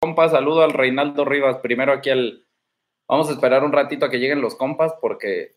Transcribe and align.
compas. 0.00 0.32
Saludo 0.32 0.62
al 0.62 0.72
Reinaldo 0.72 1.24
Rivas. 1.24 1.58
Primero 1.58 1.92
aquí 1.92 2.10
al. 2.10 2.46
Vamos 3.06 3.28
a 3.28 3.32
esperar 3.32 3.64
un 3.64 3.72
ratito 3.72 4.06
a 4.06 4.10
que 4.10 4.18
lleguen 4.18 4.40
los 4.40 4.56
compas 4.56 4.94
porque. 5.00 5.56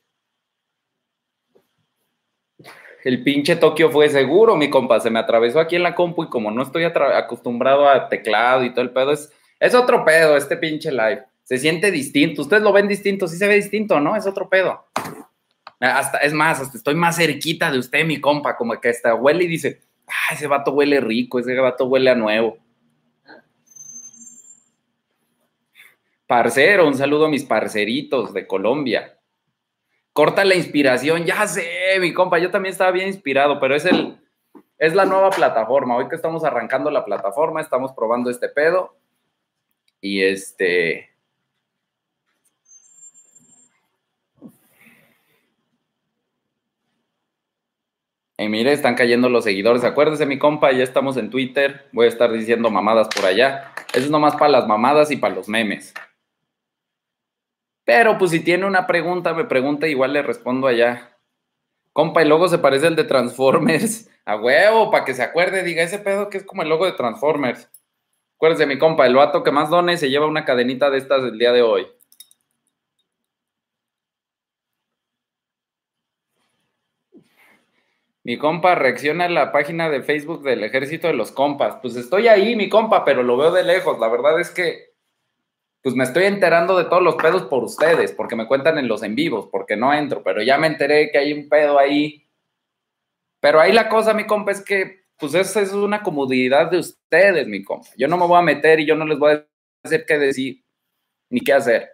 El 3.04 3.24
pinche 3.24 3.58
Tokio 3.58 3.92
fue 3.92 4.08
seguro, 4.10 4.56
mi 4.56 4.70
compa. 4.70 5.00
Se 5.00 5.10
me 5.10 5.20
atravesó 5.20 5.60
aquí 5.60 5.76
en 5.76 5.84
la 5.84 5.96
compu 5.96 6.24
y 6.24 6.30
como 6.30 6.52
no 6.52 6.64
estoy 6.64 6.86
acostumbrado 6.86 7.90
a 7.90 8.08
teclado 8.08 8.64
y 8.64 8.72
todo 8.72 8.82
el 8.82 8.92
pedo, 8.92 9.12
es, 9.12 9.30
es 9.60 9.76
otro 9.76 10.06
pedo 10.06 10.38
este 10.38 10.56
pinche 10.56 10.90
live. 10.90 11.26
Se 11.44 11.58
siente 11.58 11.92
distinto. 11.92 12.42
Ustedes 12.42 12.64
lo 12.64 12.72
ven 12.72 12.88
distinto, 12.88 13.28
sí 13.28 13.36
se 13.36 13.48
ve 13.48 13.56
distinto, 13.56 14.00
¿no? 14.00 14.16
Es 14.16 14.26
otro 14.26 14.48
pedo. 14.48 14.86
Hasta, 15.82 16.20
es 16.20 16.32
más, 16.32 16.62
hasta 16.62 16.78
estoy 16.78 16.96
más 16.96 17.18
cerquita 17.18 17.70
de 17.70 17.80
usted, 17.80 18.06
mi 18.06 18.22
compa, 18.22 18.56
como 18.56 18.80
que 18.80 18.88
hasta 18.88 19.16
huele 19.16 19.44
y 19.44 19.48
dice, 19.48 19.82
ah, 20.08 20.34
ese 20.34 20.48
vato 20.48 20.72
huele 20.72 21.02
rico, 21.02 21.40
ese 21.40 21.60
vato 21.60 21.86
huele 21.88 22.10
a 22.10 22.16
nuevo. 22.16 22.58
Parcero, 26.28 26.88
un 26.88 26.96
saludo 26.96 27.26
a 27.26 27.30
mis 27.30 27.44
parceritos 27.44 28.34
de 28.34 28.48
Colombia. 28.48 29.20
Corta 30.14 30.46
la 30.46 30.56
inspiración, 30.56 31.26
ya 31.26 31.48
sé, 31.48 31.98
mi 32.00 32.14
compa, 32.14 32.40
yo 32.40 32.52
también 32.52 32.72
estaba 32.72 32.92
bien 32.92 33.08
inspirado, 33.08 33.60
pero 33.60 33.76
es 33.76 33.86
el, 33.86 34.18
es 34.78 34.94
la 34.94 35.06
nueva 35.06 35.32
plataforma. 35.32 35.96
Hoy 35.96 36.08
que 36.08 36.16
estamos 36.16 36.44
arrancando 36.44 36.92
la 36.92 37.04
plataforma, 37.04 37.62
estamos 37.62 37.94
probando 37.94 38.30
este 38.30 38.50
pedo. 38.50 38.96
Y 40.02 40.22
este, 40.22 41.14
Y 48.44 48.50
mire, 48.50 48.74
están 48.74 48.96
cayendo 48.96 49.30
los 49.30 49.44
seguidores. 49.44 49.84
Acuérdese, 49.84 50.26
mi 50.26 50.38
compa, 50.38 50.72
ya 50.72 50.84
estamos 50.84 51.16
en 51.18 51.30
Twitter. 51.30 51.88
Voy 51.94 52.08
a 52.08 52.10
estar 52.10 52.32
diciendo 52.32 52.70
mamadas 52.70 53.08
por 53.08 53.26
allá. 53.26 53.72
Eso 53.94 54.06
es 54.06 54.12
nomás 54.12 54.36
para 54.36 54.50
las 54.50 54.68
mamadas 54.68 55.12
y 55.12 55.18
para 55.18 55.36
los 55.36 55.48
memes. 55.48 55.94
Pero 57.86 58.18
pues 58.18 58.32
si 58.32 58.40
tiene 58.40 58.66
una 58.66 58.88
pregunta, 58.88 59.34
me 59.34 59.46
pregunta, 59.46 59.88
igual 59.88 60.14
le 60.14 60.22
respondo 60.22 60.68
allá. 60.68 61.18
Compa, 61.94 62.22
el 62.22 62.30
logo 62.30 62.48
se 62.48 62.60
parece 62.60 62.88
al 62.88 62.96
de 62.96 63.04
Transformers. 63.04 64.10
A 64.26 64.38
huevo, 64.38 64.90
para 64.90 65.04
que 65.04 65.14
se 65.14 65.22
acuerde, 65.22 65.64
diga 65.64 65.84
ese 65.84 66.00
pedo 66.00 66.30
que 66.30 66.38
es 66.38 66.46
como 66.46 66.62
el 66.62 66.70
logo 66.70 66.86
de 66.86 66.94
Transformers. 66.94 67.70
Acuérdese, 68.38 68.66
mi 68.66 68.78
compa, 68.78 69.06
el 69.06 69.16
vato 69.16 69.44
que 69.44 69.52
más 69.52 69.70
done 69.70 69.98
se 69.98 70.10
lleva 70.10 70.28
una 70.28 70.46
cadenita 70.46 70.90
de 70.90 70.98
estas 70.98 71.24
el 71.24 71.38
día 71.38 71.52
de 71.52 71.62
hoy. 71.62 71.88
Mi 78.24 78.38
compa 78.38 78.76
reacciona 78.76 79.26
a 79.26 79.30
la 79.30 79.52
página 79.52 79.90
de 79.90 80.02
Facebook 80.02 80.44
del 80.44 80.64
Ejército 80.64 81.08
de 81.08 81.14
los 81.14 81.32
Compas. 81.34 81.78
Pues 81.82 81.98
estoy 81.98 82.30
ahí, 82.30 82.56
mi 82.56 82.70
compa, 82.70 83.04
pero 83.04 83.22
lo 83.24 83.36
veo 83.36 83.52
de 83.52 83.64
lejos. 83.64 84.00
La 84.00 84.08
verdad 84.08 84.40
es 84.40 84.50
que, 84.50 84.93
pues 85.84 85.96
me 85.96 86.06
estoy 86.06 86.24
enterando 86.24 86.78
de 86.78 86.86
todos 86.86 87.04
los 87.04 87.16
pedos 87.16 87.44
por 87.44 87.62
ustedes, 87.62 88.14
porque 88.14 88.38
me 88.38 88.48
cuentan 88.48 88.78
en 88.78 88.88
los 88.88 89.04
en 89.04 89.16
vivos, 89.16 89.50
porque 89.52 89.76
no 89.76 89.94
entro, 89.94 90.24
pero 90.24 90.42
ya 90.42 90.58
me 90.58 90.68
enteré 90.68 91.12
que 91.12 91.18
hay 91.18 91.34
un 91.34 91.50
pedo 91.50 91.78
ahí. 91.78 92.26
Pero 93.42 93.60
ahí 93.60 93.74
la 93.74 93.90
cosa, 93.90 94.14
mi 94.14 94.26
compa, 94.26 94.54
es 94.54 94.64
que, 94.64 95.04
pues 95.20 95.34
esa 95.34 95.60
es 95.60 95.74
una 95.74 96.02
comodidad 96.02 96.72
de 96.72 96.80
ustedes, 96.80 97.48
mi 97.50 97.66
compa. 97.66 97.90
Yo 97.98 98.08
no 98.08 98.16
me 98.16 98.26
voy 98.26 98.40
a 98.40 98.42
meter 98.42 98.80
y 98.80 98.86
yo 98.86 98.96
no 98.96 99.06
les 99.06 99.20
voy 99.20 99.34
a 99.34 99.46
decir 99.84 100.06
qué 100.08 100.18
decir 100.18 100.64
ni 101.30 101.42
qué 101.42 101.52
hacer. 101.52 101.90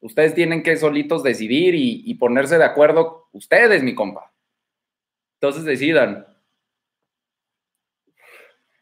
Ustedes 0.00 0.34
tienen 0.34 0.62
que 0.62 0.76
solitos 0.76 1.22
decidir 1.22 1.74
y, 1.74 2.02
y 2.04 2.14
ponerse 2.16 2.58
de 2.58 2.64
acuerdo, 2.64 3.28
ustedes, 3.32 3.82
mi 3.82 3.94
compa. 3.94 4.34
Entonces 5.40 5.64
decidan. 5.64 6.26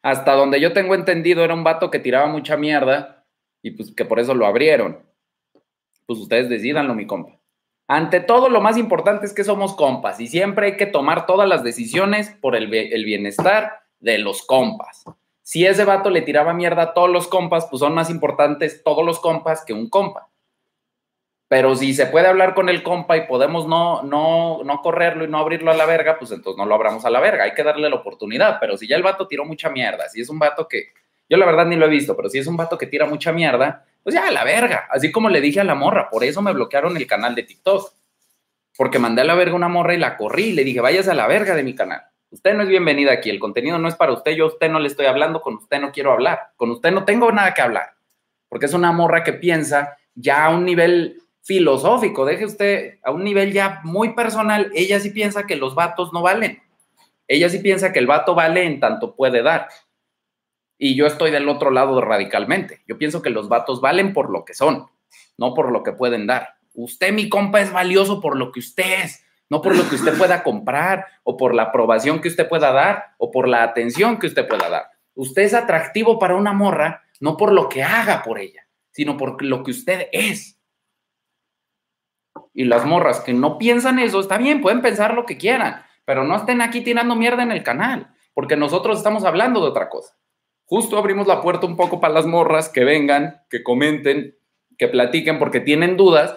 Hasta 0.03 0.33
donde 0.33 0.61
yo 0.61 0.73
tengo 0.73 0.97
entendido 0.97 1.45
era 1.45 1.55
un 1.55 1.62
vato 1.62 1.92
que 1.92 2.01
tiraba 2.01 2.27
mucha 2.27 2.56
mierda 2.56 3.17
y 3.69 3.70
pues 3.72 3.92
que 3.94 4.05
por 4.05 4.19
eso 4.19 4.34
lo 4.34 4.47
abrieron. 4.47 4.98
Pues 6.06 6.19
ustedes 6.19 6.48
decidanlo, 6.48 6.94
mi 6.94 7.06
compa. 7.06 7.38
Ante 7.86 8.20
todo, 8.20 8.48
lo 8.48 8.61
más 8.61 8.77
importante 8.77 9.27
es 9.27 9.34
que 9.34 9.44
somos 9.44 9.74
compas 9.74 10.20
y 10.20 10.27
siempre 10.27 10.66
hay 10.66 10.77
que 10.77 10.86
tomar 10.86 11.27
todas 11.27 11.48
las 11.48 11.62
decisiones 11.62 12.30
por 12.40 12.56
el, 12.56 12.73
el 12.73 13.05
bienestar 13.05 13.80
de 14.01 14.18
los 14.18 14.45
compas. 14.45 15.05
Si 15.42 15.67
ese 15.67 15.84
vato 15.84 16.11
le 16.11 16.23
tiraba 16.23 16.52
mierda 16.52 16.83
a 16.83 16.95
todos 16.95 17.11
los 17.11 17.29
compas, 17.29 17.67
pues 17.70 17.80
son 17.80 17.95
más 17.95 18.11
importantes 18.11 18.83
todos 18.83 19.05
los 19.05 19.20
compas 19.20 19.64
que 19.64 19.73
un 19.73 19.89
compa. 19.89 20.29
Pero 21.48 21.74
si 21.77 21.95
se 21.95 22.06
puede 22.06 22.27
hablar 22.27 22.55
con 22.55 22.68
el 22.68 22.83
compa 22.83 23.17
y 23.17 23.27
podemos 23.27 23.67
no, 23.67 24.02
no, 24.02 24.62
no 24.64 24.83
correrlo 24.83 25.24
y 25.24 25.29
no 25.29 25.39
abrirlo 25.39 25.70
a 25.70 25.77
la 25.77 25.86
verga, 25.86 26.18
pues 26.18 26.30
entonces 26.30 26.58
no 26.58 26.67
lo 26.67 26.74
abramos 26.74 27.06
a 27.06 27.11
la 27.11 27.20
verga. 27.20 27.45
Hay 27.45 27.55
que 27.55 27.62
darle 27.62 27.89
la 27.89 27.96
oportunidad. 27.96 28.58
Pero 28.61 28.77
si 28.77 28.86
ya 28.86 28.96
el 28.96 29.02
vato 29.02 29.27
tiró 29.27 29.46
mucha 29.46 29.70
mierda, 29.70 30.08
si 30.11 30.20
es 30.20 30.29
un 30.29 30.39
vato 30.39 30.68
que, 30.68 30.89
yo 31.28 31.36
la 31.36 31.46
verdad 31.46 31.66
ni 31.66 31.77
lo 31.77 31.86
he 31.86 31.90
visto, 31.90 32.16
pero 32.16 32.28
si 32.28 32.39
es 32.39 32.46
un 32.46 32.56
vato 32.56 32.78
que 32.78 32.86
tira 32.86 33.06
mucha 33.06 33.33
mierda, 33.33 33.84
pues 34.02 34.14
ya 34.14 34.28
a 34.28 34.30
la 34.30 34.44
verga. 34.44 34.89
Así 34.90 35.12
como 35.12 35.28
le 35.28 35.40
dije 35.40 35.61
a 35.61 35.64
la 35.64 35.74
morra, 35.74 36.08
por 36.08 36.24
eso 36.24 36.40
me 36.40 36.52
bloquearon 36.52 36.96
el 36.96 37.06
canal 37.06 37.34
de 37.34 37.42
TikTok. 37.42 37.92
Porque 38.77 38.98
mandé 38.98 39.22
a 39.22 39.24
la 39.24 39.34
verga 39.34 39.55
una 39.55 39.68
morra 39.68 39.94
y 39.94 39.98
la 39.98 40.17
corrí 40.17 40.52
le 40.52 40.64
dije, 40.64 40.80
váyase 40.80 41.11
a 41.11 41.14
la 41.14 41.27
verga 41.27 41.55
de 41.55 41.64
mi 41.64 41.74
canal. 41.74 42.02
Usted 42.30 42.55
no 42.55 42.62
es 42.62 42.68
bienvenida 42.68 43.12
aquí, 43.12 43.30
el 43.30 43.38
contenido 43.38 43.78
no 43.78 43.88
es 43.88 43.96
para 43.96 44.12
usted, 44.12 44.33
yo 44.33 44.44
a 44.44 44.48
usted 44.48 44.70
no 44.70 44.78
le 44.78 44.88
estoy 44.88 45.06
hablando, 45.06 45.40
con 45.40 45.55
usted 45.55 45.80
no 45.80 45.92
quiero 45.92 46.12
hablar, 46.12 46.52
con 46.56 46.70
usted 46.70 46.92
no 46.92 47.05
tengo 47.05 47.33
nada 47.33 47.55
que 47.55 47.62
hablar. 47.62 47.94
Porque 48.48 48.67
es 48.67 48.74
una 48.74 48.92
morra 48.92 49.24
que 49.24 49.33
piensa 49.33 49.96
ya 50.14 50.44
a 50.44 50.50
un 50.50 50.64
nivel 50.64 51.22
filosófico, 51.42 52.27
deje 52.27 52.44
usted 52.44 52.98
a 53.02 53.11
un 53.11 53.24
nivel 53.24 53.52
ya 53.52 53.80
muy 53.83 54.14
personal, 54.14 54.70
ella 54.74 55.00
sí 55.00 55.11
piensa 55.11 55.46
que 55.46 55.56
los 55.56 55.74
vatos 55.74 56.12
no 56.12 56.20
valen. 56.20 56.62
Ella 57.27 57.48
sí 57.48 57.58
piensa 57.58 57.92
que 57.92 57.98
el 57.98 58.06
vato 58.06 58.34
vale 58.34 58.64
en 58.64 58.80
tanto 58.80 59.14
puede 59.14 59.42
dar. 59.42 59.68
Y 60.78 60.94
yo 60.94 61.06
estoy 61.06 61.30
del 61.30 61.48
otro 61.48 61.70
lado 61.70 62.00
radicalmente. 62.00 62.83
Yo 62.86 62.96
pienso 62.96 63.20
que 63.20 63.30
los 63.30 63.48
vatos 63.48 63.80
valen 63.80 64.12
por 64.12 64.30
lo 64.30 64.44
que 64.44 64.55
son, 64.55 64.86
no 65.36 65.55
por 65.55 65.72
lo 65.72 65.83
que 65.83 65.92
pueden 65.92 66.27
dar. 66.27 66.55
Usted, 66.74 67.12
mi 67.12 67.28
compa, 67.28 67.61
es 67.61 67.72
valioso 67.72 68.20
por 68.20 68.36
lo 68.36 68.52
que 68.52 68.61
usted 68.61 69.02
es, 69.05 69.24
no 69.50 69.61
por 69.61 69.77
lo 69.77 69.88
que 69.88 69.96
usted 69.96 70.17
pueda 70.17 70.42
comprar 70.42 71.06
o 71.24 71.36
por 71.36 71.55
la 71.55 71.64
aprobación 71.64 72.20
que 72.20 72.28
usted 72.28 72.48
pueda 72.48 72.72
dar 72.72 73.14
o 73.18 73.30
por 73.30 73.48
la 73.48 73.64
atención 73.64 74.18
que 74.18 74.28
usted 74.28 74.46
pueda 74.46 74.68
dar. 74.68 74.84
Usted 75.14 75.42
es 75.42 75.55
atractivo 75.55 76.18
para 76.18 76.36
una 76.36 76.52
morra 76.52 77.02
no 77.20 77.36
por 77.36 77.52
lo 77.52 77.68
que 77.68 77.83
haga 77.83 78.22
por 78.22 78.38
ella, 78.38 78.67
sino 78.90 79.17
por 79.17 79.42
lo 79.42 79.62
que 79.64 79.72
usted 79.72 80.08
es 80.12 80.58
y 82.55 82.64
las 82.64 82.84
morras 82.84 83.20
que 83.20 83.33
no 83.33 83.58
piensan 83.58 83.98
eso, 83.98 84.20
está 84.20 84.38
bien, 84.38 84.61
pueden 84.61 84.83
pensar 84.83 85.14
lo 85.14 85.27
que 85.27 85.36
quieran, 85.36 85.83
pero 86.05 86.24
no 86.24 86.36
estén 86.36 86.61
aquí 86.61 86.80
tirando 86.80 87.14
mierda 87.14 87.42
en 87.42 87.52
el 87.52 87.62
canal, 87.62 88.12
porque 88.34 88.56
nosotros 88.56 88.98
estamos 88.98 89.24
hablando 89.24 89.61
de 89.61 89.68
otra 89.68 89.88
cosa. 89.88 90.17
Justo 90.68 90.98
abrimos 90.98 91.27
la 91.27 91.40
puerta 91.40 91.67
un 91.67 91.77
poco 91.77 91.98
para 91.98 92.12
las 92.12 92.27
morras 92.27 92.68
que 92.68 92.84
vengan, 92.84 93.42
que 93.48 93.62
comenten, 93.62 94.36
que 94.77 94.86
platiquen, 94.86 95.39
porque 95.39 95.61
tienen 95.61 95.96
dudas. 95.96 96.34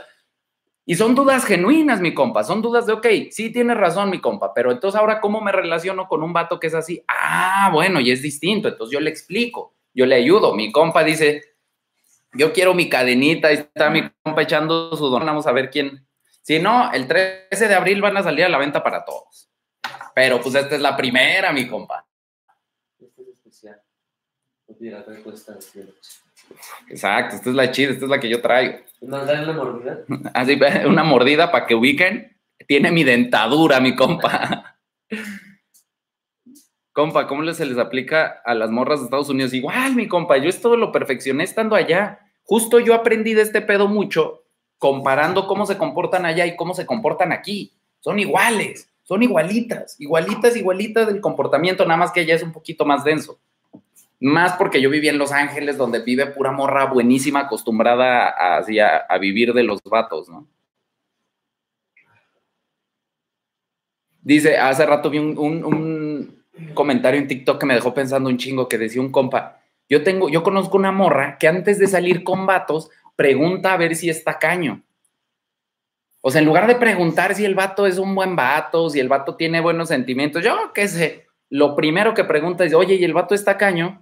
Y 0.86 0.96
son 0.96 1.16
dudas 1.16 1.44
genuinas, 1.44 2.00
mi 2.00 2.14
compa. 2.14 2.46
Son 2.46 2.62
dudas 2.62 2.86
de, 2.86 2.94
ok, 2.94 3.08
sí 3.30 3.52
tienes 3.52 3.76
razón, 3.76 4.10
mi 4.10 4.22
compa, 4.22 4.54
pero 4.54 4.72
entonces 4.72 4.98
ahora, 4.98 5.20
¿cómo 5.20 5.42
me 5.42 5.52
relaciono 5.52 6.08
con 6.08 6.24
un 6.24 6.32
vato 6.32 6.62
que 6.62 6.68
es 6.68 6.74
así? 6.74 7.04
Ah, 7.10 7.72
bueno, 7.74 8.00
y 8.00 8.10
es 8.10 8.22
distinto. 8.22 8.70
Entonces 8.70 8.94
yo 8.94 9.02
le 9.02 9.10
explico, 9.10 9.76
yo 9.94 10.06
le 10.06 10.16
ayudo. 10.16 10.56
Mi 10.56 10.72
compa 10.72 11.04
dice, 11.04 11.42
yo 12.32 12.54
quiero 12.54 12.74
mi 12.74 12.88
cadenita, 12.88 13.52
y 13.52 13.56
está 13.56 13.90
mi 13.90 14.10
compa 14.24 14.44
echando 14.44 14.96
su 14.96 15.10
don, 15.10 15.26
vamos 15.26 15.46
a 15.46 15.52
ver 15.52 15.70
quién. 15.70 16.08
Si 16.42 16.58
no, 16.58 16.90
el 16.94 17.06
13 17.06 17.68
de 17.68 17.76
abril 17.76 18.02
van 18.02 18.16
a 18.16 18.24
salir 18.24 18.46
a 18.46 18.50
la 18.50 18.58
venta 18.58 18.82
para 18.82 19.04
todos. 19.04 19.50
Pero 20.16 20.40
pues 20.40 20.56
esta 20.56 20.76
es 20.76 20.82
la 20.82 20.96
primera, 20.96 21.52
mi 21.52 21.68
compa. 21.68 22.06
Especial. 24.82 25.94
Exacto, 26.90 27.36
esta 27.36 27.50
es 27.50 27.56
la 27.56 27.72
chida, 27.72 27.92
esta 27.92 28.06
es 28.06 28.10
la 28.10 28.20
que 28.20 28.30
yo 28.30 28.42
traigo. 28.42 28.80
¿Mandarle 29.02 29.44
una 29.44 29.54
mordida? 29.54 30.00
Así, 30.34 30.60
una 30.86 31.04
mordida 31.04 31.52
para 31.52 31.66
que 31.66 31.76
ubiquen. 31.76 32.38
Tiene 32.68 32.92
mi 32.92 33.04
dentadura, 33.04 33.80
mi 33.80 33.96
compa. 33.96 34.78
Compa, 36.94 37.26
¿cómo 37.26 37.54
se 37.54 37.66
les 37.66 37.78
aplica 37.78 38.42
a 38.44 38.54
las 38.54 38.70
morras 38.70 39.00
de 39.00 39.06
Estados 39.06 39.30
Unidos? 39.30 39.54
Igual, 39.54 39.96
mi 39.96 40.10
compa, 40.10 40.38
yo 40.38 40.50
esto 40.50 40.76
lo 40.76 40.92
perfeccioné 40.92 41.46
estando 41.46 41.74
allá. 41.74 42.20
Justo 42.44 42.80
yo 42.80 42.94
aprendí 42.94 43.34
de 43.34 43.44
este 43.44 43.62
pedo 43.62 43.88
mucho, 43.88 44.44
comparando 44.78 45.48
cómo 45.48 45.66
se 45.66 45.78
comportan 45.78 46.26
allá 46.26 46.46
y 46.46 46.58
cómo 46.58 46.74
se 46.74 46.86
comportan 46.86 47.32
aquí. 47.32 47.72
Son 48.02 48.20
iguales, 48.20 48.90
son 49.04 49.24
igualitas, 49.24 49.96
igualitas, 50.02 50.58
igualitas 50.58 51.08
del 51.08 51.22
comportamiento, 51.22 51.86
nada 51.86 51.98
más 51.98 52.12
que 52.12 52.20
allá 52.20 52.36
es 52.36 52.44
un 52.44 52.52
poquito 52.52 52.84
más 52.84 53.06
denso. 53.06 53.40
Más 54.22 54.54
porque 54.54 54.82
yo 54.82 54.90
viví 54.90 55.10
en 55.10 55.18
Los 55.18 55.34
Ángeles, 55.34 55.78
donde 55.78 56.00
vive 56.00 56.28
pura 56.28 56.52
morra 56.52 56.86
buenísima, 56.86 57.42
acostumbrada 57.42 58.30
a, 58.30 58.64
a, 59.10 59.18
vivir 59.18 59.52
de 59.54 59.64
los 59.64 59.82
vatos, 59.84 60.30
¿no? 60.30 60.48
Dice, 64.22 64.58
hace 64.58 64.86
rato 64.86 65.10
vi 65.10 65.18
un 65.18 66.42
comentario 66.74 67.20
en 67.20 67.28
TikTok 67.28 67.60
que 67.60 67.66
me 67.66 67.74
dejó 67.74 67.94
pensando 67.94 68.30
un 68.30 68.38
chingo 68.38 68.70
que 68.70 68.78
decía 68.78 69.02
un 69.02 69.12
compa, 69.12 69.62
yo 69.90 70.04
tengo, 70.04 70.30
yo 70.30 70.44
conozco 70.44 70.78
una 70.78 70.92
morra 70.92 71.38
que 71.38 71.50
antes 71.50 71.78
de 71.78 71.88
salir 71.88 72.24
con 72.24 72.46
vatos 72.46 72.90
pregunta 73.16 73.74
a 73.74 73.78
ver 73.78 73.96
si 73.96 74.10
está 74.10 74.40
caño. 74.40 74.84
O 76.22 76.32
sea, 76.32 76.40
en 76.40 76.46
lugar 76.46 76.68
de 76.68 76.76
preguntar 76.76 77.36
si 77.36 77.44
el 77.44 77.56
vato 77.56 77.88
es 77.88 77.98
un 77.98 78.16
buen 78.16 78.36
vato, 78.36 78.90
si 78.90 79.00
el 79.00 79.10
vato 79.10 79.36
tiene 79.36 79.60
buenos 79.60 79.90
sentimientos, 79.90 80.44
yo 80.44 80.72
qué 80.74 80.88
sé, 80.88 81.28
lo 81.50 81.76
primero 81.76 82.14
que 82.14 82.24
pregunta 82.24 82.64
es, 82.64 82.74
oye, 82.74 82.96
¿y 82.96 83.04
el 83.04 83.14
vato 83.14 83.36
está 83.36 83.58
caño? 83.58 84.01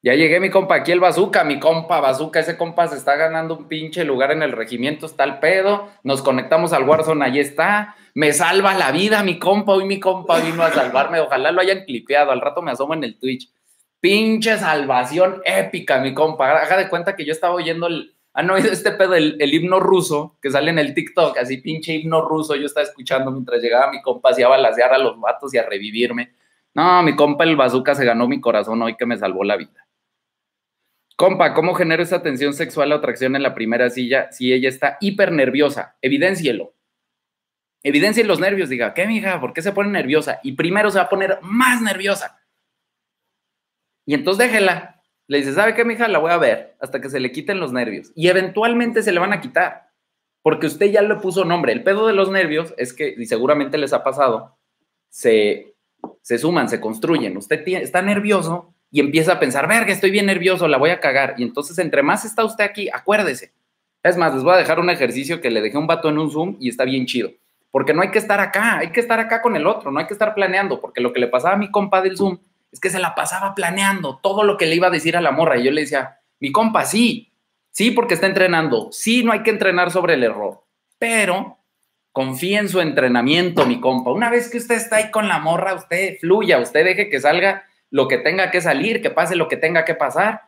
Ya 0.00 0.14
llegué, 0.14 0.38
mi 0.38 0.48
compa, 0.48 0.76
aquí 0.76 0.92
el 0.92 1.00
bazooka, 1.00 1.42
mi 1.42 1.58
compa 1.58 2.00
bazooka, 2.00 2.38
ese 2.38 2.56
compa 2.56 2.86
se 2.86 2.96
está 2.96 3.16
ganando 3.16 3.56
un 3.56 3.66
pinche 3.66 4.04
lugar 4.04 4.30
en 4.30 4.44
el 4.44 4.52
regimiento, 4.52 5.06
está 5.06 5.24
el 5.24 5.40
pedo, 5.40 5.88
nos 6.04 6.22
conectamos 6.22 6.72
al 6.72 6.88
Warzone, 6.88 7.24
ahí 7.24 7.40
está, 7.40 7.96
me 8.14 8.32
salva 8.32 8.74
la 8.74 8.92
vida, 8.92 9.24
mi 9.24 9.40
compa, 9.40 9.72
hoy 9.72 9.86
mi 9.86 9.98
compa 9.98 10.38
vino 10.38 10.62
a 10.62 10.70
salvarme, 10.70 11.18
ojalá 11.18 11.50
lo 11.50 11.60
hayan 11.60 11.84
clipeado, 11.84 12.30
al 12.30 12.40
rato 12.40 12.62
me 12.62 12.70
asomo 12.70 12.94
en 12.94 13.02
el 13.02 13.18
Twitch. 13.18 13.50
Pinche 13.98 14.56
salvación 14.56 15.42
épica, 15.44 15.98
mi 15.98 16.14
compa, 16.14 16.48
haga 16.48 16.76
de 16.76 16.88
cuenta 16.88 17.16
que 17.16 17.24
yo 17.24 17.32
estaba 17.32 17.54
oyendo 17.54 17.88
el, 17.88 18.14
han 18.34 18.48
oído 18.50 18.70
este 18.70 18.92
pedo, 18.92 19.16
el, 19.16 19.36
el, 19.40 19.52
himno 19.52 19.80
ruso 19.80 20.36
que 20.40 20.52
sale 20.52 20.70
en 20.70 20.78
el 20.78 20.94
TikTok, 20.94 21.36
así 21.38 21.56
pinche 21.56 21.94
himno 21.94 22.22
ruso, 22.22 22.54
yo 22.54 22.66
estaba 22.66 22.86
escuchando 22.86 23.32
mientras 23.32 23.60
llegaba 23.60 23.90
mi 23.90 24.00
compa 24.00 24.30
así 24.30 24.44
a 24.44 24.48
balasear 24.48 24.94
a 24.94 24.98
los 24.98 25.18
vatos 25.18 25.52
y 25.54 25.58
a 25.58 25.64
revivirme. 25.64 26.34
No, 26.72 27.02
mi 27.02 27.16
compa 27.16 27.42
el 27.42 27.56
bazooka 27.56 27.96
se 27.96 28.04
ganó 28.04 28.28
mi 28.28 28.40
corazón 28.40 28.80
hoy 28.82 28.94
que 28.94 29.04
me 29.04 29.18
salvó 29.18 29.42
la 29.42 29.56
vida. 29.56 29.87
Compa, 31.18 31.52
¿cómo 31.52 31.74
genero 31.74 32.00
esa 32.00 32.22
tensión 32.22 32.54
sexual 32.54 32.92
o 32.92 32.94
atracción 32.94 33.34
en 33.34 33.42
la 33.42 33.52
primera 33.52 33.90
silla 33.90 34.30
si 34.30 34.52
ella 34.52 34.68
está 34.68 34.98
hiper 35.00 35.32
nerviosa? 35.32 35.96
Evidéncielo. 36.00 36.76
Evidencien 37.82 38.28
los 38.28 38.38
nervios, 38.38 38.68
diga, 38.68 38.94
¿qué, 38.94 39.04
mija? 39.08 39.40
¿Por 39.40 39.52
qué 39.52 39.60
se 39.60 39.72
pone 39.72 39.90
nerviosa? 39.90 40.38
Y 40.44 40.52
primero 40.52 40.92
se 40.92 40.98
va 40.98 41.06
a 41.06 41.08
poner 41.08 41.40
más 41.42 41.82
nerviosa. 41.82 42.40
Y 44.06 44.14
entonces 44.14 44.46
déjela. 44.46 45.02
Le 45.26 45.38
dice, 45.38 45.54
¿sabe 45.54 45.74
qué, 45.74 45.84
mija? 45.84 46.06
La 46.06 46.20
voy 46.20 46.30
a 46.30 46.38
ver 46.38 46.76
hasta 46.78 47.00
que 47.00 47.10
se 47.10 47.18
le 47.18 47.32
quiten 47.32 47.58
los 47.58 47.72
nervios. 47.72 48.12
Y 48.14 48.28
eventualmente 48.28 49.02
se 49.02 49.10
le 49.10 49.18
van 49.18 49.32
a 49.32 49.40
quitar. 49.40 49.90
Porque 50.40 50.68
usted 50.68 50.86
ya 50.86 51.02
le 51.02 51.16
puso 51.16 51.44
nombre. 51.44 51.72
El 51.72 51.82
pedo 51.82 52.06
de 52.06 52.12
los 52.12 52.30
nervios 52.30 52.74
es 52.76 52.92
que, 52.92 53.16
y 53.18 53.26
seguramente 53.26 53.76
les 53.76 53.92
ha 53.92 54.04
pasado, 54.04 54.56
se, 55.08 55.74
se 56.22 56.38
suman, 56.38 56.68
se 56.68 56.80
construyen. 56.80 57.36
Usted 57.36 57.66
está 57.66 58.02
nervioso 58.02 58.76
y 58.90 59.00
empieza 59.00 59.32
a 59.32 59.40
pensar, 59.40 59.68
verga, 59.68 59.92
estoy 59.92 60.10
bien 60.10 60.26
nervioso, 60.26 60.66
la 60.66 60.78
voy 60.78 60.90
a 60.90 61.00
cagar. 61.00 61.34
Y 61.36 61.42
entonces, 61.42 61.78
entre 61.78 62.02
más 62.02 62.24
está 62.24 62.44
usted 62.44 62.64
aquí, 62.64 62.88
acuérdese. 62.92 63.52
Es 64.02 64.16
más, 64.16 64.34
les 64.34 64.42
voy 64.42 64.54
a 64.54 64.58
dejar 64.58 64.80
un 64.80 64.90
ejercicio 64.90 65.40
que 65.40 65.50
le 65.50 65.60
dejé 65.60 65.76
un 65.76 65.86
vato 65.86 66.08
en 66.08 66.18
un 66.18 66.30
Zoom 66.30 66.56
y 66.60 66.68
está 66.68 66.84
bien 66.84 67.06
chido. 67.06 67.30
Porque 67.70 67.92
no 67.92 68.00
hay 68.00 68.10
que 68.10 68.18
estar 68.18 68.40
acá, 68.40 68.78
hay 68.78 68.90
que 68.90 69.00
estar 69.00 69.20
acá 69.20 69.42
con 69.42 69.56
el 69.56 69.66
otro, 69.66 69.90
no 69.90 69.98
hay 69.98 70.06
que 70.06 70.14
estar 70.14 70.34
planeando. 70.34 70.80
Porque 70.80 71.02
lo 71.02 71.12
que 71.12 71.20
le 71.20 71.26
pasaba 71.26 71.54
a 71.54 71.58
mi 71.58 71.70
compa 71.70 72.00
del 72.00 72.16
Zoom 72.16 72.38
es 72.72 72.80
que 72.80 72.90
se 72.90 72.98
la 72.98 73.14
pasaba 73.14 73.54
planeando 73.54 74.18
todo 74.22 74.44
lo 74.44 74.56
que 74.56 74.66
le 74.66 74.76
iba 74.76 74.86
a 74.86 74.90
decir 74.90 75.16
a 75.16 75.20
la 75.20 75.32
morra. 75.32 75.58
Y 75.58 75.64
yo 75.64 75.70
le 75.70 75.82
decía, 75.82 76.20
mi 76.40 76.50
compa, 76.50 76.84
sí, 76.86 77.32
sí, 77.70 77.90
porque 77.90 78.14
está 78.14 78.26
entrenando. 78.26 78.88
Sí, 78.92 79.22
no 79.22 79.32
hay 79.32 79.42
que 79.42 79.50
entrenar 79.50 79.90
sobre 79.90 80.14
el 80.14 80.22
error. 80.22 80.64
Pero 80.98 81.58
confíe 82.12 82.58
en 82.58 82.68
su 82.68 82.80
entrenamiento, 82.80 83.66
mi 83.66 83.80
compa. 83.80 84.12
Una 84.12 84.30
vez 84.30 84.48
que 84.50 84.58
usted 84.58 84.76
está 84.76 84.96
ahí 84.96 85.10
con 85.10 85.28
la 85.28 85.38
morra, 85.38 85.74
usted 85.74 86.18
fluya, 86.18 86.58
usted 86.58 86.84
deje 86.84 87.10
que 87.10 87.20
salga 87.20 87.64
lo 87.90 88.08
que 88.08 88.18
tenga 88.18 88.50
que 88.50 88.60
salir, 88.60 89.00
que 89.02 89.10
pase 89.10 89.36
lo 89.36 89.48
que 89.48 89.56
tenga 89.56 89.84
que 89.84 89.94
pasar 89.94 90.42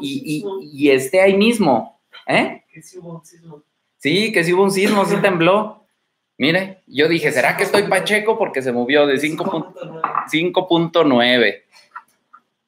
y, 0.00 0.44
y, 0.60 0.90
esté 0.90 1.20
ahí 1.20 1.36
mismo. 1.36 2.00
¿Eh? 2.26 2.64
Sí, 3.98 4.32
que 4.32 4.42
si 4.44 4.52
hubo 4.52 4.62
un 4.62 4.70
sismo, 4.70 5.04
sí 5.04 5.16
tembló. 5.16 5.84
Mire, 6.36 6.82
yo 6.86 7.08
dije, 7.08 7.32
¿será 7.32 7.56
que 7.56 7.64
estoy 7.64 7.82
pacheco? 7.84 8.36
Porque 8.38 8.62
se 8.62 8.70
movió 8.72 9.06
de 9.06 9.16
5.9. 9.16 11.62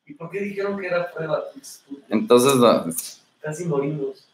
¿Y 0.06 0.14
por 0.14 0.30
qué 0.30 0.40
dijeron 0.40 0.76
que 0.78 0.86
era 0.88 1.12
prueba? 1.12 1.44
Entonces, 2.08 2.56
no. 2.56 2.86
Casi 3.40 3.66
morimos. 3.66 4.26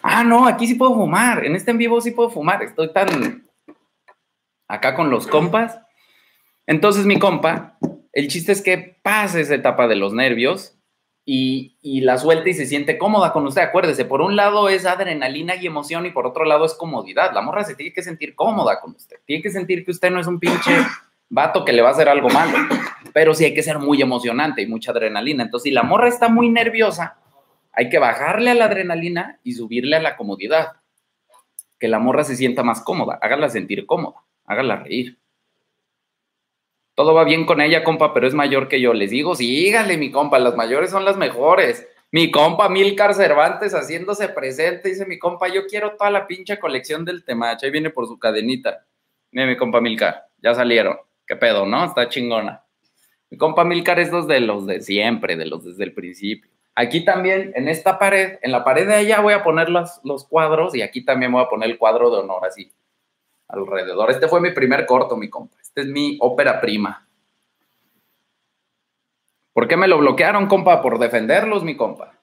Ah, 0.00 0.22
no, 0.22 0.46
aquí 0.46 0.68
sí 0.68 0.76
puedo 0.76 0.94
fumar. 0.94 1.44
En 1.44 1.56
este 1.56 1.72
en 1.72 1.78
vivo 1.78 2.00
sí 2.00 2.12
puedo 2.12 2.30
fumar. 2.30 2.62
Estoy 2.62 2.92
tan 2.92 3.44
acá 4.68 4.94
con 4.94 5.10
los 5.10 5.26
compas 5.26 5.80
entonces, 6.66 7.06
mi 7.06 7.18
compa, 7.18 7.78
el 8.12 8.28
chiste 8.28 8.52
es 8.52 8.60
que 8.60 8.98
pase 9.02 9.40
esa 9.40 9.54
etapa 9.54 9.86
de 9.86 9.96
los 9.96 10.12
nervios 10.12 10.76
y, 11.24 12.00
la 12.00 12.18
suelta 12.18 12.48
y 12.48 12.54
se 12.54 12.66
siente 12.66 12.98
cómoda 12.98 13.32
con 13.32 13.46
usted. 13.46 13.62
Acuérdese, 13.62 14.04
por 14.04 14.20
un 14.20 14.36
lado 14.36 14.68
es 14.68 14.84
adrenalina 14.84 15.54
y 15.56 15.66
emoción 15.66 16.06
y 16.06 16.10
por 16.10 16.26
otro 16.26 16.44
lado 16.44 16.64
es 16.64 16.74
comodidad. 16.74 17.32
La 17.32 17.42
morra 17.42 17.64
se 17.64 17.74
tiene 17.74 17.92
que 17.92 18.02
sentir 18.02 18.34
cómoda 18.34 18.80
con 18.80 18.94
usted. 18.94 19.16
Tiene 19.24 19.42
que 19.42 19.50
sentir 19.50 19.84
que 19.84 19.92
usted 19.92 20.10
no 20.10 20.20
es 20.20 20.26
un 20.26 20.40
pinche 20.40 20.72
vato 21.28 21.64
que 21.64 21.72
le 21.72 21.82
va 21.82 21.90
a 21.90 21.92
hacer 21.92 22.08
algo 22.08 22.28
malo. 22.30 22.56
Pero 23.12 23.34
sí 23.34 23.44
hay 23.44 23.54
que 23.54 23.62
ser 23.62 23.78
muy 23.78 24.02
emocionante 24.02 24.62
y 24.62 24.66
mucha 24.66 24.90
adrenalina. 24.90 25.44
Entonces, 25.44 25.64
si 25.64 25.70
la 25.70 25.84
morra 25.84 26.08
está 26.08 26.28
muy 26.28 26.48
nerviosa, 26.48 27.18
hay 27.72 27.88
que 27.88 27.98
bajarle 27.98 28.50
a 28.50 28.54
la 28.54 28.64
adrenalina 28.64 29.38
y 29.42 29.52
subirle 29.52 29.96
a 29.96 30.00
la 30.00 30.16
comodidad. 30.16 30.72
Que 31.78 31.88
la 31.88 31.98
morra 31.98 32.24
se 32.24 32.36
sienta 32.36 32.62
más 32.62 32.80
cómoda. 32.82 33.18
Hágala 33.20 33.50
sentir 33.50 33.86
cómoda. 33.86 34.22
Hágala 34.46 34.76
reír 34.76 35.18
todo 36.96 37.12
va 37.12 37.24
bien 37.24 37.44
con 37.44 37.60
ella, 37.60 37.84
compa, 37.84 38.14
pero 38.14 38.26
es 38.26 38.32
mayor 38.32 38.68
que 38.68 38.80
yo. 38.80 38.94
Les 38.94 39.10
digo, 39.10 39.36
sígale, 39.36 39.98
mi 39.98 40.10
compa, 40.10 40.38
las 40.38 40.56
mayores 40.56 40.90
son 40.90 41.04
las 41.04 41.18
mejores. 41.18 41.86
Mi 42.10 42.30
compa 42.30 42.70
Milcar 42.70 43.14
Cervantes 43.14 43.74
haciéndose 43.74 44.30
presente, 44.30 44.88
dice 44.88 45.04
mi 45.04 45.18
compa, 45.18 45.48
yo 45.48 45.66
quiero 45.66 45.94
toda 45.96 46.10
la 46.10 46.26
pinche 46.26 46.58
colección 46.58 47.04
del 47.04 47.22
Temacha. 47.22 47.66
Ahí 47.66 47.72
viene 47.72 47.90
por 47.90 48.06
su 48.06 48.18
cadenita. 48.18 48.86
Mira, 49.30 49.46
mi 49.46 49.58
compa 49.58 49.82
Milcar, 49.82 50.26
ya 50.38 50.54
salieron. 50.54 50.96
¿Qué 51.26 51.36
pedo, 51.36 51.66
no? 51.66 51.84
Está 51.84 52.08
chingona. 52.08 52.64
Mi 53.28 53.36
compa 53.36 53.62
Milcar 53.64 54.00
es 54.00 54.10
los 54.10 54.26
de 54.26 54.40
los 54.40 54.66
de 54.66 54.80
siempre, 54.80 55.36
de 55.36 55.44
los 55.44 55.64
desde 55.64 55.84
el 55.84 55.92
principio. 55.92 56.50
Aquí 56.74 57.04
también, 57.04 57.52
en 57.56 57.68
esta 57.68 57.98
pared, 57.98 58.38
en 58.40 58.52
la 58.52 58.64
pared 58.64 58.86
de 58.86 58.94
allá 58.94 59.20
voy 59.20 59.34
a 59.34 59.42
poner 59.42 59.68
los, 59.68 60.00
los 60.02 60.26
cuadros 60.26 60.74
y 60.74 60.80
aquí 60.80 61.04
también 61.04 61.30
voy 61.30 61.42
a 61.42 61.48
poner 61.48 61.68
el 61.68 61.76
cuadro 61.76 62.10
de 62.10 62.20
honor 62.20 62.46
así, 62.46 62.72
alrededor. 63.48 64.10
Este 64.10 64.28
fue 64.28 64.40
mi 64.40 64.52
primer 64.52 64.86
corto, 64.86 65.14
mi 65.14 65.28
compa 65.28 65.58
es 65.76 65.86
mi 65.86 66.16
ópera 66.20 66.60
prima. 66.60 67.06
¿Por 69.52 69.68
qué 69.68 69.76
me 69.76 69.88
lo 69.88 69.98
bloquearon, 69.98 70.46
compa? 70.46 70.82
Por 70.82 70.98
defenderlos, 70.98 71.64
mi 71.64 71.76
compa. 71.76 72.20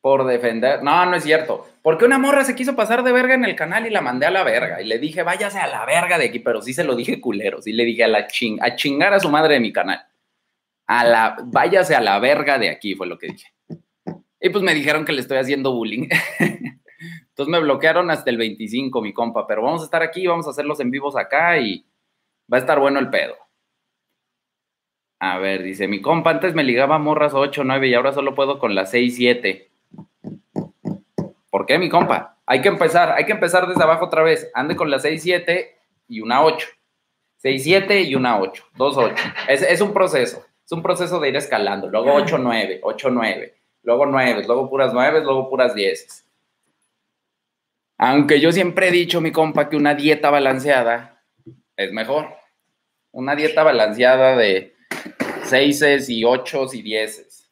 Por 0.00 0.24
defender. 0.24 0.82
No, 0.82 1.04
no 1.06 1.16
es 1.16 1.22
cierto. 1.22 1.66
Porque 1.82 2.04
una 2.04 2.18
morra 2.18 2.44
se 2.44 2.54
quiso 2.54 2.74
pasar 2.74 3.02
de 3.02 3.12
verga 3.12 3.34
en 3.34 3.44
el 3.44 3.54
canal 3.54 3.86
y 3.86 3.90
la 3.90 4.00
mandé 4.00 4.26
a 4.26 4.30
la 4.30 4.42
verga. 4.42 4.80
Y 4.80 4.86
le 4.86 4.98
dije, 4.98 5.22
váyase 5.22 5.58
a 5.58 5.66
la 5.66 5.84
verga 5.84 6.18
de 6.18 6.26
aquí. 6.26 6.38
Pero 6.38 6.62
sí 6.62 6.72
se 6.72 6.84
lo 6.84 6.96
dije 6.96 7.20
culero. 7.20 7.60
Sí 7.60 7.72
le 7.72 7.84
dije 7.84 8.04
a 8.04 8.08
la 8.08 8.26
ching 8.26 8.58
a 8.62 8.74
chingar 8.74 9.12
a 9.12 9.20
su 9.20 9.28
madre 9.28 9.54
de 9.54 9.60
mi 9.60 9.72
canal. 9.72 10.02
A 10.86 11.04
la, 11.04 11.36
váyase 11.44 11.94
a 11.94 12.00
la 12.00 12.18
verga 12.18 12.58
de 12.58 12.70
aquí, 12.70 12.94
fue 12.94 13.06
lo 13.06 13.18
que 13.18 13.28
dije. 13.28 13.52
Y 14.40 14.50
pues 14.50 14.62
me 14.62 14.74
dijeron 14.74 15.04
que 15.04 15.12
le 15.12 15.20
estoy 15.20 15.38
haciendo 15.38 15.72
bullying. 15.72 16.08
Entonces 17.28 17.50
me 17.50 17.60
bloquearon 17.60 18.10
hasta 18.10 18.30
el 18.30 18.36
25, 18.36 19.02
mi 19.02 19.12
compa. 19.12 19.46
Pero 19.46 19.62
vamos 19.62 19.82
a 19.82 19.84
estar 19.84 20.02
aquí, 20.02 20.26
vamos 20.26 20.46
a 20.46 20.50
hacerlos 20.50 20.80
en 20.80 20.90
vivos 20.90 21.16
acá 21.16 21.58
y 21.58 21.84
Va 22.52 22.58
a 22.58 22.60
estar 22.60 22.78
bueno 22.78 22.98
el 22.98 23.10
pedo. 23.10 23.36
A 25.20 25.38
ver, 25.38 25.62
dice, 25.62 25.88
mi 25.88 26.02
compa 26.02 26.30
antes 26.30 26.54
me 26.54 26.64
ligaba 26.64 26.98
morras 26.98 27.32
8, 27.34 27.64
9 27.64 27.88
y 27.88 27.94
ahora 27.94 28.12
solo 28.12 28.34
puedo 28.34 28.58
con 28.58 28.74
las 28.74 28.90
6, 28.90 29.16
7. 29.16 29.70
¿Por 31.50 31.66
qué, 31.66 31.78
mi 31.78 31.88
compa? 31.88 32.36
Hay 32.46 32.60
que 32.60 32.68
empezar, 32.68 33.12
hay 33.12 33.24
que 33.24 33.32
empezar 33.32 33.66
desde 33.66 33.82
abajo 33.82 34.06
otra 34.06 34.22
vez. 34.22 34.50
Ande 34.54 34.76
con 34.76 34.90
las 34.90 35.02
6, 35.02 35.22
7 35.22 35.78
y 36.08 36.20
una 36.20 36.42
8. 36.42 36.68
6, 37.38 37.62
7 37.62 38.02
y 38.02 38.14
una 38.14 38.38
8. 38.38 38.64
2, 38.76 38.96
8. 38.96 39.14
Es, 39.48 39.62
es 39.62 39.80
un 39.80 39.94
proceso. 39.94 40.44
Es 40.64 40.72
un 40.72 40.82
proceso 40.82 41.20
de 41.20 41.28
ir 41.30 41.36
escalando. 41.36 41.88
Luego 41.88 42.12
8, 42.14 42.38
9, 42.38 42.80
8, 42.82 43.10
9. 43.10 43.54
Luego 43.82 44.06
9, 44.06 44.44
luego 44.46 44.68
puras 44.68 44.92
9, 44.92 45.22
luego 45.22 45.48
puras 45.48 45.74
10. 45.74 46.26
Aunque 47.98 48.40
yo 48.40 48.50
siempre 48.50 48.88
he 48.88 48.90
dicho, 48.90 49.20
mi 49.20 49.30
compa, 49.30 49.68
que 49.68 49.76
una 49.76 49.94
dieta 49.94 50.30
balanceada 50.30 51.13
es 51.76 51.92
mejor. 51.92 52.28
Una 53.12 53.34
dieta 53.36 53.62
balanceada 53.62 54.36
de 54.36 54.74
seises 55.44 56.08
y 56.08 56.24
ochos 56.24 56.74
y 56.74 56.82
dieces. 56.82 57.48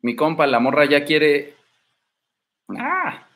Mi 0.00 0.16
compa, 0.16 0.46
la 0.46 0.60
morra 0.60 0.84
ya 0.86 1.04
quiere. 1.04 1.54
Ah. 2.78 3.26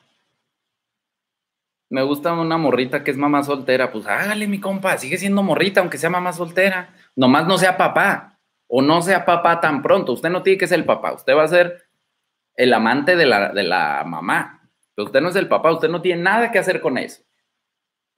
Me 1.91 2.03
gusta 2.03 2.33
una 2.33 2.57
morrita 2.57 3.05
que 3.05 3.11
es 3.11 3.17
mamá 3.17 3.43
soltera. 3.43 3.93
Pues 3.93 4.07
hágale, 4.07 4.47
mi 4.47 4.61
compa, 4.61 4.97
sigue 4.97 5.19
siendo 5.19 5.43
morrita, 5.43 5.81
aunque 5.81 5.99
sea 5.99 6.11
mamá 6.11 6.33
soltera. 6.33 6.95
Nomás 7.15 7.47
no 7.47 7.59
sea 7.59 7.77
papá. 7.77 8.39
O 8.69 8.81
no 8.81 9.03
sea 9.03 9.25
papá 9.25 9.61
tan 9.61 9.83
pronto. 9.83 10.13
Usted 10.13 10.31
no 10.31 10.43
tiene 10.43 10.59
que 10.59 10.67
ser 10.67 10.79
el 10.79 10.87
papá. 10.87 11.13
Usted 11.13 11.37
va 11.37 11.45
a 11.45 11.49
ser 11.49 11.82
el 12.57 12.73
amante 12.73 13.17
de 13.17 13.27
la, 13.27 13.53
de 13.53 13.63
la 13.63 14.05
mamá. 14.07 14.71
Usted 14.97 15.21
no 15.21 15.31
es 15.31 15.37
el 15.37 15.49
papá, 15.49 15.73
usted 15.73 15.89
no 15.89 16.03
tiene 16.03 16.23
nada 16.23 16.51
que 16.51 16.59
hacer 16.59 16.81
con 16.81 16.99
eso. 16.99 17.23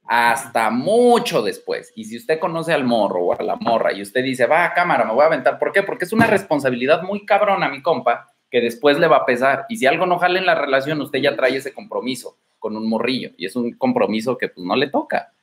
Hasta 0.06 0.70
mucho 0.70 1.42
después. 1.42 1.92
Y 1.94 2.04
si 2.04 2.16
usted 2.16 2.38
conoce 2.38 2.72
al 2.72 2.84
morro 2.84 3.20
o 3.20 3.32
a 3.32 3.42
la 3.42 3.56
morra 3.56 3.92
y 3.92 4.02
usted 4.02 4.22
dice, 4.22 4.46
va 4.46 4.66
a 4.66 4.74
cámara, 4.74 5.04
me 5.04 5.14
voy 5.14 5.22
a 5.22 5.26
aventar. 5.26 5.58
¿Por 5.58 5.72
qué? 5.72 5.82
Porque 5.82 6.04
es 6.04 6.12
una 6.12 6.26
responsabilidad 6.26 7.02
muy 7.02 7.24
cabrona, 7.24 7.68
mi 7.68 7.80
compa, 7.80 8.26
que 8.50 8.60
después 8.60 8.98
le 8.98 9.08
va 9.08 9.18
a 9.18 9.26
pesar. 9.26 9.64
Y 9.68 9.76
si 9.76 9.86
algo 9.86 10.04
no 10.04 10.18
jale 10.18 10.38
en 10.38 10.46
la 10.46 10.54
relación, 10.54 11.00
usted 11.00 11.20
ya 11.20 11.34
trae 11.36 11.56
ese 11.56 11.72
compromiso 11.72 12.38
con 12.58 12.76
un 12.76 12.88
morrillo. 12.88 13.30
Y 13.36 13.46
es 13.46 13.56
un 13.56 13.72
compromiso 13.72 14.36
que 14.36 14.48
pues 14.48 14.66
no 14.66 14.76
le 14.76 14.88
toca. 14.88 15.33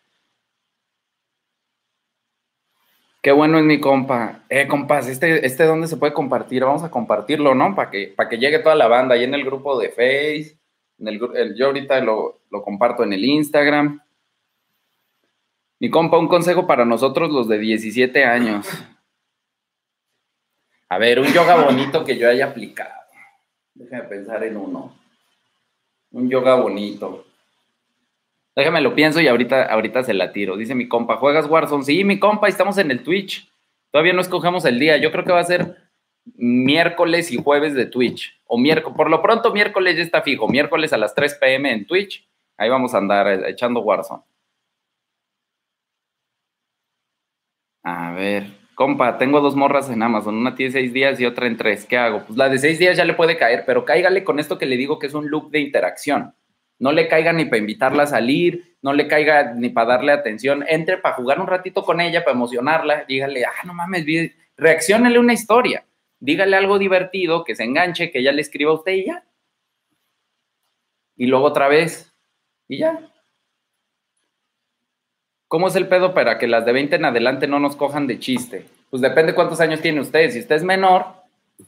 Qué 3.21 3.31
bueno 3.31 3.59
es 3.59 3.63
mi 3.65 3.79
compa. 3.79 4.43
Eh, 4.49 4.67
compas, 4.67 5.07
este, 5.07 5.45
este 5.45 5.63
dónde 5.65 5.87
se 5.87 5.97
puede 5.97 6.13
compartir, 6.13 6.63
vamos 6.63 6.83
a 6.83 6.89
compartirlo, 6.89 7.53
¿no? 7.53 7.75
Para 7.75 7.91
que, 7.91 8.07
para 8.15 8.27
que 8.29 8.37
llegue 8.39 8.59
toda 8.59 8.75
la 8.75 8.87
banda 8.87 9.13
ahí 9.15 9.23
en 9.23 9.33
el 9.35 9.45
grupo 9.45 9.79
de 9.79 9.89
Face, 9.89 10.57
En 10.97 11.07
el 11.07 11.19
el- 11.35 11.55
yo 11.55 11.67
ahorita 11.67 11.99
lo, 12.01 12.41
lo 12.49 12.61
comparto 12.63 13.03
en 13.03 13.13
el 13.13 13.23
Instagram. 13.25 14.01
Mi 15.79 15.89
compa, 15.89 16.17
un 16.19 16.27
consejo 16.27 16.67
para 16.67 16.85
nosotros 16.85 17.31
los 17.31 17.47
de 17.47 17.57
17 17.57 18.23
años. 18.25 18.67
A 20.89 20.97
ver, 20.97 21.19
un 21.19 21.27
yoga 21.27 21.63
bonito 21.63 22.03
que 22.03 22.17
yo 22.17 22.29
haya 22.29 22.47
aplicado. 22.47 22.91
Déjame 23.73 24.03
pensar 24.03 24.43
en 24.43 24.57
uno. 24.57 24.95
Un 26.11 26.29
yoga 26.29 26.55
bonito. 26.55 27.25
Déjame 28.55 28.81
lo 28.81 28.95
pienso 28.95 29.21
y 29.21 29.27
ahorita, 29.27 29.65
ahorita 29.65 30.03
se 30.03 30.13
la 30.13 30.33
tiro. 30.33 30.57
Dice 30.57 30.75
mi 30.75 30.87
compa, 30.87 31.17
¿juegas 31.17 31.49
Warzone? 31.49 31.83
Sí, 31.83 32.03
mi 32.03 32.19
compa, 32.19 32.47
estamos 32.47 32.77
en 32.77 32.91
el 32.91 33.03
Twitch. 33.03 33.49
Todavía 33.91 34.13
no 34.13 34.21
escogemos 34.21 34.65
el 34.65 34.79
día. 34.79 34.97
Yo 34.97 35.11
creo 35.11 35.23
que 35.23 35.31
va 35.31 35.39
a 35.39 35.45
ser 35.45 35.77
miércoles 36.35 37.31
y 37.31 37.41
jueves 37.41 37.73
de 37.73 37.85
Twitch. 37.85 38.39
O 38.45 38.57
miércoles, 38.57 38.95
por 38.97 39.09
lo 39.09 39.21
pronto 39.21 39.53
miércoles 39.53 39.95
ya 39.95 40.03
está 40.03 40.21
fijo. 40.21 40.47
Miércoles 40.49 40.91
a 40.93 40.97
las 40.97 41.15
3 41.15 41.35
pm 41.35 41.71
en 41.71 41.85
Twitch. 41.85 42.27
Ahí 42.57 42.69
vamos 42.69 42.93
a 42.93 42.97
andar 42.97 43.27
eh, 43.27 43.49
echando 43.49 43.81
Warzone. 43.81 44.23
A 47.83 48.11
ver, 48.11 48.45
compa, 48.75 49.17
tengo 49.17 49.41
dos 49.41 49.55
morras 49.55 49.89
en 49.89 50.03
Amazon. 50.03 50.35
Una 50.35 50.55
tiene 50.55 50.71
seis 50.71 50.93
días 50.93 51.19
y 51.19 51.25
otra 51.25 51.47
en 51.47 51.57
tres. 51.57 51.85
¿Qué 51.85 51.97
hago? 51.97 52.23
Pues 52.25 52.37
la 52.37 52.49
de 52.49 52.59
seis 52.59 52.77
días 52.77 52.95
ya 52.95 53.05
le 53.05 53.13
puede 53.13 53.37
caer, 53.37 53.63
pero 53.65 53.85
cáigale 53.85 54.23
con 54.23 54.39
esto 54.39 54.57
que 54.59 54.67
le 54.67 54.77
digo 54.77 54.99
que 54.99 55.07
es 55.07 55.13
un 55.13 55.29
loop 55.31 55.49
de 55.49 55.61
interacción. 55.61 56.35
No 56.81 56.91
le 56.91 57.07
caiga 57.07 57.31
ni 57.31 57.45
para 57.45 57.59
invitarla 57.59 58.03
a 58.03 58.07
salir, 58.07 58.75
no 58.81 58.91
le 58.93 59.07
caiga 59.07 59.53
ni 59.53 59.69
para 59.69 59.87
darle 59.93 60.11
atención. 60.13 60.65
Entre 60.67 60.97
para 60.97 61.13
jugar 61.15 61.39
un 61.39 61.45
ratito 61.45 61.83
con 61.83 62.01
ella, 62.01 62.23
para 62.23 62.35
emocionarla. 62.35 63.05
Dígale, 63.07 63.45
ah, 63.45 63.51
no 63.65 63.73
mames, 63.75 64.03
reacciónele 64.57 65.19
una 65.19 65.33
historia. 65.33 65.85
Dígale 66.19 66.57
algo 66.57 66.79
divertido, 66.79 67.43
que 67.43 67.55
se 67.55 67.63
enganche, 67.63 68.09
que 68.09 68.19
ella 68.19 68.31
le 68.31 68.41
escriba 68.41 68.71
a 68.71 68.75
usted 68.75 68.93
y 68.93 69.05
ya. 69.05 69.23
Y 71.15 71.27
luego 71.27 71.45
otra 71.45 71.67
vez. 71.67 72.11
Y 72.67 72.79
ya. 72.79 72.99
¿Cómo 75.47 75.67
es 75.67 75.75
el 75.75 75.87
pedo 75.87 76.13
para 76.13 76.39
que 76.39 76.47
las 76.47 76.65
de 76.65 76.71
20 76.71 76.95
en 76.95 77.05
adelante 77.05 77.45
no 77.47 77.59
nos 77.59 77.75
cojan 77.75 78.07
de 78.07 78.19
chiste? 78.19 78.65
Pues 78.89 79.01
depende 79.01 79.35
cuántos 79.35 79.59
años 79.61 79.81
tiene 79.81 79.99
usted. 80.01 80.31
Si 80.31 80.39
usted 80.39 80.55
es 80.55 80.63
menor, 80.63 81.05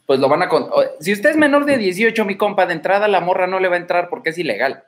pues 0.06 0.18
lo 0.18 0.28
van 0.28 0.42
a... 0.42 0.48
con- 0.48 0.70
Si 1.00 1.12
usted 1.12 1.30
es 1.30 1.36
menor 1.36 1.66
de 1.66 1.78
18, 1.78 2.24
mi 2.24 2.36
compa, 2.36 2.66
de 2.66 2.72
entrada 2.74 3.06
la 3.08 3.20
morra 3.20 3.46
no 3.46 3.60
le 3.60 3.68
va 3.68 3.76
a 3.76 3.78
entrar 3.78 4.08
porque 4.08 4.30
es 4.30 4.38
ilegal. 4.38 4.84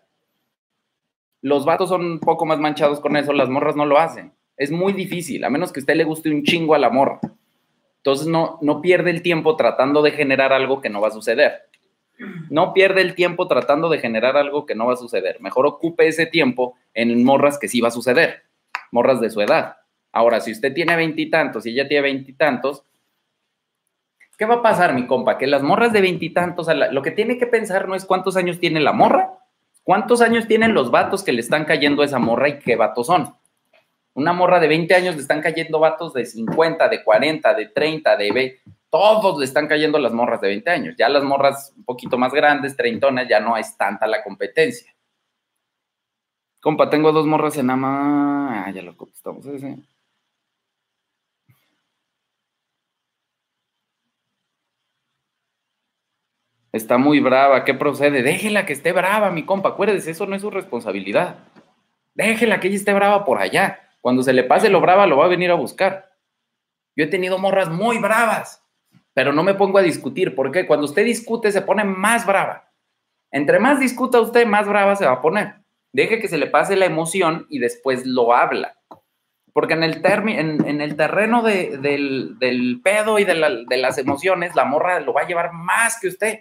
Los 1.42 1.64
vatos 1.64 1.88
son 1.88 2.04
un 2.04 2.20
poco 2.20 2.46
más 2.46 2.58
manchados 2.58 3.00
con 3.00 3.16
eso, 3.16 3.32
las 3.32 3.48
morras 3.48 3.76
no 3.76 3.86
lo 3.86 3.98
hacen. 3.98 4.32
Es 4.56 4.70
muy 4.70 4.92
difícil, 4.92 5.44
a 5.44 5.50
menos 5.50 5.72
que 5.72 5.80
a 5.80 5.82
usted 5.82 5.96
le 5.96 6.04
guste 6.04 6.30
un 6.30 6.42
chingo 6.42 6.74
a 6.74 6.78
la 6.78 6.90
morra. 6.90 7.20
Entonces 7.98 8.26
no, 8.26 8.58
no 8.62 8.80
pierde 8.80 9.10
el 9.10 9.20
tiempo 9.20 9.56
tratando 9.56 10.00
de 10.02 10.12
generar 10.12 10.52
algo 10.52 10.80
que 10.80 10.88
no 10.88 11.00
va 11.00 11.08
a 11.08 11.12
suceder. 11.12 11.68
No 12.48 12.72
pierde 12.72 13.02
el 13.02 13.14
tiempo 13.14 13.46
tratando 13.46 13.90
de 13.90 13.98
generar 13.98 14.36
algo 14.36 14.64
que 14.64 14.74
no 14.74 14.86
va 14.86 14.94
a 14.94 14.96
suceder. 14.96 15.40
Mejor 15.40 15.66
ocupe 15.66 16.08
ese 16.08 16.24
tiempo 16.24 16.76
en 16.94 17.22
morras 17.24 17.58
que 17.58 17.68
sí 17.68 17.80
va 17.80 17.88
a 17.88 17.90
suceder. 17.90 18.44
Morras 18.90 19.20
de 19.20 19.28
su 19.28 19.40
edad. 19.40 19.76
Ahora, 20.12 20.40
si 20.40 20.52
usted 20.52 20.72
tiene 20.72 20.96
veintitantos 20.96 21.66
y 21.66 21.70
ella 21.70 21.88
tiene 21.88 22.04
veintitantos, 22.04 22.84
¿qué 24.38 24.46
va 24.46 24.54
a 24.54 24.62
pasar, 24.62 24.94
mi 24.94 25.06
compa? 25.06 25.36
Que 25.36 25.46
las 25.46 25.62
morras 25.62 25.92
de 25.92 26.00
veintitantos, 26.00 26.68
lo 26.90 27.02
que 27.02 27.10
tiene 27.10 27.36
que 27.36 27.46
pensar 27.46 27.86
no 27.86 27.94
es 27.94 28.06
cuántos 28.06 28.36
años 28.38 28.58
tiene 28.58 28.80
la 28.80 28.92
morra, 28.92 29.34
cuántos 29.86 30.20
años 30.20 30.48
tienen 30.48 30.74
los 30.74 30.90
vatos 30.90 31.22
que 31.22 31.32
le 31.32 31.40
están 31.40 31.64
cayendo 31.64 32.02
a 32.02 32.06
esa 32.06 32.18
morra 32.18 32.48
y 32.48 32.58
qué 32.58 32.74
vatos 32.74 33.06
son. 33.06 33.32
Una 34.14 34.32
morra 34.32 34.58
de 34.58 34.66
20 34.66 34.92
años 34.94 35.14
le 35.14 35.20
están 35.20 35.40
cayendo 35.40 35.78
vatos 35.78 36.12
de 36.12 36.26
50, 36.26 36.88
de 36.88 37.04
40, 37.04 37.54
de 37.54 37.66
30, 37.66 38.16
de 38.16 38.32
20. 38.32 38.62
Todos 38.90 39.38
le 39.38 39.44
están 39.44 39.68
cayendo 39.68 39.98
las 40.00 40.12
morras 40.12 40.40
de 40.40 40.48
20 40.48 40.70
años. 40.70 40.94
Ya 40.98 41.08
las 41.08 41.22
morras 41.22 41.72
un 41.76 41.84
poquito 41.84 42.18
más 42.18 42.32
grandes, 42.32 42.76
treintonas, 42.76 43.28
ya 43.28 43.38
no 43.38 43.56
es 43.56 43.76
tanta 43.76 44.08
la 44.08 44.24
competencia. 44.24 44.92
Compa, 46.60 46.90
tengo 46.90 47.12
dos 47.12 47.26
morras 47.26 47.56
en 47.56 47.70
ama. 47.70 48.66
Ah, 48.66 48.70
ya 48.72 48.82
lo 48.82 48.96
contestamos 48.96 49.46
ese. 49.46 49.76
Está 56.76 56.98
muy 56.98 57.20
brava, 57.20 57.64
¿qué 57.64 57.74
procede? 57.74 58.22
Déjela 58.22 58.66
que 58.66 58.72
esté 58.74 58.92
brava, 58.92 59.30
mi 59.30 59.44
compa. 59.44 59.70
Acuérdese, 59.70 60.10
eso 60.10 60.26
no 60.26 60.36
es 60.36 60.42
su 60.42 60.50
responsabilidad. 60.50 61.36
Déjela 62.14 62.60
que 62.60 62.68
ella 62.68 62.76
esté 62.76 62.92
brava 62.92 63.24
por 63.24 63.38
allá. 63.38 63.80
Cuando 64.00 64.22
se 64.22 64.32
le 64.32 64.44
pase 64.44 64.68
lo 64.68 64.80
brava, 64.80 65.06
lo 65.06 65.16
va 65.16 65.24
a 65.24 65.28
venir 65.28 65.50
a 65.50 65.54
buscar. 65.54 66.10
Yo 66.94 67.04
he 67.04 67.08
tenido 67.08 67.38
morras 67.38 67.68
muy 67.68 67.98
bravas, 67.98 68.62
pero 69.14 69.32
no 69.32 69.42
me 69.42 69.54
pongo 69.54 69.78
a 69.78 69.82
discutir. 69.82 70.34
¿Por 70.34 70.52
qué? 70.52 70.66
Cuando 70.66 70.86
usted 70.86 71.04
discute, 71.04 71.50
se 71.52 71.62
pone 71.62 71.84
más 71.84 72.26
brava. 72.26 72.70
Entre 73.30 73.58
más 73.58 73.80
discuta 73.80 74.20
usted, 74.20 74.46
más 74.46 74.66
brava 74.68 74.96
se 74.96 75.06
va 75.06 75.12
a 75.12 75.20
poner. 75.22 75.54
Deje 75.92 76.20
que 76.20 76.28
se 76.28 76.38
le 76.38 76.46
pase 76.46 76.76
la 76.76 76.86
emoción 76.86 77.46
y 77.48 77.58
después 77.58 78.06
lo 78.06 78.34
habla. 78.34 78.76
Porque 79.52 79.74
en 79.74 79.82
el, 79.82 80.02
en, 80.04 80.66
en 80.68 80.80
el 80.82 80.96
terreno 80.96 81.42
de- 81.42 81.78
del, 81.78 82.38
del 82.38 82.80
pedo 82.84 83.18
y 83.18 83.24
de, 83.24 83.34
la- 83.34 83.50
de 83.66 83.76
las 83.78 83.96
emociones, 83.98 84.54
la 84.54 84.66
morra 84.66 85.00
lo 85.00 85.14
va 85.14 85.22
a 85.22 85.26
llevar 85.26 85.52
más 85.52 85.98
que 85.98 86.08
usted. 86.08 86.40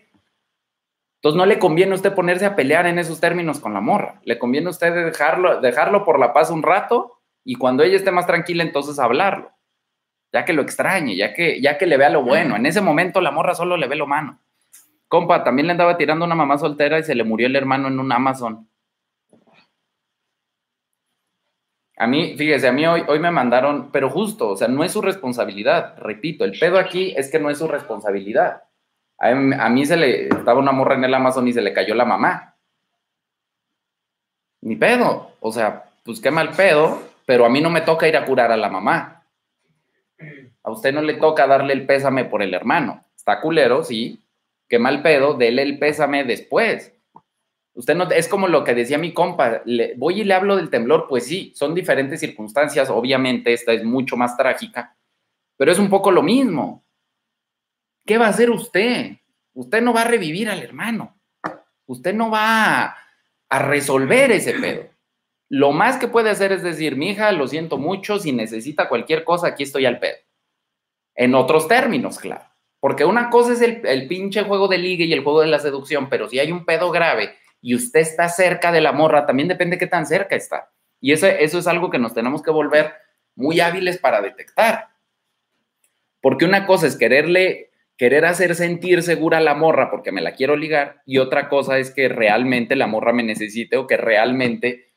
Entonces 1.15 1.37
no 1.37 1.45
le 1.45 1.59
conviene 1.59 1.93
a 1.93 1.95
usted 1.95 2.13
ponerse 2.13 2.45
a 2.45 2.55
pelear 2.55 2.85
en 2.85 2.99
esos 2.99 3.19
términos 3.19 3.59
con 3.59 3.73
la 3.73 3.81
morra. 3.81 4.21
Le 4.23 4.37
conviene 4.37 4.67
a 4.67 4.71
usted 4.71 4.93
dejarlo, 5.05 5.59
dejarlo 5.61 6.05
por 6.05 6.19
la 6.19 6.33
paz 6.33 6.51
un 6.51 6.61
rato 6.61 7.19
y 7.43 7.55
cuando 7.55 7.83
ella 7.83 7.95
esté 7.95 8.11
más 8.11 8.27
tranquila, 8.27 8.63
entonces 8.63 8.99
hablarlo. 8.99 9.51
Ya 10.33 10.45
que 10.45 10.53
lo 10.53 10.61
extrañe, 10.61 11.15
ya 11.15 11.33
que, 11.33 11.61
ya 11.61 11.77
que 11.77 11.85
le 11.85 11.97
vea 11.97 12.09
lo 12.09 12.23
bueno. 12.23 12.55
En 12.55 12.65
ese 12.65 12.81
momento 12.81 13.21
la 13.21 13.31
morra 13.31 13.55
solo 13.55 13.77
le 13.77 13.87
ve 13.87 13.95
lo 13.95 14.07
malo. 14.07 14.39
Compa, 15.07 15.43
también 15.43 15.67
le 15.67 15.71
andaba 15.71 15.97
tirando 15.97 16.25
una 16.25 16.35
mamá 16.35 16.57
soltera 16.57 16.99
y 16.99 17.03
se 17.03 17.15
le 17.15 17.23
murió 17.23 17.47
el 17.47 17.55
hermano 17.55 17.87
en 17.87 17.99
un 17.99 18.11
Amazon. 18.11 18.67
A 21.97 22.07
mí, 22.07 22.35
fíjese, 22.37 22.67
a 22.67 22.73
mí 22.73 22.85
hoy, 22.85 23.03
hoy 23.07 23.19
me 23.19 23.31
mandaron, 23.31 23.89
pero 23.91 24.09
justo, 24.09 24.49
o 24.49 24.57
sea, 24.57 24.67
no 24.67 24.83
es 24.83 24.91
su 24.91 25.01
responsabilidad. 25.01 25.95
Repito, 25.97 26.43
el 26.43 26.59
pedo 26.59 26.77
aquí 26.77 27.13
es 27.15 27.31
que 27.31 27.39
no 27.39 27.49
es 27.49 27.59
su 27.59 27.67
responsabilidad. 27.67 28.63
A 29.17 29.33
mí, 29.33 29.55
a 29.57 29.69
mí 29.69 29.85
se 29.85 29.97
le 29.97 30.27
estaba 30.27 30.59
una 30.59 30.71
morra 30.71 30.95
en 30.95 31.03
el 31.05 31.13
Amazon 31.13 31.47
y 31.47 31.53
se 31.53 31.61
le 31.61 31.73
cayó 31.73 31.95
la 31.95 32.05
mamá. 32.05 32.55
Ni 34.61 34.75
pedo. 34.75 35.31
O 35.39 35.51
sea, 35.51 35.85
pues 36.03 36.19
qué 36.19 36.31
mal 36.31 36.51
pedo, 36.51 37.01
pero 37.25 37.45
a 37.45 37.49
mí 37.49 37.61
no 37.61 37.69
me 37.69 37.81
toca 37.81 38.07
ir 38.07 38.17
a 38.17 38.25
curar 38.25 38.51
a 38.51 38.57
la 38.57 38.69
mamá. 38.69 39.23
A 40.63 40.71
usted 40.71 40.93
no 40.93 41.01
le 41.01 41.15
toca 41.15 41.47
darle 41.47 41.73
el 41.73 41.85
pésame 41.85 42.25
por 42.25 42.41
el 42.41 42.53
hermano. 42.53 43.03
Está 43.15 43.39
culero, 43.41 43.83
sí. 43.83 44.19
Qué 44.67 44.79
mal 44.79 45.01
pedo, 45.03 45.35
dele 45.35 45.61
el 45.61 45.77
pésame 45.77 46.23
después. 46.23 46.91
Usted 47.75 47.93
no, 47.95 48.09
es 48.09 48.27
como 48.29 48.47
lo 48.47 48.63
que 48.63 48.73
decía 48.73 48.97
mi 48.97 49.13
compa, 49.13 49.61
le- 49.65 49.95
voy 49.97 50.21
y 50.21 50.23
le 50.23 50.33
hablo 50.33 50.55
del 50.55 50.69
temblor, 50.69 51.07
pues 51.09 51.25
sí, 51.27 51.51
son 51.55 51.75
diferentes 51.75 52.21
circunstancias, 52.21 52.89
obviamente 52.89 53.51
esta 53.51 53.73
es 53.73 53.83
mucho 53.83 54.15
más 54.15 54.37
trágica, 54.37 54.95
pero 55.57 55.73
es 55.73 55.77
un 55.77 55.89
poco 55.89 56.09
lo 56.09 56.23
mismo. 56.23 56.84
¿Qué 58.05 58.17
va 58.17 58.27
a 58.27 58.29
hacer 58.29 58.49
usted? 58.49 59.17
Usted 59.53 59.81
no 59.81 59.93
va 59.93 60.01
a 60.01 60.07
revivir 60.07 60.49
al 60.49 60.61
hermano, 60.61 61.17
usted 61.85 62.13
no 62.13 62.29
va 62.29 62.83
a, 62.83 62.97
resolver 63.49 64.31
ese 64.31 64.53
pedo. 64.53 64.89
Lo 65.47 65.71
más 65.71 65.97
que 65.97 66.09
puede 66.09 66.29
hacer 66.29 66.51
es 66.51 66.61
decir, 66.61 66.97
mi 66.97 67.11
hija, 67.11 67.31
lo 67.31 67.47
siento 67.47 67.77
mucho, 67.77 68.19
si 68.19 68.33
necesita 68.33 68.89
cualquier 68.89 69.23
cosa, 69.23 69.47
aquí 69.47 69.63
estoy 69.63 69.85
al 69.85 69.99
pedo. 69.99 70.17
En 71.15 71.35
otros 71.35 71.69
términos, 71.69 72.19
claro. 72.19 72.43
Porque 72.81 73.05
una 73.05 73.29
cosa 73.29 73.53
es 73.53 73.61
el, 73.61 73.81
el 73.85 74.07
pinche 74.07 74.43
juego 74.43 74.67
de 74.67 74.77
liga 74.77 75.05
y 75.05 75.13
el 75.13 75.23
juego 75.23 75.41
de 75.41 75.47
la 75.47 75.59
seducción, 75.59 76.09
pero 76.09 76.27
si 76.27 76.39
hay 76.39 76.51
un 76.51 76.65
pedo 76.65 76.91
grave 76.91 77.35
y 77.61 77.75
usted 77.75 78.01
está 78.01 78.27
cerca 78.27 78.71
de 78.73 78.81
la 78.81 78.91
morra, 78.91 79.25
también 79.25 79.47
depende 79.47 79.77
qué 79.77 79.87
tan 79.87 80.05
cerca 80.05 80.35
está. 80.35 80.69
Y 80.99 81.13
eso, 81.13 81.27
eso 81.27 81.59
es 81.59 81.67
algo 81.67 81.89
que 81.89 81.99
nos 81.99 82.13
tenemos 82.13 82.43
que 82.43 82.51
volver 82.51 82.93
muy 83.35 83.59
hábiles 83.61 83.97
para 83.97 84.21
detectar. 84.21 84.89
Porque 86.19 86.45
una 86.45 86.65
cosa 86.65 86.87
es 86.87 86.97
quererle, 86.97 87.71
querer 87.97 88.25
hacer 88.25 88.55
sentir 88.55 89.01
segura 89.03 89.37
a 89.37 89.41
la 89.41 89.55
morra 89.55 89.89
porque 89.89 90.11
me 90.11 90.21
la 90.21 90.33
quiero 90.33 90.55
ligar, 90.55 91.01
y 91.05 91.17
otra 91.17 91.49
cosa 91.49 91.77
es 91.79 91.91
que 91.91 92.09
realmente 92.09 92.75
la 92.75 92.87
morra 92.87 93.13
me 93.13 93.23
necesite 93.23 93.77
o 93.77 93.87
que 93.87 93.97
realmente 93.97 94.93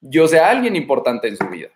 yo 0.00 0.26
sea 0.28 0.50
alguien 0.50 0.76
importante 0.76 1.28
en 1.28 1.36
su 1.36 1.48
vida. 1.48 1.68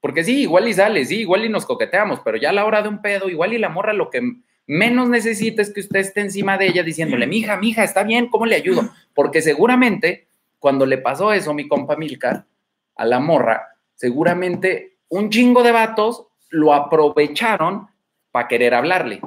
Porque 0.00 0.24
sí, 0.24 0.42
igual 0.42 0.66
y 0.68 0.72
sale, 0.72 1.04
sí, 1.04 1.20
igual 1.20 1.44
y 1.44 1.48
nos 1.48 1.66
coqueteamos, 1.66 2.20
pero 2.24 2.36
ya 2.36 2.50
a 2.50 2.52
la 2.52 2.64
hora 2.64 2.82
de 2.82 2.88
un 2.88 3.02
pedo, 3.02 3.28
igual 3.28 3.52
y 3.52 3.58
la 3.58 3.68
morra 3.68 3.92
lo 3.92 4.10
que 4.10 4.20
menos 4.66 5.08
necesita 5.08 5.62
es 5.62 5.72
que 5.72 5.80
usted 5.80 6.00
esté 6.00 6.20
encima 6.20 6.58
de 6.58 6.66
ella 6.66 6.82
diciéndole, 6.82 7.26
mija, 7.26 7.56
mija, 7.56 7.84
está 7.84 8.02
bien, 8.02 8.28
¿cómo 8.28 8.46
le 8.46 8.56
ayudo? 8.56 8.90
Porque 9.14 9.42
seguramente 9.42 10.26
cuando 10.58 10.86
le 10.86 10.98
pasó 10.98 11.32
eso, 11.32 11.54
mi 11.54 11.68
compa 11.68 11.96
Milcar, 11.96 12.46
a 12.94 13.04
la 13.04 13.20
morra, 13.20 13.76
seguramente 13.94 14.98
un 15.08 15.28
chingo 15.30 15.62
de 15.62 15.72
vatos 15.72 16.26
lo 16.50 16.72
aprovecharon 16.72 17.88
para 18.30 18.48
querer 18.48 18.74
hablarle. 18.74 19.20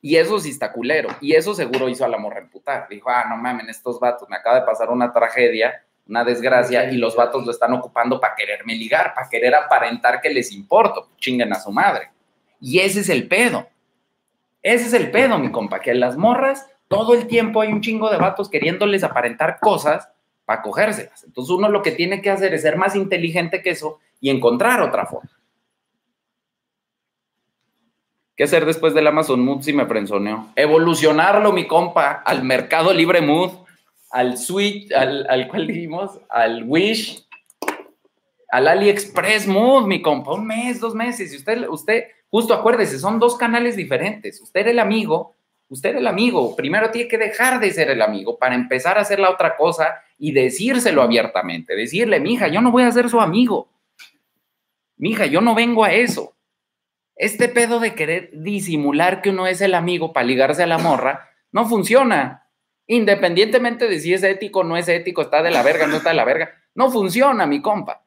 Y 0.00 0.16
eso 0.16 0.38
sí 0.38 0.50
está 0.50 0.72
culero. 0.72 1.08
Y 1.20 1.34
eso 1.34 1.54
seguro 1.54 1.88
hizo 1.88 2.04
a 2.04 2.08
la 2.08 2.18
morra 2.18 2.40
emputar. 2.40 2.86
Dijo, 2.88 3.10
ah, 3.10 3.24
no 3.28 3.36
mamen, 3.36 3.68
estos 3.68 3.98
vatos, 3.98 4.28
me 4.28 4.36
acaba 4.36 4.60
de 4.60 4.66
pasar 4.66 4.90
una 4.90 5.12
tragedia, 5.12 5.84
una 6.06 6.24
desgracia, 6.24 6.90
y 6.90 6.96
los 6.96 7.16
vatos 7.16 7.44
lo 7.44 7.50
están 7.50 7.72
ocupando 7.72 8.20
para 8.20 8.34
quererme 8.34 8.74
ligar, 8.74 9.14
para 9.14 9.28
querer 9.28 9.54
aparentar 9.54 10.20
que 10.20 10.30
les 10.30 10.52
importo. 10.52 11.10
Chinguen 11.18 11.52
a 11.52 11.60
su 11.60 11.72
madre. 11.72 12.10
Y 12.60 12.78
ese 12.78 13.00
es 13.00 13.08
el 13.08 13.26
pedo. 13.26 13.68
Ese 14.62 14.86
es 14.86 14.92
el 14.94 15.10
pedo, 15.10 15.38
mi 15.38 15.50
compa, 15.50 15.80
que 15.80 15.94
las 15.94 16.16
morras 16.16 16.66
todo 16.88 17.14
el 17.14 17.26
tiempo 17.26 17.60
hay 17.60 17.72
un 17.72 17.80
chingo 17.80 18.10
de 18.10 18.16
vatos 18.16 18.48
queriéndoles 18.48 19.02
aparentar 19.02 19.58
cosas 19.60 20.08
para 20.44 20.62
cogérselas. 20.62 21.24
Entonces 21.24 21.50
uno 21.50 21.68
lo 21.68 21.82
que 21.82 21.90
tiene 21.90 22.22
que 22.22 22.30
hacer 22.30 22.54
es 22.54 22.62
ser 22.62 22.76
más 22.76 22.94
inteligente 22.94 23.62
que 23.62 23.70
eso 23.70 23.98
y 24.20 24.30
encontrar 24.30 24.80
otra 24.80 25.06
forma. 25.06 25.30
¿Qué 28.36 28.44
hacer 28.44 28.66
después 28.66 28.92
del 28.92 29.06
Amazon 29.06 29.42
Mood 29.42 29.62
si 29.62 29.72
me 29.72 29.86
frenzoneó? 29.86 30.48
Evolucionarlo, 30.56 31.52
mi 31.52 31.66
compa, 31.66 32.12
al 32.12 32.44
Mercado 32.44 32.92
Libre 32.92 33.22
Mood, 33.22 33.50
al 34.10 34.36
Switch, 34.36 34.92
al, 34.92 35.26
al 35.30 35.48
cual 35.48 35.66
dijimos, 35.66 36.20
al 36.28 36.64
Wish, 36.64 37.26
al 38.50 38.68
AliExpress 38.68 39.46
Mood, 39.46 39.86
mi 39.86 40.02
compa, 40.02 40.34
un 40.34 40.46
mes, 40.46 40.80
dos 40.80 40.94
meses. 40.94 41.32
Y 41.32 41.36
usted, 41.36 41.66
usted, 41.66 42.04
justo 42.28 42.52
acuérdese, 42.52 42.98
son 42.98 43.18
dos 43.18 43.36
canales 43.38 43.74
diferentes. 43.74 44.38
Usted 44.42 44.66
el 44.66 44.80
amigo, 44.80 45.34
usted 45.70 45.96
el 45.96 46.06
amigo. 46.06 46.54
Primero 46.54 46.90
tiene 46.90 47.08
que 47.08 47.16
dejar 47.16 47.58
de 47.58 47.70
ser 47.72 47.88
el 47.88 48.02
amigo 48.02 48.36
para 48.36 48.54
empezar 48.54 48.98
a 48.98 49.00
hacer 49.00 49.18
la 49.18 49.30
otra 49.30 49.56
cosa 49.56 50.02
y 50.18 50.32
decírselo 50.32 51.00
abiertamente. 51.00 51.74
Decirle, 51.74 52.20
mija, 52.20 52.48
yo 52.48 52.60
no 52.60 52.70
voy 52.70 52.82
a 52.82 52.92
ser 52.92 53.08
su 53.08 53.18
amigo. 53.18 53.70
Mija, 54.98 55.24
yo 55.24 55.40
no 55.40 55.54
vengo 55.54 55.84
a 55.84 55.94
eso. 55.94 56.35
Este 57.16 57.48
pedo 57.48 57.80
de 57.80 57.94
querer 57.94 58.30
disimular 58.32 59.22
que 59.22 59.30
uno 59.30 59.46
es 59.46 59.60
el 59.62 59.74
amigo 59.74 60.12
para 60.12 60.26
ligarse 60.26 60.62
a 60.62 60.66
la 60.66 60.78
morra 60.78 61.30
no 61.56 61.66
funciona. 61.66 62.50
Independientemente 62.86 63.88
de 63.88 63.98
si 63.98 64.12
es 64.12 64.22
ético 64.22 64.60
o 64.60 64.64
no 64.64 64.76
es 64.76 64.88
ético, 64.88 65.22
está 65.22 65.42
de 65.42 65.50
la 65.50 65.62
verga, 65.62 65.86
no 65.86 65.96
está 65.96 66.10
de 66.10 66.16
la 66.16 66.24
verga, 66.24 66.50
no 66.74 66.90
funciona, 66.90 67.46
mi 67.46 67.62
compa. 67.62 68.04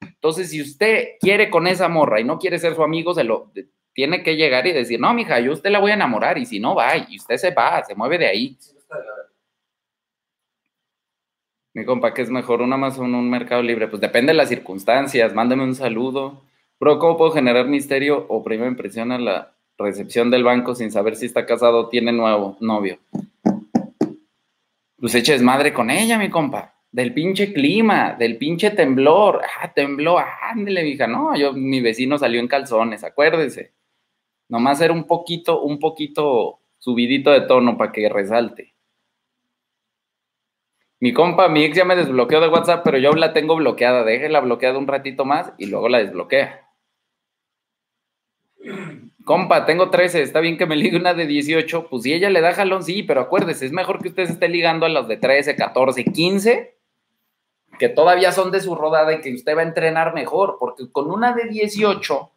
Entonces, 0.00 0.50
si 0.50 0.62
usted 0.62 1.10
quiere 1.20 1.50
con 1.50 1.66
esa 1.66 1.88
morra 1.88 2.20
y 2.20 2.24
no 2.24 2.38
quiere 2.38 2.58
ser 2.58 2.74
su 2.74 2.82
amigo, 2.82 3.14
se 3.14 3.24
lo 3.24 3.52
tiene 3.92 4.22
que 4.22 4.36
llegar 4.36 4.66
y 4.66 4.72
decir, 4.72 4.98
no, 4.98 5.12
mija, 5.12 5.38
yo 5.38 5.52
usted 5.52 5.70
la 5.70 5.80
voy 5.80 5.90
a 5.90 5.94
enamorar 5.94 6.38
y 6.38 6.46
si 6.46 6.58
no 6.58 6.74
va, 6.74 6.96
y 6.96 7.16
usted 7.16 7.36
se 7.36 7.50
va, 7.50 7.84
se 7.84 7.94
mueve 7.94 8.18
de 8.18 8.26
ahí. 8.26 8.58
Mi 11.74 11.84
compa, 11.84 12.14
¿qué 12.14 12.22
es 12.22 12.30
mejor? 12.30 12.62
¿Un 12.62 12.72
Amazon 12.72 13.14
o 13.14 13.18
un 13.18 13.30
Mercado 13.30 13.62
Libre? 13.62 13.86
Pues 13.86 14.00
depende 14.00 14.32
de 14.32 14.36
las 14.36 14.48
circunstancias. 14.48 15.34
Mándeme 15.34 15.62
un 15.62 15.74
saludo. 15.74 16.42
Bro, 16.80 17.00
¿cómo 17.00 17.16
puedo 17.16 17.32
generar 17.32 17.66
misterio 17.66 18.24
o 18.28 18.44
primera 18.44 18.70
impresión 18.70 19.10
a 19.10 19.18
la 19.18 19.52
recepción 19.76 20.30
del 20.30 20.44
banco 20.44 20.76
sin 20.76 20.92
saber 20.92 21.16
si 21.16 21.26
está 21.26 21.44
casado 21.44 21.78
o 21.78 21.88
tiene 21.88 22.12
nuevo 22.12 22.56
novio? 22.60 22.98
Pues 24.96 25.14
eches 25.16 25.42
madre 25.42 25.72
con 25.72 25.90
ella, 25.90 26.18
mi 26.18 26.30
compa. 26.30 26.74
Del 26.92 27.12
pinche 27.12 27.52
clima, 27.52 28.14
del 28.16 28.36
pinche 28.36 28.70
temblor. 28.70 29.40
Ah, 29.60 29.72
tembló, 29.72 30.18
ándele, 30.18 30.84
mija. 30.84 31.08
No, 31.08 31.36
yo, 31.36 31.52
mi 31.52 31.80
vecino 31.80 32.16
salió 32.16 32.38
en 32.38 32.46
calzones, 32.46 33.02
acuérdese. 33.02 33.72
Nomás 34.48 34.80
era 34.80 34.92
un 34.92 35.04
poquito, 35.04 35.60
un 35.62 35.80
poquito 35.80 36.60
subidito 36.78 37.32
de 37.32 37.40
tono 37.40 37.76
para 37.76 37.90
que 37.90 38.08
resalte. 38.08 38.74
Mi 41.00 41.12
compa, 41.12 41.48
mi 41.48 41.64
ex 41.64 41.76
ya 41.76 41.84
me 41.84 41.96
desbloqueó 41.96 42.40
de 42.40 42.48
WhatsApp, 42.48 42.82
pero 42.84 42.98
yo 42.98 43.12
la 43.12 43.32
tengo 43.32 43.56
bloqueada. 43.56 44.04
Déjela 44.04 44.40
bloqueada 44.40 44.78
un 44.78 44.86
ratito 44.86 45.24
más 45.24 45.52
y 45.58 45.66
luego 45.66 45.88
la 45.88 45.98
desbloquea. 45.98 46.67
Compa, 49.28 49.66
tengo 49.66 49.90
13, 49.90 50.22
está 50.22 50.40
bien 50.40 50.56
que 50.56 50.64
me 50.64 50.74
ligue 50.74 50.96
una 50.96 51.12
de 51.12 51.26
18. 51.26 51.88
Pues 51.90 52.04
si 52.04 52.14
ella 52.14 52.30
le 52.30 52.40
da 52.40 52.54
jalón, 52.54 52.82
sí, 52.82 53.02
pero 53.02 53.20
acuérdese, 53.20 53.66
es 53.66 53.72
mejor 53.72 54.00
que 54.00 54.08
usted 54.08 54.24
se 54.24 54.32
esté 54.32 54.48
ligando 54.48 54.86
a 54.86 54.88
los 54.88 55.06
de 55.06 55.18
13, 55.18 55.54
14, 55.54 56.02
15, 56.02 56.74
que 57.78 57.90
todavía 57.90 58.32
son 58.32 58.50
de 58.50 58.62
su 58.62 58.74
rodada 58.74 59.12
y 59.12 59.20
que 59.20 59.34
usted 59.34 59.54
va 59.54 59.60
a 59.60 59.64
entrenar 59.64 60.14
mejor, 60.14 60.56
porque 60.58 60.90
con 60.90 61.10
una 61.10 61.34
de 61.34 61.44
18, 61.44 62.30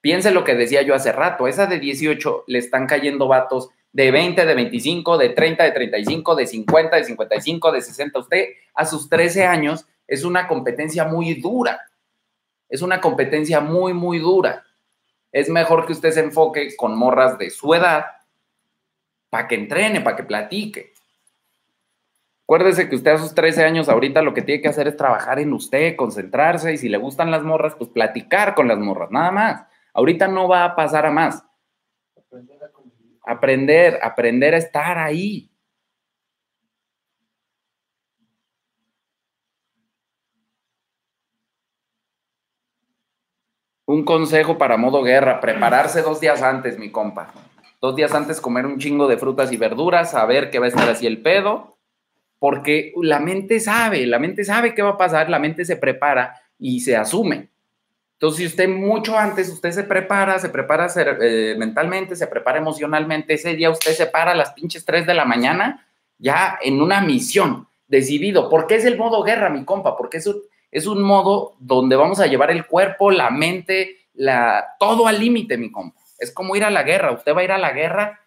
piense 0.00 0.30
lo 0.30 0.44
que 0.44 0.54
decía 0.54 0.82
yo 0.82 0.94
hace 0.94 1.10
rato, 1.10 1.48
esa 1.48 1.66
de 1.66 1.80
18 1.80 2.44
le 2.46 2.60
están 2.60 2.86
cayendo 2.86 3.26
vatos 3.26 3.70
de 3.92 4.12
20, 4.12 4.46
de 4.46 4.54
25, 4.54 5.18
de 5.18 5.30
30, 5.30 5.64
de 5.64 5.72
35, 5.72 6.36
de 6.36 6.46
50, 6.46 6.96
de 6.96 7.04
55, 7.06 7.72
de 7.72 7.82
60. 7.82 8.18
Usted 8.20 8.48
a 8.72 8.86
sus 8.86 9.08
13 9.08 9.46
años 9.46 9.84
es 10.06 10.22
una 10.22 10.46
competencia 10.46 11.06
muy 11.06 11.34
dura. 11.34 11.80
Es 12.68 12.82
una 12.82 13.00
competencia 13.00 13.58
muy, 13.58 13.92
muy 13.92 14.20
dura 14.20 14.62
es 15.36 15.50
mejor 15.50 15.84
que 15.84 15.92
usted 15.92 16.12
se 16.12 16.20
enfoque 16.20 16.74
con 16.76 16.96
morras 16.96 17.36
de 17.36 17.50
su 17.50 17.74
edad 17.74 18.06
para 19.28 19.46
que 19.46 19.54
entrene, 19.54 20.00
para 20.00 20.16
que 20.16 20.22
platique. 20.22 20.94
Acuérdese 22.44 22.88
que 22.88 22.96
usted 22.96 23.10
a 23.10 23.18
sus 23.18 23.34
13 23.34 23.62
años 23.64 23.90
ahorita 23.90 24.22
lo 24.22 24.32
que 24.32 24.40
tiene 24.40 24.62
que 24.62 24.68
hacer 24.68 24.88
es 24.88 24.96
trabajar 24.96 25.38
en 25.38 25.52
usted, 25.52 25.94
concentrarse 25.94 26.72
y 26.72 26.78
si 26.78 26.88
le 26.88 26.96
gustan 26.96 27.30
las 27.30 27.42
morras, 27.42 27.74
pues 27.74 27.90
platicar 27.90 28.54
con 28.54 28.66
las 28.66 28.78
morras, 28.78 29.10
nada 29.10 29.30
más. 29.30 29.66
Ahorita 29.92 30.26
no 30.26 30.48
va 30.48 30.64
a 30.64 30.74
pasar 30.74 31.04
a 31.04 31.10
más. 31.10 31.44
Aprender, 33.26 33.98
aprender 34.02 34.54
a 34.54 34.58
estar 34.58 34.96
ahí. 34.96 35.50
Un 43.96 44.04
consejo 44.04 44.58
para 44.58 44.76
modo 44.76 45.02
guerra, 45.02 45.40
prepararse 45.40 46.02
dos 46.02 46.20
días 46.20 46.42
antes, 46.42 46.78
mi 46.78 46.90
compa. 46.90 47.32
Dos 47.80 47.96
días 47.96 48.12
antes 48.12 48.42
comer 48.42 48.66
un 48.66 48.78
chingo 48.78 49.08
de 49.08 49.16
frutas 49.16 49.50
y 49.52 49.56
verduras, 49.56 50.10
saber 50.10 50.50
que 50.50 50.58
va 50.58 50.66
a 50.66 50.68
estar 50.68 50.86
así 50.86 51.06
el 51.06 51.22
pedo, 51.22 51.78
porque 52.38 52.92
la 53.00 53.20
mente 53.20 53.58
sabe, 53.58 54.04
la 54.04 54.18
mente 54.18 54.44
sabe 54.44 54.74
qué 54.74 54.82
va 54.82 54.90
a 54.90 54.96
pasar, 54.98 55.30
la 55.30 55.38
mente 55.38 55.64
se 55.64 55.76
prepara 55.76 56.42
y 56.58 56.80
se 56.80 56.94
asume. 56.94 57.48
Entonces, 58.16 58.40
si 58.40 58.46
usted 58.48 58.68
mucho 58.68 59.16
antes, 59.16 59.48
usted 59.48 59.70
se 59.70 59.84
prepara, 59.84 60.38
se 60.40 60.50
prepara 60.50 60.88
eh, 61.22 61.54
mentalmente, 61.56 62.16
se 62.16 62.26
prepara 62.26 62.58
emocionalmente, 62.58 63.32
ese 63.32 63.54
día 63.54 63.70
usted 63.70 63.92
se 63.92 64.04
para 64.04 64.32
a 64.32 64.34
las 64.34 64.52
pinches 64.52 64.84
3 64.84 65.06
de 65.06 65.14
la 65.14 65.24
mañana, 65.24 65.86
ya 66.18 66.58
en 66.60 66.82
una 66.82 67.00
misión, 67.00 67.66
decidido. 67.88 68.50
¿Por 68.50 68.66
qué 68.66 68.74
es 68.74 68.84
el 68.84 68.98
modo 68.98 69.22
guerra, 69.22 69.48
mi 69.48 69.64
compa? 69.64 69.96
Porque 69.96 70.18
eso 70.18 70.42
es 70.76 70.86
un 70.86 71.02
modo 71.02 71.56
donde 71.58 71.96
vamos 71.96 72.20
a 72.20 72.26
llevar 72.26 72.50
el 72.50 72.66
cuerpo, 72.66 73.10
la 73.10 73.30
mente, 73.30 74.08
la, 74.12 74.74
todo 74.78 75.06
al 75.06 75.18
límite, 75.18 75.56
mi 75.56 75.72
compa. 75.72 75.98
Es 76.18 76.30
como 76.30 76.54
ir 76.54 76.64
a 76.64 76.70
la 76.70 76.82
guerra. 76.82 77.12
Usted 77.12 77.34
va 77.34 77.40
a 77.40 77.44
ir 77.44 77.52
a 77.52 77.56
la 77.56 77.72
guerra, 77.72 78.20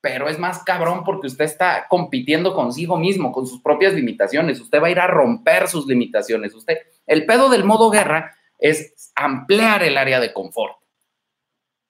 pero 0.00 0.28
es 0.28 0.38
más 0.38 0.62
cabrón 0.62 1.02
porque 1.02 1.26
usted 1.26 1.46
está 1.46 1.88
compitiendo 1.88 2.54
consigo 2.54 2.96
mismo, 2.96 3.32
con 3.32 3.44
sus 3.44 3.60
propias 3.60 3.92
limitaciones. 3.92 4.60
Usted 4.60 4.80
va 4.80 4.86
a 4.86 4.90
ir 4.92 5.00
a 5.00 5.08
romper 5.08 5.66
sus 5.66 5.88
limitaciones. 5.88 6.54
Usted, 6.54 6.78
el 7.08 7.26
pedo 7.26 7.48
del 7.48 7.64
modo 7.64 7.90
guerra 7.90 8.36
es 8.56 9.10
ampliar 9.16 9.82
el 9.82 9.98
área 9.98 10.20
de 10.20 10.32
confort. 10.32 10.76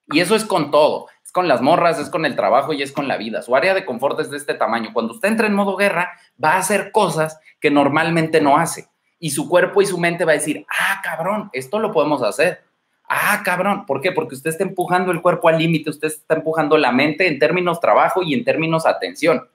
Y 0.06 0.20
eso 0.20 0.34
es 0.34 0.46
con 0.46 0.70
todo. 0.70 1.08
Es 1.22 1.30
con 1.30 1.46
las 1.46 1.60
morras, 1.60 1.98
es 1.98 2.08
con 2.08 2.24
el 2.24 2.36
trabajo 2.36 2.72
y 2.72 2.80
es 2.80 2.92
con 2.92 3.06
la 3.06 3.18
vida. 3.18 3.42
Su 3.42 3.54
área 3.54 3.74
de 3.74 3.84
confort 3.84 4.18
es 4.20 4.30
de 4.30 4.38
este 4.38 4.54
tamaño. 4.54 4.94
Cuando 4.94 5.12
usted 5.12 5.28
entra 5.28 5.46
en 5.46 5.54
modo 5.54 5.76
guerra, 5.76 6.18
va 6.42 6.52
a 6.54 6.58
hacer 6.60 6.90
cosas 6.90 7.38
que 7.60 7.70
normalmente 7.70 8.40
no 8.40 8.56
hace 8.56 8.89
y 9.20 9.30
su 9.30 9.48
cuerpo 9.48 9.83
y 9.83 9.87
su 9.87 9.98
mente 9.98 10.24
va 10.24 10.33
a 10.33 10.37
decir, 10.37 10.66
ah, 10.68 11.00
cabrón, 11.04 11.50
esto 11.52 11.78
lo 11.78 11.92
podemos 11.92 12.22
hacer. 12.22 12.62
Ah, 13.06 13.42
cabrón, 13.44 13.85
¿por 13.87 14.00
qué? 14.00 14.12
Porque 14.12 14.35
usted 14.35 14.50
está 14.50 14.64
empujando 14.64 15.12
el 15.12 15.20
cuerpo 15.20 15.48
al 15.48 15.59
límite, 15.59 15.90
usted 15.90 16.09
está 16.09 16.37
empujando 16.37 16.78
la 16.78 16.90
mente 16.90 17.28
en 17.28 17.38
términos 17.38 17.80
trabajo 17.80 18.22
y 18.22 18.35
en 18.35 18.44
términos 18.44 18.87
atención. 18.87 19.46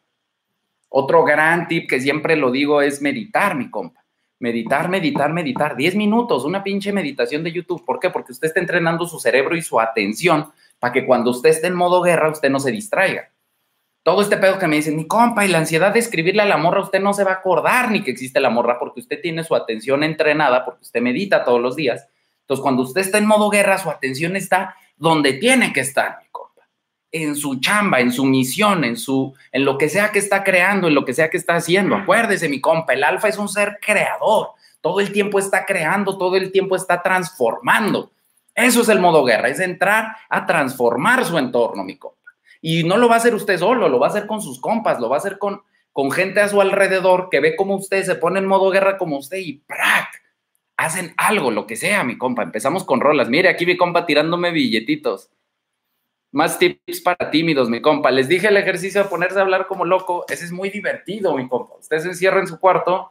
Otro 0.87 1.23
gran 1.23 1.67
tip 1.67 1.89
que 1.89 1.99
siempre 1.99 2.35
lo 2.35 2.51
digo 2.51 2.81
es 2.81 3.01
meditar, 3.01 3.55
mi 3.55 3.69
compa. 3.69 4.05
Meditar, 4.39 4.87
meditar, 4.87 5.33
meditar. 5.33 5.75
10 5.75 5.95
minutos, 5.95 6.45
una 6.45 6.63
pinche 6.63 6.91
meditación 6.93 7.43
de 7.43 7.51
YouTube. 7.51 7.83
¿Por 7.83 7.99
qué? 7.99 8.09
Porque 8.09 8.33
usted 8.33 8.47
está 8.47 8.59
entrenando 8.59 9.05
su 9.07 9.19
cerebro 9.19 9.55
y 9.55 9.61
su 9.61 9.79
atención 9.79 10.51
para 10.77 10.93
que 10.93 11.05
cuando 11.05 11.31
usted 11.31 11.49
esté 11.49 11.67
en 11.67 11.75
modo 11.75 12.01
guerra, 12.01 12.29
usted 12.29 12.49
no 12.49 12.59
se 12.59 12.71
distraiga 12.71 13.29
todo 14.05 14.21
este 14.21 14.37
pedo 14.37 14.59
que 14.59 14.67
me 14.67 14.75
dicen, 14.75 14.95
mi 14.95 15.07
compa, 15.07 15.45
y 15.45 15.47
la 15.47 15.57
ansiedad 15.57 15.91
de 15.91 15.97
escribirle 15.97 16.43
a 16.43 16.45
la 16.45 16.57
morra, 16.57 16.79
usted 16.79 16.99
no 17.01 17.11
se 17.11 17.23
va 17.23 17.31
a 17.31 17.35
acordar 17.37 17.89
ni 17.89 18.03
que 18.03 18.11
existe 18.11 18.39
la 18.39 18.51
morra 18.51 18.77
porque 18.77 18.99
usted 18.99 19.19
tiene 19.19 19.43
su 19.43 19.55
atención 19.55 20.03
entrenada, 20.03 20.63
porque 20.63 20.83
usted 20.83 21.01
medita 21.01 21.43
todos 21.43 21.59
los 21.59 21.75
días. 21.75 22.07
Entonces, 22.41 22.61
cuando 22.61 22.83
usted 22.83 23.01
está 23.01 23.17
en 23.17 23.25
modo 23.25 23.49
guerra, 23.49 23.79
su 23.79 23.89
atención 23.89 24.35
está 24.35 24.75
donde 24.95 25.33
tiene 25.33 25.73
que 25.73 25.79
estar, 25.79 26.19
mi 26.21 26.27
compa. 26.29 26.67
En 27.11 27.35
su 27.35 27.59
chamba, 27.59 27.99
en 27.99 28.11
su 28.11 28.25
misión, 28.25 28.83
en 28.83 28.95
su, 28.95 29.33
en 29.51 29.65
lo 29.65 29.75
que 29.75 29.89
sea 29.89 30.11
que 30.11 30.19
está 30.19 30.43
creando, 30.43 30.87
en 30.87 30.93
lo 30.93 31.03
que 31.03 31.15
sea 31.15 31.31
que 31.31 31.37
está 31.37 31.55
haciendo. 31.55 31.95
Acuérdese, 31.95 32.47
mi 32.47 32.61
compa, 32.61 32.93
el 32.93 33.03
alfa 33.03 33.29
es 33.29 33.39
un 33.39 33.49
ser 33.49 33.79
creador. 33.83 34.49
Todo 34.81 34.99
el 34.99 35.11
tiempo 35.11 35.39
está 35.39 35.65
creando, 35.65 36.15
todo 36.15 36.35
el 36.35 36.51
tiempo 36.51 36.75
está 36.75 37.01
transformando. 37.01 38.11
Eso 38.53 38.83
es 38.83 38.89
el 38.89 38.99
modo 38.99 39.25
guerra, 39.25 39.49
es 39.49 39.59
entrar 39.59 40.15
a 40.29 40.45
transformar 40.45 41.25
su 41.25 41.39
entorno, 41.39 41.83
mi 41.83 41.97
compa. 41.97 42.24
Y 42.67 42.83
no 42.83 42.97
lo 42.97 43.07
va 43.07 43.13
a 43.13 43.17
hacer 43.19 43.35
usted 43.35 43.59
solo, 43.59 43.89
lo 43.89 43.99
va 43.99 44.07
a 44.07 44.09
hacer 44.09 44.25
con 44.25 44.41
sus 44.41 44.59
compas, 44.59 44.99
lo 44.99 45.07
va 45.07 45.17
a 45.17 45.19
hacer 45.19 45.37
con, 45.37 45.61
con 45.93 46.09
gente 46.09 46.41
a 46.41 46.49
su 46.49 46.59
alrededor 46.59 47.29
que 47.29 47.39
ve 47.39 47.55
cómo 47.55 47.75
usted 47.75 48.03
se 48.03 48.15
pone 48.15 48.39
en 48.39 48.47
modo 48.47 48.71
guerra 48.71 48.97
como 48.97 49.19
usted 49.19 49.37
y 49.37 49.59
¡prac! 49.59 50.23
Hacen 50.75 51.13
algo, 51.15 51.51
lo 51.51 51.67
que 51.67 51.75
sea, 51.75 52.03
mi 52.03 52.17
compa. 52.17 52.41
Empezamos 52.41 52.83
con 52.83 53.01
rolas. 53.01 53.29
Mire, 53.29 53.49
aquí 53.49 53.67
mi 53.67 53.77
compa 53.77 54.07
tirándome 54.07 54.49
billetitos. 54.49 55.29
Más 56.31 56.57
tips 56.57 57.01
para 57.01 57.29
tímidos, 57.29 57.69
mi 57.69 57.83
compa. 57.83 58.09
Les 58.09 58.27
dije 58.27 58.47
el 58.47 58.57
ejercicio 58.57 59.03
de 59.03 59.09
ponerse 59.09 59.37
a 59.37 59.43
hablar 59.43 59.67
como 59.67 59.85
loco. 59.85 60.25
Ese 60.27 60.45
es 60.45 60.51
muy 60.51 60.71
divertido, 60.71 61.37
mi 61.37 61.47
compa. 61.47 61.75
Usted 61.75 61.99
se 61.99 62.07
encierra 62.07 62.39
en 62.39 62.47
su 62.47 62.59
cuarto. 62.59 63.09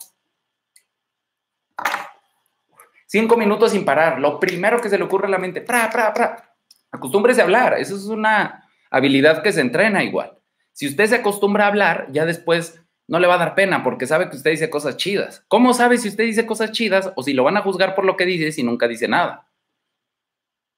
Cinco 3.07 3.37
minutos 3.37 3.71
sin 3.71 3.85
parar. 3.85 4.19
Lo 4.19 4.41
primero 4.41 4.81
que 4.81 4.89
se 4.89 4.99
le 4.99 5.05
ocurre 5.05 5.29
a 5.29 5.31
la 5.31 5.39
mente. 5.39 5.61
¡Pra, 5.61 5.89
pra, 5.91 6.13
pra! 6.13 6.57
Acostúmbrese 6.91 7.41
a 7.41 7.45
hablar. 7.45 7.75
Eso 7.79 7.95
es 7.95 8.07
una, 8.07 8.64
habilidad 8.95 9.43
que 9.43 9.53
se 9.53 9.61
entrena 9.61 10.05
igual. 10.05 10.39
Si 10.73 10.87
usted 10.87 11.07
se 11.07 11.17
acostumbra 11.17 11.65
a 11.65 11.69
hablar, 11.69 12.07
ya 12.13 12.25
después 12.25 12.81
no 13.09 13.19
le 13.19 13.27
va 13.27 13.35
a 13.35 13.39
dar 13.39 13.55
pena 13.57 13.83
porque 13.83 14.07
sabe 14.07 14.31
que 14.31 14.37
usted 14.37 14.53
dice 14.53 14.71
cosas 14.71 14.97
chidas. 14.97 15.45
¿Cómo 15.49 15.75
sabe 15.75 15.99
si 15.99 16.09
usted 16.09 16.25
dice 16.25 16.47
cosas 16.47 16.71
chidas 16.71 17.13
o 17.17 17.23
si 17.23 17.33
lo 17.33 17.43
van 17.43 17.57
a 17.57 17.63
juzgar 17.63 17.97
por 17.97 18.05
lo 18.05 18.17
que 18.17 18.25
dice 18.25 18.53
si 18.53 18.63
nunca 18.63 18.87
dice 18.87 19.09
nada? 19.09 19.51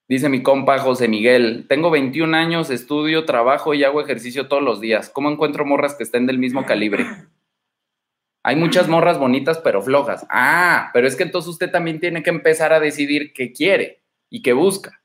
Dice 0.09 0.29
mi 0.29 0.41
compa 0.41 0.79
José 0.79 1.07
Miguel, 1.07 1.65
tengo 1.69 1.91
21 1.91 2.35
años, 2.35 2.69
estudio, 2.71 3.25
trabajo 3.25 3.73
y 3.73 3.83
hago 3.83 4.01
ejercicio 4.01 4.47
todos 4.47 4.63
los 4.63 4.81
días. 4.81 5.09
¿Cómo 5.09 5.29
encuentro 5.29 5.65
morras 5.65 5.95
que 5.95 6.03
estén 6.03 6.25
del 6.25 6.39
mismo 6.39 6.65
calibre? 6.65 7.05
Hay 8.43 8.55
muchas 8.55 8.87
morras 8.87 9.19
bonitas 9.19 9.59
pero 9.59 9.83
flojas. 9.83 10.25
Ah, 10.29 10.89
pero 10.93 11.07
es 11.07 11.15
que 11.15 11.23
entonces 11.23 11.49
usted 11.49 11.69
también 11.69 11.99
tiene 11.99 12.23
que 12.23 12.29
empezar 12.31 12.73
a 12.73 12.79
decidir 12.79 13.33
qué 13.33 13.51
quiere 13.51 14.01
y 14.29 14.41
qué 14.41 14.53
busca. 14.53 15.01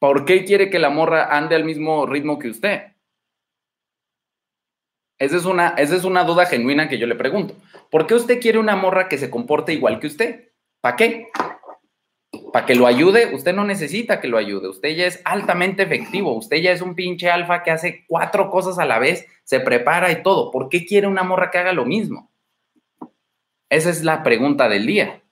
¿Por 0.00 0.24
qué 0.24 0.44
quiere 0.44 0.70
que 0.70 0.80
la 0.80 0.90
morra 0.90 1.36
ande 1.36 1.54
al 1.54 1.64
mismo 1.64 2.06
ritmo 2.06 2.40
que 2.40 2.48
usted? 2.48 2.96
Esa 5.18 5.36
es 5.36 5.44
una, 5.44 5.68
esa 5.76 5.94
es 5.94 6.04
una 6.04 6.24
duda 6.24 6.46
genuina 6.46 6.88
que 6.88 6.98
yo 6.98 7.06
le 7.06 7.14
pregunto. 7.14 7.54
¿Por 7.90 8.06
qué 8.06 8.14
usted 8.14 8.40
quiere 8.40 8.58
una 8.58 8.74
morra 8.74 9.08
que 9.08 9.18
se 9.18 9.30
comporte 9.30 9.72
igual 9.72 10.00
que 10.00 10.08
usted? 10.08 10.52
¿Para 10.80 10.96
qué? 10.96 11.28
para 12.52 12.66
que 12.66 12.74
lo 12.74 12.86
ayude, 12.86 13.34
usted 13.34 13.54
no 13.54 13.64
necesita 13.64 14.20
que 14.20 14.28
lo 14.28 14.38
ayude, 14.38 14.68
usted 14.68 14.90
ya 14.90 15.06
es 15.06 15.20
altamente 15.24 15.82
efectivo, 15.82 16.32
usted 16.34 16.58
ya 16.58 16.72
es 16.72 16.80
un 16.80 16.94
pinche 16.94 17.30
alfa 17.30 17.62
que 17.62 17.70
hace 17.70 18.04
cuatro 18.06 18.50
cosas 18.50 18.78
a 18.78 18.84
la 18.84 18.98
vez, 18.98 19.26
se 19.44 19.60
prepara 19.60 20.10
y 20.10 20.22
todo. 20.22 20.50
¿Por 20.50 20.68
qué 20.68 20.84
quiere 20.84 21.06
una 21.06 21.22
morra 21.22 21.50
que 21.50 21.58
haga 21.58 21.72
lo 21.72 21.84
mismo? 21.84 22.30
Esa 23.68 23.90
es 23.90 24.02
la 24.02 24.22
pregunta 24.22 24.68
del 24.68 24.86
día. 24.86 25.22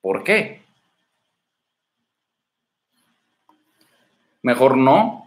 ¿Por 0.00 0.24
qué? 0.24 0.61
Mejor 4.42 4.76
no, 4.76 5.22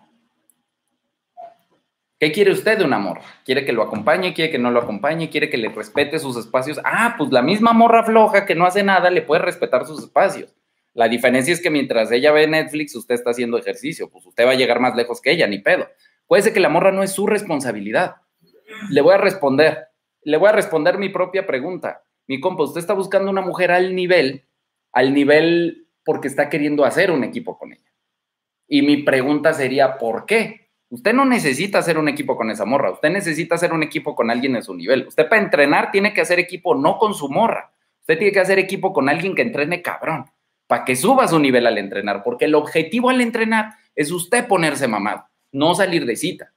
¿Qué 2.18 2.32
quiere 2.32 2.52
usted 2.52 2.78
de 2.78 2.86
una 2.86 2.98
morra? 2.98 3.22
¿Quiere 3.44 3.66
que 3.66 3.74
lo 3.74 3.84
acompañe? 3.84 4.34
¿Quiere 4.34 4.50
que 4.50 4.58
no 4.58 4.72
lo 4.72 4.80
acompañe? 4.80 5.30
¿Quiere 5.30 5.50
que 5.50 5.58
le 5.58 5.68
respete 5.68 6.18
sus 6.18 6.38
espacios? 6.38 6.80
Ah, 6.86 7.16
pues 7.18 7.30
la 7.32 7.42
misma 7.42 7.74
morra 7.74 8.06
floja 8.06 8.46
que 8.46 8.56
no 8.56 8.66
hace 8.66 8.84
nada 8.84 9.10
le 9.10 9.22
puede 9.22 9.42
respetar 9.42 9.86
sus 9.86 10.02
espacios. 10.02 10.56
La 10.94 11.10
diferencia 11.10 11.54
es 11.54 11.62
que 11.62 11.70
mientras 11.70 12.10
ella 12.14 12.32
ve 12.32 12.48
Netflix, 12.48 12.96
usted 12.96 13.16
está 13.16 13.32
haciendo 13.32 13.58
ejercicio. 13.58 14.10
Pues 14.10 14.26
usted 14.26 14.46
va 14.48 14.52
a 14.52 14.56
llegar 14.56 14.80
más 14.80 14.96
lejos 14.96 15.22
que 15.22 15.32
ella, 15.32 15.46
ni 15.46 15.60
pedo. 15.60 15.90
Puede 16.26 16.44
ser 16.44 16.54
que 16.54 16.62
la 16.62 16.70
morra 16.70 16.94
no 16.94 17.04
es 17.04 17.12
su 17.12 17.28
responsabilidad. 17.28 18.16
Le 18.90 19.02
voy 19.02 19.14
a 19.14 19.18
responder. 19.18 19.90
Le 20.24 20.38
voy 20.38 20.48
a 20.48 20.54
responder 20.54 20.98
mi 20.98 21.10
propia 21.10 21.46
pregunta. 21.46 22.02
Mi 22.28 22.40
compa, 22.40 22.64
usted 22.64 22.80
está 22.80 22.94
buscando 22.94 23.30
una 23.30 23.42
mujer 23.42 23.72
al 23.72 23.94
nivel, 23.94 24.46
al 24.94 25.14
nivel 25.14 25.90
porque 26.06 26.30
está 26.30 26.50
queriendo 26.50 26.86
hacer 26.86 27.12
un 27.12 27.26
equipo 27.26 27.58
con 27.58 27.74
ella. 27.74 27.85
Y 28.68 28.82
mi 28.82 29.04
pregunta 29.04 29.54
sería, 29.54 29.98
¿por 29.98 30.26
qué? 30.26 30.70
Usted 30.90 31.14
no 31.14 31.26
necesita 31.26 31.80
hacer 31.80 31.98
un 31.98 32.08
equipo 32.08 32.38
con 32.38 32.52
esa 32.52 32.66
morra, 32.66 32.92
usted 32.92 33.10
necesita 33.10 33.56
hacer 33.56 33.74
un 33.74 33.84
equipo 33.84 34.16
con 34.16 34.30
alguien 34.30 34.54
de 34.54 34.62
su 34.62 34.74
nivel. 34.74 35.08
Usted 35.08 35.28
para 35.28 35.42
entrenar 35.42 35.92
tiene 35.92 36.14
que 36.14 36.22
hacer 36.22 36.40
equipo 36.40 36.76
no 36.76 36.98
con 36.98 37.14
su 37.14 37.28
morra, 37.28 37.72
usted 38.02 38.18
tiene 38.18 38.32
que 38.32 38.40
hacer 38.40 38.60
equipo 38.60 38.94
con 38.94 39.10
alguien 39.10 39.36
que 39.36 39.42
entrene 39.42 39.82
cabrón, 39.82 40.26
para 40.68 40.86
que 40.86 40.96
suba 40.96 41.28
su 41.28 41.40
nivel 41.40 41.68
al 41.68 41.78
entrenar, 41.78 42.24
porque 42.24 42.46
el 42.46 42.56
objetivo 42.56 43.10
al 43.10 43.22
entrenar 43.22 43.74
es 43.96 44.12
usted 44.12 44.48
ponerse 44.48 44.88
mamado, 44.88 45.26
no 45.52 45.74
salir 45.74 46.06
de 46.06 46.16
cita. 46.16 46.54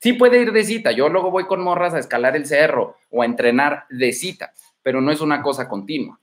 Sí 0.00 0.14
puede 0.14 0.40
ir 0.40 0.52
de 0.52 0.64
cita, 0.64 0.92
yo 0.92 1.08
luego 1.08 1.30
voy 1.30 1.46
con 1.46 1.62
morras 1.62 1.94
a 1.94 1.98
escalar 1.98 2.34
el 2.36 2.46
cerro 2.46 2.96
o 3.10 3.22
a 3.22 3.26
entrenar 3.26 3.84
de 3.90 4.12
cita, 4.12 4.52
pero 4.82 5.00
no 5.00 5.10
es 5.10 5.20
una 5.20 5.42
cosa 5.42 5.68
continua. 5.68 6.18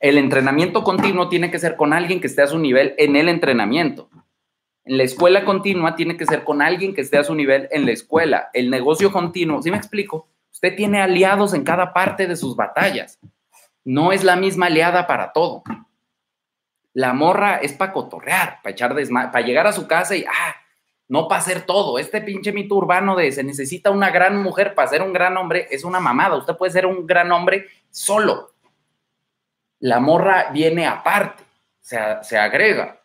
El 0.00 0.16
entrenamiento 0.16 0.84
continuo 0.84 1.28
tiene 1.28 1.50
que 1.50 1.58
ser 1.58 1.76
con 1.76 1.92
alguien 1.92 2.20
que 2.20 2.28
esté 2.28 2.42
a 2.42 2.46
su 2.46 2.58
nivel 2.58 2.94
en 2.98 3.16
el 3.16 3.28
entrenamiento. 3.28 4.08
En 4.88 4.96
la 4.96 5.02
escuela 5.02 5.44
continua 5.44 5.96
tiene 5.96 6.16
que 6.16 6.24
ser 6.24 6.44
con 6.44 6.62
alguien 6.62 6.94
que 6.94 7.02
esté 7.02 7.18
a 7.18 7.24
su 7.24 7.34
nivel 7.34 7.68
en 7.72 7.84
la 7.84 7.92
escuela. 7.92 8.48
El 8.54 8.70
negocio 8.70 9.12
continuo, 9.12 9.60
¿sí 9.60 9.70
me 9.70 9.76
explico? 9.76 10.28
Usted 10.50 10.74
tiene 10.76 11.02
aliados 11.02 11.52
en 11.52 11.62
cada 11.62 11.92
parte 11.92 12.26
de 12.26 12.36
sus 12.36 12.56
batallas. 12.56 13.18
No 13.84 14.12
es 14.12 14.24
la 14.24 14.34
misma 14.34 14.64
aliada 14.64 15.06
para 15.06 15.34
todo. 15.34 15.62
La 16.94 17.12
morra 17.12 17.56
es 17.56 17.74
para 17.74 17.92
cotorrear, 17.92 18.60
para 18.62 18.70
echar 18.70 18.96
para 19.30 19.44
llegar 19.44 19.66
a 19.66 19.72
su 19.72 19.86
casa 19.86 20.16
y, 20.16 20.24
ah, 20.24 20.56
no 21.06 21.28
para 21.28 21.42
hacer 21.42 21.66
todo. 21.66 21.98
Este 21.98 22.22
pinche 22.22 22.50
mito 22.54 22.74
urbano 22.74 23.14
de 23.14 23.30
se 23.30 23.44
necesita 23.44 23.90
una 23.90 24.08
gran 24.08 24.42
mujer 24.42 24.74
para 24.74 24.88
ser 24.88 25.02
un 25.02 25.12
gran 25.12 25.36
hombre 25.36 25.66
es 25.70 25.84
una 25.84 26.00
mamada. 26.00 26.38
Usted 26.38 26.56
puede 26.56 26.72
ser 26.72 26.86
un 26.86 27.06
gran 27.06 27.30
hombre 27.30 27.66
solo. 27.90 28.54
La 29.80 30.00
morra 30.00 30.48
viene 30.50 30.86
aparte, 30.86 31.44
se, 31.78 31.98
se 32.22 32.38
agrega 32.38 32.97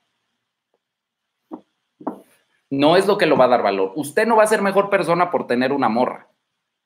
no 2.73 2.97
es 2.97 3.05
lo 3.05 3.19
que 3.19 3.27
lo 3.27 3.37
va 3.37 3.45
a 3.45 3.49
dar 3.49 3.61
valor. 3.61 3.91
Usted 3.95 4.25
no 4.25 4.35
va 4.35 4.43
a 4.43 4.47
ser 4.47 4.63
mejor 4.63 4.89
persona 4.89 5.29
por 5.29 5.45
tener 5.45 5.71
una 5.71 5.89
morra. 5.89 6.27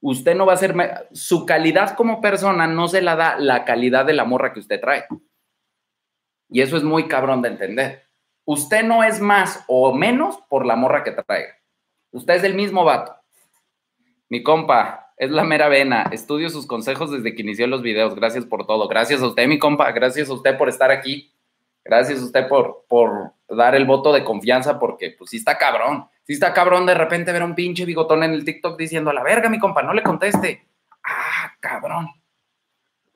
Usted 0.01 0.35
no 0.35 0.45
va 0.45 0.51
a 0.51 0.57
ser, 0.57 0.75
su 1.13 1.45
calidad 1.45 1.95
como 1.95 2.19
persona 2.19 2.67
no 2.67 2.89
se 2.89 3.01
la 3.01 3.15
da 3.15 3.39
la 3.39 3.63
calidad 3.63 4.05
de 4.05 4.11
la 4.11 4.25
morra 4.25 4.51
que 4.51 4.59
usted 4.59 4.81
trae. 4.81 5.05
Y 6.49 6.59
eso 6.59 6.75
es 6.75 6.83
muy 6.83 7.07
cabrón 7.07 7.41
de 7.41 7.47
entender. 7.47 8.03
Usted 8.43 8.83
no 8.83 9.01
es 9.01 9.21
más 9.21 9.63
o 9.69 9.93
menos 9.93 10.37
por 10.49 10.65
la 10.65 10.75
morra 10.75 11.05
que 11.05 11.11
traiga. 11.11 11.55
Usted 12.11 12.35
es 12.35 12.43
el 12.43 12.55
mismo 12.55 12.83
vato. 12.83 13.15
Mi 14.27 14.43
compa, 14.43 15.13
es 15.15 15.31
la 15.31 15.45
mera 15.45 15.69
vena. 15.69 16.09
Estudio 16.11 16.49
sus 16.49 16.67
consejos 16.67 17.11
desde 17.11 17.33
que 17.33 17.43
inició 17.43 17.65
los 17.65 17.81
videos. 17.81 18.13
Gracias 18.13 18.45
por 18.45 18.67
todo. 18.67 18.89
Gracias 18.89 19.21
a 19.21 19.27
usted, 19.27 19.47
mi 19.47 19.57
compa. 19.57 19.89
Gracias 19.93 20.29
a 20.29 20.33
usted 20.33 20.57
por 20.57 20.67
estar 20.67 20.91
aquí. 20.91 21.31
Gracias 21.87 22.19
a 22.19 22.25
usted 22.25 22.47
por, 22.47 22.85
por 22.89 23.31
dar 23.47 23.75
el 23.75 23.85
voto 23.85 24.11
de 24.11 24.23
confianza, 24.23 24.77
porque 24.77 25.15
pues 25.17 25.29
sí 25.29 25.37
está 25.37 25.57
cabrón. 25.57 26.07
Sí 26.23 26.33
está 26.33 26.53
cabrón 26.53 26.85
de 26.85 26.93
repente 26.93 27.31
ver 27.31 27.41
a 27.41 27.45
un 27.45 27.55
pinche 27.55 27.85
bigotón 27.85 28.23
en 28.23 28.33
el 28.33 28.43
TikTok 28.43 28.77
diciendo, 28.77 29.09
a 29.09 29.13
la 29.13 29.23
verga, 29.23 29.49
mi 29.49 29.59
compa, 29.59 29.81
no 29.81 29.93
le 29.93 30.03
conteste. 30.03 30.67
Ah, 31.03 31.53
cabrón. 31.61 32.09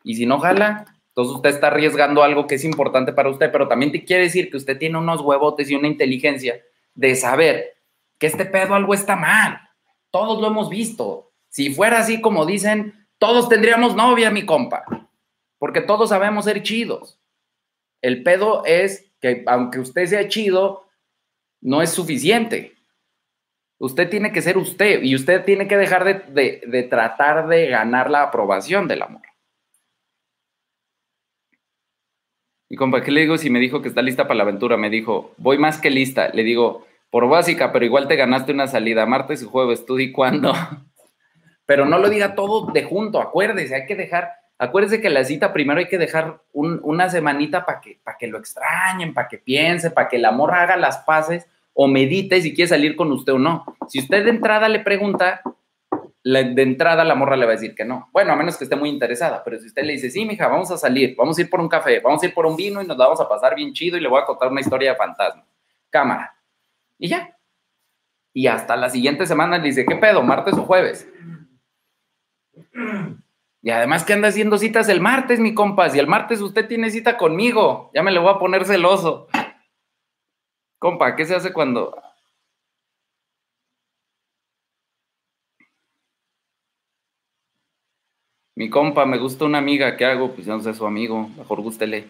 Y 0.04 0.16
si 0.16 0.26
no 0.26 0.40
jala, 0.40 0.86
entonces 1.10 1.36
usted 1.36 1.50
está 1.50 1.68
arriesgando 1.68 2.24
algo 2.24 2.48
que 2.48 2.56
es 2.56 2.64
importante 2.64 3.12
para 3.12 3.30
usted, 3.30 3.52
pero 3.52 3.68
también 3.68 3.92
te 3.92 4.06
quiere 4.06 4.24
decir 4.24 4.50
que 4.50 4.58
usted 4.58 4.78
tiene 4.78 4.98
unos 4.98 5.20
huevotes 5.22 5.70
y 5.70 5.76
una 5.76 5.88
inteligencia 5.88 6.62
de 6.94 7.16
saber 7.16 7.78
que 8.18 8.28
este 8.28 8.46
pedo 8.46 8.76
algo 8.76 8.94
está 8.94 9.18
mal. 9.18 9.60
Todos 10.10 10.42
lo 10.42 10.48
hemos 10.48 10.70
visto. 10.70 11.34
Si 11.50 11.74
fuera 11.74 12.00
así 12.00 12.22
como 12.22 12.46
dicen, 12.46 13.08
todos 13.18 13.50
tendríamos 13.50 13.96
novia, 13.96 14.32
mi 14.32 14.46
compa, 14.46 14.86
porque 15.58 15.82
todos 15.82 16.10
sabemos 16.10 16.46
ser 16.46 16.64
chidos. 16.64 17.21
El 18.02 18.24
pedo 18.24 18.66
es 18.66 19.12
que 19.22 19.44
aunque 19.48 19.80
usted 19.80 20.06
sea 20.08 20.28
chido, 20.28 20.88
no 21.62 21.82
es 21.82 21.92
suficiente. 21.92 22.74
Usted 23.78 24.10
tiene 24.10 24.32
que 24.32 24.42
ser 24.42 24.58
usted 24.58 25.02
y 25.04 25.16
usted 25.16 25.44
tiene 25.44 25.68
que 25.68 25.78
dejar 25.78 26.32
de, 26.32 26.88
tratar 26.90 27.48
de 27.48 27.68
ganar 27.68 28.10
la 28.10 28.24
aprobación 28.24 28.88
del 28.88 29.04
amor. 29.04 29.22
Y 32.70 32.76
compa, 32.76 33.04
¿qué 33.04 33.12
le 33.12 33.22
digo 33.22 33.38
si 33.38 33.50
me 33.50 33.60
dijo 33.60 33.82
que 33.82 33.90
está 33.90 34.02
lista 34.02 34.28
para 34.28 34.38
la 34.38 34.44
aventura? 34.44 34.78
Me 34.78 34.90
dijo, 34.90 35.34
voy 35.38 35.58
más 35.58 35.80
que 35.80 35.90
lista. 35.90 36.30
Le 36.30 36.44
digo, 36.44 36.88
por 37.10 37.28
básica, 37.28 37.72
pero 37.72 37.86
igual 37.86 38.08
te 38.08 38.16
ganaste 38.16 38.54
una 38.54 38.68
salida 38.68 39.06
martes 39.06 39.42
y 39.42 39.46
jueves, 39.46 39.86
tú 39.86 39.98
di 39.98 40.12
cuándo. 40.12 40.54
pero 41.66 41.86
no 41.86 41.98
lo 41.98 42.10
diga 42.10 42.36
todo 42.36 42.72
de 42.72 42.84
junto, 42.84 43.22
acuérdese, 43.22 43.76
hay 43.76 43.86
que 43.86 43.96
dejar 43.96 44.41
Acuérdese 44.62 45.02
que 45.02 45.10
la 45.10 45.24
cita 45.24 45.54
primero 45.54 45.80
hay 45.80 45.88
que 45.88 45.98
dejar 45.98 46.44
una 46.54 47.10
semanita 47.10 47.66
para 47.66 47.82
que, 47.82 48.00
que 48.20 48.28
lo 48.28 48.38
extrañen, 48.38 49.12
para 49.12 49.28
que 49.28 49.40
piense, 49.40 49.90
para 49.90 50.08
que 50.08 50.18
el 50.18 50.26
amor 50.26 50.54
haga 50.54 50.78
las 50.78 51.00
paces 51.00 51.48
o 51.74 51.88
medite 51.88 52.40
si 52.44 52.54
quiere 52.54 52.70
salir 52.70 52.96
con 52.96 53.12
usted 53.12 53.34
o 53.34 53.40
no. 53.40 53.66
Si 53.90 53.98
usted 53.98 54.24
de 54.24 54.30
entrada 54.30 54.70
le 54.70 54.82
pregunta, 54.82 55.42
de 56.24 56.62
entrada 56.62 57.04
la 57.04 57.16
morra 57.16 57.38
le 57.38 57.48
va 57.48 57.54
a 57.54 57.56
decir 57.56 57.74
que 57.74 57.86
no. 57.86 58.10
Bueno, 58.14 58.34
a 58.34 58.36
menos 58.36 58.56
que 58.56 58.66
esté 58.66 58.76
muy 58.76 58.90
interesada, 58.90 59.44
pero 59.44 59.58
si 59.58 59.66
usted 59.66 59.84
le 59.84 59.94
dice, 59.94 60.12
sí, 60.12 60.26
mija, 60.26 60.48
vamos 60.48 60.70
a 60.70 60.78
salir, 60.78 61.16
vamos 61.18 61.40
a 61.40 61.42
ir 61.42 61.50
por 61.50 61.60
un 61.60 61.68
café, 61.68 62.00
vamos 62.00 62.22
a 62.22 62.28
ir 62.28 62.34
por 62.36 62.46
un 62.46 62.56
vino 62.56 62.84
y 62.84 62.86
nos 62.86 62.98
vamos 62.98 63.20
a 63.20 63.28
pasar 63.28 63.56
bien 63.56 63.74
chido 63.74 63.98
y 63.98 64.02
le 64.02 64.10
voy 64.10 64.22
a 64.22 64.26
contar 64.26 64.52
una 64.52 64.62
historia 64.62 64.92
de 64.92 64.96
fantasma. 64.96 65.44
Cámara. 65.90 66.36
Y 67.00 67.08
ya. 67.08 67.36
Y 68.32 68.46
hasta 68.46 68.76
la 68.76 68.92
siguiente 68.92 69.26
semana 69.26 69.58
le 69.58 69.64
dice, 69.64 69.88
¿qué 69.88 69.96
pedo? 69.96 70.22
¿Martes 70.22 70.54
o 70.54 70.62
jueves? 70.62 71.08
Y 73.64 73.70
además 73.70 74.04
que 74.04 74.14
anda 74.14 74.30
haciendo 74.30 74.58
citas 74.58 74.90
el 74.90 75.02
martes, 75.02 75.40
mi 75.40 75.54
compas. 75.54 75.96
Y 75.96 76.00
el 76.00 76.08
martes 76.08 76.42
usted 76.42 76.68
tiene 76.68 76.90
cita 76.90 77.18
conmigo. 77.18 77.92
Ya 77.94 78.02
me 78.02 78.12
le 78.12 78.20
voy 78.20 78.34
a 78.34 78.40
poner 78.40 78.66
celoso. 78.66 79.28
Compa, 80.80 81.16
¿qué 81.16 81.26
se 81.26 81.36
hace 81.36 81.54
cuando... 81.54 81.96
Mi 88.56 88.70
compa, 88.70 89.06
me 89.06 89.18
gusta 89.18 89.46
una 89.46 89.60
amiga, 89.60 89.96
¿qué 89.96 90.06
hago? 90.06 90.34
Pues 90.34 90.46
no 90.46 90.60
sé 90.60 90.74
su 90.74 90.86
amigo, 90.86 91.30
mejor 91.38 91.62
gústele. 91.62 92.08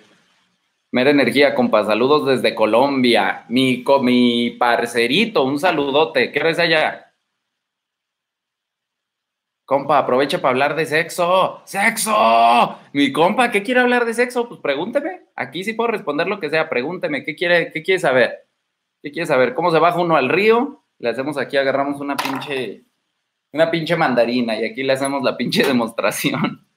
Mera 0.91 1.11
energía, 1.11 1.53
compa, 1.55 1.85
saludos 1.85 2.25
desde 2.25 2.55
Colombia. 2.55 3.45
Mi, 3.49 3.83
mi 4.01 4.51
parcerito, 4.51 5.43
un 5.43 5.59
saludote. 5.59 6.31
¿Qué 6.31 6.43
ves 6.43 6.59
allá? 6.59 7.10
Compa, 9.71 9.99
aprovecha 9.99 10.41
para 10.41 10.51
hablar 10.51 10.75
de 10.75 10.85
sexo. 10.85 11.61
¡Sexo! 11.63 12.77
Mi 12.91 13.13
compa, 13.13 13.51
¿qué 13.51 13.63
quiere 13.63 13.79
hablar 13.79 14.03
de 14.03 14.13
sexo? 14.13 14.49
Pues 14.49 14.59
pregúnteme. 14.59 15.21
Aquí 15.33 15.63
sí 15.63 15.71
puedo 15.71 15.89
responder 15.89 16.27
lo 16.27 16.41
que 16.41 16.49
sea. 16.49 16.67
Pregúnteme, 16.67 17.23
¿qué 17.23 17.37
quiere, 17.37 17.71
qué 17.71 17.81
quiere 17.81 17.97
saber? 17.97 18.49
¿Qué 19.01 19.13
quiere 19.13 19.27
saber? 19.27 19.53
¿Cómo 19.53 19.71
se 19.71 19.79
baja 19.79 20.01
uno 20.01 20.17
al 20.17 20.27
río? 20.27 20.83
Le 20.99 21.07
hacemos 21.07 21.37
aquí, 21.37 21.55
agarramos 21.55 22.01
una 22.01 22.17
pinche, 22.17 22.83
una 23.53 23.71
pinche 23.71 23.95
mandarina 23.95 24.59
y 24.59 24.65
aquí 24.65 24.83
le 24.83 24.91
hacemos 24.91 25.23
la 25.23 25.37
pinche 25.37 25.63
demostración. 25.63 26.67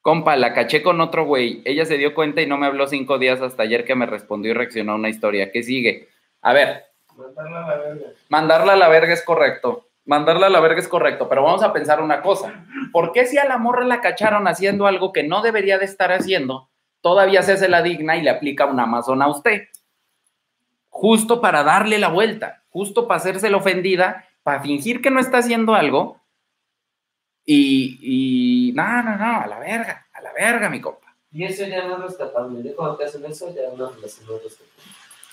Compa, 0.00 0.34
la 0.34 0.54
caché 0.54 0.82
con 0.82 0.98
otro 1.02 1.26
güey. 1.26 1.60
Ella 1.66 1.84
se 1.84 1.98
dio 1.98 2.14
cuenta 2.14 2.40
y 2.40 2.46
no 2.46 2.56
me 2.56 2.64
habló 2.64 2.86
cinco 2.86 3.18
días 3.18 3.42
hasta 3.42 3.64
ayer 3.64 3.84
que 3.84 3.96
me 3.96 4.06
respondió 4.06 4.52
y 4.52 4.54
reaccionó 4.54 4.92
a 4.92 4.94
una 4.94 5.10
historia. 5.10 5.52
¿Qué 5.52 5.62
sigue? 5.62 6.08
A 6.40 6.54
ver. 6.54 6.86
Mandarla 7.14 7.66
a 7.66 7.68
la 7.68 7.76
verga. 7.76 8.06
Mandarla 8.30 8.72
a 8.72 8.76
la 8.76 8.88
verga 8.88 9.12
es 9.12 9.22
correcto. 9.22 9.90
Mandarla 10.06 10.48
a 10.48 10.50
la 10.50 10.60
verga 10.60 10.80
es 10.80 10.88
correcto, 10.88 11.28
pero 11.28 11.42
vamos 11.42 11.62
a 11.62 11.72
pensar 11.72 12.02
una 12.02 12.20
cosa. 12.20 12.66
¿Por 12.92 13.12
qué 13.12 13.24
si 13.26 13.38
a 13.38 13.46
la 13.46 13.56
morra 13.56 13.84
la 13.84 14.00
cacharon 14.00 14.46
haciendo 14.46 14.86
algo 14.86 15.12
que 15.12 15.22
no 15.22 15.40
debería 15.40 15.78
de 15.78 15.86
estar 15.86 16.12
haciendo, 16.12 16.68
todavía 17.00 17.42
se 17.42 17.52
hace 17.52 17.68
la 17.68 17.82
digna 17.82 18.16
y 18.16 18.22
le 18.22 18.30
aplica 18.30 18.66
un 18.66 18.78
Amazon 18.78 19.22
a 19.22 19.28
usted? 19.28 19.68
Justo 20.90 21.40
para 21.40 21.62
darle 21.62 21.98
la 21.98 22.08
vuelta, 22.08 22.62
justo 22.68 23.08
para 23.08 23.18
hacerse 23.18 23.48
la 23.48 23.56
ofendida, 23.56 24.28
para 24.42 24.60
fingir 24.60 25.00
que 25.00 25.10
no 25.10 25.20
está 25.20 25.38
haciendo 25.38 25.74
algo 25.74 26.20
y, 27.44 27.98
y 28.00 28.72
no, 28.72 29.02
no, 29.02 29.16
no, 29.16 29.40
a 29.40 29.46
la 29.46 29.58
verga, 29.58 30.06
a 30.12 30.20
la 30.20 30.32
verga, 30.32 30.68
mi 30.68 30.80
compa. 30.80 31.14
Y 31.32 31.44
eso 31.44 31.66
ya 31.66 31.86
no 31.88 31.96
es 31.96 32.02
rescatable. 32.02 32.62
Ya 32.62 32.76
cuando 32.76 32.96
te 32.96 33.04
hacen 33.04 33.24
eso, 33.24 33.52
ya 33.54 33.62
no 33.76 33.90
es 33.90 34.00
rescatable. 34.00 34.50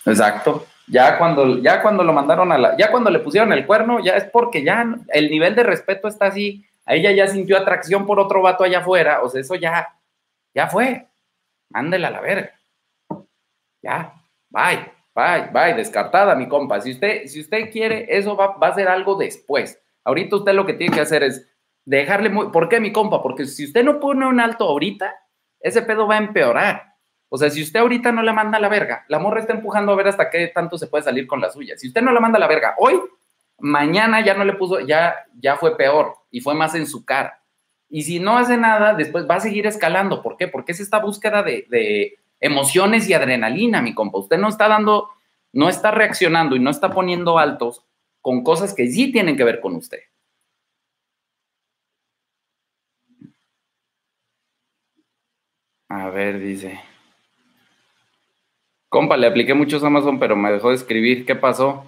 Exacto. 0.06 0.66
Ya 0.88 1.18
cuando, 1.18 1.60
ya 1.60 1.82
cuando 1.82 2.04
lo 2.04 2.12
mandaron 2.12 2.52
a 2.52 2.58
la, 2.58 2.78
ya 2.78 2.92
cuando 2.92 3.10
le 3.10 3.20
pusieron 3.20 3.54
el 3.54 3.66
cuerno, 3.66 4.00
ya 4.04 4.18
es 4.18 4.26
porque 4.26 4.64
ya 4.64 4.86
el 5.10 5.30
nivel 5.30 5.56
de 5.56 5.64
respeto 5.64 6.08
está 6.08 6.28
así. 6.28 6.66
A 6.86 6.96
ella 6.96 7.12
ya 7.12 7.28
sintió 7.28 7.58
atracción 7.58 8.06
por 8.06 8.20
otro 8.20 8.42
vato 8.42 8.64
allá 8.64 8.80
afuera. 8.80 9.22
O 9.22 9.30
sea, 9.30 9.42
eso 9.42 9.56
ya, 9.56 9.88
ya 10.54 10.68
fue. 10.68 11.08
Mándela 11.70 12.10
a 12.10 12.12
la 12.12 12.22
verga. 12.22 12.52
Ya, 13.82 14.14
bye, 14.50 14.92
bye, 15.16 15.50
bye, 15.54 15.74
descartada, 15.74 16.36
mi 16.36 16.48
compa. 16.48 16.82
Si 16.82 16.92
usted, 16.92 17.26
si 17.26 17.40
usted 17.40 17.72
quiere, 17.72 18.06
eso 18.10 18.36
va, 18.36 18.58
va 18.58 18.68
a 18.68 18.76
ser 18.76 18.88
algo 18.88 19.16
después. 19.16 19.82
Ahorita 20.04 20.36
usted 20.36 20.54
lo 20.54 20.66
que 20.66 20.74
tiene 20.74 20.94
que 20.94 21.02
hacer 21.02 21.24
es 21.24 21.48
dejarle 21.86 22.30
muy. 22.30 22.50
¿Por 22.50 22.68
qué, 22.68 22.80
mi 22.80 22.92
compa? 22.92 23.22
Porque 23.22 23.46
si 23.46 23.66
usted 23.66 23.84
no 23.84 24.00
pone 24.00 24.26
un 24.28 24.40
alto 24.40 24.66
ahorita, 24.66 25.16
ese 25.60 25.82
pedo 25.84 26.08
va 26.08 26.16
a 26.16 26.20
empeorar. 26.20 26.91
O 27.34 27.38
sea, 27.38 27.50
si 27.50 27.64
usted 27.64 27.80
ahorita 27.80 28.12
no 28.12 28.24
le 28.24 28.34
manda 28.34 28.58
a 28.58 28.62
la 28.62 28.68
verga, 28.68 29.06
la 29.08 29.18
morra 29.18 29.40
está 29.40 29.54
empujando 29.54 29.94
a 29.94 29.96
ver 29.96 30.10
hasta 30.10 30.30
qué 30.30 30.48
tanto 30.50 30.78
se 30.78 30.88
puede 30.88 31.06
salir 31.06 31.28
con 31.28 31.40
la 31.40 31.50
suya. 31.50 31.78
Si 31.78 31.88
usted 31.88 32.02
no 32.02 32.12
la 32.12 32.20
manda 32.20 32.36
a 32.36 32.42
la 32.42 32.48
verga 32.48 32.76
hoy, 32.78 33.00
mañana 33.58 34.20
ya 34.20 34.34
no 34.34 34.44
le 34.44 34.52
puso, 34.52 34.82
ya, 34.82 35.16
ya 35.40 35.56
fue 35.56 35.78
peor 35.78 36.14
y 36.30 36.42
fue 36.42 36.56
más 36.56 36.76
en 36.76 36.86
su 36.86 37.06
cara. 37.06 37.42
Y 37.88 38.04
si 38.04 38.20
no 38.20 38.38
hace 38.38 38.58
nada, 38.58 38.96
después 38.96 39.30
va 39.30 39.36
a 39.36 39.40
seguir 39.40 39.66
escalando. 39.66 40.22
¿Por 40.22 40.36
qué? 40.36 40.50
Porque 40.50 40.74
es 40.74 40.82
esta 40.82 41.00
búsqueda 41.00 41.42
de, 41.42 41.66
de 41.70 42.20
emociones 42.42 43.08
y 43.08 43.14
adrenalina, 43.14 43.82
mi 43.82 43.94
compa. 43.96 44.20
Usted 44.20 44.38
no 44.38 44.50
está 44.50 44.68
dando, 44.68 45.12
no 45.54 45.70
está 45.70 45.92
reaccionando 45.92 46.58
y 46.58 46.60
no 46.60 46.70
está 46.70 46.90
poniendo 46.92 47.40
altos 47.40 47.86
con 48.20 48.44
cosas 48.44 48.74
que 48.74 48.90
sí 48.90 49.10
tienen 49.10 49.38
que 49.38 49.46
ver 49.46 49.62
con 49.62 49.78
usted. 49.78 50.00
A 55.88 56.10
ver, 56.10 56.38
dice. 56.40 56.91
Compa, 58.92 59.16
le 59.16 59.26
apliqué 59.26 59.54
muchos 59.54 59.86
Amazon, 59.86 60.20
pero 60.20 60.36
me 60.36 60.52
dejó 60.52 60.68
de 60.68 60.76
escribir. 60.76 61.26
¿Qué 61.26 61.34
pasó? 61.34 61.86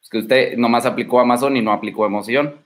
Es 0.00 0.08
que 0.08 0.16
usted 0.16 0.56
nomás 0.56 0.86
aplicó 0.86 1.20
Amazon 1.20 1.54
y 1.54 1.60
no 1.60 1.70
aplicó 1.70 2.06
emoción. 2.06 2.64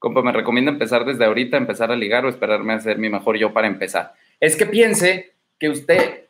Compa, 0.00 0.22
me 0.22 0.32
recomienda 0.32 0.72
empezar 0.72 1.04
desde 1.04 1.24
ahorita, 1.24 1.56
empezar 1.56 1.92
a 1.92 1.94
ligar 1.94 2.26
o 2.26 2.28
esperarme 2.28 2.72
a 2.72 2.80
ser 2.80 2.98
mi 2.98 3.08
mejor 3.08 3.38
yo 3.38 3.52
para 3.52 3.68
empezar. 3.68 4.14
Es 4.40 4.56
que 4.56 4.66
piense 4.66 5.36
que 5.56 5.68
usted, 5.68 6.24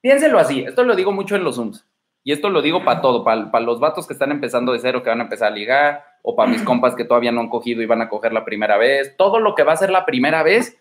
piénselo 0.00 0.40
así, 0.40 0.64
esto 0.64 0.82
lo 0.82 0.96
digo 0.96 1.12
mucho 1.12 1.36
en 1.36 1.44
los 1.44 1.54
Zooms. 1.54 1.86
Y 2.24 2.32
esto 2.32 2.50
lo 2.50 2.60
digo 2.60 2.84
para 2.84 3.00
todo, 3.00 3.22
para, 3.22 3.60
los 3.60 3.78
vatos 3.78 4.08
que 4.08 4.14
están 4.14 4.32
empezando 4.32 4.72
de 4.72 4.80
cero, 4.80 5.04
que 5.04 5.10
van 5.10 5.20
a 5.20 5.24
empezar 5.24 5.52
a 5.52 5.54
ligar, 5.54 6.04
o 6.22 6.34
para 6.34 6.50
mis 6.50 6.62
compas 6.64 6.96
que 6.96 7.04
todavía 7.04 7.30
no 7.30 7.40
han 7.40 7.50
cogido 7.50 7.82
y 7.82 7.86
van 7.86 8.02
a 8.02 8.08
coger 8.08 8.32
la 8.32 8.44
primera 8.44 8.76
vez. 8.78 9.16
Todo 9.16 9.38
lo 9.38 9.54
que 9.54 9.62
va 9.62 9.74
a 9.74 9.76
ser 9.76 9.90
la 9.90 10.04
primera 10.04 10.42
vez, 10.42 10.76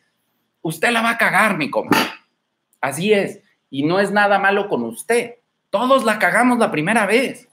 usted 0.63 0.89
la 0.89 1.03
va 1.03 1.11
a 1.11 1.17
cagar, 1.19 1.55
mi 1.55 1.69
compa. 1.69 1.97
Así 2.81 3.13
es. 3.13 3.42
Y 3.73 3.81
no 3.81 3.99
es 3.99 4.11
nada 4.11 4.37
malo 4.37 4.69
con 4.69 4.83
usted. 4.83 5.37
Todos 5.71 6.03
la 6.05 6.19
cagamos 6.19 6.59
la 6.59 6.69
primera 6.69 7.07
vez. 7.07 7.49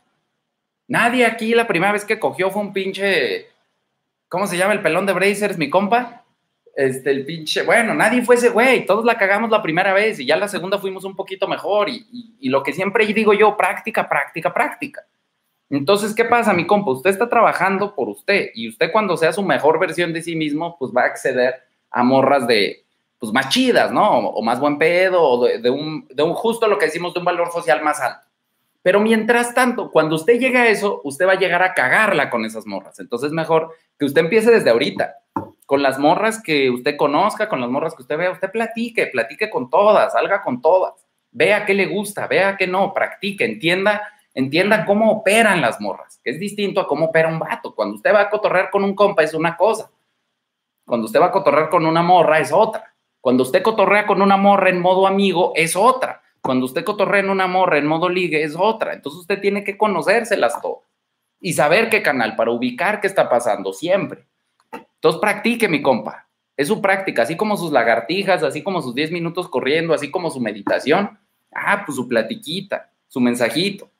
Nadie 0.86 1.24
aquí 1.24 1.54
la 1.54 1.66
primera 1.66 1.92
vez 1.92 2.04
que 2.04 2.18
cogió 2.18 2.50
fue 2.50 2.60
un 2.60 2.74
pinche. 2.74 3.46
¿Cómo 4.28 4.46
se 4.46 4.58
llama 4.58 4.74
el 4.74 4.82
pelón 4.82 5.06
de 5.06 5.14
Brazers, 5.14 5.56
mi 5.56 5.70
compa? 5.70 6.26
Este, 6.76 7.10
el 7.10 7.24
pinche. 7.24 7.62
Bueno, 7.62 7.94
nadie 7.94 8.20
fue 8.20 8.34
ese 8.34 8.50
güey. 8.50 8.84
Todos 8.84 9.06
la 9.06 9.16
cagamos 9.16 9.48
la 9.50 9.62
primera 9.62 9.94
vez 9.94 10.20
y 10.20 10.26
ya 10.26 10.36
la 10.36 10.46
segunda 10.46 10.76
fuimos 10.78 11.04
un 11.04 11.16
poquito 11.16 11.48
mejor. 11.48 11.88
Y, 11.88 12.06
y- 12.12 12.36
y 12.38 12.48
lo 12.50 12.62
que 12.62 12.74
siempre 12.74 13.06
digo 13.06 13.32
yo, 13.32 13.56
práctica, 13.56 14.06
práctica, 14.06 14.52
práctica. 14.52 15.06
Entonces, 15.70 16.14
¿qué 16.14 16.26
pasa, 16.26 16.52
mi 16.52 16.66
compa? 16.66 16.90
Usted 16.90 17.08
está 17.10 17.30
trabajando 17.30 17.94
por 17.94 18.10
usted 18.10 18.50
y 18.54 18.68
usted 18.68 18.92
cuando 18.92 19.16
sea 19.16 19.32
su 19.32 19.42
mejor 19.42 19.78
versión 19.78 20.12
de 20.12 20.20
sí 20.20 20.36
mismo, 20.36 20.76
pues 20.78 20.92
va 20.94 21.04
a 21.04 21.06
acceder 21.06 21.54
a 21.90 22.02
morras 22.02 22.46
de, 22.46 22.84
pues 23.20 23.32
más 23.32 23.50
chidas, 23.50 23.92
¿no? 23.92 24.18
O, 24.18 24.42
más 24.42 24.58
buen 24.58 24.78
pedo, 24.78 25.22
o 25.22 25.44
de, 25.44 25.58
de 25.58 25.70
un, 25.70 26.08
de 26.08 26.22
un 26.22 26.32
justo 26.32 26.66
lo 26.66 26.78
que 26.78 26.86
decimos 26.86 27.12
de 27.12 27.20
un 27.20 27.26
valor 27.26 27.52
social 27.52 27.82
más 27.82 28.00
alto. 28.00 28.26
Pero 28.82 28.98
mientras 28.98 29.54
tanto, 29.54 29.90
cuando 29.90 30.16
usted 30.16 30.40
llega 30.40 30.62
a 30.62 30.68
eso, 30.68 31.02
usted 31.04 31.26
va 31.26 31.32
a 31.32 31.38
llegar 31.38 31.62
a 31.62 31.74
cagarla 31.74 32.30
con 32.30 32.46
esas 32.46 32.66
morras. 32.66 32.98
Entonces, 32.98 33.30
mejor 33.30 33.74
que 33.98 34.06
usted 34.06 34.22
empiece 34.22 34.50
desde 34.50 34.70
ahorita. 34.70 35.16
Con 35.66 35.82
las 35.82 35.98
morras 35.98 36.42
que 36.42 36.70
usted 36.70 36.96
conozca, 36.96 37.48
con 37.48 37.60
las 37.60 37.68
morras 37.68 37.94
que 37.94 38.02
usted 38.02 38.16
vea, 38.16 38.30
usted 38.30 38.50
platique, 38.50 39.06
platique 39.08 39.50
con 39.50 39.68
todas, 39.68 40.14
salga 40.14 40.42
con 40.42 40.62
todas. 40.62 40.94
Vea 41.30 41.66
qué 41.66 41.74
le 41.74 41.86
gusta, 41.86 42.26
vea 42.26 42.56
qué 42.56 42.66
no, 42.66 42.92
practique, 42.94 43.44
entienda, 43.44 44.02
entienda 44.34 44.84
cómo 44.86 45.12
operan 45.12 45.60
las 45.60 45.80
morras, 45.80 46.18
que 46.24 46.30
es 46.30 46.40
distinto 46.40 46.80
a 46.80 46.88
cómo 46.88 47.06
opera 47.06 47.28
un 47.28 47.38
vato. 47.38 47.74
Cuando 47.74 47.96
usted 47.96 48.12
va 48.12 48.22
a 48.22 48.30
cotorrear 48.30 48.70
con 48.70 48.82
un 48.82 48.94
compa 48.94 49.22
es 49.22 49.34
una 49.34 49.56
cosa. 49.56 49.90
Cuando 50.86 51.06
usted 51.06 51.20
va 51.20 51.26
a 51.26 51.30
cotorrear 51.30 51.68
con 51.68 51.86
una 51.86 52.02
morra 52.02 52.40
es 52.40 52.50
otra. 52.50 52.89
Cuando 53.20 53.42
usted 53.42 53.62
cotorrea 53.62 54.06
con 54.06 54.22
una 54.22 54.36
morra 54.36 54.70
en 54.70 54.80
modo 54.80 55.06
amigo 55.06 55.52
es 55.56 55.76
otra. 55.76 56.22
Cuando 56.40 56.64
usted 56.66 56.84
cotorrea 56.84 57.20
en 57.20 57.30
una 57.30 57.46
morra 57.46 57.78
en 57.78 57.86
modo 57.86 58.08
ligue 58.08 58.42
es 58.42 58.56
otra. 58.56 58.94
Entonces 58.94 59.20
usted 59.20 59.40
tiene 59.40 59.64
que 59.64 59.76
conocérselas 59.76 60.60
todas 60.60 60.90
y 61.40 61.54
saber 61.54 61.88
qué 61.88 62.02
canal 62.02 62.36
para 62.36 62.50
ubicar 62.50 63.00
qué 63.00 63.06
está 63.06 63.28
pasando 63.28 63.72
siempre. 63.72 64.26
Entonces 64.72 65.20
practique, 65.20 65.68
mi 65.68 65.80
compa. 65.82 66.28
Es 66.56 66.68
su 66.68 66.82
práctica, 66.82 67.22
así 67.22 67.36
como 67.36 67.56
sus 67.56 67.72
lagartijas, 67.72 68.42
así 68.42 68.62
como 68.62 68.82
sus 68.82 68.94
10 68.94 69.12
minutos 69.12 69.48
corriendo, 69.48 69.94
así 69.94 70.10
como 70.10 70.30
su 70.30 70.40
meditación. 70.40 71.18
Ah, 71.52 71.84
pues 71.86 71.96
su 71.96 72.06
platiquita, 72.06 72.90
su 73.08 73.18
mensajito. 73.18 73.90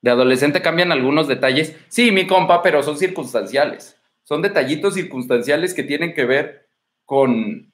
De 0.00 0.10
adolescente 0.10 0.62
cambian 0.62 0.92
algunos 0.92 1.26
detalles. 1.26 1.76
Sí, 1.88 2.12
mi 2.12 2.26
compa, 2.26 2.62
pero 2.62 2.82
son 2.82 2.96
circunstanciales. 2.96 4.00
Son 4.32 4.40
detallitos 4.40 4.94
circunstanciales 4.94 5.74
que 5.74 5.82
tienen 5.82 6.14
que 6.14 6.24
ver 6.24 6.66
con, 7.04 7.70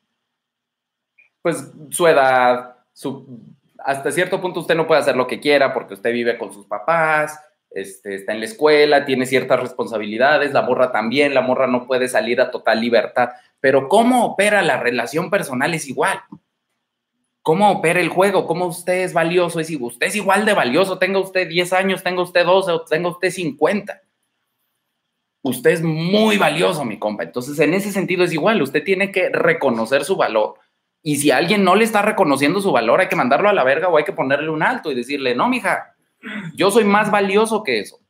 pues, 1.41 1.71
su 1.91 2.09
edad, 2.09 2.79
su... 2.93 3.45
Hasta 3.79 4.11
cierto 4.11 4.41
punto 4.41 4.59
usted 4.59 4.75
no 4.75 4.89
puede 4.89 5.01
hacer 5.01 5.15
lo 5.15 5.29
que 5.29 5.39
quiera 5.39 5.73
porque 5.73 5.95
usted 5.95 6.13
vive 6.13 6.37
con 6.37 6.53
sus 6.53 6.67
papás, 6.67 7.39
este, 7.71 8.17
está 8.17 8.33
en 8.33 8.41
la 8.41 8.47
escuela, 8.47 9.05
tiene 9.05 9.25
ciertas 9.25 9.61
responsabilidades, 9.61 10.53
la 10.53 10.63
morra 10.63 10.91
también, 10.91 11.33
la 11.33 11.43
morra 11.43 11.69
no 11.69 11.87
puede 11.87 12.09
salir 12.09 12.41
a 12.41 12.51
total 12.51 12.81
libertad. 12.81 13.29
Pero 13.61 13.87
cómo 13.89 14.25
opera 14.27 14.61
la 14.61 14.81
relación 14.81 15.31
personal 15.31 15.73
es 15.75 15.87
igual. 15.87 16.19
¿Cómo 17.43 17.71
opera 17.71 18.01
el 18.01 18.09
juego? 18.09 18.49
¿Cómo 18.49 18.67
usted 18.67 19.05
es 19.05 19.13
valioso? 19.13 19.61
Es, 19.61 19.71
usted 19.71 20.09
es 20.09 20.17
igual 20.17 20.45
de 20.45 20.55
valioso, 20.55 20.99
tenga 20.99 21.21
usted 21.21 21.47
10 21.47 21.73
años, 21.73 22.03
tenga 22.03 22.23
usted 22.23 22.45
12 22.45 22.73
o 22.73 22.81
tenga 22.81 23.11
usted 23.11 23.31
50. 23.31 24.08
Usted 25.43 25.71
es 25.71 25.83
muy 25.83 26.37
valioso, 26.37 26.85
mi 26.85 26.99
compa. 26.99 27.23
Entonces, 27.23 27.59
en 27.61 27.75
ese 27.75 27.93
sentido 27.93 28.25
es 28.25 28.33
igual. 28.33 28.61
Usted 28.61 28.83
tiene 28.83 29.13
que 29.13 29.29
reconocer 29.31 30.05
su 30.05 30.17
valor. 30.17 30.55
Y 31.03 31.17
si 31.17 31.31
alguien 31.31 31.65
no 31.65 31.77
le 31.77 31.85
está 31.85 32.03
reconociendo 32.03 32.61
su 32.61 32.73
valor, 32.73 33.01
hay 33.01 33.09
que 33.09 33.17
mandarlo 33.17 33.49
a 33.49 33.53
la 33.53 33.65
verga 33.65 33.89
o 33.89 33.97
hay 33.97 34.05
que 34.05 34.13
ponerle 34.13 34.51
un 34.51 34.63
alto 34.63 34.91
y 34.91 34.95
decirle, 34.95 35.35
no, 35.35 35.49
mija, 35.49 35.95
yo 36.55 36.71
soy 36.71 36.85
más 36.85 37.11
valioso 37.11 37.63
que 37.63 37.79
eso. 37.79 38.01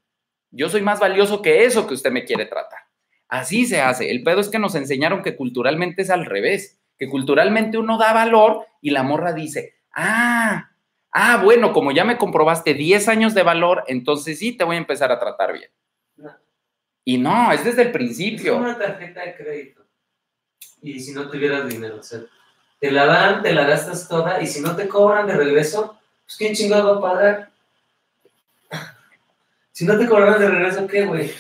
Yo 0.51 0.69
soy 0.69 0.81
más 0.81 0.99
valioso 0.99 1.43
que 1.43 1.65
eso 1.65 1.87
que 1.87 1.95
usted 1.95 2.11
me 2.11 2.25
quiere 2.25 2.47
tratar. 2.47 2.81
Así 3.29 3.67
se 3.67 3.83
hace. 3.83 4.11
El 4.11 4.23
pedo 4.23 4.41
es 4.41 4.49
que 4.49 4.59
nos 4.59 4.75
enseñaron 4.75 5.23
que 5.23 5.37
culturalmente 5.37 6.03
es 6.03 6.11
al 6.11 6.25
revés, 6.25 6.81
que 6.97 7.09
culturalmente 7.09 7.77
uno 7.77 7.99
da 7.99 8.15
valor 8.15 8.67
y 8.81 8.91
la 8.91 9.03
morra 9.03 9.35
dice, 9.35 9.75
ah, 9.93 10.71
ah, 11.13 11.41
bueno, 11.45 11.75
como 11.75 11.93
ya 11.93 12.05
me 12.05 12.17
comprobaste 12.17 12.73
10 12.73 13.09
años 13.09 13.35
de 13.35 13.43
valor, 13.43 13.85
entonces 13.87 14.39
sí 14.39 14.57
te 14.57 14.65
voy 14.65 14.77
a 14.77 14.79
empezar 14.79 15.13
a 15.13 15.19
tratar 15.19 15.53
bien. 15.53 15.71
Y 17.11 17.17
no, 17.17 17.51
es 17.53 17.65
desde 17.65 17.81
el 17.81 17.89
Es 17.89 17.93
principio. 17.95 18.59
una 18.59 18.77
tarjeta 18.77 19.23
de 19.23 19.35
crédito. 19.35 19.83
Y 20.83 21.01
si 21.01 21.13
no 21.15 21.31
tuvieras 21.31 21.67
dinero, 21.67 21.97
o 22.01 22.03
sea, 22.03 22.21
te 22.79 22.91
la 22.91 23.07
dan, 23.07 23.43
te 23.43 23.55
la 23.55 23.65
gastas 23.65 24.07
toda, 24.09 24.43
y 24.43 24.47
si 24.47 24.61
no 24.61 24.77
te 24.77 24.87
cobran 24.89 25.27
de 25.27 25.35
regreso, 25.35 25.99
pues 26.27 26.37
¿quién 26.37 26.53
chingado 26.55 27.01
va 27.01 27.09
a 27.09 27.13
pagar? 27.15 27.51
Si 29.73 29.87
no 29.87 29.97
te 29.97 30.07
cobraron 30.07 30.39
de 30.39 30.49
regreso, 30.51 30.87
¿qué, 30.87 31.07
güey? 31.07 31.31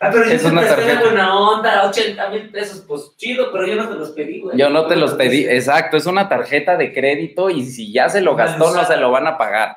Ah, 0.00 0.08
pero 0.10 0.24
Es 0.24 0.42
una 0.44 0.66
tarjeta. 0.66 1.00
buena 1.02 1.38
onda, 1.38 1.86
80 1.86 2.30
mil 2.30 2.50
pesos, 2.50 2.82
pues 2.88 3.12
chido, 3.16 3.52
pero 3.52 3.66
yo 3.66 3.76
no 3.76 3.88
te 3.88 3.94
los 3.94 4.10
pedí, 4.10 4.40
güey. 4.40 4.58
Yo 4.58 4.68
no 4.70 4.86
te 4.88 4.96
los 4.96 5.12
pedí, 5.14 5.44
exacto, 5.46 5.96
es 5.96 6.06
una 6.06 6.28
tarjeta 6.28 6.76
de 6.76 6.92
crédito 6.92 7.50
y 7.50 7.64
si 7.64 7.92
ya 7.92 8.08
se 8.08 8.20
lo 8.20 8.34
gastó, 8.34 8.74
no 8.74 8.84
se 8.84 8.96
lo 8.96 9.10
van 9.12 9.26
a 9.28 9.38
pagar. 9.38 9.76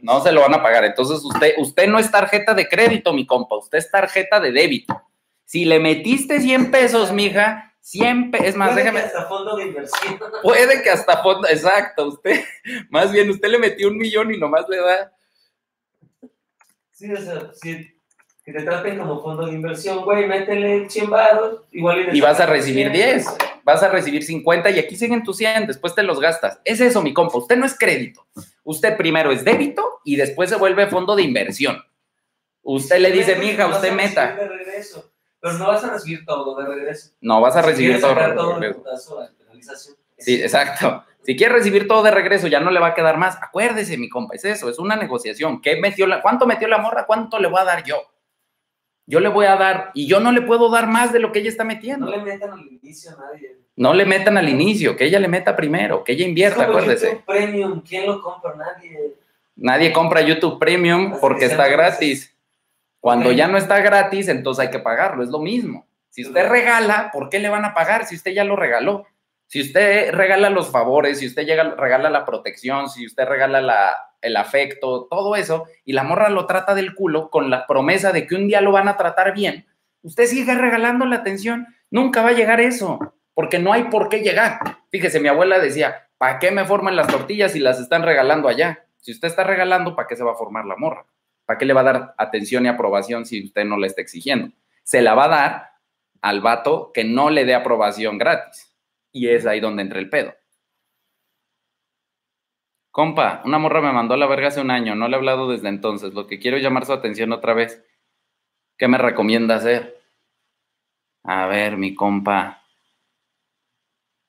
No 0.00 0.22
se 0.22 0.32
lo 0.32 0.40
van 0.40 0.54
a 0.54 0.62
pagar. 0.62 0.84
Entonces 0.84 1.22
usted, 1.24 1.54
usted 1.58 1.88
no 1.88 1.98
es 1.98 2.10
tarjeta 2.10 2.54
de 2.54 2.68
crédito, 2.68 3.12
mi 3.12 3.26
compa, 3.26 3.56
usted 3.56 3.78
es 3.78 3.90
tarjeta 3.90 4.40
de 4.40 4.52
débito. 4.52 5.00
Si 5.44 5.64
le 5.64 5.78
metiste 5.78 6.40
100 6.40 6.70
pesos, 6.70 7.12
mija, 7.12 7.74
100 7.80 8.30
pesos, 8.30 8.46
es 8.48 8.56
más, 8.56 8.70
Puede 8.70 8.82
déjame. 8.84 9.00
que 9.00 9.06
hasta 9.06 9.26
fondo 9.26 9.56
de 9.56 9.64
inversión. 9.64 10.18
Puede 10.42 10.82
que 10.82 10.90
hasta 10.90 11.22
fondo, 11.22 11.46
exacto, 11.48 12.08
usted, 12.08 12.42
más 12.90 13.12
bien, 13.12 13.28
usted 13.30 13.48
le 13.48 13.58
metió 13.58 13.88
un 13.88 13.98
millón 13.98 14.32
y 14.32 14.38
nomás 14.38 14.66
le 14.68 14.78
da. 14.78 15.12
Sí, 16.92 17.12
o 17.12 17.16
sea, 17.20 17.50
sí, 17.60 17.93
que 18.44 18.52
te 18.52 18.62
traten 18.62 18.98
como 18.98 19.22
fondo 19.22 19.46
de 19.46 19.52
inversión, 19.52 20.04
güey, 20.04 20.26
métele 20.26 20.88
100 20.88 21.08
baros, 21.08 21.60
igual 21.72 22.14
Y 22.14 22.20
vas 22.20 22.38
a 22.40 22.46
recibir 22.46 22.92
10, 22.92 23.26
vas 23.64 23.82
a 23.82 23.88
recibir 23.88 24.22
50 24.22 24.70
y 24.70 24.78
aquí 24.78 24.96
siguen 24.96 25.22
tus 25.22 25.38
100, 25.38 25.66
después 25.66 25.94
te 25.94 26.02
los 26.02 26.20
gastas. 26.20 26.60
Es 26.62 26.80
eso, 26.80 27.00
mi 27.00 27.14
compa, 27.14 27.38
usted 27.38 27.56
no 27.56 27.64
es 27.64 27.76
crédito. 27.78 28.26
Usted 28.62 28.98
primero 28.98 29.32
es 29.32 29.44
débito 29.44 30.00
y 30.04 30.16
después 30.16 30.50
se 30.50 30.56
vuelve 30.56 30.88
fondo 30.88 31.16
de 31.16 31.22
inversión. 31.22 31.82
Usted 32.62 32.98
le 32.98 33.10
dice, 33.12 33.36
mija, 33.36 33.66
usted 33.66 33.92
meta. 33.92 34.36
de 34.36 34.46
regreso, 34.46 35.10
pero 35.40 35.54
no 35.54 35.68
vas 35.68 35.82
a 35.84 35.92
recibir 35.94 36.26
todo 36.26 36.54
de 36.60 36.66
regreso. 36.66 37.12
No, 37.22 37.40
vas 37.40 37.56
a 37.56 37.62
recibir 37.62 37.98
todo. 37.98 38.14
de 38.14 38.32
todo 38.32 38.58
regreso. 38.58 39.28
penalización. 39.38 39.96
Sí, 40.18 40.42
exacto. 40.42 41.02
Si 41.22 41.34
quiere 41.34 41.54
recibir 41.54 41.88
todo 41.88 42.02
de 42.02 42.10
regreso, 42.10 42.46
ya 42.48 42.60
no 42.60 42.70
le 42.70 42.80
va 42.80 42.88
a 42.88 42.94
quedar 42.94 43.16
más. 43.16 43.38
Acuérdese, 43.40 43.96
mi 43.96 44.10
compa, 44.10 44.34
es 44.34 44.44
eso, 44.44 44.68
es 44.68 44.78
una 44.78 44.96
negociación. 44.96 45.62
¿Qué 45.62 45.80
metió 45.80 46.06
la, 46.06 46.20
¿Cuánto 46.20 46.46
metió 46.46 46.68
la 46.68 46.76
morra? 46.76 47.06
¿Cuánto 47.06 47.38
le 47.38 47.48
voy 47.48 47.60
a 47.60 47.64
dar 47.64 47.82
yo? 47.84 48.13
Yo 49.06 49.20
le 49.20 49.28
voy 49.28 49.46
a 49.46 49.56
dar, 49.56 49.90
y 49.94 50.06
yo 50.06 50.20
no 50.20 50.32
le 50.32 50.42
puedo 50.42 50.70
dar 50.70 50.86
más 50.86 51.12
de 51.12 51.18
lo 51.18 51.30
que 51.30 51.40
ella 51.40 51.50
está 51.50 51.64
metiendo. 51.64 52.06
No 52.06 52.16
le 52.16 52.22
metan 52.22 52.52
al 52.52 52.66
inicio 52.66 53.10
a 53.10 53.20
nadie. 53.20 53.56
No 53.76 53.92
le 53.92 54.06
metan 54.06 54.38
al 54.38 54.48
inicio, 54.48 54.96
que 54.96 55.04
ella 55.04 55.18
le 55.18 55.28
meta 55.28 55.54
primero, 55.56 56.04
que 56.04 56.12
ella 56.12 56.26
invierta, 56.26 56.62
Es 56.62 56.66
como 56.66 56.78
acuérdese. 56.78 57.06
YouTube 57.06 57.24
Premium, 57.24 57.82
¿quién 57.86 58.06
lo 58.06 58.22
compra? 58.22 58.54
Nadie. 58.54 59.14
Nadie 59.56 59.92
compra 59.92 60.20
YouTube 60.22 60.58
Premium 60.58 61.18
porque 61.20 61.40
que 61.40 61.46
está 61.46 61.68
gratis. 61.68 62.34
Cuando 63.00 63.32
ya 63.32 63.48
no 63.48 63.58
está 63.58 63.80
gratis, 63.80 64.28
entonces 64.28 64.64
hay 64.64 64.70
que 64.70 64.78
pagarlo, 64.78 65.22
es 65.22 65.28
lo 65.28 65.38
mismo. 65.38 65.84
Si 66.08 66.24
usted 66.24 66.48
regala, 66.48 67.10
¿por 67.12 67.28
qué 67.28 67.38
le 67.38 67.50
van 67.50 67.64
a 67.64 67.74
pagar 67.74 68.06
si 68.06 68.14
usted 68.14 68.32
ya 68.32 68.44
lo 68.44 68.56
regaló? 68.56 69.06
Si 69.46 69.60
usted 69.60 70.12
regala 70.12 70.50
los 70.50 70.70
favores, 70.70 71.18
si 71.18 71.26
usted 71.26 71.44
llega, 71.44 71.74
regala 71.76 72.10
la 72.10 72.24
protección, 72.24 72.88
si 72.88 73.06
usted 73.06 73.26
regala 73.26 73.60
la, 73.60 73.96
el 74.20 74.36
afecto, 74.36 75.06
todo 75.08 75.36
eso, 75.36 75.64
y 75.84 75.92
la 75.92 76.02
morra 76.02 76.30
lo 76.30 76.46
trata 76.46 76.74
del 76.74 76.94
culo 76.94 77.30
con 77.30 77.50
la 77.50 77.66
promesa 77.66 78.12
de 78.12 78.26
que 78.26 78.34
un 78.34 78.48
día 78.48 78.60
lo 78.60 78.72
van 78.72 78.88
a 78.88 78.96
tratar 78.96 79.34
bien, 79.34 79.66
usted 80.02 80.26
sigue 80.26 80.54
regalando 80.54 81.06
la 81.06 81.16
atención, 81.16 81.66
nunca 81.90 82.22
va 82.22 82.30
a 82.30 82.34
llegar 82.34 82.60
eso, 82.60 83.14
porque 83.34 83.58
no 83.58 83.72
hay 83.72 83.84
por 83.84 84.08
qué 84.08 84.20
llegar. 84.20 84.58
Fíjese, 84.90 85.20
mi 85.20 85.28
abuela 85.28 85.58
decía, 85.58 86.08
¿para 86.18 86.38
qué 86.38 86.50
me 86.50 86.64
forman 86.64 86.96
las 86.96 87.08
tortillas 87.08 87.52
si 87.52 87.60
las 87.60 87.80
están 87.80 88.02
regalando 88.02 88.48
allá? 88.48 88.86
Si 88.98 89.12
usted 89.12 89.28
está 89.28 89.44
regalando, 89.44 89.94
¿para 89.94 90.08
qué 90.08 90.16
se 90.16 90.24
va 90.24 90.32
a 90.32 90.36
formar 90.36 90.64
la 90.64 90.76
morra? 90.76 91.06
¿Para 91.44 91.58
qué 91.58 91.66
le 91.66 91.74
va 91.74 91.82
a 91.82 91.84
dar 91.84 92.14
atención 92.16 92.64
y 92.64 92.68
aprobación 92.68 93.26
si 93.26 93.44
usted 93.44 93.64
no 93.64 93.76
la 93.76 93.86
está 93.86 94.00
exigiendo? 94.00 94.50
Se 94.82 95.02
la 95.02 95.14
va 95.14 95.26
a 95.26 95.28
dar 95.28 95.70
al 96.22 96.40
vato 96.40 96.90
que 96.94 97.04
no 97.04 97.28
le 97.28 97.44
dé 97.44 97.54
aprobación 97.54 98.16
gratis. 98.16 98.73
Y 99.14 99.28
es 99.28 99.46
ahí 99.46 99.60
donde 99.60 99.82
entra 99.82 100.00
el 100.00 100.10
pedo. 100.10 100.34
Compa, 102.90 103.42
una 103.44 103.58
morra 103.58 103.80
me 103.80 103.92
mandó 103.92 104.14
a 104.14 104.16
la 104.16 104.26
verga 104.26 104.48
hace 104.48 104.60
un 104.60 104.72
año, 104.72 104.96
no 104.96 105.06
le 105.06 105.14
he 105.14 105.18
hablado 105.18 105.48
desde 105.48 105.68
entonces. 105.68 106.14
Lo 106.14 106.26
que 106.26 106.40
quiero 106.40 106.58
llamar 106.58 106.84
su 106.84 106.92
atención 106.92 107.32
otra 107.32 107.54
vez. 107.54 107.84
¿Qué 108.76 108.88
me 108.88 108.98
recomienda 108.98 109.54
hacer? 109.54 110.00
A 111.22 111.46
ver, 111.46 111.76
mi 111.76 111.94
compa. 111.94 112.62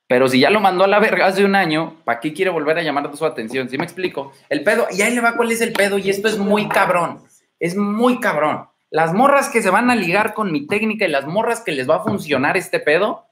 Pero 0.08 0.28
si 0.28 0.40
ya 0.40 0.52
lo 0.52 0.60
mandó 0.60 0.84
a 0.84 0.88
la 0.88 1.00
verga 1.00 1.26
hace 1.26 1.44
un 1.44 1.56
año, 1.56 2.02
¿para 2.06 2.20
qué 2.20 2.32
quiere 2.32 2.52
volver 2.52 2.78
a 2.78 2.84
llamar 2.84 3.16
su 3.18 3.26
atención? 3.26 3.70
¿Sí 3.70 3.78
me 3.80 3.86
explico? 3.86 4.34
El 4.50 4.64
pedo, 4.64 4.86
y 4.92 5.02
ahí 5.02 5.16
le 5.16 5.22
va 5.22 5.36
cuál 5.36 5.52
es 5.52 5.62
el 5.62 5.74
pedo, 5.74 5.98
y 5.98 6.12
esto 6.12 6.28
es 6.28 6.38
muy 6.38 6.70
cabrón. 6.70 7.24
Es 7.60 7.76
muy 7.76 8.20
cabrón. 8.20 8.70
Las 8.92 9.14
morras 9.14 9.50
que 9.50 9.64
se 9.64 9.72
van 9.72 9.90
a 9.90 9.96
ligar 9.96 10.36
con 10.36 10.52
mi 10.52 10.68
técnica 10.68 11.06
y 11.06 11.10
las 11.10 11.26
morras 11.26 11.62
que 11.62 11.72
les 11.72 11.90
va 11.90 11.98
a 11.98 12.04
funcionar 12.04 12.56
este 12.56 12.80
pedo, 12.80 13.26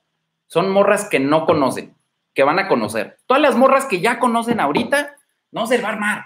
son 0.48 0.70
morras 0.70 1.08
que 1.10 1.20
no 1.20 1.46
conocen, 1.46 1.96
que 2.34 2.44
van 2.44 2.60
a 2.60 2.68
conocer. 2.68 3.18
Todas 3.26 3.42
las 3.42 3.56
morras 3.56 3.86
que 3.86 4.02
ya 4.02 4.20
conocen 4.20 4.60
ahorita, 4.60 5.16
no 5.52 5.68
se 5.68 5.78
le 5.78 5.84
va 5.84 5.90
a 5.90 5.94
armar. 5.94 6.26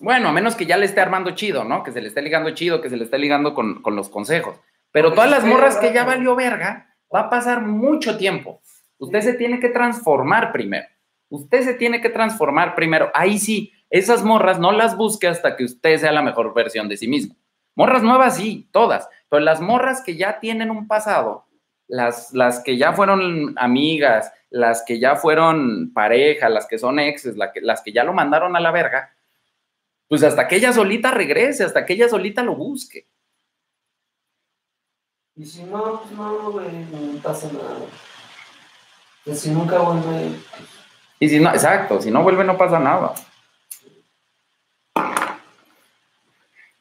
Bueno, 0.00 0.28
a 0.28 0.32
menos 0.32 0.56
que 0.56 0.66
ya 0.66 0.76
le 0.76 0.86
esté 0.86 1.00
armando 1.00 1.30
chido, 1.32 1.64
¿no? 1.64 1.82
Que 1.82 1.92
se 1.92 2.00
le 2.00 2.08
esté 2.08 2.20
ligando 2.20 2.50
chido, 2.50 2.80
que 2.80 2.90
se 2.90 2.96
le 2.96 3.04
esté 3.04 3.18
ligando 3.18 3.54
con, 3.54 3.80
con 3.82 3.94
los 3.96 4.08
consejos. 4.08 4.60
Pero 4.90 5.12
todas 5.12 5.30
se 5.30 5.36
las 5.36 5.44
morras 5.44 5.76
que 5.76 5.92
ya 5.92 6.04
valió 6.04 6.34
verga, 6.34 6.96
va 7.14 7.20
a 7.20 7.30
pasar 7.30 7.62
mucho 7.62 8.16
tiempo. 8.16 8.60
Usted 8.98 9.20
se 9.20 9.34
tiene 9.34 9.60
que 9.60 9.68
transformar 9.68 10.52
primero. 10.52 10.86
Usted 11.28 11.62
se 11.62 11.74
tiene 11.74 12.00
que 12.00 12.10
transformar 12.10 12.74
primero. 12.74 13.10
Ahí 13.14 13.38
sí, 13.38 13.72
esas 13.90 14.24
morras 14.24 14.58
no 14.58 14.72
las 14.72 14.96
busque 14.96 15.28
hasta 15.28 15.56
que 15.56 15.64
usted 15.64 15.98
sea 15.98 16.12
la 16.12 16.22
mejor 16.22 16.54
versión 16.54 16.88
de 16.88 16.96
sí 16.96 17.08
mismo. 17.08 17.36
Morras 17.76 18.02
nuevas 18.02 18.36
sí, 18.36 18.68
todas, 18.72 19.08
pero 19.28 19.40
las 19.40 19.60
morras 19.60 20.02
que 20.04 20.16
ya 20.16 20.38
tienen 20.38 20.70
un 20.70 20.86
pasado, 20.86 21.46
las, 21.88 22.32
las 22.32 22.60
que 22.60 22.76
ya 22.76 22.92
fueron 22.92 23.54
amigas, 23.58 24.32
las 24.50 24.82
que 24.86 24.98
ya 24.98 25.16
fueron 25.16 25.92
pareja, 25.92 26.48
las 26.48 26.66
que 26.66 26.78
son 26.78 26.98
exes, 26.98 27.36
la 27.36 27.52
que- 27.52 27.60
las 27.60 27.82
que 27.82 27.92
ya 27.92 28.04
lo 28.04 28.12
mandaron 28.12 28.56
a 28.56 28.60
la 28.60 28.70
verga, 28.70 29.14
pues 30.08 30.22
hasta 30.22 30.46
que 30.48 30.56
ella 30.56 30.72
solita 30.72 31.10
regrese, 31.10 31.64
hasta 31.64 31.84
que 31.84 31.94
ella 31.94 32.08
solita 32.08 32.42
lo 32.42 32.54
busque. 32.54 33.06
Y 35.36 35.44
si 35.46 35.64
no, 35.64 36.00
pues 36.02 36.12
no, 36.12 36.52
güey, 36.52 36.68
no 36.92 37.20
pasa 37.20 37.50
nada. 37.52 37.76
Y 39.26 39.34
si 39.34 39.50
nunca 39.50 39.78
vuelve, 39.78 40.36
Y 41.18 41.28
si 41.28 41.40
no, 41.40 41.50
exacto, 41.50 42.00
si 42.00 42.10
no 42.10 42.22
vuelve 42.22 42.44
no 42.44 42.56
pasa 42.56 42.78
nada. 42.78 43.14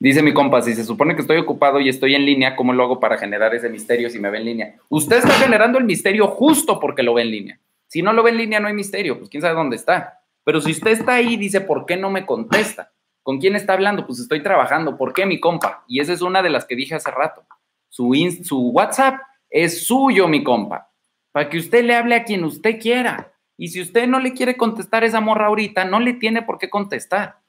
Dice 0.04 0.22
mi 0.22 0.34
compa, 0.34 0.62
si 0.62 0.76
se 0.76 0.84
supone 0.84 1.16
que 1.16 1.22
estoy 1.22 1.38
ocupado 1.38 1.80
y 1.80 1.88
estoy 1.88 2.13
en 2.13 2.26
línea, 2.26 2.58
¿cómo 2.58 2.74
lo 2.74 2.84
hago 2.84 3.00
para 3.00 3.18
generar 3.18 3.56
ese 3.56 3.70
misterio 3.70 4.10
si 4.10 4.20
me 4.20 4.30
ve 4.30 4.39
en 4.39 4.44
línea? 4.44 4.76
Usted 4.89 5.20
está 5.20 5.32
generando 5.36 5.78
el 5.78 5.86
misterio 5.86 6.28
justo 6.28 6.78
porque 6.78 7.04
lo 7.04 7.13
ve 7.13 7.22
en 7.22 7.32
línea. 7.32 7.60
Si 7.88 8.02
no 8.02 8.12
lo 8.12 8.22
ve 8.22 8.32
en 8.32 8.38
línea, 8.38 8.60
no 8.60 8.68
hay 8.68 8.74
misterio, 8.74 9.18
pues 9.18 9.30
quién 9.30 9.39
sabe 9.39 9.56
dónde 9.56 9.78
está. 9.78 10.20
Pero 10.44 10.60
si 10.60 10.72
usted 10.72 10.92
está 10.92 11.13
ahí 11.13 11.38
dice, 11.38 11.62
¿por 11.62 11.86
qué 11.86 11.96
no 11.96 12.10
me 12.10 12.26
contesta? 12.26 12.92
¿Con 13.22 13.39
quién 13.39 13.56
está 13.56 13.72
hablando? 13.72 14.06
Pues 14.06 14.20
estoy 14.20 14.44
trabajando. 14.44 14.98
¿Por 14.98 15.13
qué, 15.13 15.26
mi 15.26 15.39
compa? 15.39 15.86
Y 15.88 16.02
esa 16.02 16.12
es 16.12 16.22
una 16.22 16.42
de 16.42 16.50
las 16.50 16.66
que 16.66 16.76
dije 16.76 16.96
hace 16.96 17.10
rato. 17.10 17.46
Su, 17.88 18.12
su 18.44 18.72
WhatsApp 18.72 19.22
es 19.50 19.88
suyo, 19.88 20.28
mi 20.28 20.44
compa. 20.44 20.92
Para 21.32 21.48
que 21.48 21.58
usted 21.58 21.86
le 21.86 21.96
hable 21.96 22.16
a 22.16 22.26
quien 22.26 22.44
usted 22.44 22.78
quiera. 22.78 23.32
Y 23.56 23.70
si 23.70 23.80
usted 23.80 24.06
no 24.08 24.20
le 24.20 24.34
quiere 24.34 24.58
contestar 24.58 25.06
esa 25.06 25.22
morra 25.22 25.46
ahorita, 25.46 25.86
no 25.86 26.02
le 26.02 26.12
tiene 26.12 26.42
por 26.42 26.58
qué 26.58 26.70
contestar. 26.70 27.42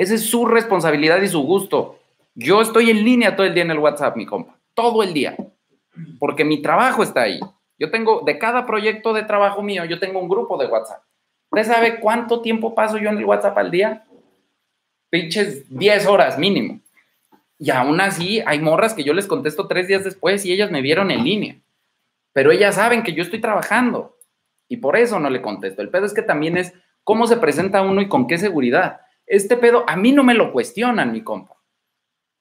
Esa 0.00 0.14
es 0.14 0.30
su 0.30 0.46
responsabilidad 0.46 1.20
y 1.20 1.28
su 1.28 1.42
gusto. 1.42 1.98
Yo 2.34 2.62
estoy 2.62 2.88
en 2.88 3.04
línea 3.04 3.36
todo 3.36 3.46
el 3.46 3.52
día 3.52 3.64
en 3.64 3.70
el 3.70 3.78
WhatsApp, 3.78 4.16
mi 4.16 4.24
compa. 4.24 4.56
Todo 4.72 5.02
el 5.02 5.12
día. 5.12 5.36
Porque 6.18 6.42
mi 6.42 6.62
trabajo 6.62 7.02
está 7.02 7.20
ahí. 7.20 7.38
Yo 7.78 7.90
tengo, 7.90 8.22
de 8.24 8.38
cada 8.38 8.64
proyecto 8.64 9.12
de 9.12 9.24
trabajo 9.24 9.62
mío, 9.62 9.84
yo 9.84 10.00
tengo 10.00 10.18
un 10.18 10.30
grupo 10.30 10.56
de 10.56 10.68
WhatsApp. 10.68 11.02
¿Usted 11.50 11.70
sabe 11.70 12.00
cuánto 12.00 12.40
tiempo 12.40 12.74
paso 12.74 12.96
yo 12.96 13.10
en 13.10 13.18
el 13.18 13.26
WhatsApp 13.26 13.58
al 13.58 13.70
día? 13.70 14.06
Pinches 15.10 15.68
10 15.68 16.06
horas 16.06 16.38
mínimo. 16.38 16.80
Y 17.58 17.68
aún 17.68 18.00
así, 18.00 18.42
hay 18.46 18.58
morras 18.58 18.94
que 18.94 19.04
yo 19.04 19.12
les 19.12 19.26
contesto 19.26 19.68
tres 19.68 19.86
días 19.86 20.02
después 20.02 20.46
y 20.46 20.52
ellas 20.54 20.70
me 20.70 20.80
vieron 20.80 21.10
en 21.10 21.24
línea. 21.24 21.56
Pero 22.32 22.52
ellas 22.52 22.76
saben 22.76 23.02
que 23.02 23.12
yo 23.12 23.22
estoy 23.22 23.42
trabajando. 23.42 24.16
Y 24.66 24.78
por 24.78 24.96
eso 24.96 25.20
no 25.20 25.28
le 25.28 25.42
contesto. 25.42 25.82
El 25.82 25.90
pedo 25.90 26.06
es 26.06 26.14
que 26.14 26.22
también 26.22 26.56
es 26.56 26.72
cómo 27.04 27.26
se 27.26 27.36
presenta 27.36 27.82
uno 27.82 28.00
y 28.00 28.08
con 28.08 28.26
qué 28.26 28.38
seguridad. 28.38 29.02
Este 29.30 29.56
pedo 29.56 29.84
a 29.86 29.94
mí 29.94 30.10
no 30.10 30.24
me 30.24 30.34
lo 30.34 30.50
cuestionan, 30.50 31.12
mi 31.12 31.22
compa. 31.22 31.54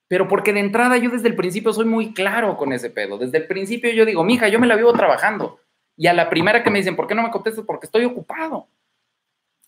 Pero 0.08 0.28
porque 0.28 0.52
de 0.54 0.62
entrada 0.62 0.98
yo 0.98 1.12
desde 1.12 1.28
el 1.28 1.36
principio 1.36 1.72
soy 1.72 1.86
muy 1.86 2.16
claro 2.16 2.58
con 2.58 2.74
ese 2.74 2.90
pedo. 2.90 3.20
Desde 3.20 3.38
el 3.38 3.46
principio 3.46 3.94
yo 3.94 4.06
digo, 4.06 4.24
mija, 4.24 4.48
yo 4.48 4.60
me 4.60 4.66
la 4.66 4.76
vivo 4.76 4.92
trabajando. 4.94 5.60
Y 5.96 6.08
a 6.08 6.14
la 6.14 6.32
primera 6.32 6.64
que 6.64 6.72
me 6.72 6.80
dicen, 6.80 6.96
¿por 6.96 7.06
qué 7.06 7.14
no 7.14 7.22
me 7.22 7.30
contestas? 7.30 7.64
Porque 7.64 7.86
estoy 7.86 8.06
ocupado. 8.06 8.68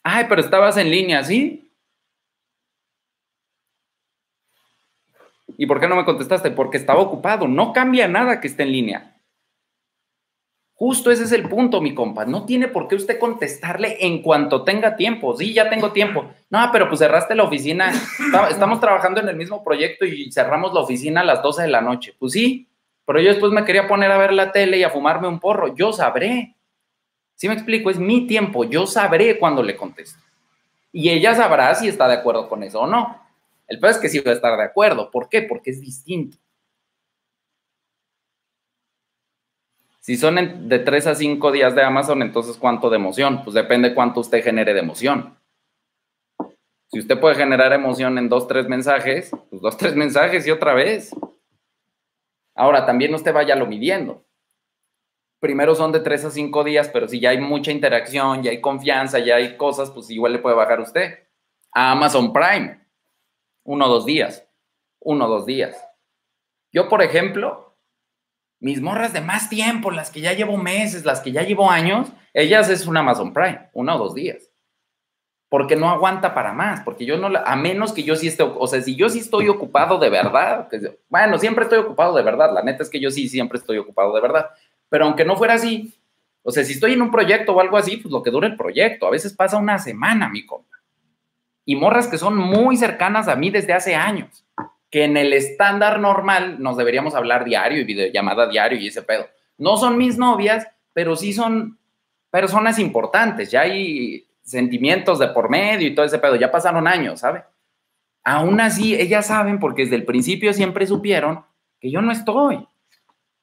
Ay, 0.02 0.26
pero 0.28 0.42
estabas 0.42 0.78
en 0.78 0.90
línea, 0.90 1.24
¿sí? 1.24 1.72
¿Y 5.60 5.68
por 5.68 5.80
qué 5.80 5.88
no 5.88 5.98
me 5.98 6.06
contestaste? 6.06 6.50
Porque 6.50 6.78
estaba 6.78 7.02
ocupado. 7.02 7.48
No 7.48 7.72
cambia 7.72 8.08
nada 8.08 8.42
que 8.42 8.48
esté 8.48 8.64
en 8.64 8.72
línea. 8.72 9.22
Justo 10.74 11.12
ese 11.12 11.26
es 11.26 11.32
el 11.34 11.48
punto, 11.48 11.82
mi 11.82 11.94
compa. 11.94 12.26
No 12.26 12.48
tiene 12.48 12.68
por 12.68 12.88
qué 12.88 12.96
usted 12.96 13.20
contestarle 13.20 13.98
en 14.08 14.24
cuanto 14.24 14.64
tenga 14.64 14.96
tiempo. 14.96 15.38
Sí, 15.38 15.54
ya 15.54 15.70
tengo 15.70 15.92
tiempo. 15.92 16.34
No, 16.52 16.70
pero 16.74 16.90
pues 16.90 17.00
cerraste 17.00 17.34
la 17.34 17.44
oficina. 17.44 17.94
Estamos 18.50 18.82
trabajando 18.82 19.22
en 19.22 19.30
el 19.30 19.38
mismo 19.38 19.64
proyecto 19.64 20.04
y 20.06 20.30
cerramos 20.34 20.74
la 20.74 20.82
oficina 20.82 21.22
a 21.22 21.24
las 21.24 21.42
12 21.42 21.62
de 21.62 21.70
la 21.70 21.80
noche. 21.80 22.14
Pues 22.20 22.34
sí, 22.34 22.68
pero 23.06 23.22
yo 23.22 23.30
después 23.30 23.54
me 23.54 23.64
quería 23.64 23.88
poner 23.88 24.12
a 24.12 24.18
ver 24.18 24.34
la 24.34 24.52
tele 24.52 24.78
y 24.78 24.84
a 24.84 24.90
fumarme 24.90 25.30
un 25.30 25.40
porro. 25.40 25.74
Yo 25.74 25.94
sabré. 25.94 26.58
¿Sí 27.36 27.48
me 27.48 27.54
explico? 27.54 27.90
Es 27.90 27.98
mi 27.98 28.28
tiempo. 28.28 28.66
Yo 28.66 28.86
sabré 28.86 29.40
cuándo 29.40 29.64
le 29.64 29.78
contesto. 29.78 30.20
Y 30.92 31.10
ella 31.10 31.34
sabrá 31.34 31.74
si 31.74 31.88
está 31.88 32.06
de 32.10 32.16
acuerdo 32.16 32.50
con 32.50 32.64
eso 32.64 32.82
o 32.82 32.88
no. 32.88 33.18
El 33.66 33.80
peor 33.80 33.94
es 33.94 33.98
que 33.98 34.10
sí 34.10 34.20
va 34.20 34.32
a 34.32 34.36
estar 34.36 34.58
de 34.58 34.64
acuerdo. 34.64 35.10
¿Por 35.10 35.30
qué? 35.30 35.44
Porque 35.44 35.72
es 35.72 35.80
distinto. 35.80 36.36
Si 40.02 40.18
son 40.18 40.68
de 40.68 40.80
3 40.80 41.08
a 41.08 41.16
5 41.16 41.52
días 41.54 41.76
de 41.76 41.84
Amazon, 41.84 42.22
entonces 42.22 42.58
¿cuánto 42.58 42.90
de 42.90 42.98
emoción? 42.98 43.42
Pues 43.46 43.54
depende 43.54 43.94
cuánto 43.94 44.20
usted 44.20 44.44
genere 44.44 44.74
de 44.74 44.82
emoción. 44.82 45.38
Si 46.92 47.00
usted 47.00 47.18
puede 47.22 47.36
generar 47.36 47.72
emoción 47.72 48.18
en 48.18 48.28
dos, 48.28 48.50
tres 48.50 48.68
mensajes, 48.68 49.32
pues 49.50 49.62
dos, 49.62 49.78
tres 49.78 49.96
mensajes 49.96 50.46
y 50.46 50.52
otra 50.52 50.74
vez. 50.74 51.16
Ahora, 52.54 52.86
también 52.86 53.16
usted 53.16 53.34
vaya 53.34 53.56
lo 53.56 53.66
midiendo. 53.66 54.26
Primero 55.40 55.74
son 55.74 55.94
de 55.94 56.02
tres 56.02 56.26
a 56.26 56.32
cinco 56.32 56.66
días, 56.66 56.90
pero 56.90 57.08
si 57.08 57.22
ya 57.22 57.30
hay 57.30 57.40
mucha 57.40 57.72
interacción, 57.72 58.44
ya 58.44 58.52
hay 58.52 58.60
confianza, 58.60 59.20
ya 59.20 59.38
hay 59.38 59.56
cosas, 59.56 59.90
pues 59.90 60.10
igual 60.10 60.34
le 60.34 60.40
puede 60.40 60.58
bajar 60.58 60.82
usted. 60.82 61.30
A 61.72 61.94
Amazon 61.94 62.34
Prime, 62.34 62.86
uno 63.64 63.86
o 63.86 63.90
dos 63.90 64.06
días. 64.06 64.46
Uno 65.00 65.26
o 65.26 65.30
dos 65.30 65.46
días. 65.46 65.82
Yo, 66.74 66.90
por 66.90 67.02
ejemplo, 67.02 67.78
mis 68.60 68.82
morras 68.82 69.14
de 69.14 69.22
más 69.22 69.50
tiempo, 69.50 69.92
las 69.92 70.12
que 70.12 70.20
ya 70.20 70.34
llevo 70.34 70.58
meses, 70.58 71.06
las 71.06 71.22
que 71.22 71.32
ya 71.32 71.44
llevo 71.44 71.72
años, 71.72 72.12
ellas 72.34 72.70
es 72.70 72.86
un 72.86 72.98
Amazon 72.98 73.32
Prime, 73.32 73.70
uno 73.74 73.96
o 73.96 73.98
dos 73.98 74.14
días 74.14 74.51
porque 75.52 75.76
no 75.76 75.90
aguanta 75.90 76.34
para 76.34 76.54
más, 76.54 76.80
porque 76.80 77.06
yo 77.06 77.18
no, 77.18 77.28
a 77.38 77.56
menos 77.58 77.92
que 77.92 78.04
yo 78.04 78.16
sí 78.16 78.30
esté, 78.30 78.42
o 78.42 78.68
sea, 78.68 78.82
si 78.82 78.96
yo 78.96 79.10
sí 79.10 79.20
estoy 79.20 79.50
ocupado 79.50 79.98
de 79.98 80.10
verdad, 80.10 80.70
bueno, 81.10 81.38
siempre 81.40 81.66
estoy 81.66 81.80
ocupado 81.80 82.16
de 82.16 82.24
verdad, 82.24 82.54
la 82.54 82.64
neta 82.64 82.84
es 82.84 82.90
que 82.90 83.02
yo 83.02 83.12
sí 83.12 83.28
siempre 83.28 83.58
estoy 83.58 83.78
ocupado 83.78 84.16
de 84.16 84.22
verdad, 84.22 84.52
pero 84.88 85.04
aunque 85.04 85.26
no 85.26 85.36
fuera 85.36 85.56
así, 85.56 85.94
o 86.42 86.52
sea, 86.54 86.64
si 86.64 86.72
estoy 86.72 86.94
en 86.94 87.02
un 87.02 87.12
proyecto 87.12 87.52
o 87.52 87.60
algo 87.60 87.76
así, 87.76 87.98
pues 87.98 88.14
lo 88.14 88.24
que 88.24 88.32
dura 88.32 88.48
el 88.48 88.56
proyecto, 88.56 89.06
a 89.06 89.12
veces 89.12 89.34
pasa 89.34 89.58
una 89.58 89.78
semana, 89.78 90.30
mi 90.30 90.46
compa. 90.46 90.78
Y 91.66 91.76
morras 91.76 92.08
que 92.08 92.18
son 92.18 92.38
muy 92.38 92.78
cercanas 92.78 93.28
a 93.28 93.36
mí 93.36 93.50
desde 93.50 93.74
hace 93.74 93.94
años, 93.94 94.46
que 94.90 95.04
en 95.04 95.18
el 95.18 95.34
estándar 95.34 96.00
normal 96.00 96.64
nos 96.64 96.78
deberíamos 96.78 97.14
hablar 97.14 97.44
diario 97.44 97.82
y 97.82 97.84
videollamada 97.84 98.48
diario 98.48 98.80
y 98.80 98.88
ese 98.88 99.02
pedo. 99.02 99.26
No 99.58 99.76
son 99.76 99.98
mis 99.98 100.18
novias, 100.18 100.66
pero 100.94 101.18
sí 101.18 101.34
son 101.34 101.78
personas 102.30 102.80
importantes, 102.80 103.52
ya 103.52 103.62
hay 103.62 104.31
sentimientos 104.52 105.20
de 105.20 105.30
por 105.30 105.50
medio 105.50 105.88
y 105.88 105.96
todo 105.96 106.06
ese 106.06 106.20
pedo, 106.20 106.36
ya 106.36 106.52
pasaron 106.52 106.88
años, 106.88 107.22
¿sabe? 107.22 107.44
Aún 108.24 108.62
así, 108.62 108.96
ellas 108.96 109.28
saben, 109.28 109.60
porque 109.60 109.84
desde 109.84 109.96
el 109.96 110.06
principio 110.06 110.54
siempre 110.54 110.86
supieron 110.86 111.44
que 111.80 111.90
yo 111.90 112.02
no 112.02 112.12
estoy. 112.12 112.68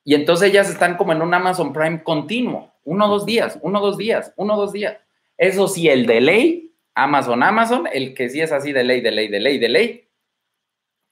Y 0.04 0.14
entonces 0.14 0.50
ellas 0.50 0.70
están 0.70 0.96
como 0.96 1.12
en 1.12 1.20
un 1.20 1.34
Amazon 1.34 1.72
Prime 1.72 2.02
continuo, 2.02 2.72
uno, 2.84 3.08
dos 3.08 3.26
días, 3.26 3.58
uno, 3.62 3.80
dos 3.80 3.98
días, 3.98 4.32
uno, 4.36 4.56
dos 4.56 4.72
días. 4.72 4.96
Eso 5.36 5.68
sí, 5.68 5.88
el 5.88 6.06
de 6.06 6.20
ley, 6.20 6.74
Amazon, 6.94 7.42
Amazon, 7.42 7.88
el 7.92 8.14
que 8.14 8.30
sí 8.30 8.40
es 8.40 8.52
así 8.52 8.72
de 8.72 8.84
ley, 8.84 9.00
de 9.00 9.10
ley, 9.10 10.08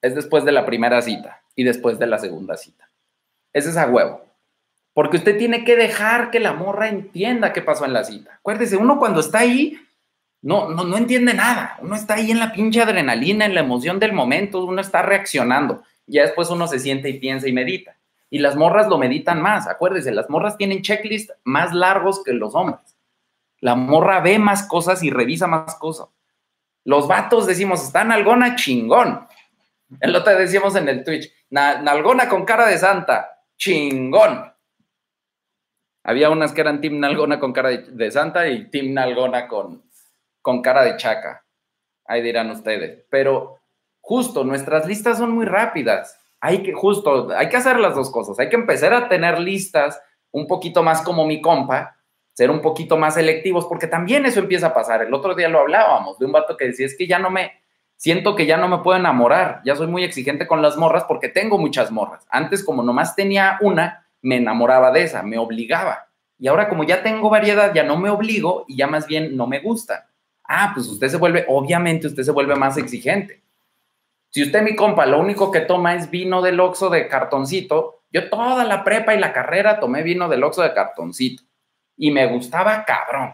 es 0.00 0.14
después 0.14 0.44
de 0.44 0.52
la 0.52 0.64
primera 0.64 1.02
cita 1.02 1.42
y 1.54 1.64
después 1.64 1.98
de 1.98 2.06
la 2.06 2.18
segunda 2.18 2.56
cita. 2.56 2.90
Ese 3.52 3.70
es 3.70 3.76
a 3.76 3.86
huevo. 3.86 4.24
Porque 4.94 5.18
usted 5.18 5.36
tiene 5.36 5.64
que 5.64 5.76
dejar 5.76 6.30
que 6.30 6.40
la 6.40 6.54
morra 6.54 6.88
entienda 6.88 7.52
qué 7.52 7.60
pasó 7.60 7.84
en 7.84 7.92
la 7.92 8.04
cita. 8.04 8.36
Acuérdese, 8.36 8.76
uno 8.76 8.98
cuando 8.98 9.20
está 9.20 9.40
ahí, 9.40 9.78
no, 10.46 10.68
no, 10.68 10.84
no 10.84 10.96
entiende 10.96 11.34
nada. 11.34 11.76
Uno 11.82 11.96
está 11.96 12.14
ahí 12.14 12.30
en 12.30 12.38
la 12.38 12.52
pinche 12.52 12.80
adrenalina, 12.80 13.46
en 13.46 13.54
la 13.56 13.62
emoción 13.62 13.98
del 13.98 14.12
momento, 14.12 14.64
uno 14.64 14.80
está 14.80 15.02
reaccionando. 15.02 15.82
Ya 16.06 16.22
después 16.22 16.50
uno 16.50 16.68
se 16.68 16.78
siente 16.78 17.08
y 17.08 17.18
piensa 17.18 17.48
y 17.48 17.52
medita. 17.52 17.96
Y 18.30 18.38
las 18.38 18.54
morras 18.54 18.86
lo 18.86 18.96
meditan 18.96 19.42
más. 19.42 19.66
Acuérdese, 19.66 20.12
las 20.12 20.30
morras 20.30 20.56
tienen 20.56 20.82
checklists 20.82 21.34
más 21.42 21.74
largos 21.74 22.22
que 22.22 22.32
los 22.32 22.54
hombres. 22.54 22.96
La 23.58 23.74
morra 23.74 24.20
ve 24.20 24.38
más 24.38 24.68
cosas 24.68 25.02
y 25.02 25.10
revisa 25.10 25.48
más 25.48 25.74
cosas. 25.74 26.06
Los 26.84 27.08
vatos 27.08 27.48
decimos, 27.48 27.82
está 27.82 28.04
nalgona 28.04 28.54
chingón. 28.54 29.26
El 29.98 30.14
otro 30.14 30.38
decíamos 30.38 30.76
en 30.76 30.88
el 30.88 31.02
Twitch, 31.02 31.28
nalgona 31.50 32.28
con 32.28 32.44
cara 32.44 32.68
de 32.68 32.78
santa, 32.78 33.42
chingón. 33.56 34.52
Había 36.04 36.30
unas 36.30 36.52
que 36.52 36.60
eran 36.60 36.80
Team 36.80 37.00
Nalgona 37.00 37.40
con 37.40 37.52
cara 37.52 37.70
de, 37.70 38.10
santa 38.12 38.46
y 38.46 38.70
Team 38.70 38.94
Nalgona 38.94 39.48
con, 39.48 39.82
con 40.46 40.62
cara 40.62 40.84
de 40.84 40.96
chaca. 40.96 41.44
Ahí 42.04 42.22
dirán 42.22 42.48
ustedes. 42.52 43.04
Pero 43.10 43.58
justo, 44.00 44.44
nuestras 44.44 44.86
listas 44.86 45.18
son 45.18 45.32
muy 45.32 45.44
rápidas. 45.44 46.16
Hay 46.38 46.62
que, 46.62 46.72
justo, 46.72 47.30
hay 47.36 47.48
que 47.48 47.56
hacer 47.56 47.80
las 47.80 47.96
dos 47.96 48.12
cosas. 48.12 48.38
Hay 48.38 48.48
que 48.48 48.54
empezar 48.54 48.94
a 48.94 49.08
tener 49.08 49.40
listas 49.40 50.00
un 50.30 50.46
poquito 50.46 50.84
más 50.84 51.02
como 51.02 51.26
mi 51.26 51.40
compa, 51.40 51.96
ser 52.32 52.52
un 52.52 52.60
poquito 52.60 52.96
más 52.96 53.14
selectivos, 53.14 53.66
porque 53.66 53.88
también 53.88 54.24
eso 54.24 54.38
empieza 54.38 54.68
a 54.68 54.72
pasar. 54.74 55.02
El 55.02 55.12
otro 55.12 55.34
día 55.34 55.48
lo 55.48 55.58
hablábamos 55.58 56.16
de 56.20 56.26
un 56.26 56.30
vato 56.32 56.56
que 56.56 56.66
decía, 56.66 56.86
es 56.86 56.96
que 56.96 57.08
ya 57.08 57.18
no 57.18 57.28
me, 57.28 57.50
siento 57.96 58.36
que 58.36 58.46
ya 58.46 58.56
no 58.56 58.68
me 58.68 58.78
puedo 58.84 59.00
enamorar, 59.00 59.62
ya 59.64 59.74
soy 59.74 59.88
muy 59.88 60.04
exigente 60.04 60.46
con 60.46 60.62
las 60.62 60.76
morras 60.76 61.06
porque 61.08 61.28
tengo 61.28 61.58
muchas 61.58 61.90
morras. 61.90 62.24
Antes 62.30 62.62
como 62.62 62.84
nomás 62.84 63.16
tenía 63.16 63.58
una, 63.62 64.06
me 64.22 64.36
enamoraba 64.36 64.92
de 64.92 65.02
esa, 65.02 65.24
me 65.24 65.38
obligaba. 65.38 66.06
Y 66.38 66.46
ahora 66.46 66.68
como 66.68 66.84
ya 66.84 67.02
tengo 67.02 67.30
variedad, 67.30 67.74
ya 67.74 67.82
no 67.82 67.96
me 67.96 68.10
obligo 68.10 68.64
y 68.68 68.76
ya 68.76 68.86
más 68.86 69.08
bien 69.08 69.36
no 69.36 69.48
me 69.48 69.58
gusta. 69.58 70.10
Ah, 70.48 70.72
pues 70.74 70.86
usted 70.88 71.08
se 71.08 71.16
vuelve, 71.16 71.44
obviamente 71.48 72.06
usted 72.06 72.22
se 72.22 72.32
vuelve 72.32 72.56
más 72.56 72.76
exigente. 72.76 73.42
Si 74.30 74.42
usted, 74.42 74.62
mi 74.62 74.76
compa, 74.76 75.06
lo 75.06 75.18
único 75.18 75.50
que 75.50 75.60
toma 75.60 75.94
es 75.94 76.10
vino 76.10 76.42
del 76.42 76.60
Oxxo 76.60 76.90
de 76.90 77.08
cartoncito, 77.08 78.02
yo 78.10 78.28
toda 78.28 78.64
la 78.64 78.84
prepa 78.84 79.14
y 79.14 79.18
la 79.18 79.32
carrera 79.32 79.80
tomé 79.80 80.02
vino 80.02 80.28
del 80.28 80.44
Oxxo 80.44 80.62
de 80.62 80.74
cartoncito 80.74 81.42
y 81.96 82.10
me 82.10 82.26
gustaba 82.26 82.84
cabrón. 82.84 83.32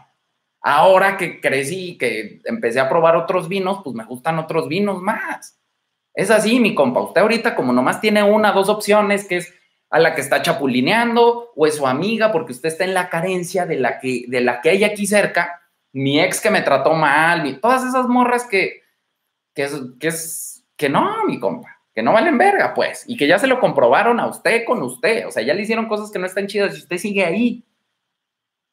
Ahora 0.61 1.17
que 1.17 1.41
crecí 1.41 1.89
y 1.89 1.97
que 1.97 2.41
empecé 2.45 2.79
a 2.79 2.87
probar 2.87 3.17
otros 3.17 3.49
vinos, 3.49 3.81
pues 3.83 3.95
me 3.95 4.05
gustan 4.05 4.39
otros 4.39 4.69
vinos 4.69 5.01
más. 5.01 5.59
Es 6.13 6.31
así, 6.31 6.59
mi 6.59 6.73
compa. 6.73 7.01
Usted 7.01 7.21
ahorita 7.21 7.55
como 7.55 7.73
nomás 7.73 7.99
tiene 7.99 8.23
una, 8.23 8.53
dos 8.53 8.69
opciones, 8.69 9.27
que 9.27 9.37
es 9.37 9.53
a 9.89 9.99
la 9.99 10.15
que 10.15 10.21
está 10.21 10.41
chapulineando 10.41 11.51
o 11.55 11.67
es 11.67 11.75
su 11.75 11.85
amiga 11.85 12.31
porque 12.31 12.53
usted 12.53 12.69
está 12.69 12.83
en 12.83 12.93
la 12.93 13.09
carencia 13.09 13.65
de 13.65 13.75
la 13.75 13.99
que, 13.99 14.23
de 14.27 14.41
la 14.41 14.59
que 14.61 14.69
hay 14.69 14.83
aquí 14.83 15.05
cerca, 15.05 15.62
mi 15.93 16.19
ex 16.19 16.41
que 16.41 16.49
me 16.49 16.61
trató 16.61 16.93
mal, 16.93 17.59
todas 17.61 17.83
esas 17.83 18.07
morras 18.07 18.45
que, 18.45 18.81
que, 19.53 19.69
es, 20.01 20.65
que 20.75 20.89
no, 20.89 21.23
mi 21.25 21.39
compa, 21.39 21.79
que 21.93 22.03
no 22.03 22.11
valen 22.11 22.37
verga, 22.37 22.73
pues, 22.73 23.05
y 23.07 23.15
que 23.15 23.27
ya 23.27 23.39
se 23.39 23.47
lo 23.47 23.59
comprobaron 23.59 24.19
a 24.19 24.27
usted 24.27 24.65
con 24.65 24.81
usted, 24.81 25.27
o 25.27 25.31
sea, 25.31 25.43
ya 25.43 25.53
le 25.53 25.61
hicieron 25.61 25.87
cosas 25.87 26.11
que 26.11 26.19
no 26.19 26.25
están 26.25 26.47
chidas 26.47 26.75
y 26.75 26.79
usted 26.79 26.97
sigue 26.97 27.23
ahí, 27.23 27.63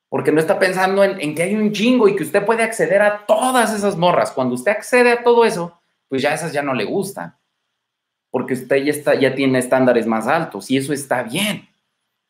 porque 0.09 0.33
no 0.33 0.41
está 0.41 0.59
pensando 0.59 1.05
en, 1.05 1.21
en 1.21 1.35
que 1.37 1.45
hay 1.45 1.55
un 1.55 1.71
chingo 1.73 2.09
y 2.09 2.17
que 2.17 2.25
usted 2.25 2.45
puede 2.45 2.65
acceder 2.65 3.01
a 3.01 3.27
todas 3.27 3.73
esas 3.73 3.97
morras. 3.97 4.33
Cuando 4.33 4.57
usted 4.57 4.73
accede 4.73 5.13
a 5.13 5.23
todo 5.23 5.45
eso, 5.45 5.79
pues 6.09 6.21
ya 6.21 6.35
esas 6.35 6.53
ya 6.53 6.63
no 6.63 6.75
le 6.75 6.85
gustan 6.85 7.37
porque 8.31 8.55
usted 8.55 8.77
ya, 8.85 8.91
está, 8.93 9.15
ya 9.15 9.35
tiene 9.35 9.59
estándares 9.59 10.07
más 10.07 10.27
altos 10.27 10.71
y 10.71 10.77
eso 10.77 10.93
está 10.93 11.23
bien. 11.23 11.69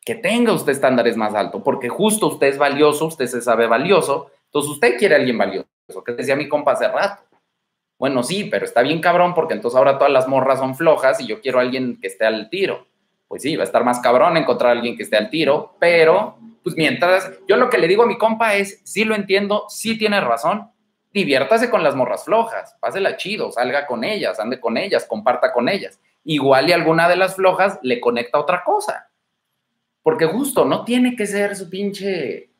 Que 0.03 0.15
tenga 0.15 0.51
usted 0.51 0.71
estándares 0.71 1.15
más 1.15 1.35
altos, 1.35 1.61
porque 1.63 1.87
justo 1.87 2.27
usted 2.27 2.47
es 2.47 2.57
valioso, 2.57 3.05
usted 3.05 3.27
se 3.27 3.41
sabe 3.41 3.67
valioso, 3.67 4.31
entonces 4.51 4.71
usted 4.71 4.97
quiere 4.97 5.15
a 5.15 5.17
alguien 5.17 5.37
valioso, 5.37 5.67
que 6.05 6.11
decía 6.11 6.35
mi 6.35 6.49
compa 6.49 6.73
hace 6.73 6.85
rato. 6.89 7.23
Bueno, 7.97 8.21
sí, 8.21 8.49
pero 8.51 8.65
está 8.65 8.81
bien 8.81 8.99
cabrón 8.99 9.33
porque 9.33 9.53
entonces 9.53 9.77
ahora 9.77 9.97
todas 9.97 10.11
las 10.11 10.27
morras 10.27 10.59
son 10.59 10.75
flojas 10.75 11.21
y 11.21 11.27
yo 11.27 11.39
quiero 11.39 11.59
a 11.59 11.61
alguien 11.61 11.97
que 12.01 12.07
esté 12.07 12.25
al 12.25 12.49
tiro. 12.49 12.87
Pues 13.29 13.43
sí, 13.43 13.55
va 13.55 13.63
a 13.63 13.65
estar 13.65 13.85
más 13.85 14.01
cabrón 14.01 14.35
encontrar 14.35 14.71
a 14.71 14.73
alguien 14.73 14.97
que 14.97 15.03
esté 15.03 15.15
al 15.15 15.29
tiro, 15.29 15.77
pero 15.79 16.37
pues 16.63 16.75
mientras, 16.75 17.31
yo 17.47 17.55
lo 17.55 17.69
que 17.69 17.77
le 17.77 17.87
digo 17.87 18.03
a 18.03 18.07
mi 18.07 18.17
compa 18.17 18.55
es, 18.55 18.81
sí 18.83 19.05
lo 19.05 19.15
entiendo, 19.15 19.65
sí 19.69 19.97
tiene 19.97 20.19
razón, 20.19 20.69
diviértase 21.13 21.69
con 21.69 21.81
las 21.81 21.95
morras 21.95 22.25
flojas, 22.25 22.75
pásela 22.81 23.15
chido, 23.15 23.53
salga 23.53 23.87
con 23.87 24.03
ellas, 24.03 24.37
ande 24.37 24.59
con 24.59 24.75
ellas, 24.77 25.05
comparta 25.05 25.53
con 25.53 25.69
ellas. 25.69 26.01
Igual 26.25 26.67
y 26.69 26.73
alguna 26.73 27.07
de 27.07 27.15
las 27.15 27.35
flojas 27.35 27.79
le 27.83 28.01
conecta 28.01 28.37
otra 28.37 28.63
cosa. 28.65 29.09
Porque 30.03 30.25
justo, 30.25 30.65
no 30.65 30.83
tiene 30.83 31.15
que 31.15 31.25
ser 31.25 31.55
su 31.55 31.69
pinche, 31.69 32.50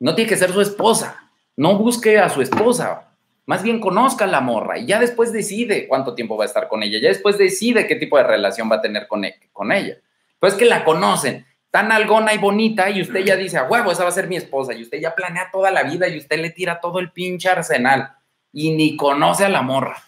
no 0.00 0.14
tiene 0.14 0.28
que 0.28 0.36
ser 0.36 0.50
su 0.52 0.60
esposa. 0.60 1.30
No 1.56 1.76
busque 1.76 2.18
a 2.18 2.28
su 2.28 2.42
esposa. 2.42 3.12
Más 3.46 3.62
bien 3.62 3.80
conozca 3.80 4.24
a 4.24 4.28
la 4.28 4.40
morra 4.40 4.78
y 4.78 4.86
ya 4.86 4.98
después 4.98 5.32
decide 5.32 5.86
cuánto 5.86 6.14
tiempo 6.14 6.36
va 6.36 6.44
a 6.44 6.46
estar 6.46 6.68
con 6.68 6.82
ella. 6.82 6.98
Ya 7.00 7.08
después 7.08 7.38
decide 7.38 7.86
qué 7.86 7.96
tipo 7.96 8.16
de 8.16 8.24
relación 8.24 8.70
va 8.70 8.76
a 8.76 8.82
tener 8.82 9.06
con, 9.06 9.24
e, 9.24 9.38
con 9.52 9.72
ella. 9.72 9.98
Pues 10.38 10.54
que 10.54 10.64
la 10.64 10.84
conocen 10.84 11.46
tan 11.70 11.92
algona 11.92 12.34
y 12.34 12.38
bonita 12.38 12.90
y 12.90 13.02
usted 13.02 13.24
ya 13.24 13.36
dice, 13.36 13.58
a 13.58 13.64
huevo, 13.64 13.92
esa 13.92 14.02
va 14.02 14.08
a 14.08 14.12
ser 14.12 14.26
mi 14.26 14.36
esposa 14.36 14.74
y 14.74 14.82
usted 14.82 15.00
ya 15.00 15.14
planea 15.14 15.50
toda 15.52 15.70
la 15.70 15.84
vida 15.84 16.08
y 16.08 16.18
usted 16.18 16.40
le 16.40 16.50
tira 16.50 16.80
todo 16.80 16.98
el 16.98 17.12
pinche 17.12 17.48
arsenal 17.48 18.12
y 18.52 18.72
ni 18.72 18.96
conoce 18.96 19.44
a 19.44 19.48
la 19.48 19.62
morra. 19.62 20.02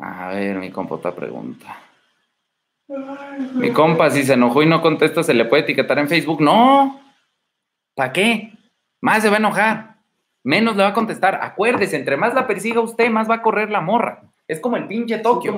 A 0.00 0.28
ver, 0.28 0.56
mi 0.56 0.70
compa, 0.70 0.94
otra 0.96 1.14
pregunta. 1.14 1.78
Mi 3.54 3.70
compa, 3.70 4.10
si 4.10 4.24
se 4.24 4.32
enojó 4.32 4.62
y 4.62 4.66
no 4.66 4.80
contesta, 4.82 5.22
¿se 5.22 5.34
le 5.34 5.44
puede 5.44 5.62
etiquetar 5.62 5.98
en 5.98 6.08
Facebook? 6.08 6.40
No. 6.40 7.00
¿Para 7.94 8.12
qué? 8.12 8.52
Más 9.00 9.22
se 9.22 9.28
va 9.28 9.36
a 9.36 9.38
enojar 9.38 9.90
menos 10.42 10.76
le 10.76 10.82
va 10.82 10.90
a 10.90 10.94
contestar. 10.94 11.38
Acuérdese, 11.42 11.96
entre 11.96 12.16
más 12.16 12.34
la 12.34 12.46
persiga 12.46 12.80
usted, 12.80 13.10
más 13.10 13.28
va 13.28 13.36
a 13.36 13.42
correr 13.42 13.70
la 13.70 13.80
morra. 13.80 14.22
Es 14.46 14.60
como 14.60 14.76
el 14.76 14.86
pinche 14.86 15.18
Tokio. 15.18 15.54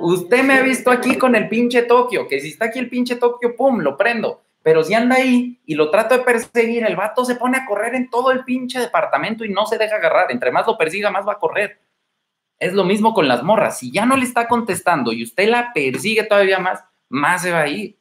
Usted 0.00 0.42
me 0.44 0.54
ha 0.54 0.62
visto 0.62 0.90
aquí 0.90 1.16
con 1.16 1.34
el 1.34 1.48
pinche 1.48 1.82
Tokio, 1.82 2.26
que 2.26 2.40
si 2.40 2.48
está 2.48 2.66
aquí 2.66 2.78
el 2.78 2.88
pinche 2.88 3.16
Tokio, 3.16 3.54
pum, 3.54 3.80
lo 3.80 3.96
prendo. 3.96 4.42
Pero 4.62 4.82
si 4.82 4.94
anda 4.94 5.16
ahí 5.16 5.58
y 5.66 5.74
lo 5.74 5.90
trato 5.90 6.16
de 6.16 6.22
perseguir, 6.22 6.84
el 6.84 6.96
vato 6.96 7.24
se 7.24 7.36
pone 7.36 7.58
a 7.58 7.66
correr 7.66 7.94
en 7.94 8.10
todo 8.10 8.30
el 8.30 8.44
pinche 8.44 8.78
departamento 8.78 9.44
y 9.44 9.50
no 9.50 9.66
se 9.66 9.78
deja 9.78 9.96
agarrar. 9.96 10.30
Entre 10.30 10.50
más 10.50 10.66
lo 10.66 10.76
persiga, 10.76 11.10
más 11.10 11.26
va 11.26 11.32
a 11.32 11.38
correr. 11.38 11.78
Es 12.60 12.74
lo 12.74 12.84
mismo 12.84 13.14
con 13.14 13.26
las 13.26 13.42
morras. 13.42 13.78
Si 13.78 13.90
ya 13.90 14.06
no 14.06 14.16
le 14.16 14.24
está 14.24 14.46
contestando 14.46 15.12
y 15.12 15.24
usted 15.24 15.48
la 15.48 15.72
persigue 15.72 16.22
todavía 16.24 16.58
más, 16.58 16.84
más 17.08 17.42
se 17.42 17.50
va 17.50 17.62
a 17.62 17.68
ir. 17.68 17.98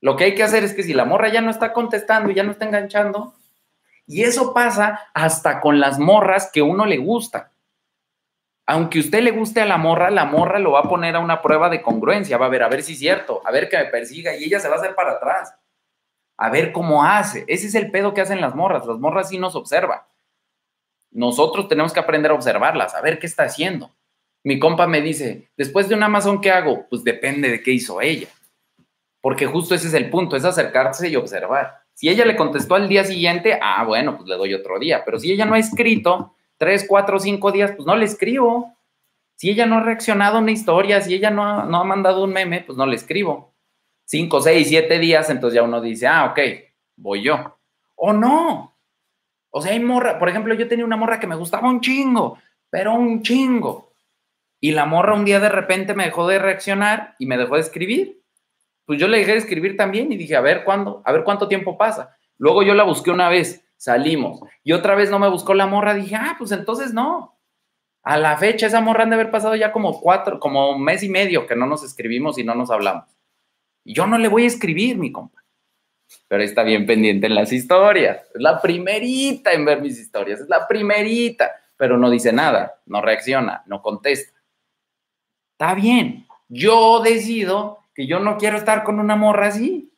Lo 0.00 0.16
que 0.16 0.24
hay 0.24 0.34
que 0.34 0.44
hacer 0.44 0.62
es 0.62 0.72
que 0.72 0.84
si 0.84 0.94
la 0.94 1.04
morra 1.04 1.28
ya 1.28 1.40
no 1.40 1.50
está 1.50 1.72
contestando 1.72 2.30
y 2.30 2.34
ya 2.34 2.44
no 2.44 2.52
está 2.52 2.64
enganchando, 2.64 3.34
y 4.06 4.22
eso 4.22 4.54
pasa 4.54 5.00
hasta 5.12 5.60
con 5.60 5.80
las 5.80 5.98
morras 5.98 6.50
que 6.50 6.62
uno 6.62 6.86
le 6.86 6.96
gusta. 6.96 7.52
Aunque 8.66 9.00
usted 9.00 9.20
le 9.22 9.32
guste 9.32 9.60
a 9.60 9.66
la 9.66 9.78
morra, 9.78 10.10
la 10.10 10.24
morra 10.24 10.58
lo 10.58 10.72
va 10.72 10.80
a 10.80 10.88
poner 10.88 11.16
a 11.16 11.20
una 11.20 11.42
prueba 11.42 11.68
de 11.68 11.82
congruencia, 11.82 12.38
va 12.38 12.46
a 12.46 12.50
ver, 12.50 12.62
a 12.62 12.68
ver 12.68 12.82
si 12.82 12.92
es 12.92 12.98
cierto, 12.98 13.42
a 13.44 13.50
ver 13.50 13.68
que 13.68 13.78
me 13.78 13.86
persiga 13.86 14.36
y 14.36 14.44
ella 14.44 14.60
se 14.60 14.68
va 14.68 14.76
a 14.76 14.78
hacer 14.78 14.94
para 14.94 15.12
atrás. 15.12 15.54
A 16.36 16.50
ver 16.50 16.70
cómo 16.70 17.04
hace. 17.04 17.44
Ese 17.48 17.66
es 17.66 17.74
el 17.74 17.90
pedo 17.90 18.14
que 18.14 18.20
hacen 18.20 18.40
las 18.40 18.54
morras. 18.54 18.86
Las 18.86 18.98
morras 18.98 19.28
sí 19.28 19.38
nos 19.38 19.56
observan. 19.56 20.00
Nosotros 21.10 21.68
tenemos 21.68 21.92
que 21.92 22.00
aprender 22.00 22.30
a 22.30 22.34
observarlas, 22.34 22.94
a 22.94 23.00
ver 23.00 23.18
qué 23.18 23.26
está 23.26 23.44
haciendo. 23.44 23.90
Mi 24.44 24.58
compa 24.58 24.86
me 24.86 25.00
dice, 25.00 25.50
después 25.56 25.88
de 25.88 25.94
un 25.94 26.02
Amazon, 26.02 26.40
¿qué 26.40 26.50
hago? 26.50 26.86
Pues 26.88 27.02
depende 27.04 27.50
de 27.50 27.62
qué 27.62 27.72
hizo 27.72 28.00
ella. 28.00 28.28
Porque 29.20 29.46
justo 29.46 29.74
ese 29.74 29.88
es 29.88 29.94
el 29.94 30.10
punto, 30.10 30.36
es 30.36 30.44
acercarse 30.44 31.08
y 31.08 31.16
observar. 31.16 31.82
Si 31.92 32.08
ella 32.08 32.24
le 32.24 32.36
contestó 32.36 32.76
al 32.76 32.88
día 32.88 33.04
siguiente, 33.04 33.58
ah, 33.60 33.84
bueno, 33.84 34.16
pues 34.16 34.28
le 34.28 34.36
doy 34.36 34.54
otro 34.54 34.78
día. 34.78 35.04
Pero 35.04 35.18
si 35.18 35.32
ella 35.32 35.44
no 35.44 35.54
ha 35.54 35.58
escrito 35.58 36.34
tres, 36.56 36.86
cuatro, 36.88 37.18
cinco 37.18 37.50
días, 37.50 37.72
pues 37.72 37.86
no 37.86 37.96
le 37.96 38.04
escribo. 38.04 38.76
Si 39.34 39.50
ella 39.50 39.66
no 39.66 39.78
ha 39.78 39.82
reaccionado 39.82 40.38
a 40.38 40.40
una 40.40 40.52
historia, 40.52 41.00
si 41.00 41.14
ella 41.14 41.30
no 41.30 41.44
ha, 41.44 41.64
no 41.64 41.80
ha 41.80 41.84
mandado 41.84 42.22
un 42.22 42.32
meme, 42.32 42.60
pues 42.60 42.78
no 42.78 42.86
le 42.86 42.96
escribo. 42.96 43.54
Cinco, 44.04 44.40
seis, 44.40 44.68
siete 44.68 44.98
días, 44.98 45.28
entonces 45.28 45.56
ya 45.56 45.62
uno 45.62 45.80
dice, 45.80 46.06
ah, 46.06 46.26
ok, 46.26 46.38
voy 46.96 47.22
yo. 47.22 47.58
O 47.96 48.12
no. 48.12 48.77
O 49.50 49.62
sea, 49.62 49.72
hay 49.72 49.80
morra, 49.80 50.18
por 50.18 50.28
ejemplo, 50.28 50.54
yo 50.54 50.68
tenía 50.68 50.84
una 50.84 50.96
morra 50.96 51.20
que 51.20 51.26
me 51.26 51.36
gustaba 51.36 51.68
un 51.68 51.80
chingo, 51.80 52.38
pero 52.70 52.94
un 52.94 53.22
chingo. 53.22 53.92
Y 54.60 54.72
la 54.72 54.84
morra 54.84 55.14
un 55.14 55.24
día 55.24 55.40
de 55.40 55.48
repente 55.48 55.94
me 55.94 56.04
dejó 56.04 56.26
de 56.26 56.38
reaccionar 56.38 57.14
y 57.18 57.26
me 57.26 57.38
dejó 57.38 57.54
de 57.54 57.60
escribir 57.60 58.18
pues 58.88 58.98
yo 58.98 59.06
le 59.06 59.18
dejé 59.18 59.32
de 59.32 59.38
escribir 59.38 59.76
también 59.76 60.10
y 60.10 60.16
dije, 60.16 60.34
a 60.34 60.40
ver 60.40 60.64
cuándo, 60.64 61.02
a 61.04 61.12
ver 61.12 61.22
cuánto 61.22 61.46
tiempo 61.46 61.76
pasa. 61.76 62.16
Luego 62.38 62.62
yo 62.62 62.72
la 62.72 62.84
busqué 62.84 63.10
una 63.10 63.28
vez, 63.28 63.62
salimos, 63.76 64.40
y 64.64 64.72
otra 64.72 64.94
vez 64.94 65.10
no 65.10 65.18
me 65.18 65.28
buscó 65.28 65.52
la 65.52 65.66
morra, 65.66 65.92
dije, 65.92 66.16
ah, 66.16 66.36
pues 66.38 66.52
entonces 66.52 66.94
no. 66.94 67.38
A 68.02 68.16
la 68.16 68.38
fecha 68.38 68.66
esa 68.66 68.80
morra 68.80 69.02
han 69.02 69.10
de 69.10 69.16
haber 69.16 69.30
pasado 69.30 69.54
ya 69.56 69.72
como 69.72 70.00
cuatro, 70.00 70.40
como 70.40 70.70
un 70.70 70.82
mes 70.82 71.02
y 71.02 71.10
medio 71.10 71.46
que 71.46 71.54
no 71.54 71.66
nos 71.66 71.84
escribimos 71.84 72.38
y 72.38 72.44
no 72.44 72.54
nos 72.54 72.70
hablamos. 72.70 73.04
Y 73.84 73.92
yo 73.92 74.06
no 74.06 74.16
le 74.16 74.28
voy 74.28 74.44
a 74.44 74.46
escribir, 74.46 74.96
mi 74.96 75.12
compa. 75.12 75.44
Pero 76.28 76.42
está 76.42 76.62
bien 76.62 76.86
pendiente 76.86 77.26
en 77.26 77.34
las 77.34 77.52
historias. 77.52 78.18
Es 78.34 78.40
la 78.40 78.60
primerita 78.60 79.52
en 79.52 79.64
ver 79.64 79.80
mis 79.80 79.98
historias, 79.98 80.40
es 80.40 80.48
la 80.48 80.66
primerita, 80.66 81.50
pero 81.76 81.96
no 81.96 82.10
dice 82.10 82.32
nada, 82.32 82.80
no 82.86 83.00
reacciona, 83.00 83.62
no 83.66 83.82
contesta. 83.82 84.38
Está 85.52 85.74
bien. 85.74 86.26
Yo 86.48 87.00
decido 87.00 87.78
que 87.94 88.06
yo 88.06 88.20
no 88.20 88.38
quiero 88.38 88.56
estar 88.56 88.84
con 88.84 89.00
una 89.00 89.16
morra 89.16 89.48
así. 89.48 89.92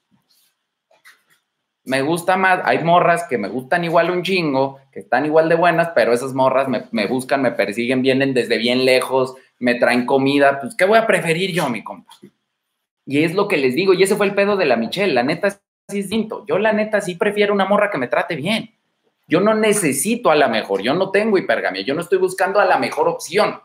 Me 1.85 2.03
gusta 2.03 2.37
más, 2.37 2.61
hay 2.65 2.83
morras 2.85 3.25
que 3.25 3.39
me 3.39 3.49
gustan 3.49 3.85
igual 3.85 4.11
un 4.11 4.23
chingo, 4.23 4.81
que 4.93 5.01
están 5.01 5.27
igual 5.27 5.49
de 5.49 5.55
buenas, 5.55 5.91
pero 5.95 6.13
esas 6.13 6.35
morras 6.35 6.69
me, 6.69 7.07
buscan, 7.07 7.43
me 7.43 7.53
persiguen, 7.53 8.03
vienen 8.03 8.33
desde 8.33 8.59
bien 8.59 8.85
lejos, 8.85 9.35
me 9.59 9.75
traen 9.75 10.07
comida, 10.07 10.61
pues 10.61 10.75
¿qué 10.77 10.85
voy 10.85 10.99
a 10.99 11.07
preferir 11.07 11.53
yo, 11.53 11.69
mi 11.69 11.83
compa? 11.83 12.13
Y 13.07 13.25
es 13.25 13.35
lo 13.35 13.49
que 13.49 13.57
les 13.57 13.75
digo, 13.75 13.93
y 13.93 14.03
ese 14.03 14.17
fue 14.17 14.27
el 14.27 14.35
pedo 14.35 14.57
de 14.57 14.67
la 14.67 14.77
Michelle, 14.77 15.13
la 15.13 15.23
neta 15.23 15.61
distinto. 15.93 16.45
Yo 16.47 16.59
la 16.59 16.73
neta 16.73 17.01
sí 17.01 17.15
prefiero 17.15 17.53
una 17.53 17.65
morra 17.65 17.91
que 17.91 17.99
me 17.99 18.09
trate 18.09 18.37
bien. 18.37 18.75
Yo 19.27 19.41
no 19.41 19.55
necesito 19.55 20.31
a 20.31 20.35
la 20.35 20.49
mejor, 20.49 20.83
yo 20.83 20.93
no 20.95 21.11
tengo 21.11 21.39
hipergamia, 21.39 21.83
yo 21.83 21.95
no 21.95 22.01
estoy 22.01 22.19
buscando 22.19 22.59
a 22.59 22.65
la 22.65 22.79
mejor 22.79 23.09
opción. 23.09 23.61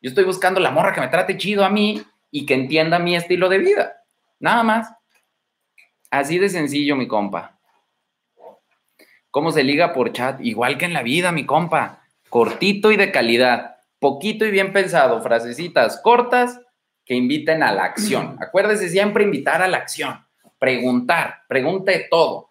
Yo 0.00 0.08
estoy 0.08 0.24
buscando 0.24 0.60
la 0.60 0.70
morra 0.70 0.94
que 0.94 1.00
me 1.00 1.08
trate 1.08 1.36
chido 1.36 1.64
a 1.64 1.68
mí 1.68 2.02
y 2.30 2.46
que 2.46 2.54
entienda 2.54 2.98
mi 2.98 3.16
estilo 3.16 3.48
de 3.48 3.58
vida. 3.58 4.02
Nada 4.40 4.62
más. 4.62 4.88
Así 6.10 6.38
de 6.38 6.48
sencillo, 6.48 6.96
mi 6.96 7.06
compa. 7.06 7.58
¿Cómo 9.30 9.52
se 9.52 9.62
liga 9.62 9.92
por 9.92 10.12
chat? 10.12 10.40
Igual 10.40 10.78
que 10.78 10.86
en 10.86 10.94
la 10.94 11.02
vida, 11.02 11.32
mi 11.32 11.44
compa. 11.44 12.02
Cortito 12.30 12.92
y 12.92 12.96
de 12.96 13.12
calidad. 13.12 13.76
Poquito 13.98 14.46
y 14.46 14.50
bien 14.50 14.72
pensado. 14.72 15.20
Frasecitas 15.20 16.00
cortas 16.02 16.60
que 17.04 17.14
inviten 17.14 17.62
a 17.62 17.72
la 17.72 17.84
acción. 17.84 18.36
Acuérdese 18.40 18.88
siempre 18.88 19.24
invitar 19.24 19.60
a 19.60 19.68
la 19.68 19.78
acción. 19.78 20.24
Preguntar. 20.58 21.42
Pregunte 21.48 22.06
todo. 22.10 22.50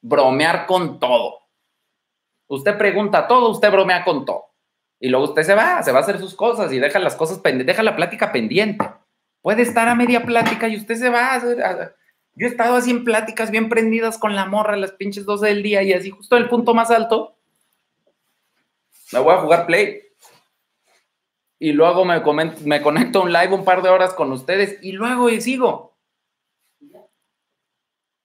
Bromear 0.00 0.66
con 0.66 0.98
todo. 0.98 1.44
Usted 2.46 2.76
pregunta 2.76 3.26
todo, 3.26 3.50
usted 3.50 3.70
bromea 3.70 4.04
con 4.04 4.24
todo. 4.24 4.46
Y 5.00 5.08
luego 5.08 5.26
usted 5.26 5.42
se 5.42 5.54
va, 5.54 5.82
se 5.82 5.92
va 5.92 5.98
a 5.98 6.02
hacer 6.02 6.18
sus 6.18 6.34
cosas 6.34 6.72
y 6.72 6.78
deja 6.78 6.98
las 6.98 7.16
cosas 7.16 7.38
pendientes, 7.38 7.66
deja 7.66 7.82
la 7.82 7.96
plática 7.96 8.32
pendiente. 8.32 8.88
Puede 9.42 9.62
estar 9.62 9.88
a 9.88 9.94
media 9.94 10.24
plática 10.24 10.68
y 10.68 10.76
usted 10.76 10.96
se 10.96 11.10
va. 11.10 11.40
Yo 12.34 12.46
he 12.46 12.50
estado 12.50 12.76
así 12.76 12.90
en 12.90 13.04
pláticas 13.04 13.50
bien 13.50 13.68
prendidas 13.68 14.18
con 14.18 14.34
la 14.34 14.46
morra 14.46 14.74
a 14.74 14.78
las 14.78 14.92
pinches 14.92 15.24
12 15.24 15.46
del 15.46 15.62
día 15.62 15.82
y 15.82 15.92
así 15.92 16.10
justo 16.10 16.36
el 16.36 16.48
punto 16.48 16.74
más 16.74 16.90
alto. 16.90 17.36
Me 19.12 19.18
voy 19.18 19.34
a 19.34 19.38
jugar 19.38 19.66
play. 19.66 20.02
Y 21.58 21.72
luego 21.72 22.04
me, 22.04 22.22
me 22.64 22.82
conecto 22.82 23.20
a 23.20 23.22
un 23.22 23.32
live 23.32 23.54
un 23.54 23.64
par 23.64 23.82
de 23.82 23.88
horas 23.88 24.14
con 24.14 24.32
ustedes 24.32 24.78
y 24.82 24.92
luego 24.92 25.28
y 25.28 25.40
sigo. 25.40 25.93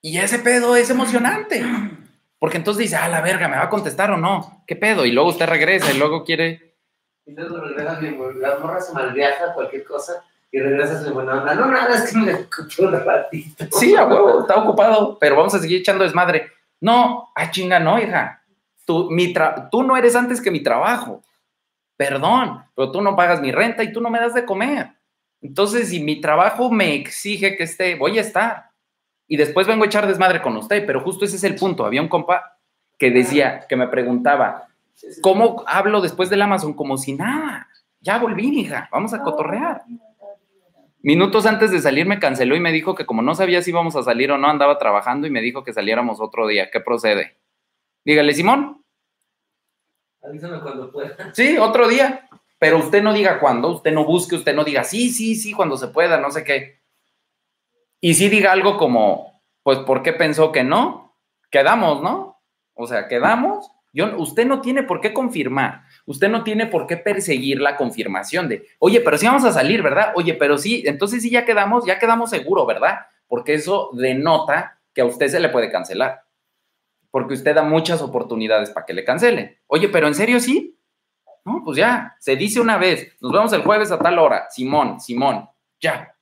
Y 0.01 0.17
ese 0.17 0.39
pedo 0.39 0.75
es 0.75 0.89
emocionante. 0.89 1.63
Porque 2.39 2.57
entonces 2.57 2.83
dice, 2.83 2.95
ah, 2.95 3.09
la 3.09 3.21
verga, 3.21 3.49
¿me 3.49 3.57
va 3.57 3.63
a 3.63 3.69
contestar 3.69 4.11
o 4.11 4.17
no? 4.17 4.63
¿Qué 4.65 4.77
pedo? 4.77 5.05
Y 5.05 5.11
luego 5.11 5.29
usted 5.29 5.45
regresa 5.45 5.91
y 5.91 5.97
luego 5.97 6.23
quiere. 6.23 6.77
Y 7.25 7.33
luego 7.33 7.59
regresa, 7.59 7.99
la 8.01 8.59
morra 8.59 8.79
se 8.79 8.93
malviaja, 8.93 9.53
cualquier 9.53 9.83
cosa, 9.83 10.23
y 10.49 10.59
regresa 10.59 11.03
de 11.03 11.11
buena 11.11 11.41
onda. 11.41 11.53
No, 11.53 11.65
nada, 11.65 11.95
es 11.95 12.13
que 12.13 12.17
me 12.17 12.31
escuchó 12.31 12.83
un 12.83 12.93
ratito. 12.93 13.65
Sí, 13.77 13.93
a 13.93 14.05
huevo, 14.05 14.41
está 14.41 14.55
ocupado, 14.55 15.17
pero 15.19 15.35
vamos 15.35 15.53
a 15.53 15.59
seguir 15.59 15.81
echando 15.81 16.05
desmadre. 16.05 16.49
No, 16.79 17.29
ah, 17.35 17.51
chinga, 17.51 17.77
no, 17.77 17.99
hija. 17.99 18.41
Tú, 18.85 19.11
mi 19.11 19.33
tú 19.69 19.83
no 19.83 19.97
eres 19.97 20.15
antes 20.15 20.39
que 20.39 20.49
mi 20.49 20.63
trabajo. 20.63 21.21
Perdón, 21.97 22.63
pero 22.73 22.89
tú 22.89 23.01
no 23.01 23.17
pagas 23.17 23.41
mi 23.41 23.51
renta 23.51 23.83
y 23.83 23.91
tú 23.91 23.99
no 23.99 24.09
me 24.09 24.19
das 24.19 24.33
de 24.33 24.45
comer. 24.45 24.91
Entonces, 25.41 25.89
si 25.89 26.01
mi 26.01 26.21
trabajo 26.21 26.71
me 26.71 26.95
exige 26.95 27.57
que 27.57 27.63
esté, 27.63 27.95
voy 27.95 28.17
a 28.17 28.21
estar 28.21 28.68
y 29.29 29.37
después 29.37 29.67
vengo 29.67 29.83
a 29.83 29.87
echar 29.87 30.07
desmadre 30.07 30.41
con 30.41 30.57
usted, 30.57 30.85
pero 30.85 31.01
justo 31.01 31.23
ese 31.23 31.37
es 31.37 31.43
el 31.43 31.55
punto. 31.55 31.85
Había 31.85 32.01
un 32.01 32.09
compa 32.09 32.57
que 32.97 33.11
decía, 33.11 33.65
que 33.69 33.75
me 33.75 33.87
preguntaba, 33.87 34.67
¿cómo 35.21 35.63
hablo 35.67 36.01
después 36.01 36.31
del 36.31 36.41
Amazon? 36.41 36.73
Como 36.73 36.97
si 36.97 37.13
nada, 37.13 37.69
ya 38.01 38.17
volví, 38.17 38.59
hija, 38.59 38.89
vamos 38.91 39.13
a 39.13 39.21
cotorrear. 39.21 39.83
Minutos 41.01 41.45
antes 41.45 41.69
de 41.71 41.79
salir 41.79 42.07
me 42.07 42.19
canceló 42.19 42.55
y 42.55 42.59
me 42.59 42.71
dijo 42.71 42.95
que 42.95 43.05
como 43.05 43.21
no 43.21 43.35
sabía 43.35 43.61
si 43.61 43.69
íbamos 43.69 43.95
a 43.95 44.03
salir 44.03 44.31
o 44.31 44.39
no, 44.39 44.49
andaba 44.49 44.79
trabajando 44.79 45.27
y 45.27 45.29
me 45.29 45.41
dijo 45.41 45.63
que 45.63 45.73
saliéramos 45.73 46.19
otro 46.19 46.47
día. 46.47 46.71
¿Qué 46.71 46.81
procede? 46.81 47.37
Dígale, 48.03 48.33
Simón. 48.33 48.83
Avísame 50.23 50.59
cuando 50.59 50.91
pueda. 50.91 51.33
Sí, 51.33 51.55
otro 51.57 51.87
día. 51.87 52.27
Pero 52.57 52.79
usted 52.79 53.01
no 53.01 53.13
diga 53.13 53.39
cuándo, 53.39 53.69
usted 53.69 53.93
no 53.93 54.03
busque, 54.03 54.35
usted 54.35 54.53
no 54.53 54.65
diga 54.65 54.83
sí, 54.83 55.11
sí, 55.11 55.35
sí, 55.35 55.53
cuando 55.53 55.77
se 55.77 55.87
pueda, 55.87 56.19
no 56.19 56.31
sé 56.31 56.43
qué. 56.43 56.78
Y 58.01 58.13
si 58.13 58.29
diga 58.29 58.51
algo 58.51 58.77
como, 58.77 59.41
pues, 59.63 59.79
¿por 59.79 60.03
qué 60.03 60.13
pensó 60.13 60.51
que 60.51 60.63
no? 60.63 61.17
Quedamos, 61.51 62.01
¿no? 62.01 62.41
O 62.73 62.87
sea, 62.87 63.07
quedamos. 63.07 63.71
Yo, 63.91 64.17
usted 64.17 64.45
no 64.45 64.61
tiene 64.61 64.83
por 64.83 65.01
qué 65.01 65.13
confirmar, 65.13 65.81
usted 66.05 66.29
no 66.29 66.43
tiene 66.43 66.67
por 66.67 66.85
qué 66.85 66.95
perseguir 66.95 67.59
la 67.59 67.75
confirmación 67.75 68.47
de, 68.47 68.67
oye, 68.77 69.01
pero 69.01 69.17
sí 69.17 69.25
vamos 69.25 69.45
a 69.45 69.51
salir, 69.51 69.81
¿verdad? 69.81 70.13
Oye, 70.15 70.35
pero 70.35 70.59
sí, 70.59 70.83
entonces 70.85 71.23
sí 71.23 71.31
ya 71.31 71.43
quedamos, 71.43 71.85
ya 71.85 71.97
quedamos 71.97 72.29
seguro, 72.29 72.67
¿verdad? 72.67 72.99
Porque 73.27 73.55
eso 73.55 73.89
denota 73.93 74.79
que 74.93 75.01
a 75.01 75.05
usted 75.05 75.27
se 75.27 75.39
le 75.39 75.49
puede 75.49 75.71
cancelar, 75.71 76.23
porque 77.09 77.33
usted 77.33 77.55
da 77.55 77.63
muchas 77.63 78.01
oportunidades 78.03 78.69
para 78.69 78.85
que 78.85 78.93
le 78.93 79.03
cancelen. 79.03 79.57
Oye, 79.65 79.89
pero 79.89 80.05
¿en 80.05 80.13
serio 80.13 80.39
sí? 80.39 80.77
No, 81.43 81.63
pues 81.65 81.77
ya, 81.77 82.15
se 82.19 82.35
dice 82.35 82.59
una 82.59 82.77
vez, 82.77 83.17
nos 83.21 83.31
vemos 83.31 83.51
el 83.53 83.63
jueves 83.63 83.91
a 83.91 83.97
tal 83.97 84.19
hora, 84.19 84.47
Simón, 84.51 84.99
Simón, 84.99 85.49
ya, 85.79 86.15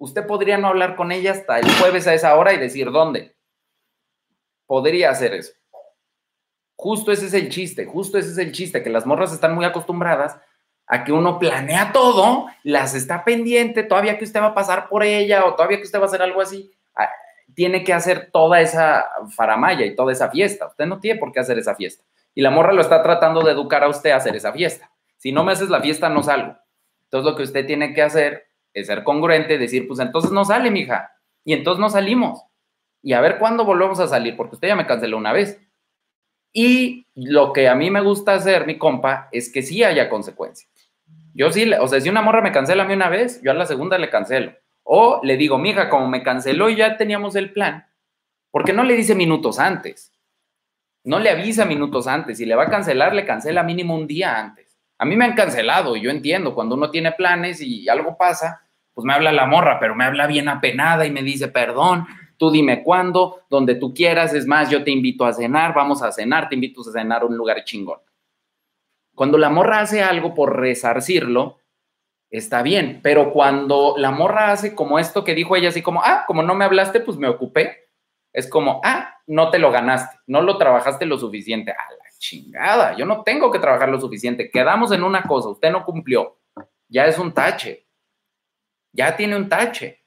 usted 0.00 0.26
podría 0.26 0.56
no 0.56 0.68
hablar 0.68 0.96
con 0.96 1.12
ella 1.12 1.32
hasta 1.32 1.58
el 1.60 1.70
jueves 1.78 2.06
a 2.06 2.14
esa 2.14 2.34
hora 2.34 2.54
y 2.54 2.58
decir 2.58 2.90
dónde. 2.90 3.36
Podría 4.66 5.10
hacer 5.10 5.34
eso. 5.34 5.52
Justo 6.74 7.12
ese 7.12 7.26
es 7.26 7.34
el 7.34 7.50
chiste, 7.50 7.84
justo 7.84 8.16
ese 8.16 8.30
es 8.30 8.38
el 8.38 8.52
chiste, 8.52 8.82
que 8.82 8.88
las 8.88 9.04
morras 9.04 9.32
están 9.32 9.54
muy 9.54 9.66
acostumbradas 9.66 10.38
a 10.86 11.04
que 11.04 11.12
uno 11.12 11.38
planea 11.38 11.92
todo, 11.92 12.46
las 12.62 12.94
está 12.94 13.24
pendiente, 13.24 13.82
todavía 13.82 14.16
que 14.16 14.24
usted 14.24 14.40
va 14.40 14.46
a 14.46 14.54
pasar 14.54 14.88
por 14.88 15.04
ella 15.04 15.44
o 15.44 15.54
todavía 15.54 15.76
que 15.76 15.84
usted 15.84 15.98
va 15.98 16.04
a 16.04 16.06
hacer 16.06 16.22
algo 16.22 16.40
así, 16.40 16.72
ah, 16.96 17.10
tiene 17.54 17.84
que 17.84 17.92
hacer 17.92 18.30
toda 18.32 18.62
esa 18.62 19.06
faramaya 19.36 19.84
y 19.84 19.94
toda 19.94 20.12
esa 20.12 20.30
fiesta. 20.30 20.68
Usted 20.68 20.86
no 20.86 20.98
tiene 20.98 21.20
por 21.20 21.30
qué 21.30 21.40
hacer 21.40 21.58
esa 21.58 21.74
fiesta. 21.74 22.02
Y 22.34 22.40
la 22.40 22.50
morra 22.50 22.72
lo 22.72 22.80
está 22.80 23.02
tratando 23.02 23.42
de 23.42 23.52
educar 23.52 23.84
a 23.84 23.88
usted 23.88 24.10
a 24.10 24.16
hacer 24.16 24.34
esa 24.34 24.52
fiesta. 24.52 24.90
Si 25.18 25.30
no 25.30 25.44
me 25.44 25.52
haces 25.52 25.68
la 25.68 25.82
fiesta, 25.82 26.08
no 26.08 26.22
salgo. 26.22 26.56
Entonces 27.04 27.30
lo 27.30 27.36
que 27.36 27.42
usted 27.42 27.66
tiene 27.66 27.92
que 27.92 28.02
hacer 28.02 28.49
es 28.74 28.86
ser 28.86 29.04
congruente, 29.04 29.58
decir, 29.58 29.86
pues 29.86 30.00
entonces 30.00 30.30
no 30.30 30.44
sale, 30.44 30.70
mija, 30.70 31.12
y 31.44 31.52
entonces 31.52 31.80
no 31.80 31.90
salimos. 31.90 32.42
Y 33.02 33.12
a 33.14 33.20
ver 33.20 33.38
cuándo 33.38 33.64
volvemos 33.64 33.98
a 34.00 34.08
salir, 34.08 34.36
porque 34.36 34.56
usted 34.56 34.68
ya 34.68 34.76
me 34.76 34.86
canceló 34.86 35.16
una 35.16 35.32
vez. 35.32 35.60
Y 36.52 37.06
lo 37.14 37.52
que 37.52 37.68
a 37.68 37.74
mí 37.74 37.90
me 37.90 38.00
gusta 38.00 38.34
hacer, 38.34 38.66
mi 38.66 38.76
compa, 38.76 39.28
es 39.32 39.52
que 39.52 39.62
sí 39.62 39.82
haya 39.82 40.08
consecuencias. 40.08 40.70
Yo 41.32 41.50
sí, 41.52 41.70
o 41.72 41.88
sea, 41.88 42.00
si 42.00 42.08
una 42.08 42.22
morra 42.22 42.42
me 42.42 42.52
cancela 42.52 42.82
a 42.82 42.86
mí 42.86 42.94
una 42.94 43.08
vez, 43.08 43.40
yo 43.42 43.50
a 43.52 43.54
la 43.54 43.66
segunda 43.66 43.98
le 43.98 44.10
cancelo. 44.10 44.52
O 44.82 45.20
le 45.22 45.36
digo, 45.36 45.58
mija, 45.58 45.88
como 45.88 46.08
me 46.08 46.22
canceló 46.22 46.68
y 46.68 46.76
ya 46.76 46.96
teníamos 46.96 47.36
el 47.36 47.52
plan, 47.52 47.86
¿por 48.50 48.64
qué 48.64 48.72
no 48.72 48.82
le 48.82 48.96
dice 48.96 49.14
minutos 49.14 49.58
antes? 49.58 50.12
No 51.04 51.18
le 51.18 51.30
avisa 51.30 51.64
minutos 51.64 52.06
antes. 52.06 52.38
Si 52.38 52.44
le 52.44 52.56
va 52.56 52.64
a 52.64 52.70
cancelar, 52.70 53.14
le 53.14 53.24
cancela 53.24 53.62
mínimo 53.62 53.94
un 53.94 54.06
día 54.06 54.38
antes. 54.38 54.69
A 55.00 55.06
mí 55.06 55.16
me 55.16 55.24
han 55.24 55.32
cancelado 55.34 55.96
yo 55.96 56.10
entiendo, 56.10 56.54
cuando 56.54 56.74
uno 56.74 56.90
tiene 56.90 57.12
planes 57.12 57.62
y 57.62 57.88
algo 57.88 58.18
pasa, 58.18 58.66
pues 58.92 59.06
me 59.06 59.14
habla 59.14 59.32
la 59.32 59.46
morra, 59.46 59.78
pero 59.80 59.94
me 59.94 60.04
habla 60.04 60.26
bien 60.26 60.46
apenada 60.46 61.06
y 61.06 61.10
me 61.10 61.22
dice, 61.22 61.48
perdón, 61.48 62.06
tú 62.36 62.50
dime 62.50 62.82
cuándo, 62.82 63.40
donde 63.48 63.76
tú 63.76 63.94
quieras, 63.94 64.34
es 64.34 64.46
más, 64.46 64.68
yo 64.68 64.84
te 64.84 64.90
invito 64.90 65.24
a 65.24 65.32
cenar, 65.32 65.72
vamos 65.72 66.02
a 66.02 66.12
cenar, 66.12 66.50
te 66.50 66.54
invito 66.54 66.82
a 66.82 66.92
cenar 66.92 67.22
a 67.22 67.24
un 67.24 67.34
lugar 67.34 67.64
chingón. 67.64 67.98
Cuando 69.14 69.38
la 69.38 69.48
morra 69.48 69.80
hace 69.80 70.02
algo 70.02 70.34
por 70.34 70.60
resarcirlo, 70.60 71.60
está 72.28 72.60
bien, 72.60 73.00
pero 73.02 73.32
cuando 73.32 73.94
la 73.96 74.10
morra 74.10 74.52
hace 74.52 74.74
como 74.74 74.98
esto 74.98 75.24
que 75.24 75.34
dijo 75.34 75.56
ella, 75.56 75.70
así 75.70 75.80
como, 75.80 76.02
ah, 76.04 76.24
como 76.26 76.42
no 76.42 76.54
me 76.54 76.66
hablaste, 76.66 77.00
pues 77.00 77.16
me 77.16 77.28
ocupé, 77.28 77.88
es 78.34 78.50
como, 78.50 78.82
ah, 78.84 79.14
no 79.26 79.48
te 79.50 79.58
lo 79.58 79.70
ganaste, 79.70 80.18
no 80.26 80.42
lo 80.42 80.58
trabajaste 80.58 81.06
lo 81.06 81.18
suficiente. 81.18 81.74
Chingada, 82.20 82.94
yo 82.96 83.06
no 83.06 83.22
tengo 83.22 83.50
que 83.50 83.58
trabajar 83.58 83.88
lo 83.88 83.98
suficiente, 83.98 84.50
quedamos 84.50 84.92
en 84.92 85.02
una 85.02 85.22
cosa, 85.22 85.48
usted 85.48 85.72
no 85.72 85.84
cumplió, 85.84 86.38
ya 86.86 87.06
es 87.06 87.18
un 87.18 87.32
tache, 87.32 87.86
ya 88.92 89.16
tiene 89.16 89.36
un 89.36 89.48
tache. 89.48 90.04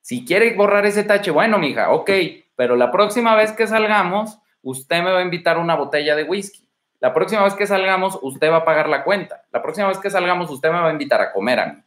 Si 0.00 0.24
quiere 0.24 0.54
borrar 0.54 0.84
ese 0.84 1.04
tache, 1.04 1.30
bueno, 1.30 1.58
mija, 1.58 1.92
ok, 1.92 2.10
pero 2.56 2.74
la 2.76 2.90
próxima 2.90 3.36
vez 3.36 3.52
que 3.52 3.66
salgamos, 3.66 4.38
usted 4.62 5.02
me 5.02 5.12
va 5.12 5.20
a 5.20 5.22
invitar 5.22 5.58
una 5.58 5.76
botella 5.76 6.16
de 6.16 6.24
whisky. 6.24 6.68
La 6.98 7.14
próxima 7.14 7.44
vez 7.44 7.54
que 7.54 7.66
salgamos, 7.66 8.18
usted 8.22 8.50
va 8.50 8.56
a 8.56 8.64
pagar 8.64 8.88
la 8.88 9.04
cuenta. 9.04 9.44
La 9.52 9.62
próxima 9.62 9.86
vez 9.86 9.98
que 9.98 10.10
salgamos, 10.10 10.50
usted 10.50 10.70
me 10.70 10.80
va 10.80 10.88
a 10.88 10.92
invitar 10.92 11.20
a 11.20 11.32
comer 11.32 11.60
a 11.60 11.66
mí. 11.66 11.82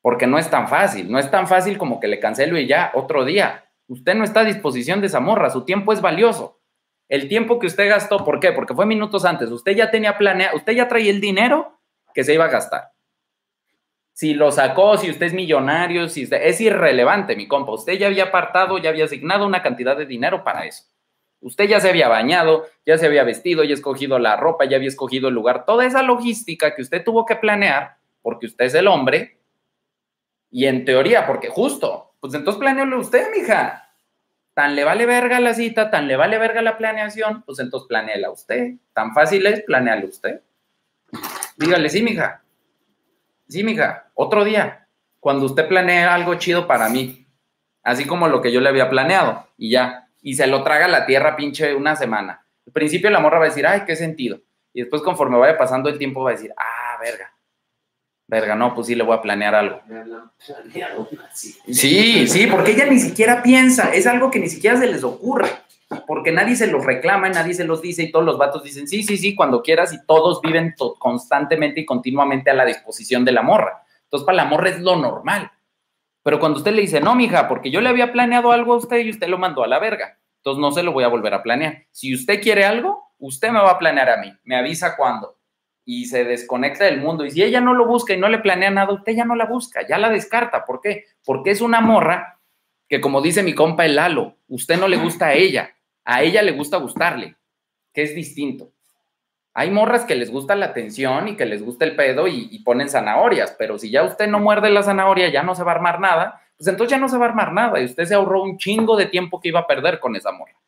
Porque 0.00 0.26
no 0.26 0.38
es 0.38 0.48
tan 0.48 0.68
fácil, 0.68 1.10
no 1.10 1.18
es 1.18 1.30
tan 1.30 1.46
fácil 1.46 1.76
como 1.76 2.00
que 2.00 2.08
le 2.08 2.20
cancelo 2.20 2.58
y 2.58 2.66
ya, 2.66 2.92
otro 2.94 3.24
día. 3.24 3.66
Usted 3.88 4.14
no 4.14 4.24
está 4.24 4.40
a 4.40 4.44
disposición 4.44 5.00
de 5.00 5.08
esa 5.08 5.20
morra, 5.20 5.50
su 5.50 5.64
tiempo 5.64 5.92
es 5.92 6.00
valioso. 6.00 6.55
El 7.08 7.28
tiempo 7.28 7.58
que 7.58 7.66
usted 7.66 7.88
gastó, 7.88 8.24
¿por 8.24 8.40
qué? 8.40 8.52
Porque 8.52 8.74
fue 8.74 8.86
minutos 8.86 9.24
antes. 9.24 9.50
Usted 9.50 9.76
ya 9.76 9.90
tenía 9.90 10.18
planeado, 10.18 10.56
usted 10.56 10.72
ya 10.72 10.88
traía 10.88 11.10
el 11.10 11.20
dinero 11.20 11.78
que 12.14 12.24
se 12.24 12.34
iba 12.34 12.46
a 12.46 12.50
gastar 12.50 12.96
si 14.16 14.32
lo 14.32 14.50
sacó, 14.50 14.96
si 14.96 15.10
usted 15.10 15.26
es 15.26 15.34
millonario, 15.34 16.08
si 16.08 16.26
es 16.30 16.60
irrelevante, 16.62 17.36
mi 17.36 17.46
compa. 17.46 17.72
Usted 17.72 17.98
ya 17.98 18.06
había 18.06 18.24
apartado, 18.24 18.78
ya 18.78 18.88
había 18.88 19.04
asignado 19.04 19.44
una 19.44 19.62
cantidad 19.62 19.94
de 19.94 20.06
dinero 20.06 20.42
para 20.42 20.64
eso. 20.64 20.84
Usted 21.42 21.68
ya 21.68 21.80
se 21.80 21.90
había 21.90 22.08
bañado, 22.08 22.64
ya 22.86 22.96
se 22.96 23.04
había 23.04 23.24
vestido, 23.24 23.62
ya 23.62 23.74
escogido 23.74 24.18
la 24.18 24.38
ropa, 24.38 24.64
ya 24.64 24.78
había 24.78 24.88
escogido 24.88 25.28
el 25.28 25.34
lugar. 25.34 25.66
Toda 25.66 25.84
esa 25.84 26.02
logística 26.02 26.74
que 26.74 26.80
usted 26.80 27.04
tuvo 27.04 27.26
que 27.26 27.36
planear, 27.36 27.98
porque 28.22 28.46
usted 28.46 28.64
es 28.64 28.74
el 28.74 28.88
hombre, 28.88 29.38
y 30.50 30.64
en 30.64 30.86
teoría, 30.86 31.26
porque 31.26 31.50
justo, 31.50 32.14
pues 32.18 32.32
entonces 32.32 32.58
planeólo 32.58 32.98
usted, 32.98 33.30
mija. 33.36 33.85
Tan 34.56 34.74
le 34.74 34.84
vale 34.84 35.04
verga 35.04 35.38
la 35.38 35.52
cita, 35.52 35.90
tan 35.90 36.08
le 36.08 36.16
vale 36.16 36.38
verga 36.38 36.62
la 36.62 36.78
planeación, 36.78 37.42
pues 37.42 37.58
entonces 37.58 37.86
planeela 37.88 38.30
usted. 38.30 38.76
Tan 38.94 39.12
fácil 39.12 39.44
es, 39.44 39.62
planearlo 39.62 40.08
usted. 40.08 40.40
Dígale, 41.58 41.90
sí, 41.90 42.02
mija, 42.02 42.42
Sí, 43.50 43.62
mija, 43.62 44.08
otro 44.14 44.44
día, 44.44 44.88
cuando 45.20 45.44
usted 45.44 45.68
planea 45.68 46.14
algo 46.14 46.36
chido 46.36 46.66
para 46.66 46.88
mí, 46.88 47.26
así 47.82 48.06
como 48.06 48.28
lo 48.28 48.40
que 48.40 48.50
yo 48.50 48.62
le 48.62 48.70
había 48.70 48.88
planeado, 48.88 49.46
y 49.58 49.72
ya, 49.72 50.08
y 50.22 50.36
se 50.36 50.46
lo 50.46 50.62
traga 50.62 50.88
la 50.88 51.04
tierra 51.04 51.36
pinche 51.36 51.74
una 51.74 51.94
semana. 51.94 52.46
Al 52.66 52.72
principio 52.72 53.10
la 53.10 53.20
morra 53.20 53.38
va 53.38 53.44
a 53.44 53.48
decir, 53.48 53.66
ay, 53.66 53.82
qué 53.86 53.94
sentido. 53.94 54.40
Y 54.72 54.80
después 54.80 55.02
conforme 55.02 55.36
vaya 55.36 55.58
pasando 55.58 55.90
el 55.90 55.98
tiempo 55.98 56.24
va 56.24 56.30
a 56.30 56.32
decir, 56.32 56.54
ah, 56.56 56.96
verga. 56.98 57.30
Verga, 58.28 58.56
no, 58.56 58.74
pues 58.74 58.88
sí 58.88 58.94
le 58.94 59.04
voy 59.04 59.16
a 59.16 59.22
planear 59.22 59.54
algo. 59.54 59.80
Sí, 61.32 62.26
sí, 62.26 62.46
porque 62.48 62.72
ella 62.72 62.86
ni 62.86 62.98
siquiera 62.98 63.42
piensa, 63.42 63.94
es 63.94 64.06
algo 64.06 64.30
que 64.30 64.40
ni 64.40 64.48
siquiera 64.48 64.76
se 64.78 64.86
les 64.86 65.04
ocurre 65.04 65.48
porque 66.06 66.32
nadie 66.32 66.56
se 66.56 66.66
los 66.66 66.84
reclama, 66.84 67.28
nadie 67.28 67.54
se 67.54 67.64
los 67.64 67.80
dice 67.80 68.02
y 68.02 68.10
todos 68.10 68.24
los 68.24 68.38
vatos 68.38 68.64
dicen, 68.64 68.88
sí, 68.88 69.02
sí, 69.02 69.16
sí, 69.16 69.34
cuando 69.34 69.62
quieras 69.62 69.92
y 69.92 70.04
todos 70.04 70.40
viven 70.40 70.74
constantemente 70.98 71.80
y 71.80 71.86
continuamente 71.86 72.50
a 72.50 72.54
la 72.54 72.64
disposición 72.64 73.24
de 73.24 73.32
la 73.32 73.42
morra. 73.42 73.84
Entonces, 74.04 74.26
para 74.26 74.36
la 74.36 74.44
morra 74.46 74.70
es 74.70 74.80
lo 74.80 74.96
normal. 74.96 75.50
Pero 76.22 76.40
cuando 76.40 76.58
usted 76.58 76.72
le 76.72 76.82
dice, 76.82 77.00
no, 77.00 77.14
mija, 77.14 77.46
porque 77.46 77.70
yo 77.70 77.80
le 77.80 77.88
había 77.88 78.12
planeado 78.12 78.50
algo 78.50 78.74
a 78.74 78.78
usted 78.78 78.98
y 78.98 79.10
usted 79.10 79.28
lo 79.28 79.38
mandó 79.38 79.62
a 79.62 79.68
la 79.68 79.78
verga, 79.78 80.18
entonces 80.38 80.60
no 80.60 80.72
se 80.72 80.82
lo 80.82 80.92
voy 80.92 81.04
a 81.04 81.08
volver 81.08 81.34
a 81.34 81.42
planear. 81.42 81.84
Si 81.92 82.12
usted 82.12 82.42
quiere 82.42 82.64
algo, 82.64 83.12
usted 83.18 83.50
me 83.50 83.60
va 83.60 83.70
a 83.70 83.78
planear 83.78 84.10
a 84.10 84.16
mí, 84.16 84.32
me 84.42 84.56
avisa 84.56 84.96
cuándo 84.96 85.35
y 85.86 86.06
se 86.06 86.24
desconecta 86.24 86.84
del 86.84 87.00
mundo. 87.00 87.24
Y 87.24 87.30
si 87.30 87.42
ella 87.42 87.60
no 87.60 87.72
lo 87.72 87.86
busca 87.86 88.12
y 88.12 88.18
no 88.18 88.28
le 88.28 88.40
planea 88.40 88.70
nada, 88.70 88.92
usted 88.92 89.14
ya 89.14 89.24
no 89.24 89.36
la 89.36 89.46
busca, 89.46 89.86
ya 89.86 89.96
la 89.96 90.10
descarta. 90.10 90.64
¿Por 90.64 90.80
qué? 90.80 91.04
Porque 91.24 91.52
es 91.52 91.60
una 91.60 91.80
morra 91.80 92.40
que, 92.88 93.00
como 93.00 93.22
dice 93.22 93.44
mi 93.44 93.54
compa 93.54 93.86
el 93.86 93.94
Lalo, 93.94 94.36
usted 94.48 94.78
no 94.78 94.88
le 94.88 94.96
gusta 94.96 95.28
a 95.28 95.34
ella, 95.34 95.76
a 96.04 96.22
ella 96.22 96.42
le 96.42 96.52
gusta 96.52 96.76
gustarle, 96.78 97.36
que 97.94 98.02
es 98.02 98.14
distinto. 98.16 98.72
Hay 99.54 99.70
morras 99.70 100.04
que 100.04 100.16
les 100.16 100.30
gusta 100.30 100.56
la 100.56 100.66
atención 100.66 101.28
y 101.28 101.36
que 101.36 101.46
les 101.46 101.62
gusta 101.62 101.84
el 101.84 101.96
pedo 101.96 102.26
y, 102.26 102.58
ponen 102.58 102.90
zanahorias, 102.90 103.54
pero 103.56 103.78
si 103.78 103.90
ya 103.90 104.02
usted 104.02 104.26
no 104.26 104.40
muerde 104.40 104.68
la 104.68 104.82
zanahoria, 104.82 105.28
ya 105.30 105.44
no 105.44 105.54
se 105.54 105.62
va 105.62 105.72
a 105.72 105.76
armar 105.76 106.00
nada, 106.00 106.42
pues 106.58 106.68
entonces 106.68 106.90
ya 106.90 106.98
no 106.98 107.08
se 107.08 107.16
va 107.16 107.26
a 107.26 107.28
armar 107.28 107.52
nada 107.52 107.80
y 107.80 107.84
usted 107.84 108.04
se 108.04 108.14
ahorró 108.14 108.42
un 108.42 108.58
chingo 108.58 108.96
de 108.96 109.06
tiempo 109.06 109.40
que 109.40 109.48
iba 109.48 109.60
a 109.60 109.66
perder 109.66 110.00
con 110.00 110.16
esa 110.16 110.32
morra. 110.32 110.60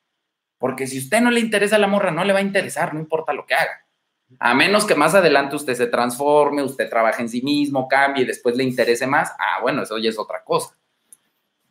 Porque 0.59 0.87
si 0.87 0.99
usted 0.99 1.21
no 1.21 1.31
le 1.31 1.41
interesa 1.41 1.77
la 1.77 1.87
morra, 1.87 2.13
no 2.13 2.25
le 2.25 2.33
va 2.33 2.39
a 2.39 2.43
interesar, 2.43 2.95
no 2.95 3.01
importa 3.01 3.33
lo 3.33 3.45
que 3.47 3.55
haga. 3.55 3.88
A 4.39 4.55
menos 4.55 4.85
que 4.85 4.95
más 4.95 5.15
adelante 5.15 5.57
usted 5.57 5.75
se 5.75 5.87
transforme, 5.87 6.63
usted 6.63 6.89
trabaje 6.89 7.23
en 7.23 7.29
sí 7.29 7.43
mismo, 7.43 7.89
cambie 7.89 8.23
y 8.23 8.27
después 8.27 8.57
le 8.57 8.65
interese 8.65 9.07
más, 9.07 9.33
ah, 9.39 9.61
bueno, 9.63 9.83
eso 9.83 9.99
ya 9.99 10.11
es 10.11 10.19
otra 10.19 10.45
cosa. 10.45 10.75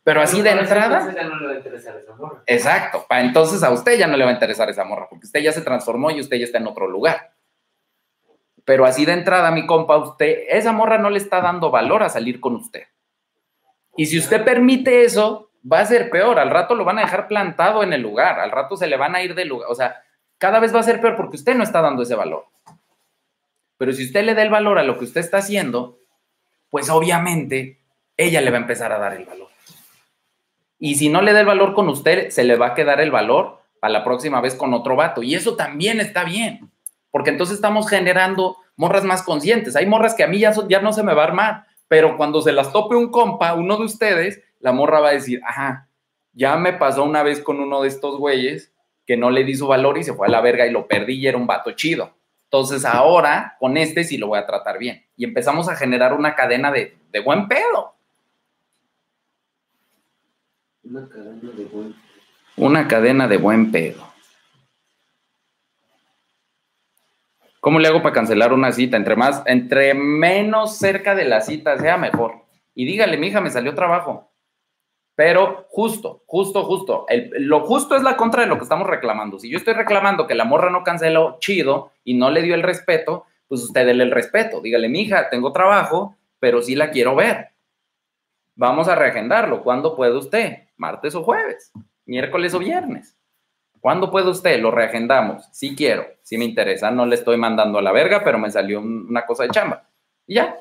Pero 0.02 0.22
así 0.22 0.40
de 0.42 0.50
entrada. 0.50 1.12
Ya 1.14 1.24
no 1.24 1.38
le 1.38 1.46
va 1.46 1.52
a 1.52 1.56
interesar 1.56 1.96
esa 1.96 2.14
morra. 2.14 2.42
Exacto. 2.46 3.04
Para 3.08 3.20
entonces 3.20 3.62
a 3.62 3.70
usted 3.70 3.98
ya 3.98 4.06
no 4.06 4.16
le 4.16 4.24
va 4.24 4.30
a 4.30 4.34
interesar 4.34 4.68
esa 4.70 4.84
morra, 4.84 5.06
porque 5.08 5.26
usted 5.26 5.40
ya 5.40 5.52
se 5.52 5.60
transformó 5.60 6.10
y 6.10 6.20
usted 6.20 6.38
ya 6.38 6.44
está 6.44 6.58
en 6.58 6.66
otro 6.66 6.88
lugar. 6.88 7.32
Pero 8.64 8.84
así 8.86 9.04
de 9.04 9.12
entrada, 9.12 9.50
mi 9.50 9.66
compa, 9.66 9.96
usted, 9.98 10.44
esa 10.48 10.72
morra 10.72 10.98
no 10.98 11.10
le 11.10 11.18
está 11.18 11.40
dando 11.40 11.70
valor 11.70 12.02
a 12.02 12.08
salir 12.08 12.40
con 12.40 12.54
usted. 12.54 12.84
Y 13.96 14.06
si 14.06 14.18
usted 14.18 14.44
permite 14.44 15.04
eso, 15.04 15.50
va 15.70 15.80
a 15.80 15.86
ser 15.86 16.10
peor. 16.10 16.38
Al 16.38 16.50
rato 16.50 16.74
lo 16.74 16.84
van 16.84 16.98
a 16.98 17.02
dejar 17.02 17.28
plantado 17.28 17.82
en 17.82 17.92
el 17.92 18.00
lugar. 18.00 18.40
Al 18.40 18.50
rato 18.50 18.76
se 18.76 18.86
le 18.86 18.96
van 18.96 19.14
a 19.14 19.22
ir 19.22 19.34
del 19.34 19.48
lugar. 19.48 19.68
O 19.70 19.74
sea, 19.74 20.02
cada 20.38 20.60
vez 20.60 20.74
va 20.74 20.80
a 20.80 20.84
ser 20.84 21.00
peor 21.00 21.16
porque 21.16 21.36
usted 21.36 21.54
no 21.54 21.64
está 21.64 21.80
dando 21.80 22.02
ese 22.02 22.14
valor. 22.14 22.46
Pero 23.76 23.92
si 23.92 24.04
usted 24.04 24.24
le 24.24 24.34
da 24.34 24.42
el 24.42 24.50
valor 24.50 24.78
a 24.78 24.84
lo 24.84 24.98
que 24.98 25.04
usted 25.04 25.20
está 25.20 25.38
haciendo, 25.38 25.98
pues 26.70 26.90
obviamente 26.90 27.80
ella 28.16 28.40
le 28.40 28.50
va 28.50 28.58
a 28.58 28.60
empezar 28.60 28.92
a 28.92 28.98
dar 28.98 29.14
el 29.14 29.24
valor. 29.24 29.48
Y 30.78 30.94
si 30.94 31.08
no 31.08 31.22
le 31.22 31.32
da 31.32 31.40
el 31.40 31.46
valor 31.46 31.74
con 31.74 31.88
usted, 31.88 32.30
se 32.30 32.44
le 32.44 32.56
va 32.56 32.68
a 32.68 32.74
quedar 32.74 33.00
el 33.00 33.10
valor 33.10 33.60
a 33.80 33.88
la 33.88 34.04
próxima 34.04 34.40
vez 34.40 34.54
con 34.54 34.74
otro 34.74 34.96
vato. 34.96 35.22
Y 35.22 35.34
eso 35.34 35.56
también 35.56 36.00
está 36.00 36.24
bien, 36.24 36.70
porque 37.10 37.30
entonces 37.30 37.56
estamos 37.56 37.88
generando 37.88 38.56
morras 38.76 39.04
más 39.04 39.22
conscientes. 39.22 39.76
Hay 39.76 39.86
morras 39.86 40.14
que 40.14 40.24
a 40.24 40.28
mí 40.28 40.38
ya, 40.38 40.52
ya 40.68 40.80
no 40.80 40.92
se 40.92 41.02
me 41.02 41.14
va 41.14 41.22
a 41.22 41.26
armar, 41.26 41.66
pero 41.88 42.16
cuando 42.16 42.42
se 42.42 42.52
las 42.52 42.72
tope 42.72 42.96
un 42.96 43.10
compa, 43.10 43.54
uno 43.54 43.76
de 43.76 43.84
ustedes, 43.84 44.42
la 44.60 44.72
morra 44.72 45.00
va 45.00 45.08
a 45.08 45.12
decir, 45.12 45.40
ajá, 45.44 45.88
ya 46.32 46.56
me 46.56 46.72
pasó 46.72 47.04
una 47.04 47.22
vez 47.22 47.40
con 47.40 47.60
uno 47.60 47.82
de 47.82 47.88
estos 47.88 48.18
güeyes 48.18 48.72
que 49.08 49.16
no 49.16 49.30
le 49.30 49.42
di 49.42 49.54
su 49.54 49.66
valor 49.66 49.96
y 49.96 50.04
se 50.04 50.12
fue 50.12 50.26
a 50.26 50.30
la 50.30 50.42
verga 50.42 50.66
y 50.66 50.70
lo 50.70 50.86
perdí 50.86 51.14
y 51.14 51.26
era 51.26 51.38
un 51.38 51.46
vato 51.46 51.72
chido. 51.72 52.14
Entonces 52.44 52.84
ahora 52.84 53.56
con 53.58 53.78
este 53.78 54.04
sí 54.04 54.18
lo 54.18 54.26
voy 54.26 54.38
a 54.38 54.46
tratar 54.46 54.78
bien. 54.78 55.02
Y 55.16 55.24
empezamos 55.24 55.66
a 55.70 55.76
generar 55.76 56.12
una 56.12 56.34
cadena 56.34 56.70
de, 56.70 56.98
de 57.10 57.20
buen 57.20 57.48
pedo. 57.48 57.94
Una 60.84 61.08
cadena 61.08 61.50
de 61.56 61.64
buen 61.64 61.92
pedo. 61.94 62.02
Una 62.56 62.86
cadena 62.86 63.28
de 63.28 63.36
buen 63.38 63.72
pedo. 63.72 64.12
¿Cómo 67.60 67.78
le 67.78 67.88
hago 67.88 68.02
para 68.02 68.14
cancelar 68.14 68.52
una 68.52 68.72
cita? 68.72 68.98
Entre 68.98 69.16
más, 69.16 69.42
entre 69.46 69.94
menos 69.94 70.76
cerca 70.76 71.14
de 71.14 71.24
la 71.24 71.40
cita 71.40 71.78
sea 71.78 71.96
mejor. 71.96 72.44
Y 72.74 72.84
dígale, 72.84 73.16
mi 73.16 73.28
hija, 73.28 73.40
me 73.40 73.50
salió 73.50 73.74
trabajo. 73.74 74.27
Pero 75.18 75.66
justo, 75.70 76.22
justo, 76.26 76.62
justo. 76.62 77.04
lo 77.40 77.66
justo 77.66 77.96
es 77.96 78.04
la 78.04 78.16
contra 78.16 78.42
de 78.42 78.46
lo 78.46 78.56
que 78.56 78.62
estamos 78.62 78.86
reclamando. 78.86 79.40
Si 79.40 79.50
yo 79.50 79.58
estoy 79.58 79.74
reclamando 79.74 80.28
que 80.28 80.36
la 80.36 80.44
morra 80.44 80.70
no 80.70 80.84
canceló 80.84 81.38
chido 81.40 81.90
y 82.04 82.14
no 82.14 82.30
le 82.30 82.40
dio 82.40 82.54
el 82.54 82.62
respeto, 82.62 83.24
pues 83.48 83.62
usted 83.62 83.84
déle 83.84 84.04
el 84.04 84.12
respeto. 84.12 84.60
Dígale, 84.60 84.88
mi 84.88 85.00
hija, 85.00 85.28
tengo 85.28 85.50
trabajo, 85.50 86.14
pero 86.38 86.62
sí 86.62 86.76
la 86.76 86.92
quiero 86.92 87.16
ver. 87.16 87.48
Vamos 88.54 88.86
a 88.86 88.94
reagendarlo. 88.94 89.64
¿Cuándo 89.64 89.96
puede 89.96 90.16
usted? 90.16 90.68
¿Martes 90.76 91.16
o 91.16 91.24
jueves? 91.24 91.72
¿Miércoles 92.06 92.54
o 92.54 92.60
viernes? 92.60 93.18
¿Cuándo 93.80 94.12
puede 94.12 94.30
usted? 94.30 94.60
Lo 94.60 94.70
reagendamos. 94.70 95.48
Si 95.50 95.74
quiero, 95.74 96.06
si 96.22 96.38
me 96.38 96.44
interesa. 96.44 96.92
No 96.92 97.06
le 97.06 97.16
estoy 97.16 97.38
mandando 97.38 97.80
a 97.80 97.82
la 97.82 97.90
verga, 97.90 98.22
pero 98.22 98.38
me 98.38 98.52
salió 98.52 98.78
una 98.78 99.26
cosa 99.26 99.42
de 99.42 99.48
chamba. 99.48 99.82
Y 100.28 100.36
ya. 100.36 100.56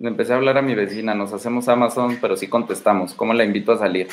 Le 0.00 0.08
empecé 0.08 0.32
a 0.32 0.36
hablar 0.36 0.56
a 0.56 0.62
mi 0.62 0.74
vecina. 0.74 1.14
Nos 1.14 1.32
hacemos 1.34 1.68
Amazon, 1.68 2.18
pero 2.22 2.34
sí 2.34 2.48
contestamos. 2.48 3.12
¿Cómo 3.14 3.34
la 3.34 3.44
invito 3.44 3.70
a 3.72 3.78
salir? 3.78 4.08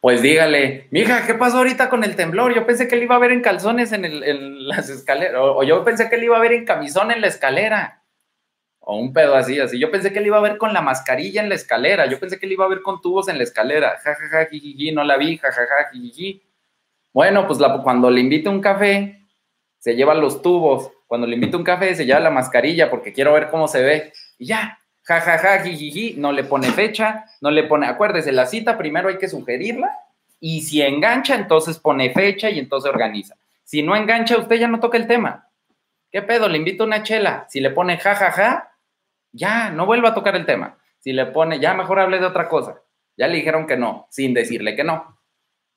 Pues 0.00 0.22
dígale, 0.22 0.88
mija, 0.90 1.24
¿qué 1.24 1.34
pasó 1.34 1.58
ahorita 1.58 1.88
con 1.88 2.02
el 2.02 2.16
temblor? 2.16 2.52
Yo 2.54 2.66
pensé 2.66 2.88
que 2.88 2.96
él 2.96 3.04
iba 3.04 3.14
a 3.14 3.20
ver 3.20 3.30
en 3.32 3.42
calzones 3.42 3.92
en, 3.92 4.04
el- 4.04 4.24
en 4.24 4.66
las 4.66 4.88
escaleras, 4.88 5.34
o, 5.38 5.62
yo 5.62 5.84
pensé 5.84 6.08
que 6.08 6.16
él 6.16 6.24
iba 6.24 6.36
a 6.36 6.40
ver 6.40 6.52
en 6.52 6.64
camisón 6.64 7.10
en 7.12 7.20
la 7.20 7.26
escalera, 7.28 8.02
o 8.80 8.96
un 8.98 9.12
pedo 9.12 9.36
así, 9.36 9.60
así. 9.60 9.78
Yo 9.78 9.90
pensé 9.90 10.10
que 10.12 10.18
él 10.20 10.26
iba 10.26 10.38
a 10.38 10.42
ver 10.42 10.56
con 10.56 10.72
la 10.72 10.80
mascarilla 10.80 11.42
en 11.42 11.50
la 11.50 11.54
escalera, 11.54 12.06
yo 12.06 12.18
pensé 12.18 12.38
que 12.40 12.46
él 12.46 12.52
iba 12.52 12.64
a 12.64 12.68
ver 12.68 12.80
con 12.80 13.00
tubos 13.02 13.28
en 13.28 13.36
la 13.36 13.44
escalera, 13.44 13.98
ja, 14.02 14.14
ja, 14.14 14.28
ja, 14.30 14.46
jijiji, 14.46 14.90
no 14.90 15.04
la 15.04 15.18
vi, 15.18 15.36
ja, 15.36 15.52
ja, 15.52 15.60
ja, 15.66 15.90
jijiji. 15.92 16.42
Bueno, 17.12 17.46
pues 17.46 17.58
cuando 17.84 18.10
le 18.10 18.20
invite 18.22 18.48
un 18.48 18.62
café, 18.62 19.26
se 19.78 19.94
lleva 19.94 20.14
los 20.14 20.40
tubos. 20.40 20.90
Cuando 21.06 21.26
le 21.26 21.34
invite 21.34 21.56
un 21.58 21.64
café, 21.64 21.94
se 21.94 22.06
lleva 22.06 22.20
la 22.20 22.30
mascarilla 22.30 22.88
porque 22.88 23.12
quiero 23.12 23.34
ver 23.34 23.50
cómo 23.50 23.68
se 23.68 23.82
ve. 23.82 24.12
Y 24.40 24.46
ya, 24.46 24.78
ja, 25.02 25.20
ja, 25.20 25.36
ja, 25.36 25.62
jijiji, 25.62 26.14
no 26.16 26.32
le 26.32 26.44
pone 26.44 26.72
fecha, 26.72 27.26
no 27.42 27.50
le 27.50 27.64
pone, 27.64 27.86
acuérdese, 27.86 28.32
la 28.32 28.46
cita 28.46 28.78
primero 28.78 29.10
hay 29.10 29.18
que 29.18 29.28
sugerirla 29.28 29.90
y 30.40 30.62
si 30.62 30.80
engancha, 30.80 31.34
entonces 31.34 31.78
pone 31.78 32.08
fecha 32.14 32.48
y 32.48 32.58
entonces 32.58 32.90
organiza. 32.90 33.36
Si 33.64 33.82
no 33.82 33.94
engancha, 33.94 34.38
usted 34.38 34.56
ya 34.56 34.66
no 34.66 34.80
toca 34.80 34.96
el 34.96 35.06
tema. 35.06 35.46
¿Qué 36.10 36.22
pedo? 36.22 36.48
Le 36.48 36.56
invito 36.56 36.84
una 36.84 37.02
chela. 37.02 37.46
Si 37.50 37.60
le 37.60 37.68
pone 37.68 37.98
ja, 37.98 38.14
ja, 38.14 38.32
ja, 38.32 38.72
ya, 39.30 39.70
no 39.70 39.84
vuelva 39.84 40.08
a 40.08 40.14
tocar 40.14 40.34
el 40.34 40.46
tema. 40.46 40.78
Si 41.00 41.12
le 41.12 41.26
pone, 41.26 41.60
ya 41.60 41.74
mejor 41.74 42.00
hable 42.00 42.18
de 42.18 42.24
otra 42.24 42.48
cosa. 42.48 42.80
Ya 43.18 43.28
le 43.28 43.36
dijeron 43.36 43.66
que 43.66 43.76
no, 43.76 44.06
sin 44.08 44.32
decirle 44.32 44.74
que 44.74 44.84
no. 44.84 45.20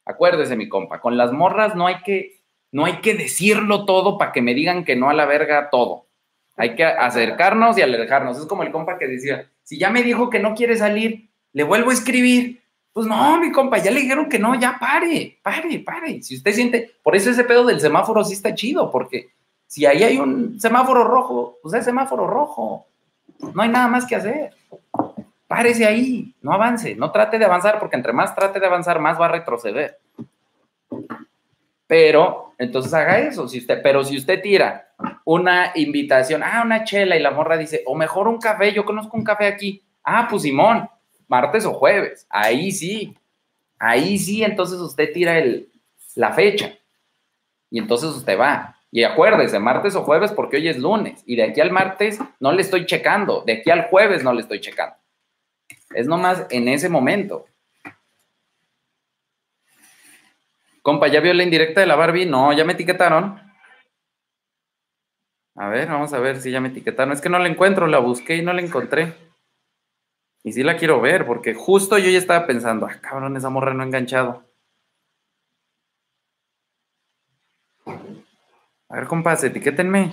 Acuérdese, 0.06 0.56
mi 0.56 0.70
compa, 0.70 1.02
con 1.02 1.18
las 1.18 1.34
morras 1.34 1.76
no 1.76 1.86
hay 1.86 2.02
que, 2.04 2.42
no 2.72 2.86
hay 2.86 3.02
que 3.02 3.14
decirlo 3.14 3.84
todo 3.84 4.18
para 4.18 4.32
que 4.32 4.42
me 4.42 4.54
digan 4.54 4.86
que 4.86 4.96
no 4.96 5.10
a 5.10 5.14
la 5.14 5.26
verga 5.26 5.70
todo. 5.70 6.08
Hay 6.56 6.76
que 6.76 6.84
acercarnos 6.84 7.78
y 7.78 7.82
alejarnos. 7.82 8.38
Es 8.38 8.46
como 8.46 8.64
el 8.64 8.72
compa 8.72 8.98
que 8.98 9.08
decía, 9.08 9.50
si 9.64 9.78
ya 9.78 9.90
me 9.90 10.04
dijo 10.04 10.30
que 10.30 10.40
no 10.40 10.54
quiere 10.54 10.78
salir, 10.78 11.30
le 11.52 11.64
vuelvo 11.64 11.90
a 11.90 11.94
escribir. 11.94 12.62
Pues 12.92 13.08
no, 13.08 13.40
mi 13.40 13.52
compa, 13.52 13.80
ya 13.80 13.90
le 13.90 14.02
dijeron 14.02 14.30
que 14.30 14.38
no, 14.38 14.54
ya 14.54 14.78
pare, 14.80 15.40
pare, 15.42 15.80
pare. 15.80 16.22
Si 16.22 16.36
usted 16.36 16.52
siente, 16.54 16.92
por 17.02 17.16
eso 17.16 17.32
ese 17.32 17.44
pedo 17.44 17.66
del 17.66 17.80
semáforo 17.80 18.24
sí 18.24 18.34
está 18.34 18.54
chido, 18.54 18.92
porque 18.92 19.30
si 19.66 19.88
ahí 19.88 20.04
hay 20.04 20.20
un 20.20 20.60
semáforo 20.60 21.04
rojo, 21.04 21.58
pues 21.64 21.74
es 21.74 21.86
semáforo 21.86 22.28
rojo. 22.28 22.86
No 23.56 23.64
hay 23.64 23.70
nada 23.70 23.88
más 23.88 24.06
que 24.06 24.16
hacer. 24.16 24.52
Párese 25.48 25.88
ahí, 25.88 26.36
no 26.42 26.54
avance, 26.54 26.96
no 26.96 27.12
trate 27.12 27.40
de 27.40 27.46
avanzar, 27.46 27.80
porque 27.80 27.96
entre 27.96 28.14
más 28.14 28.36
trate 28.36 28.60
de 28.60 28.68
avanzar, 28.68 29.00
más 29.00 29.20
va 29.20 29.26
a 29.26 29.30
retroceder. 29.30 29.98
Pero, 31.88 32.54
entonces 32.60 32.94
haga 32.94 33.20
eso, 33.20 33.48
si 33.48 33.58
usted, 33.58 33.82
pero 33.82 34.04
si 34.04 34.18
usted 34.18 34.42
tira 34.42 34.93
una 35.26 35.72
invitación, 35.76 36.44
ah, 36.44 36.62
una 36.64 36.84
chela, 36.84 37.16
y 37.16 37.22
la 37.22 37.32
morra 37.32 37.58
dice, 37.58 37.84
o 37.86 37.96
mejor 37.96 38.28
un 38.28 38.40
café, 38.40 38.74
yo 38.74 38.86
conozco 38.86 39.18
un 39.18 39.24
café 39.24 39.48
aquí. 39.48 39.82
Ah, 40.04 40.28
pues 40.30 40.44
Simón, 40.44 40.90
martes 41.28 41.66
o 41.66 41.74
jueves, 41.74 42.28
ahí 42.30 42.72
sí, 42.72 43.16
ahí 43.80 44.18
sí, 44.18 44.44
entonces 44.44 44.80
usted 44.80 45.12
tira 45.14 45.38
el, 45.38 45.70
la 46.16 46.34
fecha. 46.34 46.74
Y 47.70 47.80
entonces 47.80 48.10
usted 48.10 48.40
va. 48.40 48.78
Y 48.92 49.04
acuérdese, 49.04 49.58
martes 49.58 49.96
o 49.96 50.04
jueves, 50.04 50.32
porque 50.32 50.58
hoy 50.58 50.68
es 50.68 50.78
lunes. 50.78 51.24
Y 51.26 51.36
de 51.36 51.44
aquí 51.44 51.60
al 51.60 51.72
martes 51.72 52.20
no 52.40 52.52
le 52.52 52.62
estoy 52.62 52.86
checando. 52.86 53.42
De 53.44 53.54
aquí 53.54 53.72
al 53.72 53.86
jueves 53.86 54.24
no 54.24 54.32
le 54.32 54.42
estoy 54.42 54.62
checando. 54.62 54.96
Es 55.96 56.06
nomás 56.06 56.46
en 56.52 56.68
ese 56.68 56.90
momento. 56.90 57.46
Compa, 60.84 61.08
¿ya 61.08 61.22
vio 61.22 61.34
la 61.34 61.44
indirecta 61.44 61.82
de 61.82 61.88
la 61.88 61.96
Barbie? 61.96 62.28
No, 62.28 62.54
ya 62.54 62.66
me 62.66 62.74
etiquetaron. 62.74 63.42
A 65.56 65.68
ver, 65.68 65.88
vamos 65.88 66.12
a 66.14 66.20
ver 66.20 66.42
si 66.42 66.52
ya 66.52 66.60
me 66.60 66.70
etiquetaron. 66.70 67.14
Es 67.14 67.22
que 67.22 67.30
no 67.30 67.38
la 67.38 67.48
encuentro, 67.48 67.86
la 67.88 68.00
busqué 68.00 68.38
y 68.38 68.42
no 68.42 68.54
la 68.54 68.62
encontré. 68.62 69.14
Y 70.44 70.52
sí 70.52 70.64
la 70.64 70.78
quiero 70.78 71.00
ver, 71.00 71.26
porque 71.26 71.54
justo 71.54 71.98
yo 71.98 72.10
ya 72.10 72.18
estaba 72.18 72.46
pensando, 72.46 72.86
ah, 72.86 73.00
cabrón, 73.02 73.38
esa 73.38 73.50
morra 73.50 73.74
no 73.74 73.84
ha 73.84 73.86
enganchado. 73.86 74.44
A 77.86 78.96
ver, 78.96 79.08
compas, 79.08 79.44
etiquétenme. 79.44 80.12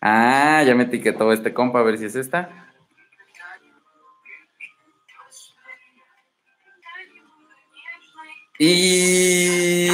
Ah, 0.00 0.62
ya 0.64 0.74
me 0.74 0.84
etiquetó 0.84 1.32
este 1.32 1.52
compa, 1.52 1.80
a 1.80 1.82
ver 1.82 1.98
si 1.98 2.04
es 2.04 2.14
esta. 2.14 2.50
Y... 8.58 9.88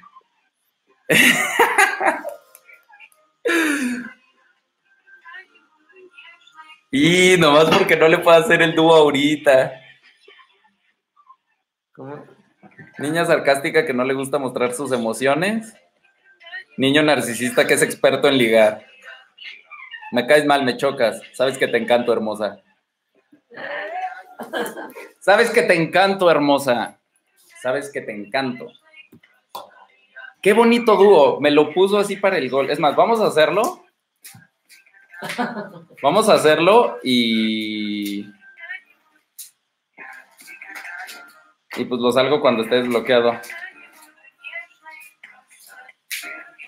y 6.91 7.35
nomás 7.37 7.65
porque 7.65 7.97
no 7.97 8.07
le 8.07 8.19
puedo 8.19 8.37
hacer 8.37 8.61
el 8.61 8.73
dúo 8.73 8.95
ahorita. 8.95 9.73
¿Cómo? 11.93 12.23
Niña 12.97 13.25
sarcástica 13.25 13.85
que 13.85 13.93
no 13.93 14.03
le 14.03 14.13
gusta 14.13 14.37
mostrar 14.37 14.73
sus 14.73 14.91
emociones. 14.91 15.73
Niño 16.77 17.03
narcisista 17.03 17.67
que 17.67 17.73
es 17.73 17.81
experto 17.81 18.27
en 18.27 18.37
ligar. 18.37 18.85
Me 20.11 20.27
caes 20.27 20.45
mal, 20.45 20.63
me 20.63 20.77
chocas. 20.77 21.21
Sabes 21.33 21.57
que 21.57 21.67
te 21.67 21.77
encanto, 21.77 22.13
hermosa. 22.13 22.61
Sabes 25.19 25.49
que 25.49 25.63
te 25.63 25.75
encanto, 25.75 26.29
hermosa. 26.29 26.99
Sabes 27.61 27.91
que 27.91 28.01
te 28.01 28.11
encanto. 28.11 28.71
Qué 30.41 30.53
bonito 30.53 30.95
dúo. 30.95 31.39
Me 31.39 31.51
lo 31.51 31.71
puso 31.71 31.99
así 31.99 32.15
para 32.15 32.37
el 32.37 32.49
gol. 32.49 32.69
Es 32.71 32.79
más, 32.79 32.95
vamos 32.95 33.21
a 33.21 33.27
hacerlo. 33.27 33.83
Vamos 36.01 36.29
a 36.29 36.33
hacerlo 36.33 36.97
y. 37.03 38.25
Y 41.77 41.85
pues 41.85 42.01
lo 42.01 42.11
salgo 42.11 42.41
cuando 42.41 42.63
esté 42.63 42.75
desbloqueado. 42.77 43.39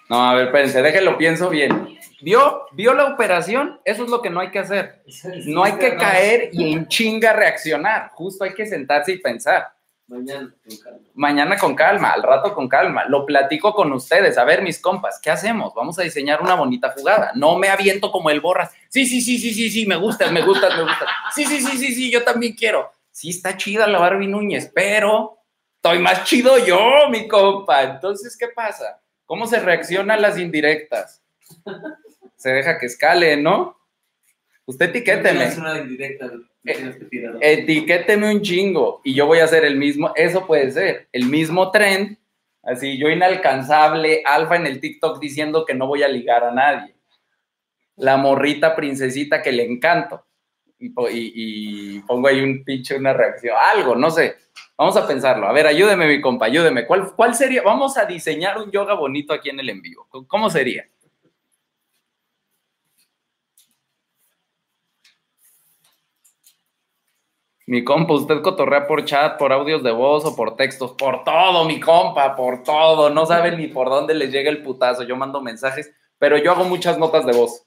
No, 0.09 0.29
a 0.29 0.35
ver, 0.35 0.45
espérense, 0.45 0.81
déjenlo, 0.81 1.17
pienso 1.17 1.49
bien. 1.49 1.97
¿Vio? 2.21 2.67
¿Vio 2.71 2.93
la 2.93 3.05
operación? 3.05 3.81
Eso 3.83 4.03
es 4.03 4.09
lo 4.09 4.21
que 4.21 4.29
no 4.29 4.39
hay 4.39 4.51
que 4.51 4.59
hacer. 4.59 5.03
No 5.45 5.63
hay 5.63 5.73
que 5.73 5.95
caer 5.95 6.49
y 6.53 6.73
en 6.73 6.87
chinga 6.87 7.33
reaccionar. 7.33 8.09
Justo 8.13 8.43
hay 8.43 8.53
que 8.53 8.65
sentarse 8.65 9.13
y 9.13 9.19
pensar. 9.19 9.73
Mañana, 10.07 10.53
con 10.63 10.77
calma. 10.77 10.99
Mañana 11.13 11.57
con 11.57 11.75
calma, 11.75 12.09
al 12.11 12.23
rato 12.23 12.53
con 12.53 12.67
calma. 12.67 13.05
Lo 13.05 13.25
platico 13.25 13.73
con 13.73 13.91
ustedes. 13.93 14.37
A 14.37 14.43
ver, 14.43 14.61
mis 14.61 14.79
compas, 14.79 15.19
¿qué 15.21 15.31
hacemos? 15.31 15.73
Vamos 15.73 15.97
a 15.97 16.03
diseñar 16.03 16.41
una 16.41 16.55
bonita 16.55 16.91
jugada. 16.91 17.31
No 17.35 17.57
me 17.57 17.69
aviento 17.69 18.11
como 18.11 18.29
el 18.29 18.41
borras. 18.41 18.71
Sí, 18.89 19.05
sí, 19.05 19.21
sí, 19.21 19.37
sí, 19.37 19.53
sí, 19.53 19.69
sí, 19.69 19.85
me 19.85 19.95
gustas, 19.95 20.31
me 20.31 20.41
gustas, 20.41 20.75
me 20.75 20.83
gustas. 20.83 21.07
Sí, 21.33 21.45
sí, 21.45 21.61
sí, 21.61 21.77
sí, 21.77 21.95
sí, 21.95 22.11
yo 22.11 22.23
también 22.23 22.53
quiero. 22.53 22.91
Sí, 23.11 23.29
está 23.29 23.55
chida 23.55 23.87
la 23.87 23.99
Barbie 23.99 24.27
Núñez, 24.27 24.71
pero 24.73 25.39
estoy 25.75 25.99
más 25.99 26.23
chido 26.25 26.57
yo, 26.65 27.09
mi 27.09 27.27
compa. 27.27 27.83
Entonces, 27.83 28.35
¿qué 28.37 28.49
pasa? 28.49 29.01
¿Cómo 29.25 29.47
se 29.47 29.59
reacciona 29.59 30.15
a 30.15 30.19
las 30.19 30.37
indirectas? 30.37 31.23
Se 32.35 32.49
deja 32.49 32.77
que 32.77 32.87
escale, 32.87 33.37
¿no? 33.37 33.77
Usted 34.65 34.89
etiquéteme. 34.89 35.43
Es 35.45 35.57
una 35.57 35.77
indirecta. 35.79 36.31
Eh, 36.65 37.07
tirar. 37.09 37.35
etiquéteme 37.41 38.33
un 38.33 38.41
chingo 38.41 39.01
y 39.03 39.13
yo 39.13 39.25
voy 39.25 39.39
a 39.39 39.43
hacer 39.43 39.65
el 39.65 39.75
mismo, 39.75 40.13
eso 40.15 40.47
puede 40.47 40.71
ser, 40.71 41.09
el 41.11 41.25
mismo 41.25 41.71
trend, 41.71 42.17
así 42.63 42.97
yo 42.97 43.09
inalcanzable, 43.09 44.23
alfa 44.25 44.55
en 44.55 44.67
el 44.67 44.79
TikTok 44.79 45.19
diciendo 45.19 45.65
que 45.65 45.73
no 45.73 45.87
voy 45.87 46.03
a 46.03 46.07
ligar 46.07 46.45
a 46.45 46.51
nadie. 46.53 46.95
La 47.97 48.15
morrita 48.15 48.75
princesita 48.77 49.41
que 49.41 49.51
le 49.51 49.65
encanto. 49.65 50.25
Y, 50.79 50.87
y- 50.87 51.33
y 51.95 51.99
pongo 52.01 52.27
ahí 52.29 52.41
un 52.41 52.63
pinche, 52.63 52.95
una 52.97 53.11
reacción, 53.13 53.55
algo, 53.59 53.95
no 53.95 54.09
sé. 54.09 54.35
Vamos 54.77 54.95
a 54.97 55.05
pensarlo. 55.07 55.47
A 55.47 55.51
ver, 55.53 55.67
ayúdeme, 55.67 56.07
mi 56.07 56.19
compa, 56.21 56.45
ayúdeme. 56.45 56.85
¿Cuál, 56.85 57.13
¿Cuál 57.15 57.35
sería? 57.35 57.61
Vamos 57.61 57.97
a 57.97 58.05
diseñar 58.05 58.57
un 58.57 58.71
yoga 58.71 58.93
bonito 58.95 59.33
aquí 59.33 59.49
en 59.49 59.59
el 59.59 59.69
envío. 59.69 60.07
¿Cómo 60.27 60.49
sería? 60.49 60.85
Mi 67.73 67.83
compa, 67.83 68.13
usted 68.13 68.43
cotorrea 68.43 68.85
por 68.85 69.03
chat, 69.03 69.35
por 69.39 69.51
audios 69.51 69.81
de 69.81 69.89
voz 69.89 70.23
o 70.25 70.35
por 70.35 70.55
textos, 70.55 70.91
por 70.91 71.23
todo, 71.23 71.65
mi 71.65 71.79
compa, 71.79 72.35
por 72.35 72.61
todo. 72.61 73.09
No 73.09 73.25
saben 73.25 73.57
ni 73.57 73.65
por 73.65 73.89
dónde 73.89 74.13
les 74.13 74.31
llega 74.31 74.51
el 74.51 74.61
putazo. 74.61 75.01
Yo 75.01 75.15
mando 75.15 75.41
mensajes, 75.41 75.91
pero 76.19 76.37
yo 76.37 76.51
hago 76.51 76.65
muchas 76.65 76.99
notas 76.99 77.25
de 77.25 77.33
voz. 77.33 77.65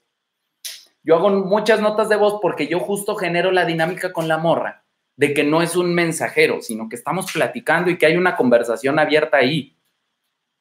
Yo 1.03 1.17
hago 1.17 1.29
muchas 1.29 1.81
notas 1.81 2.07
de 2.07 2.15
voz 2.15 2.39
porque 2.41 2.67
yo 2.67 2.79
justo 2.79 3.17
genero 3.17 3.51
la 3.51 3.65
dinámica 3.65 4.13
con 4.13 4.29
la 4.29 4.37
morra 4.37 4.85
de 5.17 5.33
que 5.33 5.43
no 5.43 5.61
es 5.61 5.75
un 5.75 5.93
mensajero, 5.93 6.61
sino 6.61 6.87
que 6.87 6.95
estamos 6.95 7.29
platicando 7.33 7.91
y 7.91 7.97
que 7.97 8.05
hay 8.05 8.15
una 8.15 8.37
conversación 8.37 8.99
abierta 8.99 9.35
ahí. 9.35 9.75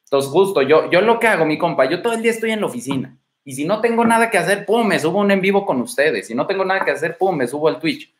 Entonces, 0.06 0.28
justo, 0.28 0.60
yo, 0.62 0.90
yo 0.90 1.02
lo 1.02 1.20
que 1.20 1.28
hago, 1.28 1.44
mi 1.44 1.56
compa, 1.56 1.88
yo 1.88 2.02
todo 2.02 2.14
el 2.14 2.22
día 2.22 2.32
estoy 2.32 2.50
en 2.50 2.62
la 2.62 2.66
oficina. 2.66 3.16
Y 3.44 3.52
si 3.52 3.64
no 3.64 3.80
tengo 3.80 4.04
nada 4.04 4.28
que 4.28 4.38
hacer, 4.38 4.66
pum, 4.66 4.84
me 4.88 4.98
subo 4.98 5.20
un 5.20 5.30
en 5.30 5.40
vivo 5.40 5.64
con 5.64 5.80
ustedes. 5.80 6.26
Si 6.26 6.34
no 6.34 6.48
tengo 6.48 6.64
nada 6.64 6.84
que 6.84 6.90
hacer, 6.90 7.16
pum, 7.16 7.36
me 7.36 7.46
subo 7.46 7.68
al 7.68 7.78
Twitch. 7.78 8.12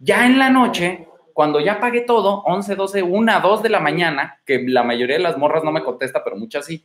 Ya 0.00 0.26
en 0.26 0.38
la 0.38 0.50
noche, 0.50 1.06
cuando 1.32 1.60
ya 1.60 1.78
pagué 1.78 2.00
todo, 2.00 2.42
11, 2.42 2.74
12, 2.74 3.02
1, 3.04 3.40
2 3.40 3.62
de 3.62 3.68
la 3.68 3.78
mañana, 3.78 4.40
que 4.44 4.64
la 4.66 4.82
mayoría 4.82 5.16
de 5.16 5.22
las 5.22 5.38
morras 5.38 5.62
no 5.62 5.70
me 5.70 5.84
contesta, 5.84 6.24
pero 6.24 6.36
muchas 6.36 6.66
sí, 6.66 6.84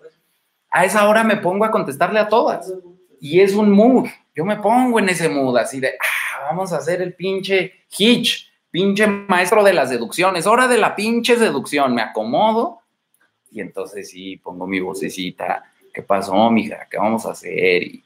a 0.69 0.85
esa 0.85 1.09
hora 1.09 1.23
me 1.23 1.37
pongo 1.37 1.65
a 1.65 1.71
contestarle 1.71 2.19
a 2.19 2.29
todas. 2.29 2.71
Y 3.19 3.39
es 3.39 3.55
un 3.55 3.71
mood. 3.71 4.07
Yo 4.35 4.45
me 4.45 4.57
pongo 4.57 4.99
en 4.99 5.09
ese 5.09 5.29
mood, 5.29 5.57
así 5.57 5.79
de, 5.79 5.89
ah, 5.89 6.43
vamos 6.49 6.71
a 6.71 6.77
hacer 6.77 7.01
el 7.01 7.15
pinche 7.15 7.85
hitch, 7.97 8.51
pinche 8.69 9.07
maestro 9.07 9.63
de 9.63 9.73
las 9.73 9.89
deducciones, 9.89 10.45
hora 10.45 10.67
de 10.67 10.77
la 10.77 10.95
pinche 10.95 11.37
seducción, 11.37 11.95
me 11.95 12.03
acomodo 12.03 12.81
y 13.55 13.61
entonces 13.61 14.09
sí, 14.09 14.35
pongo 14.35 14.67
mi 14.67 14.81
vocecita, 14.81 15.63
¿qué 15.93 16.01
pasó, 16.01 16.51
mija? 16.51 16.89
¿Qué 16.91 16.97
vamos 16.97 17.25
a 17.25 17.31
hacer? 17.31 17.83
Y, 17.83 18.03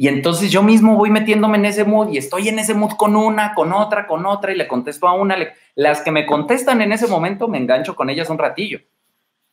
y 0.00 0.06
entonces 0.06 0.52
yo 0.52 0.62
mismo 0.62 0.94
voy 0.94 1.10
metiéndome 1.10 1.58
en 1.58 1.64
ese 1.64 1.82
mood 1.82 2.10
y 2.12 2.18
estoy 2.18 2.48
en 2.48 2.60
ese 2.60 2.72
mood 2.72 2.92
con 2.92 3.16
una, 3.16 3.52
con 3.52 3.72
otra, 3.72 4.06
con 4.06 4.26
otra 4.26 4.52
y 4.52 4.56
le 4.56 4.68
contesto 4.68 5.08
a 5.08 5.12
una. 5.12 5.36
las 5.74 6.02
que 6.02 6.12
me 6.12 6.24
contestan 6.24 6.80
en 6.82 6.92
ese 6.92 7.08
momento 7.08 7.48
me 7.48 7.58
engancho 7.58 7.96
con 7.96 8.08
ellas 8.08 8.30
un 8.30 8.38
ratillo. 8.38 8.78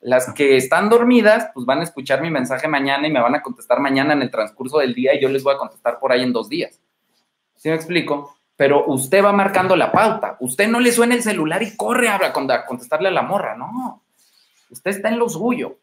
Las 0.02 0.32
que 0.34 0.56
están 0.56 0.88
dormidas, 0.88 1.50
pues 1.52 1.66
van 1.66 1.80
a 1.80 1.84
escuchar 1.84 2.22
mi 2.22 2.30
mensaje 2.30 2.68
mañana 2.68 3.08
y 3.08 3.12
me 3.12 3.20
van 3.20 3.34
a 3.34 3.42
contestar 3.42 3.80
mañana 3.80 4.14
en 4.14 4.22
el 4.22 4.30
transcurso 4.30 4.78
del 4.78 4.94
día 4.94 5.16
y 5.16 5.20
yo 5.20 5.30
les 5.30 5.42
voy 5.42 5.56
a 5.56 5.58
contestar 5.58 5.98
por 6.00 6.12
ahí 6.12 6.22
en 6.22 6.32
dos 6.32 6.48
días. 6.48 6.80
¿Sí 7.56 7.70
me 7.70 7.76
explico? 7.76 8.38
Pero 8.56 8.86
usted 8.86 9.26
va 9.26 9.32
marcando 9.32 9.76
la 9.76 9.92
pauta. 9.92 10.38
Usted 10.42 10.68
no 10.68 10.80
le 10.80 10.92
suena 10.92 11.16
el 11.16 11.24
celular 11.24 11.64
y 11.64 11.76
corre 11.76 12.08
a 12.08 12.32
contestarle 12.68 13.08
a 13.08 13.12
la 13.12 13.24
morra, 13.24 13.56
no. 13.58 14.04
Usted 14.70 14.92
está 14.92 15.10
en 15.10 15.18
lo 15.18 15.28
suyo. 15.28 15.80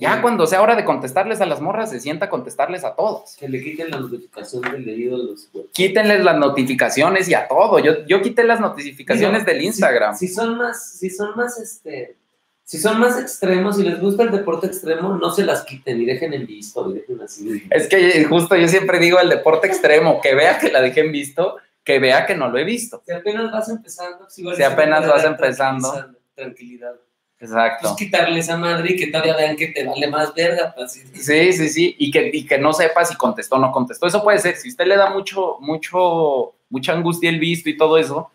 Ya 0.00 0.22
cuando 0.22 0.46
sea 0.46 0.62
hora 0.62 0.76
de 0.76 0.84
contestarles 0.84 1.40
a 1.40 1.46
las 1.46 1.60
morras, 1.60 1.90
se 1.90 2.00
sienta 2.00 2.26
a 2.26 2.30
contestarles 2.30 2.84
a 2.84 2.94
todos. 2.94 3.36
Que 3.38 3.48
le 3.48 3.62
quiten 3.62 3.90
la 3.90 4.00
notificación 4.00 4.62
del 4.62 4.86
leído 4.86 5.18
de 5.18 5.24
los 5.24 5.50
Quítenles 5.72 6.24
las 6.24 6.38
notificaciones 6.38 7.28
y 7.28 7.34
a 7.34 7.46
todo. 7.46 7.78
Yo, 7.78 8.06
yo 8.06 8.22
quité 8.22 8.44
las 8.44 8.60
notificaciones 8.60 9.44
del 9.44 9.62
Instagram. 9.62 10.16
Si, 10.16 10.28
son 10.28 10.56
más, 10.56 10.92
si 10.98 11.10
son 11.10 11.36
más, 11.36 11.60
este, 11.60 12.16
si 12.64 12.78
son 12.78 12.98
más 12.98 13.20
extremos 13.20 13.78
y 13.78 13.82
les 13.82 14.00
gusta 14.00 14.22
el 14.22 14.30
deporte 14.30 14.68
extremo, 14.68 15.16
no 15.16 15.30
se 15.32 15.44
las 15.44 15.64
quiten 15.64 16.00
y 16.00 16.06
dejen 16.06 16.32
en 16.32 16.46
visto 16.46 16.90
y 16.90 16.94
dejen 16.94 17.20
así. 17.20 17.66
Es 17.68 17.86
que 17.88 18.24
justo 18.24 18.56
yo 18.56 18.68
siempre 18.68 18.98
digo 18.98 19.20
el 19.20 19.28
deporte 19.28 19.66
extremo, 19.66 20.20
que 20.22 20.34
vea 20.34 20.58
que 20.58 20.70
la 20.70 20.80
dejen 20.80 21.12
visto, 21.12 21.56
que 21.84 21.98
vea 21.98 22.26
que 22.26 22.36
no 22.36 22.48
lo 22.48 22.58
he 22.58 22.64
visto. 22.64 23.02
Si 23.04 23.12
apenas 23.12 23.50
vas 23.50 23.68
empezando, 23.68 24.30
si, 24.30 24.62
apenas 24.62 25.06
vas 25.06 25.24
empezando. 25.24 26.14
Tranquilidad. 26.34 26.94
Exacto. 27.40 27.88
Pues 27.88 27.94
quitarle 27.94 28.38
esa 28.38 28.58
madre 28.58 28.92
y 28.92 28.96
que 28.96 29.06
todavía 29.06 29.34
vean 29.34 29.56
que 29.56 29.68
te 29.68 29.84
vale 29.84 30.06
más 30.08 30.34
verga. 30.34 30.74
Pues, 30.76 30.92
sí, 30.92 31.52
sí, 31.52 31.68
sí. 31.70 31.96
Y 31.98 32.10
que, 32.10 32.30
y 32.32 32.46
que 32.46 32.58
no 32.58 32.72
sepa 32.72 33.04
si 33.04 33.16
contestó 33.16 33.56
o 33.56 33.58
no 33.58 33.72
contestó. 33.72 34.06
Eso 34.06 34.22
puede 34.22 34.38
ser. 34.38 34.56
Si 34.56 34.68
usted 34.68 34.86
le 34.86 34.96
da 34.96 35.08
mucho, 35.08 35.56
mucho, 35.60 36.54
mucha 36.68 36.92
angustia 36.92 37.30
el 37.30 37.40
visto 37.40 37.70
y 37.70 37.78
todo 37.78 37.96
eso, 37.96 38.30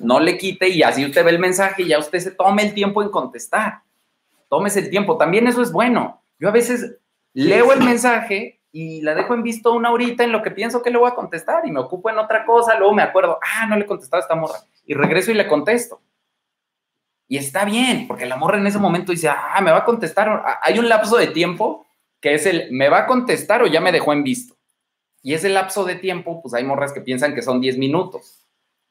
no 0.00 0.18
le 0.18 0.36
quite 0.36 0.68
y 0.68 0.82
así 0.82 1.04
usted 1.04 1.24
ve 1.24 1.30
el 1.30 1.38
mensaje 1.38 1.82
y 1.82 1.88
ya 1.88 1.98
usted 2.00 2.18
se 2.18 2.32
tome 2.32 2.62
el 2.62 2.74
tiempo 2.74 3.02
en 3.02 3.10
contestar. 3.10 3.82
Tómese 4.48 4.80
el 4.80 4.90
tiempo. 4.90 5.16
También 5.16 5.46
eso 5.46 5.62
es 5.62 5.70
bueno. 5.70 6.20
Yo 6.40 6.48
a 6.48 6.52
veces 6.52 6.96
leo 7.34 7.72
el 7.72 7.84
mensaje 7.84 8.60
y 8.72 9.00
la 9.02 9.14
dejo 9.14 9.34
en 9.34 9.44
visto 9.44 9.72
una 9.72 9.92
horita 9.92 10.24
en 10.24 10.32
lo 10.32 10.42
que 10.42 10.50
pienso 10.50 10.82
que 10.82 10.90
le 10.90 10.98
voy 10.98 11.08
a 11.08 11.14
contestar 11.14 11.64
y 11.66 11.70
me 11.70 11.78
ocupo 11.78 12.10
en 12.10 12.18
otra 12.18 12.44
cosa, 12.44 12.76
luego 12.78 12.94
me 12.94 13.02
acuerdo, 13.02 13.38
ah, 13.40 13.66
no 13.66 13.76
le 13.76 13.82
he 13.82 13.86
contestado 13.86 14.22
a 14.22 14.24
esta 14.24 14.34
morra 14.34 14.58
y 14.86 14.94
regreso 14.94 15.30
y 15.30 15.34
le 15.34 15.46
contesto. 15.46 16.00
Y 17.32 17.38
está 17.38 17.64
bien, 17.64 18.06
porque 18.08 18.26
la 18.26 18.36
morra 18.36 18.58
en 18.58 18.66
ese 18.66 18.78
momento 18.78 19.10
dice, 19.10 19.30
ah, 19.30 19.58
me 19.62 19.70
va 19.70 19.78
a 19.78 19.84
contestar. 19.86 20.60
Hay 20.60 20.78
un 20.78 20.86
lapso 20.86 21.16
de 21.16 21.28
tiempo 21.28 21.86
que 22.20 22.34
es 22.34 22.44
el, 22.44 22.70
me 22.72 22.90
va 22.90 22.98
a 22.98 23.06
contestar 23.06 23.62
o 23.62 23.66
ya 23.66 23.80
me 23.80 23.90
dejó 23.90 24.12
en 24.12 24.22
visto. 24.22 24.54
Y 25.22 25.32
ese 25.32 25.48
lapso 25.48 25.86
de 25.86 25.94
tiempo, 25.94 26.42
pues 26.42 26.52
hay 26.52 26.62
morras 26.62 26.92
que 26.92 27.00
piensan 27.00 27.34
que 27.34 27.40
son 27.40 27.62
10 27.62 27.78
minutos. 27.78 28.44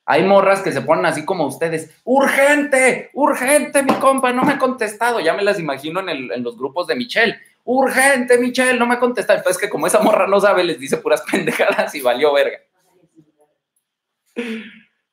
Hay 0.07 0.23
morras 0.23 0.63
que 0.63 0.71
se 0.71 0.81
ponen 0.81 1.05
así 1.05 1.23
como 1.23 1.45
ustedes, 1.45 1.91
urgente, 2.03 3.11
urgente, 3.13 3.83
mi 3.83 3.93
compa, 3.93 4.33
no 4.33 4.41
me 4.41 4.53
ha 4.53 4.57
contestado. 4.57 5.19
Ya 5.19 5.35
me 5.35 5.43
las 5.43 5.59
imagino 5.59 5.99
en, 5.99 6.09
en 6.09 6.41
los 6.41 6.57
grupos 6.57 6.87
de 6.87 6.95
Michelle. 6.95 7.37
Urgente, 7.63 8.39
Michelle, 8.39 8.79
no 8.79 8.87
me 8.87 8.95
ha 8.95 8.99
contestado. 8.99 9.37
Entonces 9.37 9.61
que 9.61 9.69
como 9.69 9.85
esa 9.85 9.99
morra 9.99 10.25
no 10.25 10.41
sabe, 10.41 10.63
les 10.63 10.79
dice 10.79 10.97
puras 10.97 11.21
pendejadas 11.31 11.93
y 11.93 12.01
valió 12.01 12.33
verga. 12.33 12.57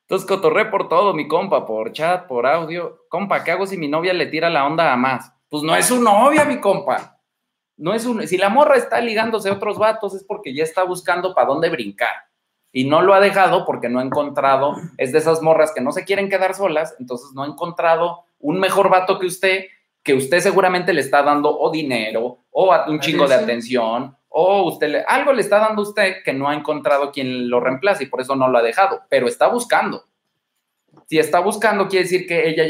Entonces 0.09 0.27
cotorré 0.27 0.65
por 0.65 0.89
todo, 0.89 1.13
mi 1.13 1.27
compa, 1.27 1.67
por 1.67 1.91
chat, 1.91 2.25
por 2.25 2.47
audio. 2.47 3.05
Compa, 3.09 3.43
¿qué 3.43 3.51
hago 3.51 3.67
si 3.67 3.77
mi 3.77 3.87
novia 3.87 4.11
le 4.11 4.25
tira 4.25 4.49
la 4.49 4.65
onda 4.65 4.91
a 4.91 4.97
más? 4.97 5.31
Pues 5.49 5.61
no 5.61 5.75
es 5.75 5.85
su 5.85 6.01
novia, 6.01 6.45
mi 6.45 6.59
compa. 6.59 7.19
No 7.77 7.93
es 7.93 8.07
un, 8.07 8.27
si 8.27 8.35
la 8.35 8.49
morra 8.49 8.75
está 8.75 9.01
ligándose 9.01 9.49
a 9.49 9.53
otros 9.53 9.77
vatos 9.77 10.15
es 10.15 10.23
porque 10.23 10.51
ya 10.55 10.63
está 10.63 10.81
buscando 10.81 11.35
para 11.35 11.45
dónde 11.45 11.69
brincar. 11.69 12.09
Y 12.71 12.85
no 12.85 13.03
lo 13.03 13.13
ha 13.13 13.19
dejado 13.19 13.67
porque 13.67 13.87
no 13.87 13.99
ha 13.99 14.03
encontrado, 14.03 14.77
es 14.97 15.11
de 15.11 15.19
esas 15.19 15.43
morras 15.43 15.71
que 15.75 15.81
no 15.81 15.91
se 15.91 16.05
quieren 16.05 16.27
quedar 16.27 16.55
solas, 16.55 16.95
entonces 16.99 17.29
no 17.35 17.43
ha 17.43 17.47
encontrado 17.47 18.23
un 18.39 18.59
mejor 18.59 18.89
vato 18.89 19.19
que 19.19 19.27
usted, 19.27 19.65
que 20.01 20.15
usted 20.15 20.39
seguramente 20.39 20.91
le 20.91 21.01
está 21.01 21.21
dando 21.21 21.55
o 21.55 21.69
dinero 21.69 22.39
o 22.49 22.75
un 22.87 22.99
chingo 22.99 23.27
de 23.27 23.35
atención 23.35 24.17
o 24.29 24.67
usted 24.67 24.89
le, 24.89 25.01
algo 25.01 25.33
le 25.33 25.41
está 25.41 25.59
dando 25.59 25.81
a 25.81 25.87
usted 25.87 26.23
que 26.23 26.33
no 26.33 26.47
ha 26.47 26.53
encontrado 26.53 27.11
quien 27.11 27.49
lo 27.49 27.59
reemplace 27.59 28.03
y 28.03 28.07
por 28.07 28.21
eso 28.21 28.35
no 28.35 28.47
lo 28.47 28.59
ha 28.59 28.61
dejado, 28.61 29.01
pero 29.09 29.27
está 29.27 29.47
buscando. 29.47 30.05
Si 31.07 31.17
está 31.17 31.39
buscando, 31.39 31.87
quiere 31.87 32.03
decir 32.03 32.27
que 32.27 32.47
ella 32.47 32.67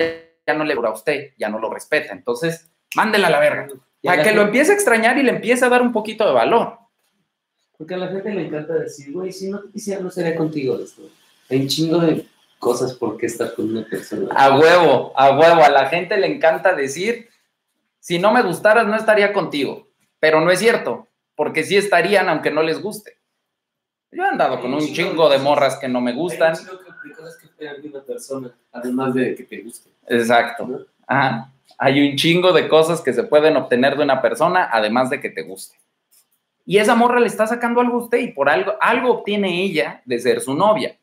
ya, 0.47 0.53
no 0.53 0.63
le 0.63 0.73
dura 0.73 0.89
a 0.89 0.93
usted, 0.93 1.33
ya 1.37 1.49
no 1.49 1.59
lo 1.59 1.69
respeta. 1.69 2.13
Entonces, 2.13 2.69
mándela 2.95 3.27
a 3.27 3.31
la 3.31 3.39
verga. 3.39 3.67
Para 4.01 4.23
que 4.23 4.33
lo 4.33 4.43
empiece 4.43 4.71
a 4.71 4.75
extrañar 4.75 5.17
y 5.17 5.23
le 5.23 5.31
empiece 5.31 5.65
a 5.65 5.69
dar 5.69 5.81
un 5.81 5.91
poquito 5.91 6.25
de 6.25 6.33
valor. 6.33 6.77
Porque 7.77 7.93
a 7.93 7.97
la 7.97 8.07
gente 8.07 8.33
le 8.33 8.47
encanta 8.47 8.73
decir, 8.73 9.11
güey, 9.11 9.31
si 9.31 9.49
no 9.49 9.59
te 9.59 9.71
quisiera, 9.71 10.01
no 10.01 10.09
sería 10.09 10.35
contigo 10.35 10.79
esto. 10.81 11.01
Hay 11.49 11.61
un 11.61 11.67
chingo 11.67 11.99
de 11.99 12.25
cosas 12.57 12.93
por 12.93 13.17
qué 13.17 13.25
estar 13.25 13.53
con 13.53 13.69
una 13.69 13.85
persona. 13.85 14.33
A 14.33 14.57
huevo, 14.57 15.11
a 15.15 15.37
huevo. 15.37 15.63
A 15.63 15.69
la 15.69 15.87
gente 15.87 16.17
le 16.17 16.27
encanta 16.27 16.73
decir, 16.73 17.29
si 17.99 18.17
no 18.17 18.31
me 18.31 18.41
gustaras, 18.41 18.87
no 18.87 18.95
estaría 18.95 19.33
contigo. 19.33 19.87
Pero 20.19 20.41
no 20.41 20.51
es 20.51 20.59
cierto 20.59 21.08
porque 21.39 21.63
sí 21.63 21.77
estarían 21.77 22.27
aunque 22.27 22.51
no 22.51 22.61
les 22.61 22.81
guste. 22.81 23.17
Yo 24.11 24.25
he 24.25 24.27
andado 24.27 24.59
con 24.59 24.73
un 24.73 24.85
chingo 24.85 25.29
de 25.29 25.37
morras 25.37 25.77
que 25.77 25.87
no 25.87 26.01
me 26.01 26.11
gustan. 26.11 26.53
además 28.73 29.13
de 29.13 29.35
que 29.35 29.43
te 29.43 29.61
guste. 29.61 29.89
Exacto. 30.05 30.85
Hay 31.77 32.09
un 32.09 32.17
chingo 32.17 32.51
de 32.51 32.67
cosas 32.67 32.99
que 32.99 33.13
se 33.13 33.23
pueden 33.23 33.55
obtener 33.55 33.95
de 33.95 34.03
una 34.03 34.21
persona, 34.21 34.67
además 34.69 35.09
de 35.09 35.21
que 35.21 35.29
te 35.29 35.43
guste. 35.43 35.77
Y 36.65 36.77
esa 36.77 36.93
morra 36.93 37.21
le 37.21 37.27
está 37.27 37.47
sacando 37.47 37.79
algo 37.79 38.01
a 38.01 38.03
usted 38.03 38.17
y 38.17 38.33
por 38.33 38.49
algo, 38.49 38.73
algo 38.81 39.09
obtiene 39.09 39.63
ella 39.63 40.01
de 40.03 40.19
ser 40.19 40.41
su 40.41 40.53
novia. 40.53 40.99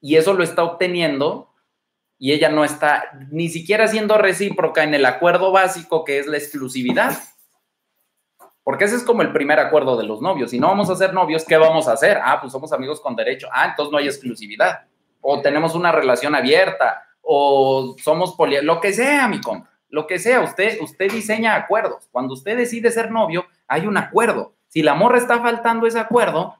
Y 0.00 0.16
eso 0.16 0.34
lo 0.34 0.42
está 0.42 0.64
obteniendo 0.64 1.52
y 2.18 2.32
ella 2.32 2.48
no 2.48 2.64
está 2.64 3.16
ni 3.30 3.48
siquiera 3.48 3.86
siendo 3.86 4.18
recíproca 4.18 4.82
en 4.82 4.92
el 4.92 5.06
acuerdo 5.06 5.52
básico 5.52 6.04
que 6.04 6.18
es 6.18 6.26
la 6.26 6.36
exclusividad. 6.36 7.16
Porque 8.64 8.84
ese 8.84 8.96
es 8.96 9.02
como 9.04 9.20
el 9.20 9.30
primer 9.30 9.60
acuerdo 9.60 9.94
de 9.96 10.04
los 10.04 10.22
novios. 10.22 10.50
Si 10.50 10.58
no 10.58 10.68
vamos 10.68 10.88
a 10.88 10.96
ser 10.96 11.12
novios, 11.12 11.44
¿qué 11.44 11.58
vamos 11.58 11.86
a 11.86 11.92
hacer? 11.92 12.18
Ah, 12.24 12.40
pues 12.40 12.50
somos 12.50 12.72
amigos 12.72 12.98
con 12.98 13.14
derecho. 13.14 13.46
Ah, 13.52 13.68
entonces 13.68 13.92
no 13.92 13.98
hay 13.98 14.06
exclusividad. 14.06 14.86
O 15.20 15.42
tenemos 15.42 15.74
una 15.74 15.92
relación 15.92 16.34
abierta. 16.34 17.02
O 17.20 17.94
somos 18.02 18.34
poli... 18.34 18.56
Lo 18.62 18.80
que 18.80 18.94
sea, 18.94 19.28
mi 19.28 19.40
compa. 19.42 19.70
Lo 19.90 20.06
que 20.06 20.18
sea. 20.18 20.40
Usted, 20.40 20.80
usted 20.80 21.12
diseña 21.12 21.56
acuerdos. 21.56 22.08
Cuando 22.10 22.32
usted 22.32 22.56
decide 22.56 22.90
ser 22.90 23.10
novio, 23.10 23.44
hay 23.68 23.86
un 23.86 23.98
acuerdo. 23.98 24.54
Si 24.68 24.82
la 24.82 24.94
morra 24.94 25.18
está 25.18 25.40
faltando 25.40 25.86
ese 25.86 25.98
acuerdo, 25.98 26.56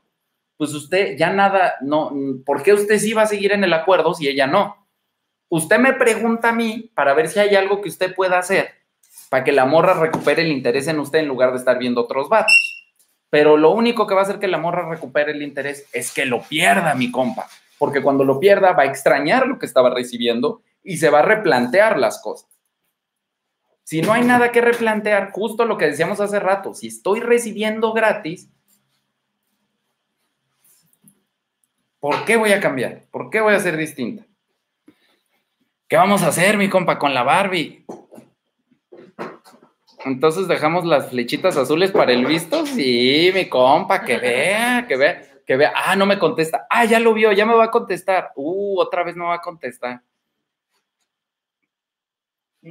pues 0.58 0.74
usted 0.74 1.16
ya 1.16 1.30
nada, 1.30 1.74
no, 1.80 2.12
¿por 2.44 2.62
qué 2.62 2.74
usted 2.74 2.98
sí 2.98 3.12
va 3.12 3.22
a 3.22 3.26
seguir 3.26 3.52
en 3.52 3.64
el 3.64 3.72
acuerdo 3.72 4.14
si 4.14 4.28
ella 4.28 4.46
no? 4.46 4.86
Usted 5.48 5.78
me 5.78 5.94
pregunta 5.94 6.50
a 6.50 6.52
mí 6.52 6.92
para 6.94 7.14
ver 7.14 7.28
si 7.28 7.40
hay 7.40 7.56
algo 7.56 7.80
que 7.80 7.88
usted 7.88 8.14
pueda 8.14 8.38
hacer 8.38 8.83
para 9.34 9.42
que 9.42 9.50
la 9.50 9.64
morra 9.64 9.94
recupere 9.94 10.42
el 10.42 10.52
interés 10.52 10.86
en 10.86 11.00
usted 11.00 11.18
en 11.18 11.26
lugar 11.26 11.50
de 11.50 11.56
estar 11.56 11.76
viendo 11.76 12.02
otros 12.02 12.28
vatos. 12.28 12.86
Pero 13.30 13.56
lo 13.56 13.72
único 13.72 14.06
que 14.06 14.14
va 14.14 14.20
a 14.20 14.22
hacer 14.22 14.38
que 14.38 14.46
la 14.46 14.58
morra 14.58 14.88
recupere 14.88 15.32
el 15.32 15.42
interés 15.42 15.88
es 15.92 16.14
que 16.14 16.24
lo 16.24 16.40
pierda, 16.42 16.94
mi 16.94 17.10
compa. 17.10 17.48
Porque 17.76 18.00
cuando 18.00 18.22
lo 18.22 18.38
pierda 18.38 18.74
va 18.74 18.84
a 18.84 18.86
extrañar 18.86 19.48
lo 19.48 19.58
que 19.58 19.66
estaba 19.66 19.90
recibiendo 19.90 20.62
y 20.84 20.98
se 20.98 21.10
va 21.10 21.18
a 21.18 21.22
replantear 21.22 21.98
las 21.98 22.22
cosas. 22.22 22.48
Si 23.82 24.02
no 24.02 24.12
hay 24.12 24.22
nada 24.22 24.52
que 24.52 24.60
replantear, 24.60 25.32
justo 25.32 25.64
lo 25.64 25.78
que 25.78 25.86
decíamos 25.86 26.20
hace 26.20 26.38
rato, 26.38 26.72
si 26.72 26.86
estoy 26.86 27.18
recibiendo 27.18 27.92
gratis, 27.92 28.48
¿por 31.98 32.24
qué 32.24 32.36
voy 32.36 32.52
a 32.52 32.60
cambiar? 32.60 33.02
¿Por 33.10 33.30
qué 33.30 33.40
voy 33.40 33.54
a 33.54 33.58
ser 33.58 33.76
distinta? 33.76 34.24
¿Qué 35.88 35.96
vamos 35.96 36.22
a 36.22 36.28
hacer, 36.28 36.56
mi 36.56 36.70
compa, 36.70 37.00
con 37.00 37.12
la 37.12 37.24
Barbie? 37.24 37.84
Entonces 40.04 40.46
dejamos 40.48 40.84
las 40.84 41.08
flechitas 41.08 41.56
azules 41.56 41.90
para 41.90 42.12
el 42.12 42.26
visto. 42.26 42.66
Sí, 42.66 43.30
mi 43.34 43.48
compa, 43.48 44.02
que 44.02 44.18
vea, 44.18 44.86
que 44.86 44.96
vea, 44.96 45.22
que 45.46 45.56
vea. 45.56 45.72
Ah, 45.74 45.96
no 45.96 46.04
me 46.04 46.18
contesta. 46.18 46.66
Ah, 46.68 46.84
ya 46.84 47.00
lo 47.00 47.14
vio, 47.14 47.32
ya 47.32 47.46
me 47.46 47.54
va 47.54 47.64
a 47.64 47.70
contestar. 47.70 48.32
Uh, 48.36 48.78
otra 48.80 49.02
vez 49.02 49.16
no 49.16 49.28
va 49.28 49.36
a 49.36 49.40
contestar. 49.40 50.02
Y, 52.60 52.70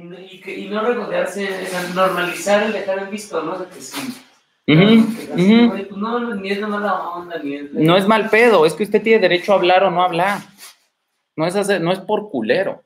y, 0.50 0.68
no 0.68 0.84
recordarse, 0.84 1.48
normalizar 1.94 2.64
el 2.64 2.72
dejar 2.72 2.98
el 2.98 3.08
visto, 3.08 3.42
¿no? 3.42 3.58
De 3.58 3.66
que 3.66 3.80
sí. 3.80 4.18
no, 5.96 6.34
ni 6.34 6.50
es 6.50 6.60
mala 6.60 7.10
onda, 7.10 7.38
ni 7.38 7.56
es 7.56 7.72
No 7.72 7.96
es 7.96 8.06
mal 8.08 8.28
pedo, 8.28 8.66
es 8.66 8.74
que 8.74 8.82
usted 8.82 9.02
tiene 9.02 9.20
derecho 9.20 9.52
a 9.52 9.56
hablar 9.56 9.84
o 9.84 9.90
no 9.90 10.02
hablar. 10.02 10.40
No 11.36 11.46
es, 11.46 11.56
hacer, 11.56 11.80
no 11.80 11.92
es 11.92 11.98
por 12.00 12.30
culero 12.30 12.83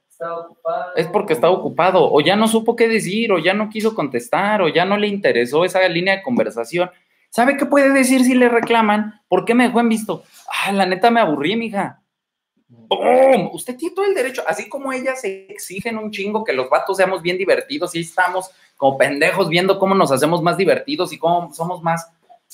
es 0.96 1.06
porque 1.08 1.32
estaba 1.32 1.52
ocupado, 1.52 2.12
o 2.12 2.20
ya 2.20 2.36
no 2.36 2.48
supo 2.48 2.76
qué 2.76 2.88
decir, 2.88 3.32
o 3.32 3.38
ya 3.38 3.54
no 3.54 3.70
quiso 3.70 3.94
contestar, 3.94 4.62
o 4.62 4.68
ya 4.68 4.84
no 4.84 4.96
le 4.96 5.06
interesó 5.06 5.64
esa 5.64 5.86
línea 5.88 6.16
de 6.16 6.22
conversación. 6.22 6.90
¿Sabe 7.30 7.56
qué 7.56 7.66
puede 7.66 7.92
decir 7.92 8.24
si 8.24 8.34
le 8.34 8.48
reclaman? 8.48 9.20
¿Por 9.28 9.44
qué 9.44 9.54
me 9.54 9.64
dejó 9.64 9.80
en 9.80 9.88
visto? 9.88 10.24
Ah, 10.64 10.72
la 10.72 10.86
neta 10.86 11.10
me 11.10 11.20
aburrí, 11.20 11.56
mija. 11.56 12.02
¡Bum! 12.68 13.50
Usted 13.52 13.76
tiene 13.76 13.94
todo 13.94 14.04
el 14.04 14.14
derecho, 14.14 14.42
así 14.46 14.68
como 14.68 14.92
ellas 14.92 15.20
se 15.20 15.46
exigen 15.50 15.98
un 15.98 16.10
chingo 16.10 16.44
que 16.44 16.52
los 16.52 16.68
vatos 16.68 16.96
seamos 16.96 17.22
bien 17.22 17.38
divertidos 17.38 17.94
y 17.94 18.00
estamos 18.00 18.50
como 18.76 18.98
pendejos 18.98 19.48
viendo 19.48 19.78
cómo 19.78 19.94
nos 19.94 20.12
hacemos 20.12 20.42
más 20.42 20.56
divertidos 20.56 21.12
y 21.12 21.18
cómo 21.18 21.52
somos 21.52 21.82
más, 21.82 22.10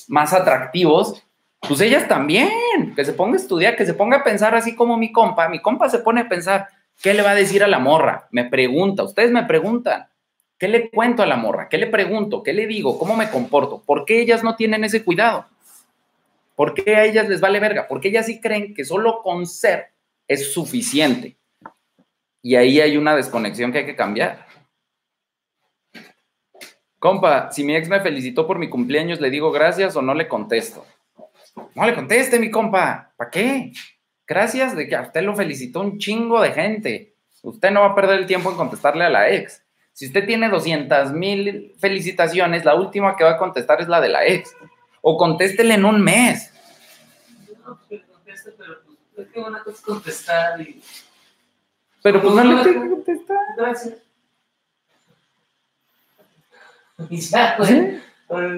más 0.09 0.33
atractivos, 0.33 1.23
pues 1.67 1.81
ellas 1.81 2.07
también, 2.09 2.95
que 2.95 3.05
se 3.05 3.13
ponga 3.13 3.37
a 3.37 3.41
estudiar, 3.41 3.77
que 3.77 3.87
se 3.87 3.95
ponga 3.95 4.19
a 4.19 4.25
pensar 4.25 4.55
así 4.55 4.75
como 4.75 4.97
mi 4.97 5.13
compa, 5.13 5.49
mi 5.49 5.61
compa 5.61 5.89
se 5.89 5.99
pone 5.99 6.23
a 6.23 6.29
pensar, 6.29 6.69
¿qué 7.03 7.15
le 7.15 7.23
va 7.23 7.31
a 7.31 7.35
decir 7.35 7.63
a 7.63 7.69
la 7.69 7.79
morra? 7.79 8.29
Me 8.31 8.45
pregunta, 8.45 9.03
ustedes 9.03 9.31
me 9.31 9.45
preguntan, 9.45 10.09
¿qué 10.59 10.69
le 10.69 10.91
cuento 10.91 11.23
a 11.23 11.27
la 11.27 11.37
morra? 11.37 11.69
¿Qué 11.69 11.79
le 11.79 11.87
pregunto? 11.87 12.43
¿Qué 12.43 12.53
le 12.53 12.67
digo? 12.67 12.99
¿Cómo 12.99 13.17
me 13.17 13.31
comporto? 13.31 13.83
¿Por 13.85 14.05
qué 14.05 14.21
ellas 14.21 14.43
no 14.43 14.57
tienen 14.57 14.85
ese 14.85 15.05
cuidado? 15.05 15.47
¿Por 16.57 16.75
qué 16.75 16.97
a 16.97 17.05
ellas 17.05 17.29
les 17.29 17.41
vale 17.41 17.61
verga? 17.61 17.87
Porque 17.89 18.09
ellas 18.09 18.27
sí 18.27 18.41
creen 18.41 18.75
que 18.75 18.85
solo 18.85 19.23
con 19.23 19.47
ser 19.47 19.89
es 20.29 20.53
suficiente. 20.53 21.37
Y 22.43 22.57
ahí 22.57 22.81
hay 22.81 22.97
una 22.97 23.17
desconexión 23.17 23.73
que 23.73 23.79
hay 23.79 23.87
que 23.87 23.97
cambiar. 23.97 24.47
Compa, 26.99 27.51
si 27.51 27.65
mi 27.65 27.77
ex 27.77 27.89
me 27.89 28.01
felicitó 28.01 28.47
por 28.47 28.59
mi 28.59 28.71
cumpleaños, 28.71 29.21
¿le 29.21 29.31
digo 29.31 29.51
gracias 29.51 29.97
o 29.97 30.03
no 30.03 30.15
le 30.15 30.29
contesto? 30.29 30.87
No 31.75 31.87
le 31.87 31.95
conteste, 31.95 32.39
mi 32.39 32.51
compa. 32.51 33.13
¿Para 33.17 33.31
qué? 33.31 33.73
Gracias 34.27 34.75
de 34.75 34.89
que 34.89 34.97
a 34.97 35.03
usted 35.03 35.23
lo 35.23 35.37
felicitó 35.37 35.81
un 35.81 35.99
chingo 35.99 36.41
de 36.41 36.53
gente. 36.53 37.15
Usted 37.43 37.71
no 37.71 37.81
va 37.81 37.89
a 37.89 37.95
perder 37.95 38.21
el 38.21 38.27
tiempo 38.27 38.51
en 38.51 38.57
contestarle 38.57 39.05
a 39.05 39.11
la 39.11 39.29
ex. 39.29 39.63
Si 39.93 40.07
usted 40.07 40.27
tiene 40.27 40.49
200 40.49 41.13
mil 41.13 41.75
felicitaciones, 41.79 42.65
la 42.65 42.75
última 42.75 43.17
que 43.17 43.25
va 43.25 43.33
a 43.33 43.39
contestar 43.39 43.81
es 43.81 43.89
la 43.89 44.01
de 44.01 44.09
la 44.09 44.27
ex. 44.27 44.53
O 45.03 45.19
contéstele 45.19 45.75
en 45.75 45.85
un 45.85 46.01
mes. 46.01 46.53
No, 47.65 47.77
pues 47.77 48.01
que 48.01 48.07
conteste, 48.07 48.53
pero 48.53 48.81
pues, 49.15 49.27
es 49.27 49.33
que 49.33 49.41
una 49.41 49.63
cosa 49.63 49.77
es 49.77 49.81
contestar 49.83 50.61
y. 50.63 50.83
Pero 52.03 52.23
pues 52.23 52.35
no 52.35 52.45
No, 52.45 52.51
le 52.51 52.57
no, 52.57 52.63
tengo 52.63 52.83
que 52.83 52.91
contestar. 52.91 53.39
Gracias. 53.57 53.95
Y 57.11 57.21
ya. 57.21 57.55
Pues, 57.57 57.71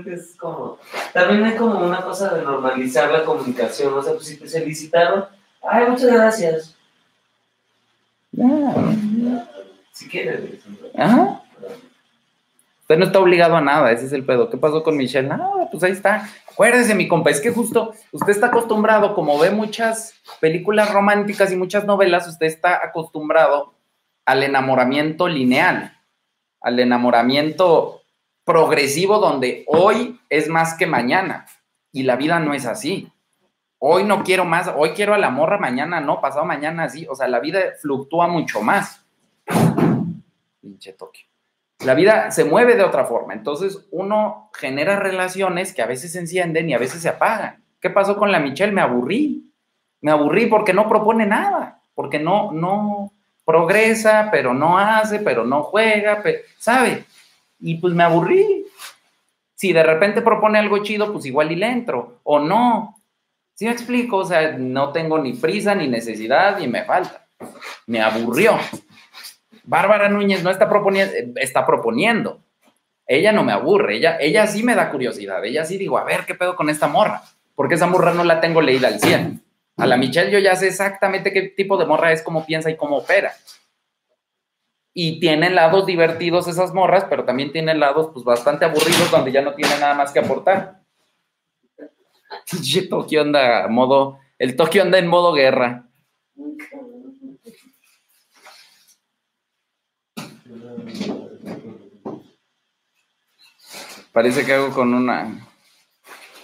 Es 0.07 0.37
como. 0.37 0.79
También 1.13 1.45
hay 1.45 1.57
como 1.57 1.81
una 1.81 2.03
cosa 2.03 2.33
de 2.35 2.43
normalizar 2.43 3.11
la 3.11 3.25
comunicación. 3.25 3.93
O 3.93 4.03
sea, 4.03 4.15
pues 4.15 4.27
si 4.27 4.39
te 4.39 4.47
felicitaron, 4.47 5.27
ay, 5.69 5.89
muchas 5.89 6.13
gracias. 6.13 6.77
Si 9.93 10.09
quieres. 10.09 10.61
Ajá. 10.97 11.43
Usted 12.81 12.99
no 12.99 13.07
está 13.07 13.19
obligado 13.19 13.57
a 13.57 13.61
nada, 13.61 13.91
ese 13.91 14.07
es 14.07 14.13
el 14.13 14.25
pedo. 14.25 14.49
¿Qué 14.49 14.57
pasó 14.59 14.85
con 14.85 14.97
Michelle? 14.97 15.27
Nada, 15.27 15.69
pues 15.73 15.83
ahí 15.83 15.91
está. 15.91 16.29
Acuérdese, 16.49 16.95
mi 16.95 17.09
compa, 17.09 17.31
es 17.31 17.41
que 17.41 17.51
justo 17.51 17.93
usted 18.13 18.31
está 18.31 18.47
acostumbrado, 18.47 19.15
como 19.15 19.39
ve 19.39 19.51
muchas 19.51 20.15
películas 20.41 20.93
románticas 20.93 21.51
y 21.51 21.57
muchas 21.57 21.85
novelas, 21.85 22.29
usted 22.29 22.47
está 22.47 22.77
acostumbrado 22.85 23.75
al 24.25 24.45
enamoramiento 24.45 25.27
lineal, 25.27 25.99
al 26.61 26.79
enamoramiento 26.79 28.03
progresivo 28.45 29.19
donde 29.19 29.65
hoy 29.67 30.21
es 30.31 30.49
más 30.49 30.75
que 30.75 30.87
mañana 30.87 31.47
y 31.91 32.05
la 32.05 32.15
vida 32.15 32.39
no 32.39 32.55
es 32.55 32.67
así. 32.67 33.11
Hoy 33.89 34.03
no 34.03 34.25
quiero 34.25 34.45
más, 34.45 34.69
hoy 34.77 34.91
quiero 34.91 35.15
a 35.15 35.19
la 35.19 35.31
morra, 35.31 35.59
mañana 35.59 36.01
no, 36.01 36.21
pasado 36.21 36.45
mañana 36.45 36.89
sí. 36.89 37.07
O 37.09 37.15
sea, 37.15 37.29
la 37.29 37.39
vida 37.39 37.61
fluctúa 37.81 38.27
mucho 38.27 38.61
más. 38.61 39.07
Pinche 40.61 40.93
Tokio. 40.95 41.25
La 41.85 41.95
vida 41.95 42.33
se 42.33 42.45
mueve 42.45 42.75
de 42.75 42.83
otra 42.83 43.05
forma. 43.05 43.33
Entonces 43.33 43.87
uno 43.93 44.51
genera 44.55 44.97
relaciones 44.97 45.73
que 45.73 45.83
a 45.83 45.87
veces 45.87 46.11
se 46.11 46.19
encienden 46.19 46.69
y 46.69 46.75
a 46.75 46.79
veces 46.79 47.01
se 47.01 47.09
apagan. 47.09 47.63
¿Qué 47.81 47.89
pasó 47.89 48.17
con 48.17 48.33
la 48.33 48.41
Michelle? 48.41 48.73
Me 48.73 48.81
aburrí. 48.81 49.53
Me 50.01 50.11
aburrí 50.11 50.47
porque 50.47 50.73
no 50.73 50.89
propone 50.89 51.25
nada, 51.25 51.81
porque 51.95 52.19
no, 52.19 52.51
no 52.51 53.13
progresa, 53.45 54.31
pero 54.33 54.53
no 54.53 54.79
hace, 54.79 55.21
pero 55.21 55.45
no 55.45 55.63
juega, 55.63 56.25
pe- 56.25 56.43
¿sabe? 56.59 57.05
Y 57.61 57.77
pues 57.77 57.95
me 57.95 58.03
aburrí. 58.03 58.67
Si 59.55 59.73
de 59.73 59.85
repente 59.85 60.23
propone 60.23 60.59
algo 60.59 60.79
chido, 60.83 61.13
pues 61.13 61.25
igual 61.27 61.53
y 61.53 61.55
le 61.55 61.69
entro, 61.69 62.19
o 62.25 62.41
no. 62.41 62.96
¿Sí 63.57 63.65
me 63.65 63.73
explico? 63.73 64.19
O 64.19 64.25
sea, 64.25 64.53
no 64.53 64.93
tengo 64.93 65.19
ni 65.19 65.33
prisa, 65.33 65.75
ni 65.75 65.89
necesidad, 65.89 66.59
y 66.59 66.69
me 66.69 66.85
falta. 66.85 67.27
Me 67.87 68.03
aburrió. 68.03 68.59
Bárbara 69.65 70.11
Núñez 70.11 70.43
no 70.43 70.51
está 70.51 70.69
proponiendo, 70.69 71.15
está 71.37 71.65
proponiendo. 71.65 72.41
Ella 73.07 73.33
no 73.33 73.45
me 73.45 73.53
aburre, 73.53 73.97
ella, 73.97 74.19
ella 74.21 74.47
sí 74.47 74.63
me 74.63 74.75
da 74.75 74.91
curiosidad. 74.91 75.43
Ella 75.43 75.65
sí 75.65 75.79
digo, 75.79 75.97
a 75.97 76.05
ver, 76.05 76.27
¿qué 76.27 76.35
pedo 76.35 76.55
con 76.55 76.69
esta 76.69 76.87
morra? 76.87 77.23
Porque 77.55 77.77
esa 77.77 77.87
morra 77.87 78.13
no 78.13 78.25
la 78.25 78.41
tengo 78.43 78.61
leída 78.61 78.89
al 78.89 79.01
100. 79.01 79.43
A 79.79 79.87
la 79.87 79.97
Michelle 79.97 80.31
yo 80.31 80.39
ya 80.39 80.55
sé 80.55 80.69
exactamente 80.69 81.33
qué 81.33 81.43
tipo 81.43 81.79
de 81.79 81.87
morra 81.87 82.13
es, 82.13 82.23
cómo 82.23 82.45
piensa 82.45 82.71
y 82.71 82.77
cómo 82.77 82.99
opera. 82.99 83.33
Y 84.93 85.19
tienen 85.19 85.55
lados 85.55 85.87
divertidos 85.87 86.47
esas 86.47 86.75
morras, 86.75 87.07
pero 87.09 87.25
también 87.25 87.53
tienen 87.53 87.81
lados 87.81 88.11
pues 88.13 88.25
bastante 88.25 88.67
aburridos 88.67 89.11
donde 89.11 89.33
ya 89.33 89.41
no 89.41 89.55
tiene 89.55 89.79
nada 89.79 89.95
más 89.95 90.13
que 90.13 90.19
aportar. 90.19 90.76
Tokio 92.91 93.23
anda 93.23 93.69
modo, 93.69 94.19
el 94.39 94.57
Tokio 94.57 94.83
anda 94.83 94.99
en 94.99 95.07
modo 95.07 95.33
guerra. 95.33 95.87
Parece 104.13 104.47
que 104.47 104.55
hago 104.55 104.71
con 104.71 104.95
una. 104.95 105.47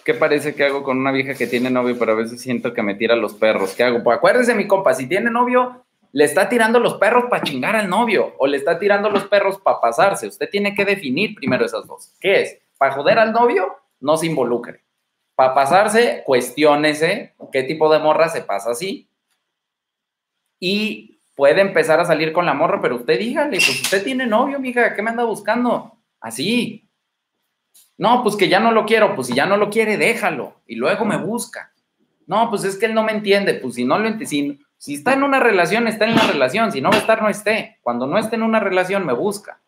¿Qué 0.04 0.12
parece 0.12 0.54
que 0.54 0.64
hago 0.64 0.82
con 0.82 0.98
una 0.98 1.10
vieja 1.10 1.32
que 1.34 1.46
tiene 1.46 1.70
novio, 1.70 1.96
pero 1.98 2.12
a 2.12 2.16
veces 2.16 2.40
siento 2.40 2.74
que 2.74 2.82
me 2.82 2.96
tira 2.96 3.16
los 3.16 3.34
perros? 3.34 3.74
¿Qué 3.74 3.84
hago? 3.84 4.02
Pues 4.02 4.18
acuérdese, 4.18 4.54
mi 4.54 4.66
compa, 4.66 4.92
si 4.92 5.08
tiene 5.08 5.30
novio, 5.30 5.84
le 6.12 6.24
está 6.24 6.48
tirando 6.48 6.80
los 6.80 6.94
perros 6.98 7.24
para 7.30 7.42
chingar 7.42 7.74
al 7.74 7.88
novio 7.88 8.34
o 8.38 8.46
le 8.46 8.58
está 8.58 8.78
tirando 8.78 9.08
los 9.08 9.24
perros 9.24 9.58
para 9.60 9.80
pasarse. 9.80 10.26
Usted 10.26 10.50
tiene 10.50 10.74
que 10.74 10.84
definir 10.84 11.34
primero 11.34 11.64
esas 11.64 11.86
dos. 11.86 12.12
¿Qué 12.20 12.42
es? 12.42 12.58
¿Para 12.76 12.92
joder 12.92 13.18
al 13.18 13.32
novio? 13.32 13.74
No 14.00 14.18
se 14.18 14.26
involucre. 14.26 14.82
Para 15.42 15.54
pasarse, 15.54 16.22
cuestiónese 16.24 17.34
qué 17.50 17.64
tipo 17.64 17.92
de 17.92 17.98
morra 17.98 18.28
se 18.28 18.42
pasa 18.42 18.70
así. 18.70 19.08
Y 20.60 21.18
puede 21.34 21.60
empezar 21.62 21.98
a 21.98 22.04
salir 22.04 22.32
con 22.32 22.46
la 22.46 22.54
morra, 22.54 22.80
pero 22.80 22.94
usted 22.94 23.18
dígale, 23.18 23.56
pues 23.56 23.82
usted 23.82 24.04
tiene 24.04 24.24
novio, 24.24 24.60
mija, 24.60 24.94
¿qué 24.94 25.02
me 25.02 25.10
anda 25.10 25.24
buscando? 25.24 25.98
Así. 26.20 26.88
No, 27.98 28.22
pues 28.22 28.36
que 28.36 28.48
ya 28.48 28.60
no 28.60 28.70
lo 28.70 28.86
quiero, 28.86 29.16
pues 29.16 29.26
si 29.26 29.34
ya 29.34 29.44
no 29.44 29.56
lo 29.56 29.68
quiere, 29.68 29.96
déjalo. 29.96 30.62
Y 30.64 30.76
luego 30.76 31.04
me 31.04 31.16
busca. 31.16 31.72
No, 32.28 32.48
pues 32.48 32.62
es 32.62 32.76
que 32.76 32.86
él 32.86 32.94
no 32.94 33.02
me 33.02 33.10
entiende, 33.10 33.54
pues 33.54 33.74
si 33.74 33.84
no 33.84 33.98
lo 33.98 34.06
entiende, 34.06 34.26
si, 34.26 34.60
si 34.78 34.94
está 34.94 35.12
en 35.14 35.24
una 35.24 35.40
relación, 35.40 35.88
está 35.88 36.04
en 36.04 36.14
la 36.14 36.24
relación, 36.28 36.70
si 36.70 36.80
no 36.80 36.90
va 36.90 36.98
a 36.98 37.00
estar, 37.00 37.20
no 37.20 37.28
esté. 37.28 37.80
Cuando 37.82 38.06
no 38.06 38.16
esté 38.16 38.36
en 38.36 38.44
una 38.44 38.60
relación, 38.60 39.04
me 39.04 39.12
busca. 39.12 39.60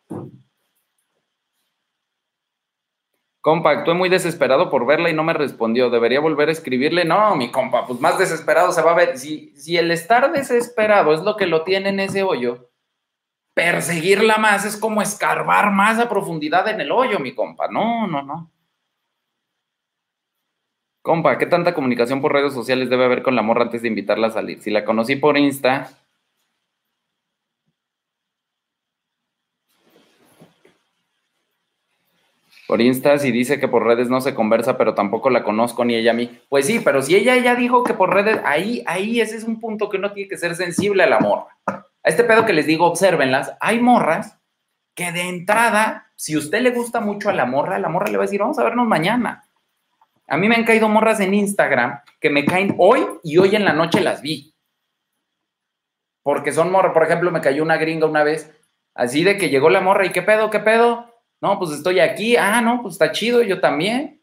Compa, 3.45 3.69
actué 3.69 3.93
muy 3.93 4.09
desesperado 4.09 4.71
por 4.71 4.87
verla 4.87 5.11
y 5.11 5.13
no 5.13 5.23
me 5.23 5.31
respondió. 5.31 5.91
¿Debería 5.91 6.19
volver 6.19 6.49
a 6.49 6.51
escribirle? 6.51 7.05
No, 7.05 7.35
mi 7.35 7.51
compa, 7.51 7.85
pues 7.85 8.01
más 8.01 8.17
desesperado 8.17 8.71
se 8.71 8.81
va 8.81 8.93
a 8.93 8.95
ver. 8.95 9.19
Si, 9.19 9.53
si 9.55 9.77
el 9.77 9.91
estar 9.91 10.31
desesperado 10.31 11.13
es 11.13 11.21
lo 11.21 11.35
que 11.35 11.45
lo 11.45 11.63
tiene 11.63 11.89
en 11.89 11.99
ese 11.99 12.23
hoyo, 12.23 12.71
perseguirla 13.53 14.37
más 14.37 14.65
es 14.65 14.77
como 14.77 14.99
escarbar 14.99 15.69
más 15.69 15.99
a 15.99 16.09
profundidad 16.09 16.67
en 16.69 16.81
el 16.81 16.91
hoyo, 16.91 17.19
mi 17.19 17.35
compa. 17.35 17.67
No, 17.67 18.07
no, 18.07 18.23
no. 18.23 18.51
Compa, 21.03 21.37
¿qué 21.37 21.45
tanta 21.45 21.75
comunicación 21.75 22.21
por 22.21 22.33
redes 22.33 22.51
sociales 22.51 22.89
debe 22.89 23.05
haber 23.05 23.21
con 23.21 23.35
la 23.35 23.43
morra 23.43 23.61
antes 23.61 23.83
de 23.83 23.89
invitarla 23.89 24.25
a 24.25 24.31
salir? 24.31 24.59
Si 24.59 24.71
la 24.71 24.83
conocí 24.83 25.17
por 25.17 25.37
Insta, 25.37 25.91
por 32.67 32.81
Insta, 32.81 33.17
si 33.19 33.31
dice 33.31 33.59
que 33.59 33.67
por 33.67 33.83
redes 33.85 34.09
no 34.09 34.21
se 34.21 34.33
conversa, 34.33 34.77
pero 34.77 34.95
tampoco 34.95 35.29
la 35.29 35.43
conozco 35.43 35.85
ni 35.85 35.95
ella 35.95 36.11
a 36.11 36.15
mí. 36.15 36.39
Pues 36.49 36.65
sí, 36.65 36.79
pero 36.83 37.01
si 37.01 37.15
ella 37.15 37.37
ya 37.37 37.55
dijo 37.55 37.83
que 37.83 37.93
por 37.93 38.13
redes, 38.13 38.39
ahí, 38.43 38.83
ahí 38.87 39.21
ese 39.21 39.37
es 39.37 39.43
un 39.43 39.59
punto 39.59 39.89
que 39.89 39.97
uno 39.97 40.13
tiene 40.13 40.29
que 40.29 40.37
ser 40.37 40.55
sensible 40.55 41.03
a 41.03 41.07
la 41.07 41.19
morra. 41.19 41.57
A 41.67 41.83
este 42.03 42.23
pedo 42.23 42.45
que 42.45 42.53
les 42.53 42.65
digo, 42.65 42.85
obsérvenlas, 42.85 43.53
hay 43.59 43.79
morras 43.79 44.39
que 44.95 45.11
de 45.11 45.23
entrada, 45.23 46.11
si 46.15 46.37
usted 46.37 46.61
le 46.61 46.71
gusta 46.71 47.01
mucho 47.01 47.29
a 47.29 47.33
la 47.33 47.45
morra, 47.45 47.77
la 47.77 47.89
morra 47.89 48.09
le 48.09 48.17
va 48.17 48.23
a 48.23 48.27
decir, 48.27 48.39
vamos 48.39 48.57
a 48.57 48.63
vernos 48.63 48.87
mañana. 48.87 49.43
A 50.27 50.37
mí 50.37 50.47
me 50.47 50.55
han 50.55 50.63
caído 50.63 50.89
morras 50.89 51.19
en 51.19 51.33
Instagram 51.33 51.99
que 52.19 52.29
me 52.31 52.45
caen 52.45 52.75
hoy 52.79 53.05
y 53.23 53.37
hoy 53.37 53.55
en 53.55 53.65
la 53.65 53.73
noche 53.73 54.01
las 54.01 54.21
vi. 54.21 54.55
Porque 56.23 56.51
son 56.51 56.71
morras, 56.71 56.93
por 56.93 57.03
ejemplo, 57.03 57.29
me 57.29 57.41
cayó 57.41 57.61
una 57.61 57.77
gringa 57.77 58.07
una 58.07 58.23
vez, 58.23 58.51
así 58.95 59.23
de 59.23 59.37
que 59.37 59.49
llegó 59.49 59.69
la 59.69 59.81
morra 59.81 60.05
y 60.07 60.11
qué 60.11 60.23
pedo, 60.23 60.49
qué 60.49 60.59
pedo. 60.59 61.14
No, 61.45 61.59
pues 61.59 61.73
estoy 61.73 61.99
aquí. 61.99 62.35
Ah, 62.35 62.59
no, 62.59 62.81
pues 62.81 62.95
está 62.95 63.11
chido, 63.11 63.43
yo 63.43 63.59
también. 63.59 64.19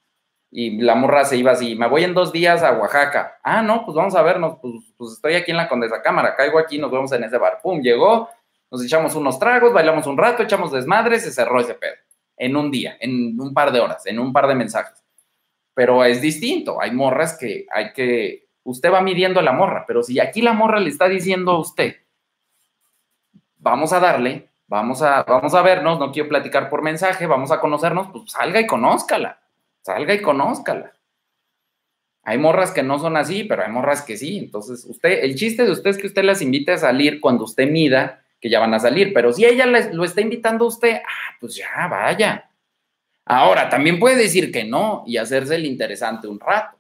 Y 0.51 0.83
la 0.83 0.97
morra 0.97 1.25
se 1.25 1.37
iba 1.37 1.53
así, 1.53 1.77
me 1.77 1.87
voy 1.87 2.03
en 2.03 2.15
dos 2.15 2.33
días 2.33 2.65
a 2.65 2.73
Oaxaca. 2.73 3.39
Ah, 3.45 3.63
no, 3.63 3.85
pues 3.85 3.95
vamos 3.95 4.17
a 4.17 4.23
vernos, 4.23 4.59
pues, 4.61 4.75
pues 4.97 5.13
estoy 5.13 5.35
aquí 5.35 5.53
en 5.53 5.57
la 5.57 5.69
Condesa 5.69 6.03
Cámara, 6.03 6.35
caigo 6.35 6.59
aquí, 6.59 6.79
nos 6.79 6.91
vemos 6.91 7.13
en 7.13 7.23
ese 7.23 7.39
bar. 7.39 7.61
Pum, 7.63 7.81
llegó, 7.81 8.29
nos 8.73 8.85
echamos 8.85 9.15
unos 9.15 9.39
tragos, 9.39 9.73
bailamos 9.73 10.05
un 10.09 10.19
rato, 10.19 10.43
echamos 10.43 10.73
desmadre, 10.73 11.21
se 11.21 11.31
cerró 11.31 11.61
ese 11.61 11.75
pedo. 11.75 11.95
En 12.37 12.57
un 12.57 12.73
día, 12.73 12.97
en 12.99 13.41
un 13.41 13.55
par 13.55 13.71
de 13.71 13.79
horas, 13.79 14.05
en 14.07 14.19
un 14.19 14.33
par 14.33 14.49
de 14.49 14.57
mensajes. 14.57 15.01
Pero 15.75 16.05
es 16.05 16.21
distinto, 16.21 16.83
hay 16.83 16.91
morras 16.91 17.39
que 17.39 17.67
hay 17.71 17.93
que 17.93 18.49
usted 18.65 18.93
va 18.93 19.01
midiendo 19.01 19.39
a 19.39 19.45
la 19.45 19.53
morra, 19.53 19.85
pero 19.87 20.03
si 20.03 20.19
aquí 20.19 20.43
la 20.43 20.55
morra 20.55 20.81
le 20.81 20.91
está 20.91 21.09
diciendo 21.09 21.53
a 21.53 21.61
usted, 21.61 21.99
vamos 23.59 23.93
a 23.93 24.01
darle, 24.01 24.52
vamos 24.73 25.03
a, 25.03 25.23
vamos 25.25 25.53
a 25.53 25.61
vernos, 25.61 25.99
no 25.99 26.11
quiero 26.11 26.31
platicar 26.31 26.71
por 26.71 26.81
mensaje, 26.81 27.27
vamos 27.27 27.53
a 27.53 27.61
conocernos, 27.61 28.09
pues 28.11 28.31
salga 28.31 28.59
y 28.59 28.67
conózcala, 28.67 29.39
salga 29.83 30.15
y 30.15 30.23
conózcala. 30.23 30.95
Hay 32.23 32.39
morras 32.39 32.71
que 32.71 32.83
no 32.83 32.99
son 32.99 33.19
así, 33.19 33.45
pero 33.45 33.65
hay 33.65 33.71
morras 33.71 34.01
que 34.01 34.17
sí. 34.17 34.39
Entonces, 34.39 34.87
usted, 34.87 35.25
el 35.25 35.35
chiste 35.35 35.65
de 35.65 35.73
usted 35.73 35.91
es 35.91 35.99
que 35.99 36.07
usted 36.07 36.25
las 36.25 36.41
invite 36.41 36.73
a 36.73 36.79
salir 36.79 37.21
cuando 37.21 37.45
usted 37.45 37.69
mida 37.69 38.25
que 38.41 38.49
ya 38.49 38.61
van 38.61 38.73
a 38.73 38.81
salir, 38.81 39.13
pero 39.13 39.33
si 39.33 39.45
ella 39.45 39.67
lo 39.67 40.05
está 40.05 40.23
invitando 40.23 40.65
a 40.65 40.69
usted, 40.69 41.03
ah, 41.05 41.37
pues 41.39 41.55
ya, 41.55 41.87
vaya. 41.89 42.51
Ahora, 43.27 43.69
también 43.69 43.99
puede 43.99 44.17
decir 44.17 44.51
que 44.51 44.65
no 44.65 45.05
y 45.07 45.19
hacerse 45.19 45.57
el 45.57 45.67
interesante 45.67 46.29
un 46.29 46.41
rato. 46.41 46.79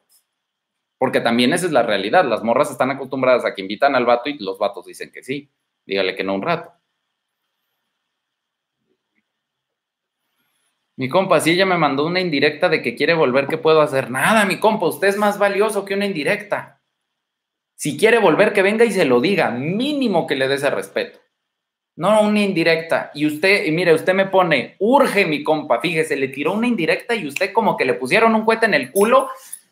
Porque 0.96 1.20
también 1.20 1.52
esa 1.52 1.66
es 1.66 1.72
la 1.72 1.82
realidad. 1.82 2.24
Las 2.24 2.42
morras 2.42 2.70
están 2.70 2.90
acostumbradas 2.90 3.44
a 3.44 3.54
que 3.54 3.60
invitan 3.60 3.94
al 3.94 4.06
vato 4.06 4.30
y 4.30 4.38
los 4.38 4.58
vatos 4.58 4.86
dicen 4.86 5.12
que 5.12 5.22
sí. 5.22 5.50
Dígale 5.84 6.16
que 6.16 6.24
no 6.24 6.34
un 6.34 6.42
rato. 6.42 6.72
Mi 11.02 11.08
compa, 11.08 11.40
si 11.40 11.50
ella 11.50 11.66
me 11.66 11.76
mandó 11.76 12.06
una 12.06 12.20
indirecta 12.20 12.68
de 12.68 12.80
que 12.80 12.94
quiere 12.94 13.12
volver, 13.12 13.48
¿qué 13.48 13.58
puedo 13.58 13.80
hacer? 13.80 14.08
Nada, 14.08 14.44
mi 14.44 14.60
compa, 14.60 14.86
usted 14.86 15.08
es 15.08 15.16
más 15.16 15.36
valioso 15.36 15.84
que 15.84 15.94
una 15.94 16.06
indirecta. 16.06 16.80
Si 17.74 17.98
quiere 17.98 18.20
volver, 18.20 18.52
que 18.52 18.62
venga 18.62 18.84
y 18.84 18.92
se 18.92 19.04
lo 19.04 19.20
diga. 19.20 19.50
Mínimo 19.50 20.28
que 20.28 20.36
le 20.36 20.46
dé 20.46 20.54
ese 20.54 20.70
respeto. 20.70 21.18
No, 21.96 22.22
una 22.22 22.42
indirecta. 22.42 23.10
Y 23.14 23.26
usted, 23.26 23.64
y 23.64 23.72
mire, 23.72 23.92
usted 23.92 24.14
me 24.14 24.26
pone, 24.26 24.76
urge 24.78 25.26
mi 25.26 25.42
compa, 25.42 25.80
fíjese, 25.80 26.14
le 26.14 26.28
tiró 26.28 26.52
una 26.52 26.68
indirecta 26.68 27.16
y 27.16 27.26
usted 27.26 27.52
como 27.52 27.76
que 27.76 27.84
le 27.84 27.94
pusieron 27.94 28.36
un 28.36 28.44
cohete 28.44 28.66
en 28.66 28.74
el 28.74 28.92
culo, 28.92 29.28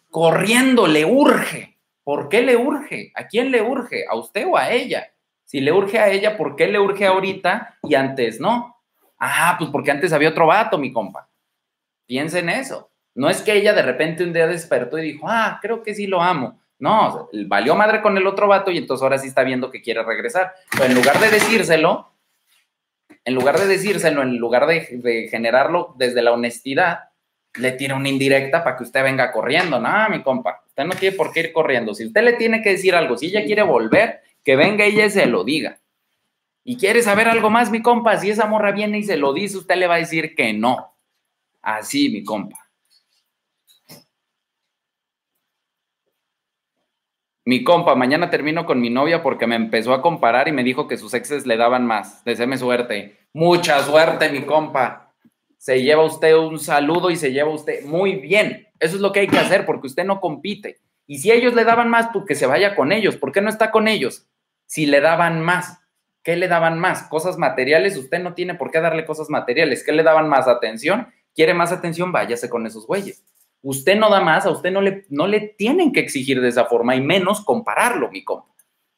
corriendo, 0.09 0.89
le 0.89 1.05
urge. 1.05 1.78
¿Por 2.03 2.28
qué 2.28 2.43
le 2.43 2.57
urge? 2.57 3.12
¿A 3.14 3.28
quién 3.28 3.53
le 3.53 3.62
urge? 3.62 4.05
¿A 4.11 4.16
usted 4.16 4.49
o 4.49 4.57
a 4.57 4.72
ella? 4.72 5.07
Si 5.45 5.61
le 5.61 5.70
urge 5.70 6.01
a 6.01 6.11
ella, 6.11 6.37
¿por 6.37 6.57
qué 6.57 6.66
le 6.66 6.81
urge 6.81 7.07
ahorita 7.07 7.78
y 7.85 7.95
antes 7.95 8.41
no? 8.41 8.80
Ah, 9.20 9.54
pues 9.58 9.70
porque 9.70 9.90
antes 9.90 10.12
había 10.12 10.30
otro 10.30 10.46
vato, 10.46 10.78
mi 10.78 10.92
compa. 10.92 11.28
Piensa 12.06 12.38
en 12.38 12.48
eso. 12.48 12.90
No 13.14 13.28
es 13.28 13.42
que 13.42 13.52
ella 13.52 13.74
de 13.74 13.82
repente 13.82 14.24
un 14.24 14.32
día 14.32 14.46
despertó 14.46 14.98
y 14.98 15.02
dijo, 15.02 15.28
ah, 15.28 15.58
creo 15.60 15.82
que 15.82 15.94
sí 15.94 16.06
lo 16.06 16.22
amo. 16.22 16.60
No, 16.78 17.28
valió 17.46 17.76
madre 17.76 18.00
con 18.00 18.16
el 18.16 18.26
otro 18.26 18.48
vato 18.48 18.70
y 18.70 18.78
entonces 18.78 19.02
ahora 19.02 19.18
sí 19.18 19.28
está 19.28 19.44
viendo 19.44 19.70
que 19.70 19.82
quiere 19.82 20.02
regresar. 20.02 20.54
Pero 20.70 20.86
en 20.86 20.94
lugar 20.94 21.20
de 21.20 21.28
decírselo, 21.28 22.14
en 23.22 23.34
lugar 23.34 23.58
de 23.58 23.66
decírselo, 23.66 24.22
en 24.22 24.38
lugar 24.38 24.66
de, 24.66 25.28
generarlo 25.30 25.94
desde 25.98 26.22
la 26.22 26.32
honestidad, 26.32 27.10
le 27.56 27.72
tira 27.72 27.96
una 27.96 28.08
indirecta 28.08 28.64
para 28.64 28.78
que 28.78 28.84
usted 28.84 29.02
venga 29.02 29.30
corriendo. 29.30 29.78
No, 29.78 30.08
mi 30.08 30.22
compa, 30.22 30.62
usted 30.66 30.84
no 30.84 30.94
tiene 30.94 31.16
por 31.16 31.32
qué 31.32 31.40
ir 31.40 31.52
corriendo. 31.52 31.94
Si 31.94 32.06
usted 32.06 32.22
le 32.22 32.32
tiene 32.34 32.62
que 32.62 32.70
decir 32.70 32.94
algo, 32.94 33.18
si 33.18 33.26
ella 33.26 33.44
quiere 33.44 33.62
volver, 33.62 34.22
que 34.42 34.56
venga 34.56 34.86
ella 34.86 35.04
y 35.04 35.10
se 35.10 35.26
lo 35.26 35.44
diga. 35.44 35.80
Y 36.70 36.76
quiere 36.76 37.02
saber 37.02 37.26
algo 37.26 37.50
más, 37.50 37.68
mi 37.72 37.82
compa, 37.82 38.16
si 38.16 38.30
esa 38.30 38.46
morra 38.46 38.70
viene 38.70 38.96
y 38.96 39.02
se 39.02 39.16
lo 39.16 39.32
dice, 39.32 39.58
usted 39.58 39.74
le 39.74 39.88
va 39.88 39.96
a 39.96 39.98
decir 39.98 40.36
que 40.36 40.52
no. 40.52 40.94
Así, 41.60 42.08
mi 42.10 42.22
compa. 42.22 42.70
Mi 47.44 47.64
compa, 47.64 47.96
mañana 47.96 48.30
termino 48.30 48.66
con 48.66 48.80
mi 48.80 48.88
novia 48.88 49.20
porque 49.20 49.48
me 49.48 49.56
empezó 49.56 49.92
a 49.92 50.00
comparar 50.00 50.46
y 50.46 50.52
me 50.52 50.62
dijo 50.62 50.86
que 50.86 50.96
sus 50.96 51.12
exes 51.12 51.44
le 51.44 51.56
daban 51.56 51.88
más. 51.88 52.22
Deseame 52.24 52.56
suerte. 52.56 53.18
Mucha 53.32 53.82
suerte, 53.82 54.30
mi 54.30 54.42
compa. 54.42 55.12
Se 55.58 55.82
lleva 55.82 56.04
usted 56.04 56.36
un 56.36 56.60
saludo 56.60 57.10
y 57.10 57.16
se 57.16 57.32
lleva 57.32 57.50
usted 57.50 57.84
muy 57.84 58.14
bien. 58.14 58.68
Eso 58.78 58.94
es 58.94 59.02
lo 59.02 59.10
que 59.10 59.18
hay 59.18 59.26
que 59.26 59.38
hacer 59.38 59.66
porque 59.66 59.88
usted 59.88 60.04
no 60.04 60.20
compite. 60.20 60.78
Y 61.08 61.18
si 61.18 61.32
ellos 61.32 61.52
le 61.54 61.64
daban 61.64 61.88
más, 61.88 62.10
pues 62.12 62.26
que 62.28 62.36
se 62.36 62.46
vaya 62.46 62.76
con 62.76 62.92
ellos. 62.92 63.16
¿Por 63.16 63.32
qué 63.32 63.40
no 63.40 63.50
está 63.50 63.72
con 63.72 63.88
ellos? 63.88 64.28
Si 64.66 64.86
le 64.86 65.00
daban 65.00 65.40
más, 65.40 65.80
¿qué 66.22 66.36
le 66.36 66.48
daban 66.48 66.78
más? 66.78 67.04
Cosas 67.04 67.38
materiales, 67.38 67.96
usted 67.96 68.20
no 68.20 68.34
tiene 68.34 68.54
por 68.54 68.70
qué 68.70 68.80
darle 68.80 69.04
cosas 69.04 69.30
materiales. 69.30 69.84
¿Qué 69.84 69.92
le 69.92 70.02
daban 70.02 70.28
más 70.28 70.48
atención? 70.48 71.08
¿Quiere 71.34 71.54
más 71.54 71.72
atención? 71.72 72.12
Váyase 72.12 72.48
con 72.48 72.66
esos 72.66 72.86
güeyes. 72.86 73.24
Usted 73.62 73.96
no 73.96 74.08
da 74.10 74.20
más, 74.20 74.46
a 74.46 74.50
usted 74.50 74.70
no 74.70 74.80
le, 74.80 75.04
no 75.10 75.26
le 75.26 75.40
tienen 75.40 75.92
que 75.92 76.00
exigir 76.00 76.40
de 76.40 76.48
esa 76.48 76.64
forma 76.64 76.96
y 76.96 77.00
menos 77.00 77.44
compararlo, 77.44 78.10
mi 78.10 78.24
compa. 78.24 78.48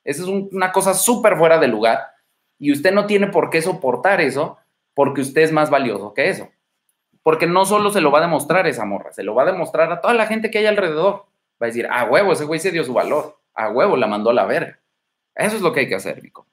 Esa 0.04 0.22
es 0.22 0.28
una 0.28 0.72
cosa 0.72 0.94
súper 0.94 1.36
fuera 1.36 1.58
de 1.58 1.68
lugar 1.68 2.00
y 2.58 2.72
usted 2.72 2.92
no 2.92 3.06
tiene 3.06 3.28
por 3.28 3.50
qué 3.50 3.62
soportar 3.62 4.20
eso 4.20 4.58
porque 4.94 5.20
usted 5.20 5.42
es 5.42 5.52
más 5.52 5.70
valioso 5.70 6.14
que 6.14 6.28
eso. 6.28 6.48
Porque 7.22 7.46
no 7.46 7.64
solo 7.64 7.90
se 7.90 8.00
lo 8.00 8.10
va 8.10 8.18
a 8.18 8.22
demostrar 8.22 8.66
esa 8.66 8.84
morra, 8.84 9.12
se 9.12 9.22
lo 9.22 9.34
va 9.34 9.42
a 9.42 9.46
demostrar 9.46 9.90
a 9.92 10.00
toda 10.00 10.14
la 10.14 10.26
gente 10.26 10.50
que 10.50 10.58
hay 10.58 10.66
alrededor. 10.66 11.26
Va 11.60 11.66
a 11.66 11.70
decir, 11.70 11.86
a 11.90 12.04
huevo, 12.04 12.32
ese 12.32 12.44
güey 12.44 12.58
se 12.58 12.72
dio 12.72 12.82
su 12.84 12.92
valor, 12.92 13.38
a 13.54 13.68
huevo, 13.68 13.96
la 13.96 14.08
mandó 14.08 14.30
a 14.30 14.34
la 14.34 14.44
verga. 14.44 14.80
Eso 15.34 15.56
es 15.56 15.62
lo 15.62 15.72
que 15.72 15.80
hay 15.80 15.88
que 15.88 15.94
hacer, 15.94 16.22
mi 16.22 16.30
compa. 16.30 16.51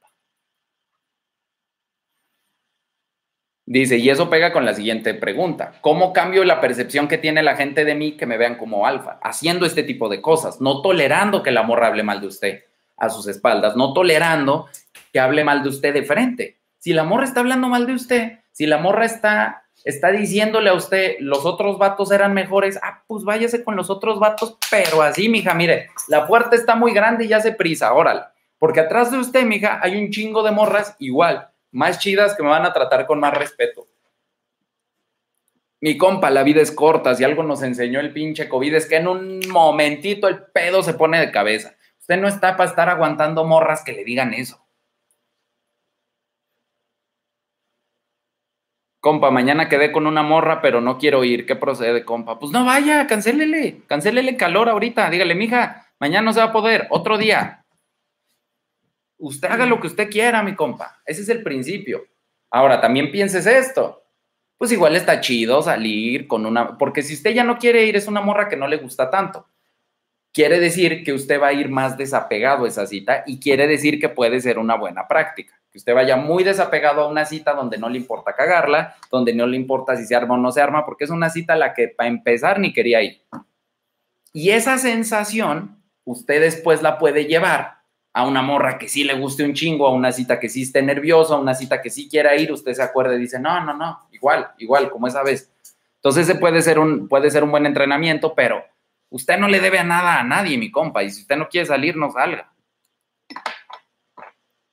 Dice, 3.71 3.97
y 3.97 4.09
eso 4.09 4.31
pega 4.31 4.51
con 4.51 4.65
la 4.65 4.73
siguiente 4.73 5.13
pregunta. 5.13 5.73
¿Cómo 5.81 6.11
cambio 6.11 6.43
la 6.43 6.59
percepción 6.59 7.07
que 7.07 7.19
tiene 7.19 7.43
la 7.43 7.55
gente 7.55 7.85
de 7.85 7.93
mí 7.93 8.13
que 8.13 8.25
me 8.25 8.39
vean 8.39 8.55
como 8.55 8.87
alfa? 8.87 9.19
Haciendo 9.21 9.63
este 9.67 9.83
tipo 9.83 10.09
de 10.09 10.23
cosas, 10.23 10.59
no 10.59 10.81
tolerando 10.81 11.43
que 11.43 11.51
la 11.51 11.61
morra 11.61 11.85
hable 11.85 12.01
mal 12.01 12.19
de 12.19 12.25
usted 12.25 12.63
a 12.97 13.11
sus 13.11 13.27
espaldas, 13.27 13.75
no 13.75 13.93
tolerando 13.93 14.65
que 15.13 15.19
hable 15.19 15.43
mal 15.43 15.61
de 15.61 15.69
usted 15.69 15.93
de 15.93 16.01
frente. 16.01 16.57
Si 16.79 16.93
la 16.93 17.03
morra 17.03 17.25
está 17.25 17.41
hablando 17.41 17.69
mal 17.69 17.85
de 17.85 17.93
usted, 17.93 18.39
si 18.51 18.65
la 18.65 18.79
morra 18.79 19.05
está, 19.05 19.65
está 19.83 20.09
diciéndole 20.09 20.71
a 20.71 20.73
usted 20.73 21.17
los 21.19 21.45
otros 21.45 21.77
vatos 21.77 22.11
eran 22.11 22.33
mejores, 22.33 22.79
ah, 22.81 23.03
pues 23.05 23.23
váyase 23.23 23.63
con 23.63 23.75
los 23.75 23.91
otros 23.91 24.19
vatos, 24.19 24.57
pero 24.71 25.03
así, 25.03 25.29
mija, 25.29 25.53
mire, 25.53 25.89
la 26.07 26.25
puerta 26.25 26.55
está 26.55 26.73
muy 26.73 26.91
grande 26.91 27.25
y 27.25 27.27
ya 27.27 27.39
se 27.39 27.51
prisa, 27.51 27.93
órale. 27.93 28.21
Porque 28.57 28.79
atrás 28.79 29.11
de 29.11 29.19
usted, 29.19 29.45
mija, 29.45 29.79
hay 29.79 29.95
un 29.95 30.09
chingo 30.09 30.41
de 30.41 30.49
morras 30.49 30.95
igual 30.97 31.48
más 31.71 31.99
chidas 31.99 32.35
que 32.35 32.43
me 32.43 32.49
van 32.49 32.65
a 32.65 32.73
tratar 32.73 33.05
con 33.05 33.19
más 33.19 33.37
respeto. 33.37 33.87
Mi 35.81 35.97
compa, 35.97 36.29
la 36.29 36.43
vida 36.43 36.61
es 36.61 36.71
corta. 36.71 37.15
Si 37.15 37.23
algo 37.23 37.43
nos 37.43 37.63
enseñó 37.63 37.99
el 37.99 38.11
pinche 38.11 38.49
COVID 38.49 38.73
es 38.73 38.85
que 38.85 38.97
en 38.97 39.07
un 39.07 39.39
momentito 39.49 40.27
el 40.27 40.43
pedo 40.43 40.83
se 40.83 40.93
pone 40.93 41.19
de 41.19 41.31
cabeza. 41.31 41.75
Usted 41.99 42.17
no 42.17 42.27
está 42.27 42.57
para 42.57 42.69
estar 42.69 42.89
aguantando 42.89 43.45
morras 43.45 43.83
que 43.83 43.93
le 43.93 44.03
digan 44.03 44.33
eso. 44.33 44.65
Compa, 48.99 49.31
mañana 49.31 49.69
quedé 49.69 49.93
con 49.93 50.07
una 50.07 50.23
morra, 50.23 50.61
pero 50.61 50.81
no 50.81 50.97
quiero 50.97 51.23
ir. 51.23 51.45
¿Qué 51.45 51.55
procede, 51.55 52.03
compa? 52.03 52.37
Pues 52.37 52.51
no 52.51 52.65
vaya, 52.65 53.07
cancélele. 53.07 53.83
Cancélele 53.87 54.35
calor 54.35 54.67
ahorita. 54.67 55.09
Dígale, 55.09 55.35
mija, 55.35 55.87
mañana 55.99 56.25
no 56.25 56.33
se 56.33 56.41
va 56.41 56.47
a 56.47 56.51
poder. 56.51 56.87
Otro 56.89 57.17
día 57.17 57.63
usted 59.19 59.49
haga 59.49 59.65
lo 59.65 59.79
que 59.79 59.87
usted 59.87 60.09
quiera, 60.09 60.41
mi 60.41 60.55
compa. 60.55 61.01
Ese 61.05 61.21
es 61.21 61.29
el 61.29 61.43
principio. 61.43 62.05
Ahora, 62.49 62.81
también 62.81 63.11
pienses 63.11 63.45
esto. 63.45 64.03
Pues 64.57 64.71
igual 64.71 64.95
está 64.95 65.21
chido 65.21 65.61
salir 65.61 66.27
con 66.27 66.45
una, 66.45 66.77
porque 66.77 67.01
si 67.01 67.13
usted 67.13 67.31
ya 67.31 67.43
no 67.43 67.57
quiere 67.57 67.85
ir, 67.85 67.95
es 67.95 68.07
una 68.07 68.21
morra 68.21 68.49
que 68.49 68.57
no 68.57 68.67
le 68.67 68.77
gusta 68.77 69.09
tanto. 69.09 69.47
Quiere 70.33 70.59
decir 70.59 71.03
que 71.03 71.13
usted 71.13 71.41
va 71.41 71.47
a 71.47 71.53
ir 71.53 71.69
más 71.69 71.97
desapegado 71.97 72.65
a 72.65 72.67
esa 72.67 72.85
cita 72.85 73.23
y 73.25 73.39
quiere 73.39 73.67
decir 73.67 73.99
que 73.99 74.09
puede 74.09 74.41
ser 74.41 74.59
una 74.59 74.75
buena 74.75 75.07
práctica. 75.07 75.59
Que 75.71 75.77
usted 75.77 75.93
vaya 75.93 76.17
muy 76.17 76.43
desapegado 76.43 77.01
a 77.01 77.07
una 77.07 77.25
cita 77.25 77.53
donde 77.53 77.77
no 77.77 77.89
le 77.89 77.97
importa 77.97 78.35
cagarla, 78.35 78.95
donde 79.09 79.33
no 79.33 79.47
le 79.47 79.55
importa 79.55 79.95
si 79.95 80.05
se 80.05 80.15
arma 80.15 80.35
o 80.35 80.37
no 80.37 80.51
se 80.51 80.61
arma, 80.61 80.85
porque 80.85 81.05
es 81.05 81.09
una 81.09 81.29
cita 81.29 81.53
a 81.53 81.57
la 81.57 81.73
que 81.73 81.87
para 81.87 82.09
empezar 82.09 82.59
ni 82.59 82.73
quería 82.73 83.01
ir. 83.01 83.21
Y 84.33 84.49
esa 84.49 84.77
sensación 84.77 85.81
usted 86.03 86.41
después 86.41 86.81
la 86.81 86.97
puede 86.97 87.25
llevar 87.25 87.78
a 88.19 88.27
una 88.27 88.41
morra 88.41 88.77
que 88.77 88.89
sí 88.89 89.03
le 89.03 89.13
guste 89.13 89.43
un 89.43 89.53
chingo, 89.53 89.87
a 89.87 89.93
una 89.93 90.11
cita 90.11 90.39
que 90.39 90.49
sí 90.49 90.63
esté 90.63 90.81
nerviosa, 90.81 91.35
a 91.35 91.39
una 91.39 91.55
cita 91.55 91.81
que 91.81 91.89
sí 91.89 92.09
quiera 92.09 92.35
ir, 92.35 92.51
usted 92.51 92.73
se 92.73 92.83
acuerda 92.83 93.15
y 93.15 93.19
dice, 93.19 93.39
no, 93.39 93.63
no, 93.63 93.73
no, 93.73 94.07
igual, 94.11 94.49
igual, 94.57 94.89
como 94.89 95.07
esa 95.07 95.23
vez. 95.23 95.51
Entonces 95.95 96.27
ese 96.27 96.37
puede 96.37 96.61
ser 96.61 96.79
un, 96.79 97.07
puede 97.07 97.31
ser 97.31 97.43
un 97.43 97.51
buen 97.51 97.65
entrenamiento, 97.65 98.35
pero 98.35 98.63
usted 99.09 99.37
no 99.37 99.47
le 99.47 99.61
debe 99.61 99.79
a 99.79 99.85
nada 99.85 100.19
a 100.19 100.23
nadie, 100.23 100.57
mi 100.57 100.69
compa, 100.69 101.01
y 101.03 101.09
si 101.11 101.21
usted 101.21 101.37
no 101.37 101.47
quiere 101.47 101.65
salir, 101.65 101.95
no 101.95 102.11
salga. 102.11 102.51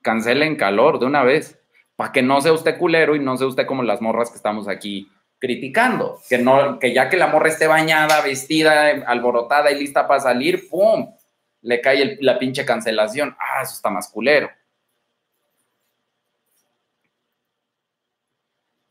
Cancele 0.02 0.46
en 0.46 0.56
calor 0.56 0.98
de 0.98 1.06
una 1.06 1.22
vez, 1.22 1.58
para 1.94 2.10
que 2.10 2.22
no 2.22 2.40
sea 2.40 2.52
usted 2.52 2.78
culero 2.78 3.14
y 3.14 3.20
no 3.20 3.36
sea 3.36 3.46
usted 3.46 3.64
como 3.64 3.84
las 3.84 4.02
morras 4.02 4.30
que 4.30 4.36
estamos 4.36 4.66
aquí 4.66 5.08
criticando, 5.38 6.18
que 6.28 6.38
no, 6.38 6.80
que 6.80 6.92
ya 6.92 7.08
que 7.08 7.16
la 7.16 7.28
morra 7.28 7.48
esté 7.48 7.68
bañada, 7.68 8.22
vestida, 8.22 8.88
alborotada 9.06 9.70
y 9.70 9.78
lista 9.78 10.08
para 10.08 10.20
salir, 10.20 10.68
¡pum! 10.68 11.14
Le 11.66 11.80
cae 11.80 12.16
la 12.20 12.38
pinche 12.38 12.64
cancelación. 12.64 13.36
Ah, 13.40 13.62
eso 13.62 13.74
está 13.74 13.90
más 13.90 14.08
culero. 14.08 14.48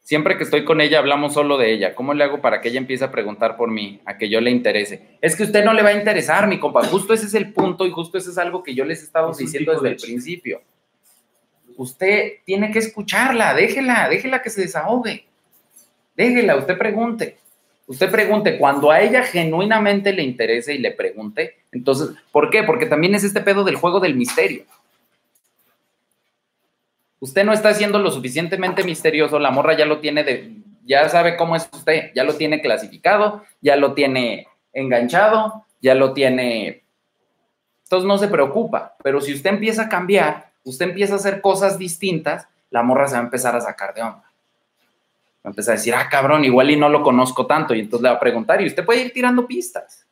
Siempre 0.01 0.37
que 0.37 0.43
estoy 0.43 0.65
con 0.65 0.81
ella 0.81 0.99
hablamos 0.99 1.33
solo 1.33 1.57
de 1.57 1.71
ella. 1.71 1.95
¿Cómo 1.95 2.13
le 2.13 2.23
hago 2.23 2.41
para 2.41 2.61
que 2.61 2.67
ella 2.67 2.77
empiece 2.77 3.05
a 3.05 3.11
preguntar 3.11 3.55
por 3.55 3.71
mí, 3.71 4.01
a 4.05 4.17
que 4.17 4.29
yo 4.29 4.41
le 4.41 4.51
interese? 4.51 5.17
Es 5.21 5.35
que 5.35 5.43
usted 5.43 5.63
no 5.63 5.73
le 5.73 5.81
va 5.81 5.89
a 5.89 5.97
interesar, 5.97 6.47
mi 6.47 6.59
compa. 6.59 6.83
Justo 6.83 7.13
ese 7.13 7.25
es 7.25 7.33
el 7.33 7.53
punto 7.53 7.87
y 7.87 7.91
justo 7.91 8.17
ese 8.17 8.29
es 8.29 8.37
algo 8.37 8.61
que 8.61 8.75
yo 8.75 8.83
les 8.83 9.01
he 9.01 9.05
estado 9.05 9.33
diciendo 9.33 9.71
desde 9.71 9.87
el 9.87 9.95
principio. 9.95 10.61
Usted 11.77 12.33
tiene 12.43 12.71
que 12.71 12.79
escucharla, 12.79 13.53
déjela, 13.53 14.09
déjela 14.09 14.41
que 14.41 14.49
se 14.49 14.61
desahogue. 14.61 15.25
Déjela, 16.15 16.57
usted 16.57 16.77
pregunte. 16.77 17.37
Usted 17.87 18.11
pregunte, 18.11 18.57
cuando 18.57 18.91
a 18.91 18.99
ella 18.99 19.23
genuinamente 19.23 20.11
le 20.11 20.23
interese 20.23 20.73
y 20.73 20.79
le 20.79 20.91
pregunte, 20.91 21.64
Entonces, 21.75 22.11
¿por 22.31 22.49
qué? 22.49 22.63
Porque 22.63 22.85
también 22.85 23.15
es 23.15 23.25
este 23.25 23.41
pedo 23.41 23.65
del 23.65 23.75
juego 23.75 23.99
del 23.99 24.15
misterio. 24.15 24.63
Usted 27.19 27.43
no 27.43 27.51
está 27.51 27.73
siendo 27.73 27.99
lo 27.99 28.11
suficientemente 28.11 28.83
misterioso, 28.83 29.39
la 29.39 29.51
morra 29.51 29.75
ya 29.75 29.85
lo 29.85 29.99
tiene 29.99 30.23
de, 30.23 30.53
ya 30.85 31.09
sabe 31.09 31.35
cómo 31.35 31.55
es 31.55 31.67
usted, 31.73 32.11
ya 32.15 32.23
lo 32.23 32.35
tiene 32.35 32.61
clasificado, 32.61 33.43
ya 33.59 33.75
lo 33.75 33.93
tiene 33.93 34.47
enganchado, 34.71 35.65
ya 35.81 35.95
lo 35.95 36.13
tiene... 36.13 36.83
Entonces 37.83 38.07
no 38.07 38.17
se 38.17 38.29
preocupa, 38.29 38.95
pero 39.03 39.19
si 39.19 39.33
usted 39.33 39.49
empieza 39.49 39.83
a 39.83 39.89
cambiar, 39.89 40.51
usted 40.63 40.87
empieza 40.87 41.13
a 41.13 41.17
hacer 41.17 41.41
cosas 41.41 41.77
distintas, 41.77 42.47
la 42.69 42.83
morra 42.83 43.07
se 43.07 43.15
va 43.15 43.21
a 43.21 43.25
empezar 43.25 43.53
a 43.55 43.61
sacar 43.61 43.93
de 43.93 44.01
onda. 44.01 44.23
Va 44.23 45.43
a 45.43 45.49
empezar 45.49 45.73
a 45.73 45.77
decir, 45.77 45.93
ah, 45.93 46.07
cabrón, 46.09 46.45
igual 46.45 46.71
y 46.71 46.77
no 46.77 46.87
lo 46.87 47.03
conozco 47.03 47.45
tanto, 47.45 47.75
y 47.75 47.81
entonces 47.81 48.03
le 48.03 48.09
va 48.09 48.15
a 48.15 48.19
preguntar, 48.19 48.61
y 48.61 48.67
usted 48.67 48.85
puede 48.85 49.01
ir 49.01 49.11
tirando 49.11 49.45
pistas. 49.45 50.04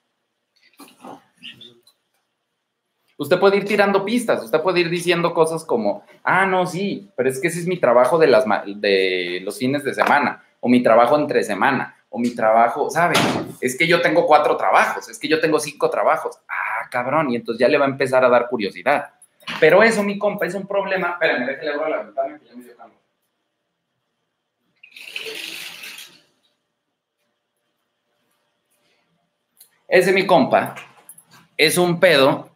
Usted 3.24 3.40
puede 3.40 3.56
ir 3.56 3.64
tirando 3.64 4.04
pistas, 4.04 4.44
usted 4.44 4.60
puede 4.62 4.82
ir 4.82 4.90
diciendo 4.90 5.34
cosas 5.34 5.64
como, 5.64 6.04
ah, 6.26 6.46
no, 6.46 6.66
sí, 6.66 7.10
pero 7.16 7.30
es 7.30 7.40
que 7.40 7.48
ese 7.48 7.60
es 7.60 7.68
mi 7.68 7.78
trabajo 7.78 8.18
de, 8.18 8.28
las, 8.28 8.44
de 8.66 9.40
los 9.46 9.58
fines 9.58 9.86
de 9.86 9.94
semana, 9.94 10.44
o 10.60 10.68
mi 10.68 10.84
trabajo 10.84 11.18
entre 11.18 11.42
semana, 11.46 11.96
o 12.10 12.20
mi 12.20 12.36
trabajo, 12.36 12.90
¿sabe? 12.90 13.16
Es 13.62 13.78
que 13.78 13.88
yo 13.88 14.02
tengo 14.02 14.28
cuatro 14.28 14.58
trabajos, 14.58 15.08
es 15.08 15.18
que 15.18 15.30
yo 15.30 15.40
tengo 15.40 15.58
cinco 15.58 15.90
trabajos. 15.90 16.38
Ah, 16.50 16.90
cabrón, 16.92 17.32
y 17.32 17.38
entonces 17.38 17.62
ya 17.62 17.70
le 17.70 17.78
va 17.78 17.86
a 17.86 17.90
empezar 17.90 18.26
a 18.26 18.30
dar 18.30 18.50
curiosidad. 18.50 19.14
Pero 19.62 19.82
eso, 19.82 20.04
mi 20.04 20.20
compa, 20.20 20.46
es 20.46 20.54
un 20.54 20.68
problema. 20.68 21.12
Espérenme, 21.12 21.46
déjale 21.46 21.72
abro 21.72 21.88
la 21.88 22.04
ventana 22.04 22.40
que 22.40 22.46
ya 22.46 22.56
me 22.56 22.64
dio. 22.66 22.74
Ese, 29.88 30.12
mi 30.12 30.28
compa, 30.28 30.76
es 31.56 31.78
un 31.78 32.02
pedo 32.02 32.53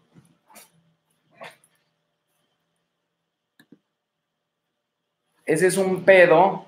ese 5.47 5.67
es 5.67 5.77
un 5.77 6.03
pedo 6.03 6.65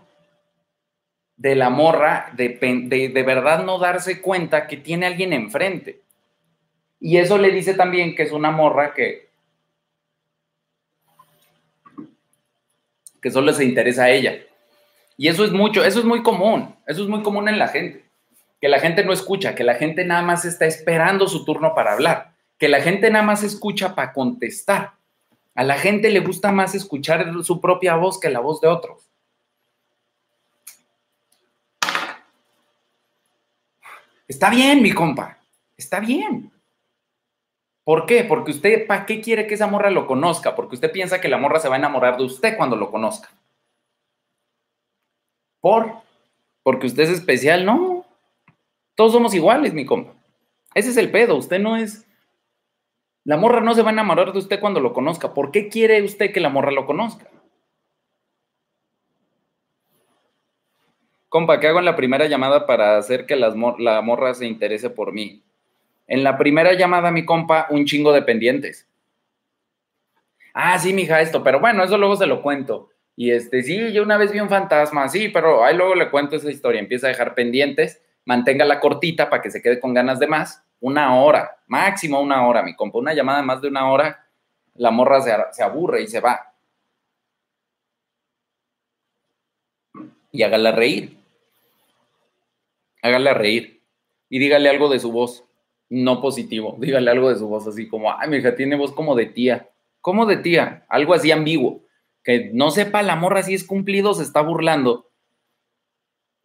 de 1.35 1.56
la 1.56 1.69
morra 1.69 2.31
de, 2.34 2.49
de, 3.14 3.23
verdad 3.23 3.64
no 3.64 3.77
darse 3.77 4.22
cuenta 4.22 4.68
que 4.68 4.77
tiene 4.77 5.06
alguien 5.06 5.34
enfrente. 5.34 6.01
Y 6.99 7.18
eso 7.18 7.38
le 7.38 7.51
dice 7.51 7.73
también 7.73 8.15
que 8.15 8.23
es 8.23 8.31
una 8.31 8.51
morra 8.51 8.93
que, 8.93 9.30
que 13.22 13.31
solo 13.31 13.53
se 13.53 13.65
interesa 13.65 14.06
a 14.06 14.10
ella. 14.10 14.39
Y 15.18 15.27
eso 15.27 15.43
es 15.43 15.51
mucho, 15.51 15.84
eso 15.84 15.99
es 15.99 16.06
muy 16.06 16.23
común, 16.23 16.76
eso 16.88 17.03
es 17.03 17.10
muy 17.10 17.22
común 17.22 17.47
en 17.49 17.60
la 17.60 17.68
gente. 17.68 18.06
Que 18.61 18.69
la 18.69 18.80
gente 18.80 19.03
no 19.03 19.14
escucha, 19.14 19.56
que 19.56 19.64
la 19.64 19.76
gente 19.76 20.06
nada 20.06 20.22
más 20.22 20.45
está 20.45 20.65
esperando 20.65 21.27
su 21.27 21.45
turno 21.45 21.73
para 21.76 21.93
hablar, 21.93 22.34
que 22.57 22.69
la 22.69 22.81
gente 22.81 23.10
nada 23.10 23.26
más 23.26 23.43
escucha 23.43 23.95
para 23.95 24.14
contestar. 24.14 24.98
A 25.60 25.64
la 25.64 25.77
gente 25.77 26.10
le 26.10 26.22
gusta 26.22 26.53
más 26.53 26.73
escuchar 26.73 27.34
su 27.44 27.60
propia 27.60 27.98
voz 27.98 28.18
que 28.18 28.30
la 28.30 28.40
voz 28.40 28.61
de 28.61 28.69
otros. 28.69 29.11
Está 34.26 34.49
bien, 34.49 34.81
mi 34.81 34.94
compa. 34.94 35.38
Está 35.76 35.99
bien. 35.99 36.49
¿Por 37.84 38.06
qué? 38.06 38.23
Porque 38.23 38.52
usted, 38.52 38.88
¿para 38.88 39.06
qué 39.06 39.19
quiere 39.19 39.48
que 39.48 39.56
esa 39.56 39.68
morra 39.68 39.90
lo 39.90 40.07
conozca? 40.07 40.56
Porque 40.56 40.76
usted 40.76 40.94
piensa 40.94 41.19
que 41.19 41.27
la 41.27 41.38
morra 41.38 41.60
se 41.60 41.68
va 41.68 41.76
a 41.76 41.80
enamorar 41.80 42.15
de 42.15 42.23
usted 42.23 42.56
cuando 42.56 42.77
lo 42.77 42.90
conozca. 42.90 43.27
¿Por? 45.60 45.91
Porque 46.64 46.88
usted 46.88 47.03
es 47.03 47.10
especial. 47.10 47.65
No. 47.65 48.06
Todos 48.95 49.11
somos 49.11 49.34
iguales, 49.34 49.73
mi 49.73 49.86
compa. 49.86 50.14
Ese 50.73 50.91
es 50.91 50.95
el 50.95 51.11
pedo. 51.11 51.36
Usted 51.36 51.60
no 51.60 51.76
es 51.76 52.06
la 53.25 53.37
morra 53.37 53.61
no 53.61 53.73
se 53.75 53.81
va 53.81 53.89
a 53.89 53.93
enamorar 53.93 54.31
de 54.31 54.39
usted 54.39 54.59
cuando 54.59 54.79
lo 54.79 54.93
conozca. 54.93 55.33
¿Por 55.33 55.51
qué 55.51 55.67
quiere 55.67 56.01
usted 56.01 56.31
que 56.31 56.39
la 56.39 56.49
morra 56.49 56.71
lo 56.71 56.85
conozca? 56.85 57.27
Compa, 61.27 61.59
¿qué 61.59 61.67
hago 61.67 61.79
en 61.79 61.85
la 61.85 61.95
primera 61.95 62.27
llamada 62.27 62.65
para 62.65 62.97
hacer 62.97 63.25
que 63.25 63.35
la 63.35 64.01
morra 64.01 64.33
se 64.33 64.47
interese 64.47 64.89
por 64.89 65.13
mí? 65.13 65.43
En 66.07 66.23
la 66.23 66.39
primera 66.39 66.73
llamada, 66.73 67.11
mi 67.11 67.23
compa, 67.23 67.67
un 67.69 67.85
chingo 67.85 68.11
de 68.11 68.23
pendientes. 68.23 68.87
Ah, 70.55 70.79
sí, 70.79 70.91
mija, 70.91 71.21
esto, 71.21 71.43
pero 71.43 71.59
bueno, 71.59 71.83
eso 71.83 71.99
luego 71.99 72.15
se 72.15 72.25
lo 72.25 72.41
cuento. 72.41 72.89
Y 73.15 73.31
este, 73.31 73.61
sí, 73.61 73.91
yo 73.93 74.01
una 74.01 74.17
vez 74.17 74.31
vi 74.31 74.39
un 74.39 74.49
fantasma, 74.49 75.07
sí, 75.07 75.29
pero 75.29 75.63
ahí 75.63 75.75
luego 75.75 75.93
le 75.93 76.09
cuento 76.09 76.35
esa 76.35 76.49
historia. 76.49 76.79
Empieza 76.79 77.05
a 77.05 77.09
dejar 77.09 77.35
pendientes, 77.35 78.01
mantenga 78.25 78.65
la 78.65 78.79
cortita 78.79 79.29
para 79.29 79.43
que 79.43 79.51
se 79.51 79.61
quede 79.61 79.79
con 79.79 79.93
ganas 79.93 80.19
de 80.19 80.27
más 80.27 80.63
una 80.81 81.15
hora, 81.15 81.57
máximo 81.68 82.22
una 82.22 82.47
hora, 82.47 82.64
mi 82.64 82.76
compa. 82.76 82.99
Una 82.99 83.14
llamada 83.14 83.41
más 83.41 83.61
de 83.61 83.68
una 83.68 83.89
hora, 83.91 84.27
la 84.76 84.91
morra 84.91 85.22
se, 85.51 85.64
aburre 85.64 86.03
y 86.03 86.07
se 86.07 86.19
va. 86.19 86.53
Y 90.31 90.43
hágala 90.43 90.72
reír. 90.72 91.18
Hágala 93.01 93.34
reír. 93.34 93.81
Y 94.30 94.39
dígale 94.39 94.69
algo 94.69 94.89
de 94.89 94.99
su 94.99 95.11
voz, 95.11 95.43
no 95.89 96.22
positivo. 96.22 96.76
Dígale 96.80 97.10
algo 97.11 97.30
de 97.30 97.38
su 97.38 97.47
voz 97.47 97.68
así 97.68 97.88
como, 97.88 98.11
ay, 98.14 98.30
mi 98.30 98.38
hija 98.38 98.56
tiene 98.56 98.76
voz 98.76 98.93
como 98.93 99.15
de 99.15 99.26
tía. 99.26 99.69
¿Cómo 100.01 100.26
de 100.26 100.38
tía? 100.38 100.85
Algo 100.88 101.14
así 101.14 101.31
ambiguo. 101.31 101.81
Que 102.23 102.51
no 102.53 102.72
sepa 102.72 103.01
la 103.01 103.15
morra 103.15 103.43
si 103.43 103.53
es 103.53 103.65
cumplido, 103.65 104.14
se 104.14 104.23
está 104.23 104.41
burlando. 104.41 105.10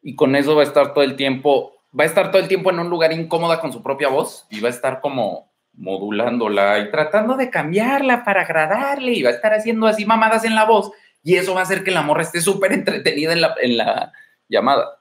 Y 0.03 0.17
con 0.17 0.35
eso 0.35 0.57
va 0.57 0.63
a 0.63 0.67
estar 0.67 0.93
todo 0.93 1.05
el 1.05 1.17
tiempo 1.17 1.74
va 1.99 2.05
a 2.05 2.07
estar 2.07 2.31
todo 2.31 2.43
el 2.43 2.49
tiempo 2.49 2.71
en 2.71 2.79
un 2.79 2.91
lugar 2.91 3.13
incómoda 3.13 3.61
con 3.61 3.73
su 3.73 3.83
propia 3.83 4.09
voz 4.09 4.47
y 4.51 4.61
va 4.61 4.69
a 4.69 4.73
estar 4.73 5.01
como 5.01 5.53
modulándola 5.75 6.79
y 6.79 6.91
tratando 6.91 7.37
de 7.37 7.51
cambiarla 7.51 8.25
para 8.25 8.43
agradarle 8.43 9.13
y 9.13 9.23
va 9.23 9.31
a 9.31 9.35
estar 9.35 9.53
haciendo 9.55 9.87
así 9.87 10.05
mamadas 10.05 10.45
en 10.45 10.55
la 10.55 10.65
voz 10.65 10.93
y 11.23 11.37
eso 11.37 11.55
va 11.55 11.61
a 11.61 11.63
hacer 11.65 11.83
que 11.83 11.91
la 11.91 12.03
morra 12.03 12.23
esté 12.23 12.41
súper 12.41 12.73
entretenida 12.73 13.33
en 13.33 13.41
la, 13.41 13.55
en 13.61 13.77
la 13.77 14.13
llamada. 14.49 15.01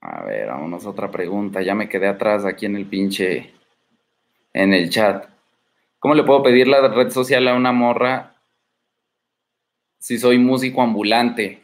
A 0.00 0.24
ver, 0.24 0.48
vámonos 0.48 0.84
a 0.84 0.90
otra 0.90 1.10
pregunta. 1.10 1.62
Ya 1.62 1.74
me 1.74 1.88
quedé 1.88 2.08
atrás 2.08 2.44
aquí 2.44 2.66
en 2.66 2.76
el 2.76 2.86
pinche, 2.86 3.52
en 4.52 4.72
el 4.72 4.90
chat. 4.90 5.26
¿Cómo 5.98 6.14
le 6.14 6.24
puedo 6.24 6.42
pedir 6.42 6.66
la 6.66 6.88
red 6.88 7.10
social 7.10 7.46
a 7.48 7.54
una 7.54 7.72
morra 7.72 8.34
si 9.98 10.18
soy 10.18 10.38
músico 10.38 10.82
ambulante? 10.82 11.62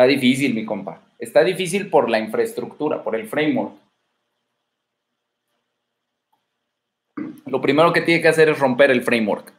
Está 0.00 0.08
difícil, 0.08 0.54
mi 0.54 0.64
compa. 0.64 1.02
Está 1.18 1.44
difícil 1.44 1.90
por 1.90 2.08
la 2.08 2.18
infraestructura, 2.18 3.02
por 3.02 3.14
el 3.14 3.28
framework. 3.28 3.74
Lo 7.44 7.60
primero 7.60 7.92
que 7.92 8.00
tiene 8.00 8.22
que 8.22 8.28
hacer 8.28 8.48
es 8.48 8.58
romper 8.58 8.90
el 8.90 9.02
framework. 9.02 9.52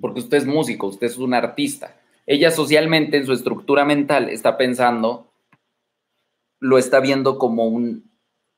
Porque 0.00 0.20
usted 0.20 0.36
es 0.36 0.46
músico, 0.46 0.86
usted 0.86 1.08
es 1.08 1.18
un 1.18 1.34
artista. 1.34 2.00
Ella 2.24 2.52
socialmente 2.52 3.16
en 3.16 3.26
su 3.26 3.32
estructura 3.32 3.84
mental 3.84 4.28
está 4.28 4.56
pensando, 4.56 5.32
lo 6.60 6.78
está 6.78 7.00
viendo 7.00 7.36
como 7.36 7.66
un, 7.66 8.12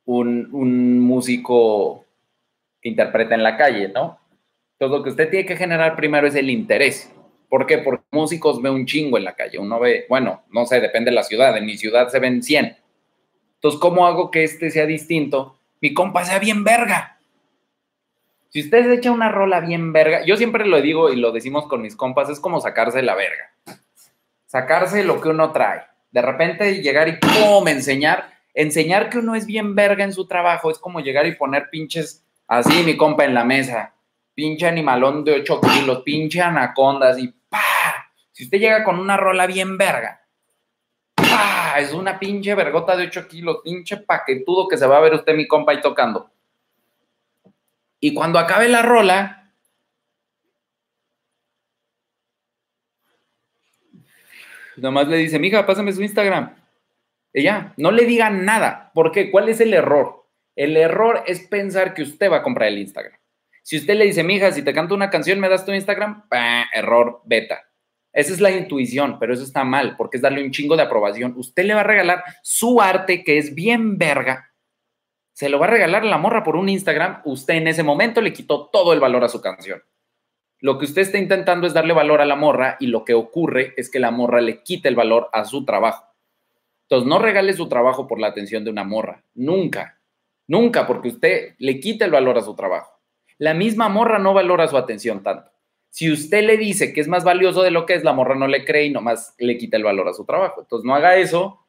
un, 0.04 0.50
un 0.52 1.00
músico 1.00 2.04
que 2.82 2.90
interpreta 2.90 3.34
en 3.34 3.42
la 3.42 3.56
calle, 3.56 3.88
¿no? 3.88 4.18
Entonces 4.72 4.98
lo 4.98 5.02
que 5.02 5.08
usted 5.08 5.30
tiene 5.30 5.46
que 5.46 5.56
generar 5.56 5.96
primero 5.96 6.26
es 6.26 6.34
el 6.34 6.50
interés. 6.50 7.10
¿Por 7.54 7.66
qué? 7.66 7.78
Porque 7.78 8.02
músicos 8.10 8.60
ve 8.60 8.68
un 8.68 8.84
chingo 8.84 9.16
en 9.16 9.22
la 9.22 9.36
calle. 9.36 9.60
Uno 9.60 9.78
ve, 9.78 10.06
bueno, 10.08 10.42
no 10.50 10.66
sé, 10.66 10.80
depende 10.80 11.12
de 11.12 11.14
la 11.14 11.22
ciudad. 11.22 11.56
En 11.56 11.64
mi 11.64 11.76
ciudad 11.76 12.08
se 12.08 12.18
ven 12.18 12.42
100. 12.42 12.76
Entonces, 13.54 13.80
¿cómo 13.80 14.08
hago 14.08 14.32
que 14.32 14.42
este 14.42 14.72
sea 14.72 14.86
distinto? 14.86 15.56
Mi 15.80 15.94
compa 15.94 16.24
sea 16.24 16.40
bien 16.40 16.64
verga. 16.64 17.20
Si 18.48 18.60
usted 18.62 18.90
echa 18.90 19.12
una 19.12 19.28
rola 19.28 19.60
bien 19.60 19.92
verga, 19.92 20.24
yo 20.26 20.36
siempre 20.36 20.66
lo 20.66 20.82
digo 20.82 21.12
y 21.12 21.16
lo 21.16 21.30
decimos 21.30 21.68
con 21.68 21.80
mis 21.80 21.94
compas, 21.94 22.28
es 22.28 22.40
como 22.40 22.60
sacarse 22.60 23.02
la 23.02 23.14
verga. 23.14 23.54
Sacarse 24.46 25.04
lo 25.04 25.20
que 25.20 25.28
uno 25.28 25.52
trae. 25.52 25.82
De 26.10 26.22
repente 26.22 26.82
llegar 26.82 27.06
y 27.06 27.18
¡pum! 27.18 27.68
enseñar. 27.68 28.32
Enseñar 28.52 29.10
que 29.10 29.18
uno 29.18 29.36
es 29.36 29.46
bien 29.46 29.76
verga 29.76 30.02
en 30.02 30.12
su 30.12 30.26
trabajo 30.26 30.72
es 30.72 30.78
como 30.80 30.98
llegar 30.98 31.24
y 31.24 31.36
poner 31.36 31.70
pinches 31.70 32.26
así, 32.48 32.82
mi 32.82 32.96
compa, 32.96 33.24
en 33.24 33.34
la 33.34 33.44
mesa. 33.44 33.94
Pinche 34.34 34.66
animalón 34.66 35.22
de 35.22 35.34
8 35.34 35.60
kilos, 35.60 36.02
pinche 36.02 36.40
anacondas 36.40 37.16
y 37.20 37.32
si 38.34 38.44
usted 38.44 38.58
llega 38.58 38.82
con 38.82 38.98
una 38.98 39.16
rola 39.16 39.46
bien 39.46 39.78
verga, 39.78 40.26
es 41.78 41.92
una 41.92 42.18
pinche 42.18 42.56
vergota 42.56 42.96
de 42.96 43.04
8 43.04 43.28
kilos, 43.28 43.58
pinche 43.62 43.96
paquetudo 43.96 44.66
que 44.66 44.76
se 44.76 44.88
va 44.88 44.96
a 44.96 45.00
ver 45.00 45.14
usted, 45.14 45.36
mi 45.36 45.46
compa, 45.46 45.70
ahí 45.70 45.80
tocando. 45.80 46.32
Y 48.00 48.12
cuando 48.12 48.40
acabe 48.40 48.68
la 48.68 48.82
rola, 48.82 49.52
nomás 54.78 55.06
le 55.06 55.16
dice, 55.16 55.38
mija, 55.38 55.64
pásame 55.64 55.92
su 55.92 56.02
Instagram. 56.02 56.56
Ella, 57.32 57.72
no 57.76 57.92
le 57.92 58.04
diga 58.04 58.30
nada. 58.30 58.90
¿Por 58.94 59.12
qué? 59.12 59.30
¿Cuál 59.30 59.48
es 59.48 59.60
el 59.60 59.74
error? 59.74 60.26
El 60.56 60.76
error 60.76 61.22
es 61.28 61.46
pensar 61.46 61.94
que 61.94 62.02
usted 62.02 62.32
va 62.32 62.38
a 62.38 62.42
comprar 62.42 62.68
el 62.68 62.78
Instagram. 62.78 63.16
Si 63.62 63.76
usted 63.76 63.94
le 63.94 64.06
dice, 64.06 64.24
mija, 64.24 64.50
si 64.50 64.62
te 64.62 64.74
canto 64.74 64.92
una 64.92 65.08
canción, 65.08 65.38
¿me 65.38 65.48
das 65.48 65.64
tu 65.64 65.72
Instagram? 65.72 66.26
error 66.74 67.22
beta. 67.24 67.62
Esa 68.14 68.32
es 68.32 68.40
la 68.40 68.52
intuición, 68.52 69.18
pero 69.18 69.34
eso 69.34 69.42
está 69.42 69.64
mal, 69.64 69.96
porque 69.96 70.18
es 70.18 70.22
darle 70.22 70.44
un 70.44 70.52
chingo 70.52 70.76
de 70.76 70.84
aprobación. 70.84 71.34
Usted 71.36 71.64
le 71.64 71.74
va 71.74 71.80
a 71.80 71.84
regalar 71.84 72.22
su 72.42 72.80
arte, 72.80 73.24
que 73.24 73.38
es 73.38 73.54
bien 73.54 73.98
verga. 73.98 74.52
Se 75.32 75.48
lo 75.48 75.58
va 75.58 75.66
a 75.66 75.70
regalar 75.70 76.04
la 76.04 76.16
morra 76.16 76.44
por 76.44 76.54
un 76.54 76.68
Instagram. 76.68 77.22
Usted 77.24 77.54
en 77.54 77.66
ese 77.66 77.82
momento 77.82 78.20
le 78.20 78.32
quitó 78.32 78.66
todo 78.68 78.92
el 78.92 79.00
valor 79.00 79.24
a 79.24 79.28
su 79.28 79.40
canción. 79.40 79.82
Lo 80.60 80.78
que 80.78 80.84
usted 80.84 81.02
está 81.02 81.18
intentando 81.18 81.66
es 81.66 81.74
darle 81.74 81.92
valor 81.92 82.20
a 82.20 82.24
la 82.24 82.36
morra 82.36 82.76
y 82.78 82.86
lo 82.86 83.04
que 83.04 83.14
ocurre 83.14 83.74
es 83.76 83.90
que 83.90 83.98
la 83.98 84.12
morra 84.12 84.40
le 84.40 84.62
quita 84.62 84.88
el 84.88 84.94
valor 84.94 85.28
a 85.32 85.44
su 85.44 85.64
trabajo. 85.64 86.06
Entonces, 86.82 87.08
no 87.08 87.18
regale 87.18 87.52
su 87.52 87.68
trabajo 87.68 88.06
por 88.06 88.20
la 88.20 88.28
atención 88.28 88.62
de 88.62 88.70
una 88.70 88.84
morra. 88.84 89.24
Nunca. 89.34 89.98
Nunca, 90.46 90.86
porque 90.86 91.08
usted 91.08 91.54
le 91.58 91.80
quita 91.80 92.04
el 92.04 92.12
valor 92.12 92.38
a 92.38 92.42
su 92.42 92.54
trabajo. 92.54 93.00
La 93.38 93.54
misma 93.54 93.88
morra 93.88 94.20
no 94.20 94.34
valora 94.34 94.68
su 94.68 94.76
atención 94.76 95.22
tanto. 95.22 95.50
Si 95.94 96.10
usted 96.10 96.42
le 96.42 96.56
dice 96.56 96.92
que 96.92 97.00
es 97.00 97.06
más 97.06 97.22
valioso 97.22 97.62
de 97.62 97.70
lo 97.70 97.86
que 97.86 97.94
es, 97.94 98.02
la 98.02 98.12
morra 98.12 98.34
no 98.34 98.48
le 98.48 98.64
cree 98.64 98.86
y 98.86 98.90
nomás 98.90 99.32
le 99.38 99.56
quita 99.56 99.76
el 99.76 99.84
valor 99.84 100.08
a 100.08 100.12
su 100.12 100.24
trabajo. 100.24 100.62
Entonces 100.62 100.84
no 100.84 100.92
haga 100.92 101.14
eso 101.14 101.64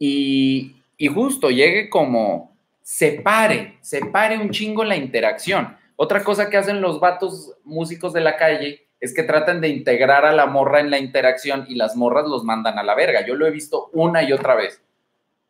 y, 0.00 0.74
justo 1.14 1.48
llegue 1.48 1.88
como 1.88 2.56
separe, 2.82 3.78
separe 3.82 4.36
un 4.36 4.50
chingo 4.50 4.82
la 4.82 4.96
interacción. 4.96 5.76
Otra 5.94 6.24
cosa 6.24 6.50
que 6.50 6.56
hacen 6.56 6.80
los 6.80 6.98
vatos 6.98 7.52
músicos 7.62 8.12
de 8.12 8.20
la 8.20 8.36
calle 8.36 8.88
es 8.98 9.14
que 9.14 9.22
tratan 9.22 9.60
de 9.60 9.68
integrar 9.68 10.24
a 10.24 10.32
la 10.32 10.46
morra 10.46 10.80
en 10.80 10.90
la 10.90 10.98
interacción 10.98 11.66
y 11.68 11.76
las 11.76 11.94
morras 11.94 12.26
los 12.26 12.42
mandan 12.42 12.80
a 12.80 12.82
la 12.82 12.96
verga. 12.96 13.24
Yo 13.24 13.36
lo 13.36 13.46
he 13.46 13.52
visto 13.52 13.90
una 13.92 14.24
y 14.24 14.32
otra 14.32 14.56
vez. 14.56 14.82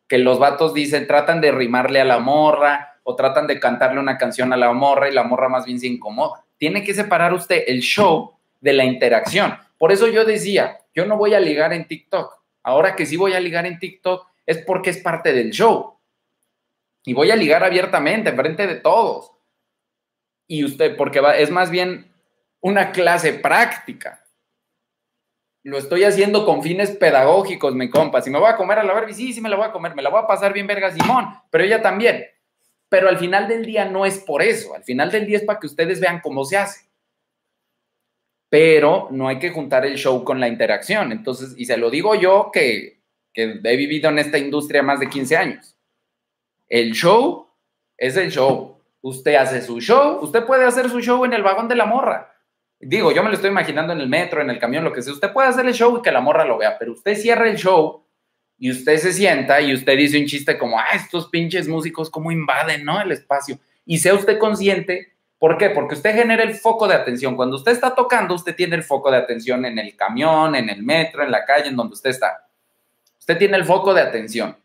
Que 0.07 0.19
los 0.19 0.37
vatos 0.37 0.75
dicen, 0.75 1.07
tratan 1.07 1.41
de 1.41 1.51
rimarle 1.51 1.99
a 1.99 2.05
la 2.05 2.19
morra 2.19 2.99
o 3.01 3.15
tratan 3.15 3.47
de 3.47 3.59
cantarle 3.59 3.99
una 3.99 4.19
canción 4.19 4.53
a 4.53 4.57
la 4.57 4.71
morra 4.71 5.09
y 5.09 5.15
la 5.15 5.23
morra 5.23 5.49
más 5.49 5.65
bien 5.65 5.79
se 5.79 5.87
incomoda 5.87 6.44
tiene 6.57 6.83
que 6.83 6.93
separar 6.93 7.33
usted 7.33 7.63
el 7.67 7.81
show 7.81 8.35
de 8.61 8.73
la 8.73 8.83
interacción. 8.83 9.57
Por 9.77 9.91
eso 9.91 10.07
yo 10.07 10.25
decía, 10.25 10.79
yo 10.93 11.05
no 11.05 11.17
voy 11.17 11.33
a 11.33 11.39
ligar 11.39 11.73
en 11.73 11.87
TikTok. 11.87 12.33
Ahora 12.63 12.95
que 12.95 13.05
sí 13.05 13.17
voy 13.17 13.33
a 13.33 13.39
ligar 13.39 13.65
en 13.65 13.79
TikTok 13.79 14.27
es 14.45 14.59
porque 14.59 14.89
es 14.89 14.97
parte 14.97 15.33
del 15.33 15.51
show. 15.51 15.99
Y 17.03 17.13
voy 17.13 17.29
a 17.31 17.35
ligar 17.35 17.63
abiertamente, 17.63 18.31
frente 18.31 18.65
de 18.65 18.75
todos. 18.75 19.31
Y 20.47 20.63
usted, 20.63 20.95
porque 20.95 21.19
va, 21.19 21.37
es 21.37 21.51
más 21.51 21.69
bien 21.69 22.11
una 22.61 22.91
clase 22.91 23.33
práctica. 23.33 24.23
Lo 25.63 25.77
estoy 25.77 26.03
haciendo 26.03 26.45
con 26.45 26.63
fines 26.63 26.91
pedagógicos, 26.91 27.75
mi 27.75 27.89
compa. 27.89 28.21
Si 28.21 28.29
me 28.29 28.39
voy 28.39 28.49
a 28.49 28.55
comer 28.55 28.79
a 28.79 28.83
la 28.83 28.93
Barbie, 28.93 29.13
sí, 29.13 29.33
sí 29.33 29.41
me 29.41 29.49
la 29.49 29.55
voy 29.55 29.65
a 29.65 29.71
comer. 29.71 29.95
Me 29.95 30.01
la 30.01 30.09
voy 30.09 30.21
a 30.23 30.27
pasar 30.27 30.53
bien, 30.53 30.67
verga 30.67 30.91
Simón. 30.91 31.27
Pero 31.49 31.63
ella 31.63 31.81
también 31.81 32.25
pero 32.95 33.09
al 33.09 33.17
final 33.17 33.45
del 33.49 33.65
día 33.65 33.83
no 33.83 34.05
es 34.05 34.19
por 34.19 34.41
eso, 34.41 34.73
al 34.73 34.85
final 34.85 35.11
del 35.11 35.25
día 35.25 35.39
es 35.39 35.43
para 35.43 35.59
que 35.59 35.67
ustedes 35.67 35.99
vean 35.99 36.21
cómo 36.21 36.45
se 36.45 36.55
hace. 36.55 36.85
Pero 38.49 39.09
no 39.11 39.27
hay 39.27 39.37
que 39.37 39.49
juntar 39.49 39.85
el 39.85 39.97
show 39.97 40.23
con 40.23 40.39
la 40.39 40.47
interacción. 40.47 41.11
Entonces, 41.11 41.55
y 41.57 41.65
se 41.65 41.75
lo 41.75 41.89
digo 41.89 42.15
yo 42.15 42.51
que, 42.53 43.01
que 43.33 43.59
he 43.61 43.75
vivido 43.75 44.09
en 44.09 44.19
esta 44.19 44.37
industria 44.37 44.81
más 44.81 45.01
de 45.01 45.09
15 45.09 45.35
años. 45.35 45.77
El 46.69 46.93
show 46.93 47.49
es 47.97 48.15
el 48.15 48.31
show. 48.31 48.81
Usted 49.01 49.35
hace 49.35 49.61
su 49.61 49.81
show, 49.81 50.19
usted 50.21 50.45
puede 50.45 50.63
hacer 50.63 50.89
su 50.89 51.01
show 51.01 51.25
en 51.25 51.33
el 51.33 51.43
vagón 51.43 51.67
de 51.67 51.75
la 51.75 51.85
morra. 51.85 52.33
Digo, 52.79 53.11
yo 53.11 53.23
me 53.23 53.29
lo 53.29 53.35
estoy 53.35 53.49
imaginando 53.49 53.91
en 53.91 53.99
el 53.99 54.07
metro, 54.07 54.39
en 54.39 54.49
el 54.49 54.57
camión, 54.57 54.85
lo 54.85 54.93
que 54.93 55.01
sea. 55.01 55.11
Usted 55.11 55.33
puede 55.33 55.49
hacer 55.49 55.65
el 55.65 55.73
show 55.73 55.97
y 55.97 56.01
que 56.01 56.13
la 56.13 56.21
morra 56.21 56.45
lo 56.45 56.57
vea, 56.57 56.77
pero 56.79 56.93
usted 56.93 57.17
cierra 57.17 57.49
el 57.49 57.57
show 57.57 58.04
y 58.57 58.71
usted 58.71 58.97
se 58.97 59.11
sienta 59.11 59.59
y 59.61 59.73
usted 59.73 59.97
dice 59.97 60.19
un 60.19 60.25
chiste 60.25 60.57
como, 60.57 60.79
ah, 60.79 60.87
estos 60.93 61.27
pinches 61.29 61.67
músicos, 61.67 62.09
¿cómo 62.09 62.31
invaden, 62.31 62.85
no? 62.85 63.01
El 63.01 63.11
espacio. 63.11 63.59
Y 63.85 63.97
sea 63.97 64.13
usted 64.13 64.39
consciente, 64.39 65.13
¿por 65.37 65.57
qué? 65.57 65.69
Porque 65.71 65.95
usted 65.95 66.15
genera 66.15 66.43
el 66.43 66.55
foco 66.55 66.87
de 66.87 66.95
atención. 66.95 67.35
Cuando 67.35 67.57
usted 67.57 67.73
está 67.73 67.93
tocando, 67.93 68.33
usted 68.33 68.55
tiene 68.55 68.77
el 68.77 68.83
foco 68.83 69.11
de 69.11 69.17
atención 69.17 69.65
en 69.65 69.77
el 69.77 69.95
camión, 69.95 70.55
en 70.55 70.69
el 70.69 70.83
metro, 70.83 71.23
en 71.23 71.31
la 71.31 71.43
calle, 71.43 71.67
en 71.67 71.75
donde 71.75 71.93
usted 71.93 72.11
está. 72.11 72.47
Usted 73.19 73.37
tiene 73.37 73.57
el 73.57 73.65
foco 73.65 73.93
de 73.93 74.01
atención. 74.01 74.57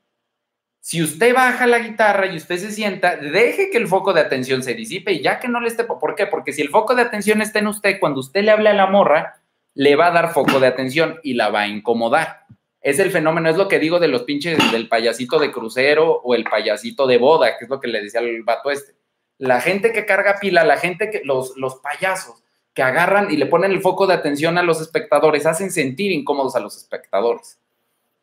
Si 0.82 1.02
usted 1.02 1.34
baja 1.34 1.66
la 1.66 1.80
guitarra 1.80 2.26
y 2.26 2.36
usted 2.36 2.56
se 2.56 2.70
sienta, 2.70 3.16
deje 3.16 3.70
que 3.70 3.76
el 3.76 3.86
foco 3.86 4.14
de 4.14 4.20
atención 4.20 4.62
se 4.62 4.72
disipe 4.74 5.12
y 5.12 5.20
ya 5.20 5.38
que 5.38 5.48
no 5.48 5.60
le 5.60 5.68
esté, 5.68 5.84
¿por 5.84 6.14
qué? 6.14 6.26
Porque 6.26 6.52
si 6.52 6.62
el 6.62 6.70
foco 6.70 6.94
de 6.94 7.02
atención 7.02 7.42
está 7.42 7.58
en 7.58 7.66
usted, 7.66 7.98
cuando 8.00 8.20
usted 8.20 8.42
le 8.42 8.52
hable 8.52 8.70
a 8.70 8.74
la 8.74 8.86
morra, 8.86 9.42
le 9.74 9.94
va 9.96 10.06
a 10.06 10.10
dar 10.10 10.32
foco 10.32 10.58
de 10.58 10.68
atención 10.68 11.18
y 11.22 11.34
la 11.34 11.50
va 11.50 11.62
a 11.62 11.68
incomodar 11.68 12.39
es 12.80 12.98
el 12.98 13.10
fenómeno, 13.10 13.50
es 13.50 13.56
lo 13.56 13.68
que 13.68 13.78
digo 13.78 13.98
de 13.98 14.08
los 14.08 14.22
pinches 14.22 14.58
del 14.72 14.88
payasito 14.88 15.38
de 15.38 15.52
crucero 15.52 16.20
o 16.24 16.34
el 16.34 16.44
payasito 16.44 17.06
de 17.06 17.18
boda, 17.18 17.58
que 17.58 17.64
es 17.64 17.70
lo 17.70 17.80
que 17.80 17.88
le 17.88 18.02
decía 18.02 18.20
al 18.20 18.42
vato 18.42 18.70
este. 18.70 18.94
La 19.38 19.60
gente 19.60 19.92
que 19.92 20.06
carga 20.06 20.38
pila, 20.40 20.64
la 20.64 20.76
gente 20.76 21.10
que, 21.10 21.22
los, 21.24 21.56
los 21.56 21.76
payasos 21.76 22.42
que 22.72 22.82
agarran 22.82 23.30
y 23.30 23.36
le 23.36 23.46
ponen 23.46 23.72
el 23.72 23.80
foco 23.80 24.06
de 24.06 24.14
atención 24.14 24.56
a 24.56 24.62
los 24.62 24.80
espectadores, 24.80 25.44
hacen 25.44 25.70
sentir 25.70 26.12
incómodos 26.12 26.56
a 26.56 26.60
los 26.60 26.76
espectadores. 26.76 27.58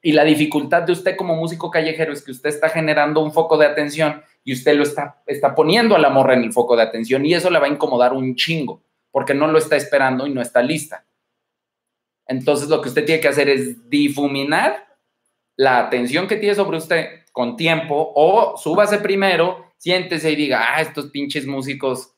Y 0.02 0.14
la 0.14 0.24
dificultad 0.24 0.84
de 0.84 0.94
usted 0.94 1.16
como 1.18 1.36
músico 1.36 1.70
callejero 1.70 2.14
es 2.14 2.24
que 2.24 2.32
usted 2.32 2.50
está 2.50 2.70
generando 2.70 3.20
un 3.20 3.34
foco 3.34 3.58
de 3.58 3.66
atención 3.66 4.22
y 4.44 4.54
usted 4.54 4.76
lo 4.76 4.84
está, 4.84 5.22
está 5.26 5.54
poniendo 5.54 5.96
a 5.96 6.00
la 6.00 6.10
morra 6.10 6.34
en 6.34 6.44
el 6.44 6.54
foco 6.54 6.76
de 6.76 6.84
atención 6.84 7.26
y 7.26 7.34
eso 7.34 7.50
le 7.50 7.60
va 7.60 7.66
a 7.66 7.70
incomodar 7.70 8.14
un 8.14 8.36
chingo, 8.36 8.82
porque 9.12 9.34
no 9.34 9.48
lo 9.48 9.58
está 9.58 9.76
esperando 9.76 10.26
y 10.26 10.34
no 10.34 10.42
está 10.42 10.62
lista. 10.62 11.04
Entonces 12.28 12.70
lo 12.70 12.82
que 12.82 12.90
usted 12.90 13.06
tiene 13.06 13.22
que 13.22 13.28
hacer 13.28 13.50
es 13.50 13.90
difuminar 13.90 14.88
la 15.56 15.80
atención 15.80 16.28
que 16.28 16.38
tiene 16.38 16.56
sobre 16.56 16.78
usted 16.78 17.08
con 17.32 17.56
tiempo 17.56 18.12
o 18.16 18.58
súbase 18.58 19.00
primero, 19.00 19.74
siéntese 19.78 20.32
y 20.32 20.36
diga, 20.36 20.76
ah, 20.76 20.82
estos 20.82 21.10
pinches 21.12 21.46
músicos, 21.46 22.16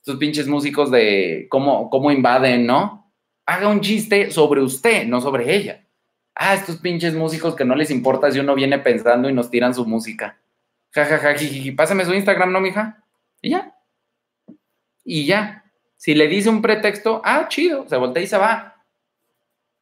estos 0.00 0.16
pinches 0.16 0.48
músicos 0.48 0.90
de 0.90 1.46
cómo, 1.50 1.90
cómo 1.90 2.10
invaden, 2.10 2.66
¿no? 2.66 3.12
Haga 3.46 3.68
un 3.68 3.80
chiste 3.80 4.30
sobre 4.30 4.62
usted, 4.62 5.06
no 5.06 5.20
sobre 5.20 5.54
ella. 5.54 5.86
Ah, 6.34 6.54
estos 6.54 6.76
pinches 6.76 7.14
músicos 7.14 7.54
que 7.54 7.64
no 7.64 7.74
les 7.74 7.90
importa 7.90 8.30
si 8.30 8.38
uno 8.38 8.54
viene 8.54 8.78
pensando 8.78 9.28
y 9.28 9.32
nos 9.32 9.50
tiran 9.50 9.74
su 9.74 9.86
música. 9.86 10.40
Ja, 10.90 11.04
ja, 11.04 11.18
ja, 11.18 11.34
pásame 11.76 12.04
su 12.04 12.14
Instagram, 12.14 12.52
¿no, 12.52 12.60
mija? 12.60 13.04
Y 13.40 13.50
ya. 13.50 13.74
Y 15.04 15.26
ya. 15.26 15.64
Si 15.96 16.14
le 16.14 16.28
dice 16.28 16.48
un 16.48 16.62
pretexto, 16.62 17.20
ah, 17.24 17.46
chido, 17.48 17.86
se 17.88 17.96
voltea 17.96 18.22
y 18.22 18.26
se 18.26 18.38
va. 18.38 18.71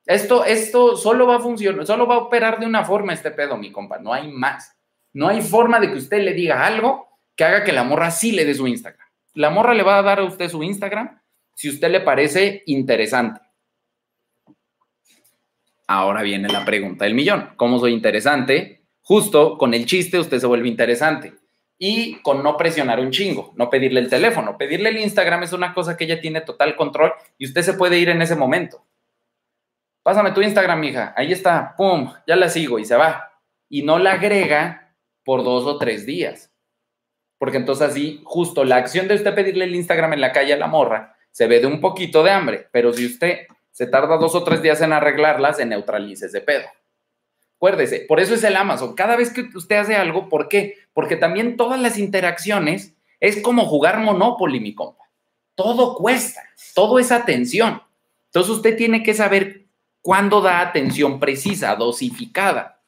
Esto, 0.07 0.45
esto 0.45 0.97
solo 0.97 1.27
va 1.27 1.37
a 1.37 1.41
funcionar, 1.41 1.87
solo 1.87 2.07
va 2.07 2.17
a 2.17 2.19
operar 2.19 2.59
de 2.59 2.67
una 2.67 2.85
forma 2.85 3.13
este 3.13 3.31
pedo, 3.31 3.57
mi 3.57 3.71
compa, 3.71 3.99
no 3.99 4.13
hay 4.13 4.29
más. 4.29 4.77
No 5.13 5.29
hay 5.29 5.43
forma 5.43 5.81
de 5.81 5.91
que 5.91 5.99
usted 5.99 6.23
le 6.23 6.33
diga 6.33 6.65
algo 6.65 7.09
que 7.37 7.45
haga 7.45 7.65
que 7.65 7.73
la 7.73 7.85
morra 7.85 8.11
sí 8.11 8.33
le 8.33 8.45
dé 8.45 8.55
su 8.55 8.67
Instagram. 8.67 9.07
La 9.35 9.51
morra 9.51 9.75
le 9.75 9.83
va 9.83 9.99
a 9.99 10.03
dar 10.03 10.21
a 10.21 10.25
usted 10.25 10.49
su 10.49 10.63
Instagram 10.63 11.21
si 11.55 11.69
usted 11.69 11.91
le 11.91 12.01
parece 12.01 12.63
interesante. 12.67 13.41
Ahora 15.87 16.23
viene 16.23 16.49
la 16.49 16.65
pregunta 16.65 17.05
del 17.05 17.15
millón. 17.15 17.51
¿Cómo 17.57 17.79
soy 17.79 17.93
interesante? 17.93 18.85
Justo 19.03 19.59
con 19.59 19.75
el 19.75 19.87
chiste 19.87 20.19
usted 20.19 20.39
se 20.39 20.47
vuelve 20.47 20.69
interesante. 20.69 21.35
Y 21.79 22.17
con 22.23 22.43
no 22.43 22.57
presionar 22.57 23.01
un 23.01 23.11
chingo, 23.11 23.53
no 23.57 23.71
pedirle 23.71 24.01
el 24.01 24.09
teléfono. 24.09 24.57
Pedirle 24.57 24.91
el 24.91 24.99
Instagram 24.99 25.43
es 25.43 25.53
una 25.53 25.75
cosa 25.75 25.97
que 25.97 26.05
ella 26.05 26.21
tiene 26.21 26.43
total 26.43 26.77
control 26.77 27.13
y 27.39 27.47
usted 27.47 27.63
se 27.63 27.75
puede 27.75 27.99
ir 27.99 28.09
en 28.09 28.23
ese 28.23 28.37
momento. 28.37 28.85
Pásame 30.03 30.33
tu 30.33 30.41
Instagram, 30.43 30.81
mija. 30.81 31.15
Ahí 31.17 31.33
está. 31.33 31.75
Pum, 31.77 32.13
ya 32.27 32.37
la 32.37 32.49
sigo 32.49 32.79
y 32.79 32.85
se 32.85 32.97
va. 32.97 33.33
Y 33.69 33.83
no 33.83 33.99
la 33.99 34.13
agrega 34.13 34.95
por 35.25 35.45
dos 35.45 35.65
o 35.65 35.79
tres 35.79 36.07
días. 36.07 36.51
Porque 37.39 37.57
entonces 37.57 37.89
así, 37.89 38.21
justo 38.25 38.65
la 38.65 38.77
acción 38.77 39.09
de 39.09 39.15
usted 39.15 39.35
pedirle 39.35 39.65
el 39.65 39.75
Instagram 39.75 40.13
en 40.13 40.21
la 40.21 40.33
calle 40.33 40.53
a 40.53 40.59
la 40.59 40.67
morra 40.67 41.17
se 41.31 41.47
ve 41.47 41.61
de 41.61 41.67
un 41.67 41.81
poquito 41.81 42.23
de 42.23 42.31
hambre. 42.31 42.69
Pero 42.73 42.93
si 42.93 43.07
usted 43.07 43.47
se 43.71 43.87
tarda 43.87 44.17
dos 44.17 44.35
o 44.35 44.45
tres 44.45 44.63
días 44.63 44.81
en 44.81 44.93
arreglarla, 44.93 45.55
se 45.55 45.65
neutraliza 45.65 46.27
ese 46.27 46.41
pedo. 46.41 46.67
Acuérdese, 47.57 48.07
por 48.09 48.21
eso 48.21 48.35
es 48.35 48.43
el 48.43 48.57
Amazon. 48.57 48.95
Cada 48.95 49.17
vez 49.17 49.33
que 49.33 49.43
usted 49.55 49.77
hace 49.77 49.95
algo, 49.95 50.29
¿por 50.29 50.49
qué? 50.49 50.77
Porque 50.93 51.17
también 51.17 51.57
todas 51.57 51.81
las 51.81 51.99
interacciones 51.99 52.95
es 53.21 53.43
como 53.43 53.67
jugar 53.67 53.99
Monopoly, 53.99 54.61
mi 54.61 54.75
compa. 54.75 55.05
Todo 55.55 55.95
cuesta, 55.95 56.43
todo 56.75 56.99
es 56.99 57.13
atención. 57.13 57.83
Entonces 58.27 58.51
usted 58.51 58.77
tiene 58.77 59.03
que 59.03 59.13
saber 59.13 59.67
cuando 60.03 60.41
da 60.41 60.61
atención 60.61 61.21
precisa, 61.21 61.75
dosificada. 61.77 62.81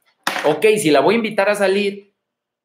Ok, 0.44 0.66
si 0.78 0.90
la 0.90 1.00
voy 1.00 1.14
a 1.14 1.18
invitar 1.18 1.48
a 1.48 1.54
salir, 1.54 2.12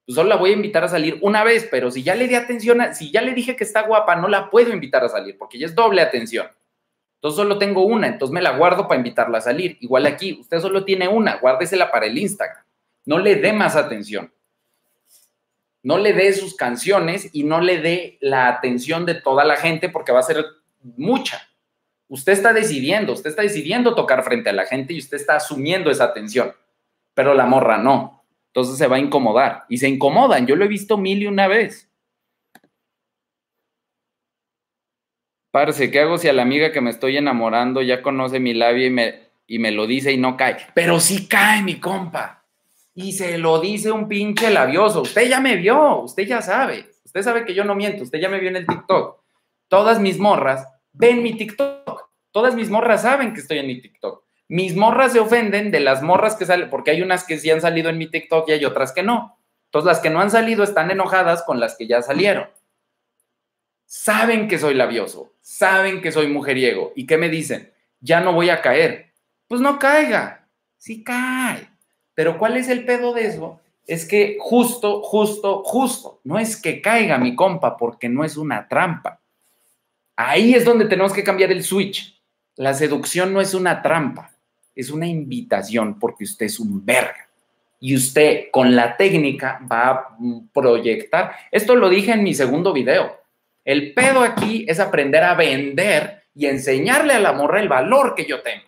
pues 0.06 0.16
solo 0.16 0.30
la 0.30 0.38
voy 0.38 0.52
a 0.52 0.54
invitar 0.54 0.84
a 0.84 0.88
salir 0.88 1.20
una 1.22 1.44
vez, 1.44 1.68
pero 1.70 1.92
si 1.92 2.02
ya 2.02 2.16
le 2.16 2.28
di 2.28 2.36
atención, 2.36 2.82
si 2.96 3.12
ya 3.12 3.22
le 3.22 3.34
dije 3.34 3.56
que 3.56 3.64
está 3.64 3.82
guapa, 3.82 4.16
no 4.16 4.28
la 4.28 4.50
puedo 4.50 4.72
invitar 4.72 5.04
a 5.04 5.10
salir 5.10 5.38
porque 5.38 5.60
ya 5.60 5.66
es 5.66 5.76
doble 5.76 6.02
atención. 6.02 6.48
Entonces 7.16 7.38
solo 7.38 7.58
tengo 7.58 7.84
una, 7.84 8.08
entonces 8.08 8.34
me 8.34 8.42
la 8.42 8.56
guardo 8.56 8.88
para 8.88 9.00
invitarla 9.00 9.40
a 9.40 9.42
salir. 9.42 9.78
Igual 9.82 10.06
aquí, 10.06 10.38
usted 10.40 10.60
solo 10.60 10.86
tiene 10.86 11.08
una, 11.08 11.38
guárdesela 11.38 11.92
para 11.92 12.06
el 12.06 12.18
Instagram. 12.18 12.64
No 13.06 13.20
le 13.20 13.36
dé 13.36 13.54
más 13.54 13.76
atención. 13.76 14.32
No 15.82 15.98
le 15.98 16.14
dé 16.14 16.32
sus 16.34 16.56
canciones 16.56 17.30
y 17.34 17.44
no 17.44 17.60
le 17.60 17.82
dé 17.82 18.18
la 18.22 18.48
atención 18.48 19.06
de 19.06 19.16
toda 19.16 19.46
la 19.46 19.56
gente 19.56 19.90
porque 19.90 20.12
va 20.12 20.20
a 20.20 20.24
ser 20.24 20.46
mucha. 20.96 21.47
Usted 22.10 22.34
está 22.34 22.54
decidiendo, 22.54 23.14
usted 23.14 23.32
está 23.32 23.42
decidiendo 23.42 23.94
tocar 23.94 24.24
frente 24.24 24.50
a 24.50 24.54
la 24.54 24.66
gente 24.66 24.94
y 24.94 25.00
usted 25.00 25.18
está 25.18 25.36
asumiendo 25.36 25.92
esa 25.92 26.06
atención, 26.06 26.54
pero 27.14 27.34
la 27.34 27.46
morra 27.46 27.78
no. 27.78 28.24
Entonces 28.48 28.78
se 28.78 28.88
va 28.88 28.96
a 28.96 29.00
incomodar 29.00 29.66
y 29.70 29.78
se 29.78 29.90
incomodan. 29.90 30.48
Yo 30.48 30.56
lo 30.56 30.66
he 30.66 30.70
visto 30.70 30.98
mil 30.98 31.22
y 31.22 31.28
una 31.28 31.48
vez. 31.48 31.92
Parce, 35.52 35.92
¿qué 35.92 36.00
hago 36.00 36.18
si 36.18 36.28
a 36.28 36.34
la 36.34 36.44
amiga 36.44 36.72
que 36.72 36.82
me 36.82 36.90
estoy 36.90 37.18
enamorando 37.18 37.82
ya 37.82 38.02
conoce 38.02 38.40
mi 38.40 38.54
labia 38.54 38.88
y 38.88 38.90
me, 38.90 39.30
y 39.46 39.60
me 39.60 39.72
lo 39.72 39.86
dice 39.86 40.12
y 40.12 40.18
no 40.18 40.38
cae? 40.38 40.58
Pero 40.74 41.00
sí 41.00 41.28
cae, 41.28 41.62
mi 41.62 41.80
compa. 41.80 42.46
Y 42.96 43.12
se 43.12 43.38
lo 43.38 43.60
dice 43.60 43.92
un 43.92 44.08
pinche 44.08 44.50
labioso. 44.50 45.02
Usted 45.02 45.30
ya 45.30 45.40
me 45.40 45.56
vio, 45.56 46.02
usted 46.02 46.24
ya 46.24 46.42
sabe. 46.42 46.90
Usted 47.06 47.22
sabe 47.22 47.46
que 47.46 47.54
yo 47.54 47.64
no 47.64 47.76
miento, 47.76 48.04
usted 48.04 48.20
ya 48.20 48.30
me 48.30 48.40
vio 48.40 48.50
en 48.50 48.56
el 48.56 48.68
TikTok. 48.68 49.22
Todas 49.68 50.00
mis 50.00 50.18
morras 50.18 50.68
ven 50.98 51.24
mi 51.24 51.36
TikTok. 51.36 52.10
Todas 52.32 52.56
mis 52.56 52.70
morras 52.70 53.04
saben 53.04 53.34
que 53.34 53.42
estoy 53.42 53.60
en 53.60 53.68
mi 53.68 53.82
TikTok. 53.82 54.24
Mis 54.50 54.76
morras 54.76 55.14
se 55.14 55.20
ofenden 55.20 55.72
de 55.72 55.80
las 55.80 56.02
morras 56.02 56.36
que 56.36 56.46
salen, 56.46 56.70
porque 56.70 56.92
hay 56.92 57.02
unas 57.02 57.24
que 57.26 57.38
sí 57.38 57.50
han 57.52 57.62
salido 57.62 57.90
en 57.90 57.98
mi 57.98 58.08
TikTok 58.10 58.48
y 58.50 58.54
hay 58.54 58.66
otras 58.66 58.94
que 58.94 59.04
no. 59.04 59.38
Entonces 59.66 59.88
las 59.88 60.00
que 60.00 60.10
no 60.10 60.22
han 60.22 60.32
salido 60.32 60.64
están 60.64 60.90
enojadas 60.90 61.44
con 61.44 61.60
las 61.60 61.76
que 61.76 61.88
ya 61.88 62.02
salieron. 62.02 62.48
Saben 63.86 64.48
que 64.48 64.58
soy 64.58 64.74
labioso, 64.74 65.34
saben 65.42 66.02
que 66.02 66.12
soy 66.12 66.28
mujeriego. 66.28 66.94
¿Y 66.96 67.06
qué 67.06 67.18
me 67.18 67.30
dicen? 67.30 67.74
Ya 68.00 68.22
no 68.22 68.34
voy 68.34 68.50
a 68.50 68.62
caer. 68.62 69.14
Pues 69.48 69.62
no 69.62 69.80
caiga, 69.80 70.48
sí 70.78 71.04
cae. 71.04 71.70
Pero 72.14 72.38
¿cuál 72.38 72.58
es 72.58 72.70
el 72.70 72.86
pedo 72.86 73.14
de 73.14 73.28
eso? 73.28 73.62
Es 73.86 74.06
que 74.06 74.38
justo, 74.40 75.02
justo, 75.02 75.64
justo, 75.64 76.20
no 76.24 76.40
es 76.40 76.62
que 76.62 76.82
caiga 76.82 77.18
mi 77.18 77.36
compa 77.36 77.78
porque 77.78 78.10
no 78.10 78.24
es 78.24 78.36
una 78.36 78.68
trampa. 78.68 79.22
Ahí 80.18 80.56
es 80.56 80.66
donde 80.66 80.86
tenemos 80.86 81.14
que 81.14 81.24
cambiar 81.24 81.52
el 81.52 81.64
switch. 81.64 82.20
La 82.56 82.74
seducción 82.74 83.32
no 83.34 83.40
es 83.40 83.54
una 83.54 83.84
trampa, 83.84 84.32
es 84.76 84.90
una 84.90 85.06
invitación 85.06 86.00
porque 86.00 86.24
usted 86.24 86.48
es 86.48 86.60
un 86.60 86.84
verga. 86.84 87.30
Y 87.80 87.96
usted 87.96 88.48
con 88.52 88.76
la 88.76 88.98
técnica 88.98 89.62
va 89.72 89.90
a 89.90 90.18
proyectar. 90.52 91.36
Esto 91.52 91.76
lo 91.76 91.88
dije 91.88 92.14
en 92.14 92.24
mi 92.24 92.34
segundo 92.34 92.74
video. 92.74 93.16
El 93.64 93.94
pedo 93.94 94.22
aquí 94.22 94.66
es 94.68 94.80
aprender 94.80 95.24
a 95.24 95.36
vender 95.36 96.24
y 96.34 96.48
enseñarle 96.48 97.14
a 97.14 97.20
la 97.20 97.34
morra 97.34 97.62
el 97.62 97.70
valor 97.70 98.16
que 98.16 98.26
yo 98.26 98.42
tengo. 98.42 98.66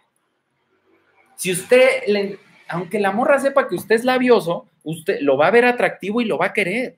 Si 1.36 1.52
usted, 1.52 2.04
le, 2.06 2.38
aunque 2.68 3.00
la 3.00 3.12
morra 3.12 3.40
sepa 3.40 3.68
que 3.68 3.74
usted 3.74 3.96
es 3.96 4.04
labioso, 4.04 4.68
usted 4.84 5.20
lo 5.22 5.36
va 5.36 5.48
a 5.48 5.52
ver 5.52 5.66
atractivo 5.66 6.22
y 6.22 6.26
lo 6.26 6.38
va 6.38 6.48
a 6.48 6.54
querer. 6.54 6.98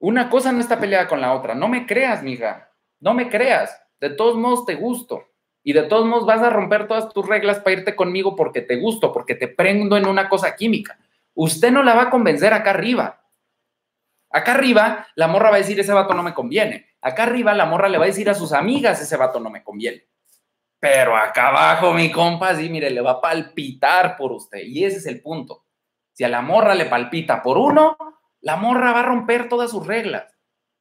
Una 0.00 0.28
cosa 0.28 0.50
no 0.50 0.58
está 0.58 0.80
peleada 0.80 1.06
con 1.06 1.20
la 1.20 1.32
otra. 1.32 1.54
No 1.54 1.68
me 1.68 1.86
creas, 1.86 2.24
mija. 2.24 2.71
No 3.02 3.14
me 3.14 3.28
creas. 3.28 3.76
De 4.00 4.10
todos 4.10 4.36
modos 4.36 4.64
te 4.64 4.76
gusto. 4.76 5.26
Y 5.64 5.72
de 5.72 5.82
todos 5.82 6.06
modos 6.06 6.24
vas 6.24 6.40
a 6.40 6.50
romper 6.50 6.86
todas 6.86 7.12
tus 7.12 7.26
reglas 7.26 7.58
para 7.58 7.78
irte 7.78 7.96
conmigo 7.96 8.34
porque 8.34 8.62
te 8.62 8.76
gusto, 8.76 9.12
porque 9.12 9.34
te 9.34 9.48
prendo 9.48 9.96
en 9.96 10.06
una 10.06 10.28
cosa 10.28 10.54
química. 10.54 10.98
Usted 11.34 11.72
no 11.72 11.82
la 11.82 11.94
va 11.94 12.02
a 12.02 12.10
convencer 12.10 12.52
acá 12.54 12.70
arriba. 12.70 13.24
Acá 14.30 14.52
arriba 14.52 15.08
la 15.16 15.28
morra 15.28 15.50
va 15.50 15.56
a 15.56 15.58
decir 15.58 15.78
ese 15.78 15.92
vato 15.92 16.14
no 16.14 16.22
me 16.22 16.32
conviene. 16.32 16.86
Acá 17.00 17.24
arriba 17.24 17.52
la 17.54 17.66
morra 17.66 17.88
le 17.88 17.98
va 17.98 18.04
a 18.04 18.06
decir 18.06 18.30
a 18.30 18.34
sus 18.34 18.52
amigas 18.52 19.00
ese 19.00 19.16
vato 19.16 19.40
no 19.40 19.50
me 19.50 19.64
conviene. 19.64 20.06
Pero 20.78 21.16
acá 21.16 21.48
abajo 21.48 21.92
mi 21.92 22.10
compa, 22.10 22.54
sí, 22.54 22.68
mire, 22.68 22.90
le 22.90 23.00
va 23.00 23.12
a 23.12 23.20
palpitar 23.20 24.16
por 24.16 24.32
usted. 24.32 24.60
Y 24.64 24.84
ese 24.84 24.98
es 24.98 25.06
el 25.06 25.20
punto. 25.20 25.64
Si 26.12 26.22
a 26.24 26.28
la 26.28 26.40
morra 26.40 26.74
le 26.74 26.86
palpita 26.86 27.42
por 27.42 27.58
uno, 27.58 27.96
la 28.40 28.56
morra 28.56 28.92
va 28.92 29.00
a 29.00 29.04
romper 29.04 29.48
todas 29.48 29.70
sus 29.70 29.86
reglas. 29.86 30.36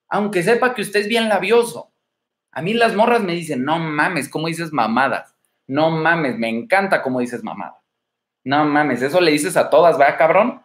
Aunque 0.07 0.43
sepa 0.43 0.73
que 0.73 0.81
usted 0.81 1.01
es 1.01 1.07
bien 1.07 1.29
labioso. 1.29 1.90
A 2.51 2.61
mí 2.61 2.73
las 2.73 2.95
morras 2.95 3.21
me 3.21 3.33
dicen, 3.33 3.63
no 3.63 3.79
mames, 3.79 4.29
¿cómo 4.29 4.47
dices 4.47 4.73
mamadas? 4.73 5.35
No 5.67 5.89
mames, 5.89 6.37
me 6.37 6.49
encanta 6.49 7.01
cómo 7.01 7.19
dices 7.19 7.43
mamadas. 7.43 7.81
No 8.43 8.65
mames, 8.65 9.01
eso 9.01 9.21
le 9.21 9.31
dices 9.31 9.55
a 9.55 9.69
todas, 9.69 9.97
¿verdad, 9.97 10.17
cabrón? 10.17 10.61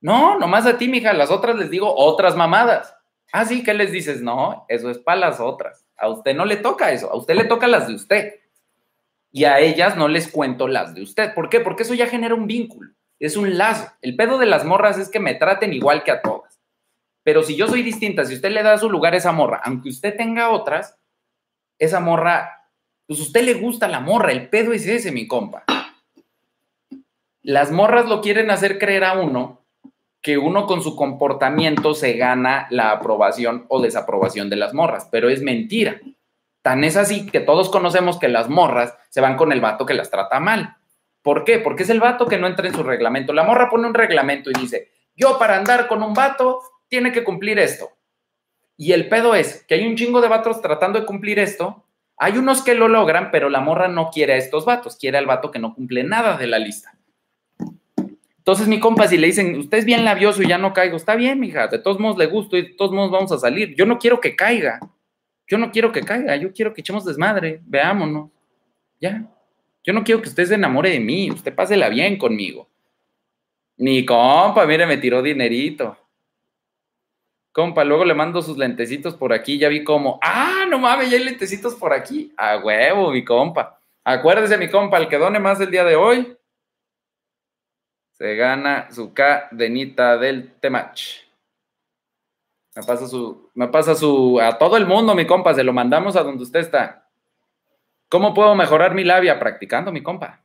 No, 0.00 0.38
nomás 0.38 0.66
a 0.66 0.78
ti, 0.78 0.86
mija, 0.86 1.12
las 1.12 1.30
otras 1.30 1.56
les 1.56 1.70
digo 1.70 1.92
otras 1.92 2.36
mamadas. 2.36 2.94
Ah, 3.32 3.44
sí, 3.44 3.64
¿qué 3.64 3.74
les 3.74 3.90
dices? 3.90 4.22
No, 4.22 4.64
eso 4.68 4.90
es 4.90 4.98
para 4.98 5.18
las 5.18 5.40
otras. 5.40 5.86
A 5.96 6.08
usted 6.08 6.36
no 6.36 6.44
le 6.44 6.56
toca 6.56 6.92
eso, 6.92 7.10
a 7.10 7.16
usted 7.16 7.34
le 7.34 7.44
toca 7.44 7.66
las 7.66 7.88
de 7.88 7.94
usted. 7.94 8.34
Y 9.32 9.44
a 9.44 9.58
ellas 9.58 9.96
no 9.96 10.08
les 10.08 10.30
cuento 10.30 10.68
las 10.68 10.94
de 10.94 11.02
usted. 11.02 11.34
¿Por 11.34 11.48
qué? 11.48 11.60
Porque 11.60 11.82
eso 11.82 11.94
ya 11.94 12.06
genera 12.06 12.34
un 12.34 12.46
vínculo, 12.46 12.92
es 13.18 13.36
un 13.36 13.58
lazo. 13.58 13.90
El 14.00 14.16
pedo 14.16 14.38
de 14.38 14.46
las 14.46 14.64
morras 14.64 14.98
es 14.98 15.08
que 15.10 15.20
me 15.20 15.34
traten 15.34 15.72
igual 15.72 16.04
que 16.04 16.12
a 16.12 16.22
todas. 16.22 16.60
Pero 17.24 17.42
si 17.42 17.56
yo 17.56 17.66
soy 17.66 17.82
distinta, 17.82 18.24
si 18.24 18.34
usted 18.34 18.50
le 18.50 18.62
da 18.62 18.78
su 18.78 18.88
lugar 18.88 19.14
a 19.14 19.18
esa 19.18 19.32
morra, 19.32 19.60
aunque 19.64 19.90
usted 19.90 20.16
tenga 20.16 20.50
otras, 20.50 20.97
esa 21.78 22.00
morra, 22.00 22.70
pues 23.06 23.20
usted 23.20 23.42
le 23.42 23.54
gusta 23.54 23.88
la 23.88 24.00
morra, 24.00 24.32
el 24.32 24.48
pedo 24.48 24.72
es 24.72 24.86
ese, 24.86 25.12
mi 25.12 25.26
compa. 25.26 25.64
Las 27.42 27.70
morras 27.70 28.06
lo 28.06 28.20
quieren 28.20 28.50
hacer 28.50 28.78
creer 28.78 29.04
a 29.04 29.14
uno 29.14 29.64
que 30.20 30.36
uno 30.36 30.66
con 30.66 30.82
su 30.82 30.96
comportamiento 30.96 31.94
se 31.94 32.14
gana 32.14 32.66
la 32.70 32.90
aprobación 32.90 33.64
o 33.68 33.80
desaprobación 33.80 34.50
de 34.50 34.56
las 34.56 34.74
morras, 34.74 35.08
pero 35.10 35.30
es 35.30 35.42
mentira. 35.42 36.00
Tan 36.62 36.84
es 36.84 36.96
así 36.96 37.26
que 37.26 37.40
todos 37.40 37.70
conocemos 37.70 38.18
que 38.18 38.28
las 38.28 38.48
morras 38.48 38.94
se 39.08 39.20
van 39.20 39.36
con 39.36 39.52
el 39.52 39.60
vato 39.60 39.86
que 39.86 39.94
las 39.94 40.10
trata 40.10 40.40
mal. 40.40 40.76
¿Por 41.22 41.44
qué? 41.44 41.58
Porque 41.58 41.84
es 41.84 41.90
el 41.90 42.00
vato 42.00 42.26
que 42.26 42.38
no 42.38 42.46
entra 42.46 42.66
en 42.66 42.74
su 42.74 42.82
reglamento. 42.82 43.32
La 43.32 43.44
morra 43.44 43.70
pone 43.70 43.86
un 43.86 43.94
reglamento 43.94 44.50
y 44.50 44.58
dice, 44.58 44.90
yo 45.14 45.38
para 45.38 45.56
andar 45.56 45.86
con 45.88 46.02
un 46.02 46.14
vato 46.14 46.60
tiene 46.88 47.12
que 47.12 47.24
cumplir 47.24 47.58
esto. 47.58 47.90
Y 48.78 48.92
el 48.92 49.08
pedo 49.08 49.34
es 49.34 49.64
que 49.64 49.74
hay 49.74 49.86
un 49.86 49.96
chingo 49.96 50.20
de 50.20 50.28
vatos 50.28 50.62
tratando 50.62 51.00
de 51.00 51.04
cumplir 51.04 51.40
esto. 51.40 51.84
Hay 52.16 52.38
unos 52.38 52.62
que 52.62 52.76
lo 52.76 52.86
logran, 52.88 53.30
pero 53.32 53.50
la 53.50 53.60
morra 53.60 53.88
no 53.88 54.10
quiere 54.10 54.34
a 54.34 54.36
estos 54.36 54.64
vatos, 54.64 54.96
quiere 54.96 55.18
al 55.18 55.26
vato 55.26 55.50
que 55.50 55.58
no 55.58 55.74
cumple 55.74 56.04
nada 56.04 56.36
de 56.36 56.46
la 56.46 56.60
lista. 56.60 56.96
Entonces, 58.38 58.68
mi 58.68 58.80
compa, 58.80 59.08
si 59.08 59.18
le 59.18 59.26
dicen, 59.26 59.58
usted 59.58 59.78
es 59.78 59.84
bien 59.84 60.04
labioso 60.04 60.42
y 60.42 60.46
ya 60.46 60.58
no 60.58 60.72
caigo, 60.72 60.96
está 60.96 61.16
bien, 61.16 61.38
mija, 61.40 61.66
de 61.66 61.80
todos 61.80 61.98
modos 61.98 62.16
le 62.16 62.26
gusto 62.26 62.56
y 62.56 62.62
de 62.62 62.74
todos 62.74 62.92
modos 62.92 63.10
vamos 63.10 63.32
a 63.32 63.38
salir. 63.38 63.74
Yo 63.74 63.84
no 63.84 63.98
quiero 63.98 64.20
que 64.20 64.34
caiga. 64.34 64.80
Yo 65.48 65.58
no 65.58 65.72
quiero 65.72 65.90
que 65.90 66.02
caiga, 66.02 66.36
yo 66.36 66.52
quiero 66.52 66.72
que 66.72 66.80
echemos 66.80 67.04
desmadre, 67.04 67.60
veámonos. 67.66 68.30
Ya. 69.00 69.28
Yo 69.82 69.92
no 69.92 70.04
quiero 70.04 70.22
que 70.22 70.28
usted 70.28 70.46
se 70.46 70.54
enamore 70.54 70.90
de 70.90 71.00
mí, 71.00 71.30
usted 71.30 71.54
pásela 71.54 71.88
bien 71.88 72.16
conmigo. 72.16 72.68
Mi 73.76 74.04
compa, 74.06 74.66
mire, 74.66 74.86
me 74.86 74.98
tiró 74.98 75.20
dinerito. 75.20 75.96
Compa, 77.58 77.82
luego 77.82 78.04
le 78.04 78.14
mando 78.14 78.40
sus 78.40 78.56
lentecitos 78.56 79.16
por 79.16 79.32
aquí, 79.32 79.58
ya 79.58 79.68
vi 79.68 79.82
cómo. 79.82 80.20
Ah, 80.22 80.64
no 80.70 80.78
mames, 80.78 81.10
ya 81.10 81.16
hay 81.16 81.24
lentecitos 81.24 81.74
por 81.74 81.92
aquí. 81.92 82.32
A 82.36 82.58
huevo, 82.58 83.10
mi 83.10 83.24
compa. 83.24 83.80
Acuérdese, 84.04 84.56
mi 84.56 84.70
compa, 84.70 84.96
el 84.98 85.08
que 85.08 85.18
done 85.18 85.40
más 85.40 85.60
el 85.60 85.68
día 85.68 85.82
de 85.82 85.96
hoy, 85.96 86.38
se 88.12 88.36
gana 88.36 88.88
su 88.92 89.12
cadenita 89.12 90.16
del 90.18 90.52
Temach. 90.60 91.02
Me 92.76 92.84
pasa 92.84 93.08
su, 93.08 93.50
me 93.54 93.66
pasa 93.66 93.96
su, 93.96 94.38
a 94.40 94.56
todo 94.56 94.76
el 94.76 94.86
mundo, 94.86 95.16
mi 95.16 95.26
compa, 95.26 95.52
se 95.52 95.64
lo 95.64 95.72
mandamos 95.72 96.14
a 96.14 96.22
donde 96.22 96.44
usted 96.44 96.60
está. 96.60 97.10
¿Cómo 98.08 98.34
puedo 98.34 98.54
mejorar 98.54 98.94
mi 98.94 99.02
labia? 99.02 99.40
Practicando, 99.40 99.90
mi 99.90 100.00
compa. 100.00 100.44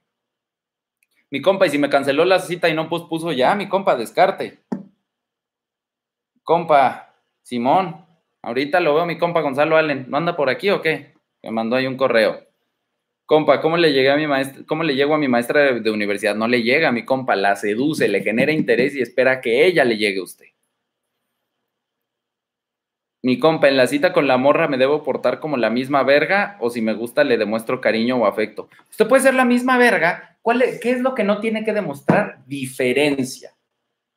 Mi 1.30 1.44
compa, 1.44 1.68
y 1.68 1.70
si 1.70 1.78
me 1.78 1.92
canceló 1.92 2.26
la 2.26 2.40
cita 2.40 2.70
y 2.70 2.74
no 2.74 2.90
puso 2.90 3.32
ya, 3.32 3.54
mi 3.54 3.70
compa, 3.70 3.96
descarte. 3.96 4.64
Compa, 6.44 7.16
Simón, 7.42 8.06
ahorita 8.42 8.82
lo 8.82 8.96
veo 8.96 9.06
mi 9.06 9.18
compa 9.18 9.42
Gonzalo 9.42 9.78
Allen. 9.78 10.06
¿No 10.10 10.18
anda 10.18 10.36
por 10.36 10.50
aquí 10.50 10.70
o 10.70 10.82
qué? 10.82 11.14
Me 11.42 11.52
mandó 11.52 11.78
ahí 11.78 11.88
un 11.88 11.98
correo. 11.98 12.42
Compa, 13.26 13.62
¿cómo 13.62 13.78
le 13.78 13.94
llegué 13.94 14.12
a 14.12 14.18
mi 14.18 14.28
maestra, 14.28 14.64
cómo 14.68 14.84
le 14.84 14.96
llego 14.96 15.16
a 15.16 15.18
mi 15.18 15.30
maestra 15.30 15.74
de, 15.74 15.92
universidad? 15.92 16.36
No 16.36 16.48
le 16.48 16.62
llega, 16.62 16.92
mi 16.92 17.06
compa, 17.06 17.38
la 17.38 17.56
seduce, 17.56 18.10
le 18.10 18.22
genera 18.22 18.52
interés 18.52 18.96
y 18.96 19.02
espera 19.02 19.40
que 19.40 19.66
ella 19.66 19.86
le 19.86 19.98
llegue 19.98 20.20
a 20.20 20.24
usted. 20.24 20.48
Mi 23.22 23.40
compa, 23.40 23.70
en 23.70 23.78
la 23.78 23.88
cita 23.88 24.12
con 24.12 24.28
la 24.28 24.36
morra 24.38 24.68
me 24.68 24.78
debo 24.78 25.02
portar 25.02 25.40
como 25.40 25.56
la 25.56 25.70
misma 25.70 26.04
verga 26.04 26.58
o 26.60 26.70
si 26.70 26.82
me 26.82 26.94
gusta 26.94 27.24
le 27.24 27.38
demuestro 27.38 27.80
cariño 27.80 28.18
o 28.18 28.26
afecto. 28.26 28.68
Usted 28.92 29.08
puede 29.08 29.24
ser 29.24 29.34
la 29.34 29.46
misma 29.46 29.78
verga. 29.78 30.38
¿Cuál 30.42 30.62
¿Qué 30.82 30.92
es 30.92 31.00
lo 31.00 31.16
que 31.16 31.24
no 31.24 31.40
tiene 31.40 31.64
que 31.64 31.72
demostrar? 31.72 32.44
Diferencia. 32.46 33.56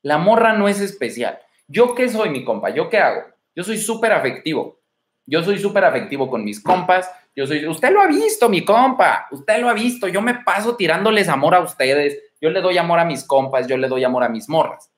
La 0.02 0.18
morra 0.18 0.54
no 0.54 0.66
es 0.66 0.80
especial. 0.80 1.38
¿Yo 1.68 1.94
qué 1.94 2.08
soy, 2.08 2.30
mi 2.30 2.44
compa? 2.44 2.70
¿Yo 2.70 2.88
qué 2.88 2.98
hago? 2.98 3.22
Yo 3.54 3.64
soy 3.64 3.78
súper 3.78 4.12
afectivo. 4.12 4.80
Yo 5.26 5.42
soy 5.42 5.58
súper 5.58 5.84
afectivo 5.84 6.30
con 6.30 6.44
mis 6.44 6.62
compas. 6.62 7.10
Yo 7.34 7.46
soy, 7.46 7.66
usted 7.66 7.90
lo 7.90 8.00
ha 8.00 8.06
visto, 8.06 8.48
mi 8.48 8.64
compa. 8.64 9.26
Usted 9.30 9.60
lo 9.60 9.68
ha 9.68 9.74
visto. 9.74 10.06
Yo 10.06 10.22
me 10.22 10.34
paso 10.34 10.76
tirándoles 10.76 11.28
amor 11.28 11.54
a 11.54 11.60
ustedes. 11.60 12.22
Yo 12.40 12.50
le 12.50 12.60
doy 12.60 12.78
amor 12.78 13.00
a 13.00 13.04
mis 13.04 13.24
compas. 13.24 13.66
Yo 13.66 13.76
le 13.76 13.88
doy 13.88 14.04
amor 14.04 14.22
a 14.22 14.28
mis 14.28 14.48
morras. 14.48 14.92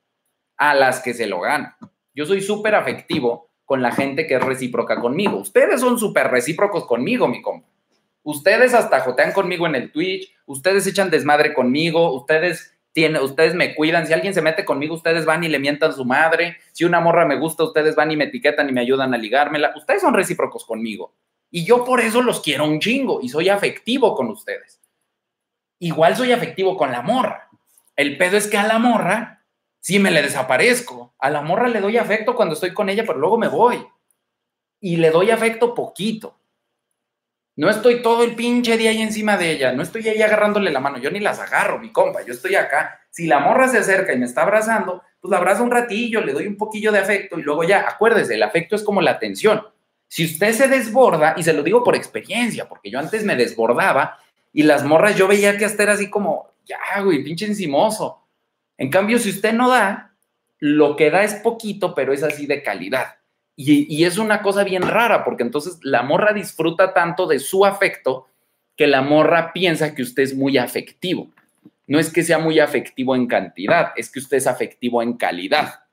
A 0.56 0.74
las 0.74 1.00
que 1.00 1.14
se 1.14 1.26
lo 1.26 1.40
ganan. 1.40 1.74
Yo 2.14 2.26
soy 2.26 2.42
súper 2.42 2.74
afectivo 2.74 3.50
con 3.64 3.80
la 3.80 3.92
gente 3.92 4.26
que 4.26 4.34
es 4.34 4.42
recíproca 4.42 5.00
conmigo. 5.00 5.38
Ustedes 5.38 5.80
son 5.80 5.98
súper 5.98 6.28
recíprocos 6.28 6.84
conmigo, 6.86 7.28
mi 7.28 7.40
compa. 7.40 7.68
Ustedes 8.22 8.74
hasta 8.74 9.00
jotean 9.00 9.32
conmigo 9.32 9.66
en 9.66 9.74
el 9.74 9.92
Twitch. 9.92 10.30
Ustedes 10.46 10.86
echan 10.86 11.10
desmadre 11.10 11.54
conmigo. 11.54 12.12
Ustedes 12.12 12.77
ustedes 13.22 13.54
me 13.54 13.74
cuidan, 13.74 14.06
si 14.06 14.12
alguien 14.12 14.34
se 14.34 14.42
mete 14.42 14.64
conmigo, 14.64 14.94
ustedes 14.94 15.24
van 15.24 15.44
y 15.44 15.48
le 15.48 15.58
mientan 15.58 15.92
su 15.92 16.04
madre, 16.04 16.56
si 16.72 16.84
una 16.84 17.00
morra 17.00 17.26
me 17.26 17.38
gusta, 17.38 17.64
ustedes 17.64 17.94
van 17.94 18.10
y 18.10 18.16
me 18.16 18.24
etiquetan 18.24 18.68
y 18.68 18.72
me 18.72 18.80
ayudan 18.80 19.14
a 19.14 19.18
ligármela, 19.18 19.72
ustedes 19.76 20.02
son 20.02 20.14
recíprocos 20.14 20.64
conmigo. 20.64 21.14
Y 21.50 21.64
yo 21.64 21.84
por 21.84 22.00
eso 22.00 22.22
los 22.22 22.40
quiero 22.40 22.64
un 22.64 22.80
chingo 22.80 23.20
y 23.22 23.28
soy 23.28 23.48
afectivo 23.48 24.14
con 24.14 24.28
ustedes. 24.28 24.80
Igual 25.78 26.16
soy 26.16 26.32
afectivo 26.32 26.76
con 26.76 26.90
la 26.90 27.02
morra. 27.02 27.48
El 27.94 28.18
pedo 28.18 28.36
es 28.36 28.46
que 28.46 28.58
a 28.58 28.66
la 28.66 28.78
morra 28.78 29.44
sí 29.80 29.98
me 29.98 30.10
le 30.10 30.22
desaparezco. 30.22 31.14
A 31.18 31.30
la 31.30 31.40
morra 31.40 31.68
le 31.68 31.80
doy 31.80 31.96
afecto 31.96 32.34
cuando 32.34 32.54
estoy 32.54 32.74
con 32.74 32.88
ella, 32.88 33.04
pero 33.06 33.18
luego 33.18 33.38
me 33.38 33.48
voy. 33.48 33.86
y 34.80 34.96
le 34.96 35.10
doy 35.10 35.30
afecto 35.30 35.74
poquito. 35.74 36.37
No 37.58 37.68
estoy 37.68 38.02
todo 38.02 38.22
el 38.22 38.36
pinche 38.36 38.76
día 38.76 38.90
ahí 38.90 39.02
encima 39.02 39.36
de 39.36 39.50
ella, 39.50 39.72
no 39.72 39.82
estoy 39.82 40.08
ahí 40.08 40.22
agarrándole 40.22 40.70
la 40.70 40.78
mano, 40.78 40.98
yo 40.98 41.10
ni 41.10 41.18
las 41.18 41.40
agarro, 41.40 41.80
mi 41.80 41.90
compa, 41.90 42.24
yo 42.24 42.32
estoy 42.32 42.54
acá. 42.54 43.00
Si 43.10 43.26
la 43.26 43.40
morra 43.40 43.66
se 43.66 43.78
acerca 43.78 44.12
y 44.12 44.16
me 44.16 44.26
está 44.26 44.42
abrazando, 44.42 45.02
pues 45.20 45.32
la 45.32 45.38
abrazo 45.38 45.64
un 45.64 45.72
ratillo, 45.72 46.20
le 46.20 46.32
doy 46.32 46.46
un 46.46 46.56
poquillo 46.56 46.92
de 46.92 47.00
afecto 47.00 47.36
y 47.36 47.42
luego 47.42 47.64
ya, 47.64 47.88
acuérdese, 47.88 48.36
el 48.36 48.44
afecto 48.44 48.76
es 48.76 48.84
como 48.84 49.00
la 49.00 49.10
atención. 49.10 49.60
Si 50.06 50.24
usted 50.24 50.52
se 50.52 50.68
desborda, 50.68 51.34
y 51.36 51.42
se 51.42 51.52
lo 51.52 51.64
digo 51.64 51.82
por 51.82 51.96
experiencia, 51.96 52.68
porque 52.68 52.92
yo 52.92 53.00
antes 53.00 53.24
me 53.24 53.34
desbordaba 53.34 54.20
y 54.52 54.62
las 54.62 54.84
morras 54.84 55.16
yo 55.16 55.26
veía 55.26 55.58
que 55.58 55.64
hasta 55.64 55.82
era 55.82 55.94
así 55.94 56.08
como, 56.08 56.52
ya, 56.64 57.00
güey, 57.02 57.24
pinche 57.24 57.46
encimoso. 57.46 58.24
En 58.76 58.88
cambio, 58.88 59.18
si 59.18 59.30
usted 59.30 59.52
no 59.52 59.68
da, 59.68 60.14
lo 60.60 60.94
que 60.94 61.10
da 61.10 61.24
es 61.24 61.34
poquito, 61.34 61.92
pero 61.92 62.12
es 62.12 62.22
así 62.22 62.46
de 62.46 62.62
calidad. 62.62 63.17
Y, 63.60 64.04
es 64.04 64.18
una 64.18 64.40
cosa 64.40 64.62
bien 64.62 64.82
rara, 64.82 65.24
porque 65.24 65.42
entonces 65.42 65.80
la 65.82 66.04
morra 66.04 66.32
disfruta 66.32 66.94
tanto 66.94 67.26
de 67.26 67.40
su 67.40 67.66
afecto 67.66 68.28
que 68.76 68.86
la 68.86 69.02
morra 69.02 69.52
piensa 69.52 69.96
que 69.96 70.02
usted 70.02 70.22
es 70.22 70.36
muy 70.36 70.56
afectivo. 70.58 71.28
No 71.88 71.98
es 71.98 72.12
que 72.12 72.22
sea 72.22 72.38
muy 72.38 72.60
afectivo 72.60 73.16
en 73.16 73.26
cantidad, 73.26 73.90
es 73.96 74.12
que 74.12 74.20
usted 74.20 74.36
es 74.36 74.46
afectivo 74.46 75.02
en 75.02 75.14
calidad. 75.14 75.86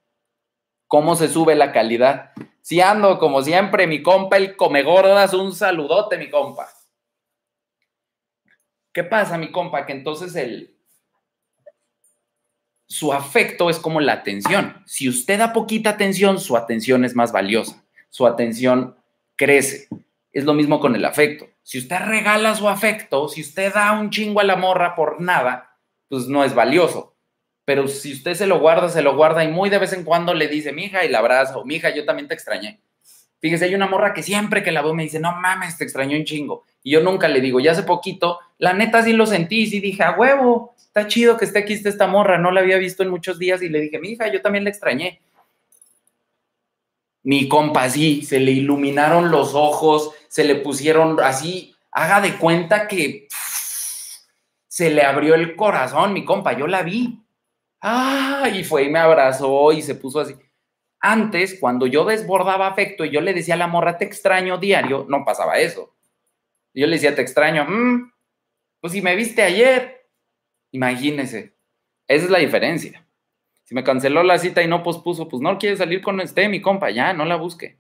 ¿Cómo 0.87 1.15
se 1.15 1.27
sube 1.27 1.55
la 1.55 1.71
calidad? 1.71 2.33
Si 2.61 2.81
ando 2.81 3.17
como 3.17 3.41
siempre, 3.41 3.87
mi 3.87 4.03
compa, 4.03 4.37
el 4.37 4.55
come 4.55 4.83
gordas, 4.83 5.33
un 5.33 5.51
saludote, 5.51 6.19
mi 6.19 6.29
compa. 6.29 6.69
¿Qué 8.93 9.03
pasa, 9.03 9.39
mi 9.39 9.51
compa? 9.51 9.87
Que 9.87 9.93
entonces 9.93 10.35
el, 10.35 10.74
su 12.87 13.13
afecto 13.13 13.69
es 13.69 13.79
como 13.79 14.01
la 14.01 14.13
atención. 14.13 14.83
Si 14.85 15.09
usted 15.09 15.39
da 15.39 15.53
poquita 15.53 15.91
atención, 15.91 16.39
su 16.39 16.55
atención 16.55 17.05
es 17.05 17.15
más 17.15 17.31
valiosa, 17.31 17.83
su 18.09 18.27
atención 18.27 18.95
crece. 19.35 19.87
Es 20.31 20.45
lo 20.45 20.53
mismo 20.53 20.79
con 20.79 20.95
el 20.95 21.05
afecto. 21.05 21.47
Si 21.63 21.79
usted 21.79 21.97
regala 22.05 22.55
su 22.55 22.69
afecto, 22.69 23.27
si 23.27 23.41
usted 23.41 23.73
da 23.73 23.93
un 23.93 24.09
chingo 24.09 24.39
a 24.39 24.43
la 24.43 24.55
morra 24.55 24.95
por 24.95 25.19
nada, 25.21 25.77
pues 26.09 26.27
no 26.27 26.43
es 26.43 26.53
valioso. 26.53 27.15
Pero 27.63 27.87
si 27.87 28.13
usted 28.13 28.35
se 28.35 28.45
lo 28.45 28.59
guarda, 28.59 28.89
se 28.89 29.01
lo 29.01 29.15
guarda 29.15 29.43
y 29.43 29.47
muy 29.47 29.69
de 29.69 29.79
vez 29.79 29.93
en 29.93 30.03
cuando 30.03 30.35
le 30.35 30.47
dice, 30.47 30.71
mija, 30.71 31.03
y 31.03 31.09
la 31.09 31.19
abraza, 31.19 31.57
o 31.57 31.65
mija, 31.65 31.89
yo 31.89 32.05
también 32.05 32.27
te 32.27 32.35
extrañé. 32.35 32.79
Fíjese, 33.39 33.65
hay 33.65 33.75
una 33.75 33.87
morra 33.87 34.13
que 34.13 34.21
siempre 34.21 34.61
que 34.61 34.71
la 34.71 34.83
veo 34.83 34.93
me 34.93 35.03
dice, 35.03 35.19
no 35.19 35.35
mames, 35.35 35.77
te 35.77 35.83
extrañó 35.83 36.15
un 36.15 36.25
chingo. 36.25 36.63
Y 36.83 36.91
yo 36.91 37.01
nunca 37.01 37.27
le 37.27 37.41
digo, 37.41 37.59
ya 37.59 37.71
hace 37.71 37.83
poquito, 37.83 38.39
la 38.59 38.73
neta 38.73 39.03
sí 39.03 39.13
lo 39.13 39.25
sentí, 39.25 39.65
sí 39.65 39.79
dije, 39.79 40.03
a 40.03 40.11
huevo, 40.11 40.74
está 40.95 41.09
chido 41.09 41.35
que 41.35 41.43
esté 41.43 41.59
aquí 41.59 41.73
esta 41.73 42.07
morra, 42.07 42.37
no 42.37 42.51
la 42.51 42.61
había 42.61 42.77
visto 42.77 43.03
en 43.03 43.09
muchos 43.09 43.37
días 43.37 43.61
y 43.61 43.67
le 43.67 43.81
dije, 43.81 43.99
mi 43.99 44.11
hija, 44.11 44.31
yo 44.31 44.41
también 44.41 44.63
la 44.63 44.69
extrañé. 44.69 45.21
Mi 47.23 47.49
compa, 47.49 47.89
sí, 47.89 48.21
se 48.21 48.39
le 48.39 48.51
iluminaron 48.51 49.29
los 49.29 49.55
ojos, 49.55 50.11
se 50.29 50.45
le 50.45 50.55
pusieron 50.55 51.19
así, 51.19 51.75
haga 51.91 52.21
de 52.21 52.37
cuenta 52.37 52.87
que 52.87 53.27
se 54.69 54.89
le 54.89 55.03
abrió 55.03 55.35
el 55.35 55.57
corazón, 55.57 56.13
mi 56.13 56.23
compa, 56.23 56.53
yo 56.53 56.65
la 56.65 56.81
vi. 56.81 57.19
Ah, 57.81 58.49
y 58.53 58.63
fue 58.63 58.83
y 58.83 58.89
me 58.89 58.99
abrazó 58.99 59.73
y 59.73 59.81
se 59.81 59.95
puso 59.95 60.21
así. 60.21 60.33
Antes, 61.01 61.57
cuando 61.59 61.87
yo 61.87 62.05
desbordaba 62.05 62.67
afecto 62.67 63.03
y 63.03 63.09
yo 63.09 63.19
le 63.19 63.33
decía 63.33 63.55
a 63.55 63.57
la 63.57 63.67
morra, 63.67 63.97
te 63.97 64.05
extraño 64.05 64.57
diario, 64.59 65.05
no 65.09 65.25
pasaba 65.25 65.59
eso. 65.59 65.93
Yo 66.73 66.87
le 66.87 66.93
decía, 66.93 67.13
te 67.13 67.21
extraño, 67.21 67.65
mm, 67.65 68.11
pues 68.79 68.93
si 68.93 69.01
me 69.01 69.15
viste 69.15 69.41
ayer, 69.41 69.94
Imagínese. 70.75 71.55
Esa 72.05 72.25
es 72.25 72.29
la 72.29 72.39
diferencia. 72.39 73.07
Si 73.63 73.73
me 73.73 73.83
canceló 73.85 74.23
la 74.23 74.37
cita 74.37 74.61
y 74.61 74.67
no 74.67 74.83
pospuso, 74.83 75.29
pues 75.29 75.41
no 75.41 75.57
quiere 75.57 75.77
salir 75.77 76.01
con 76.01 76.19
este, 76.19 76.49
mi 76.49 76.61
compa, 76.61 76.89
ya, 76.91 77.13
no 77.13 77.23
la 77.23 77.37
busque. 77.37 77.79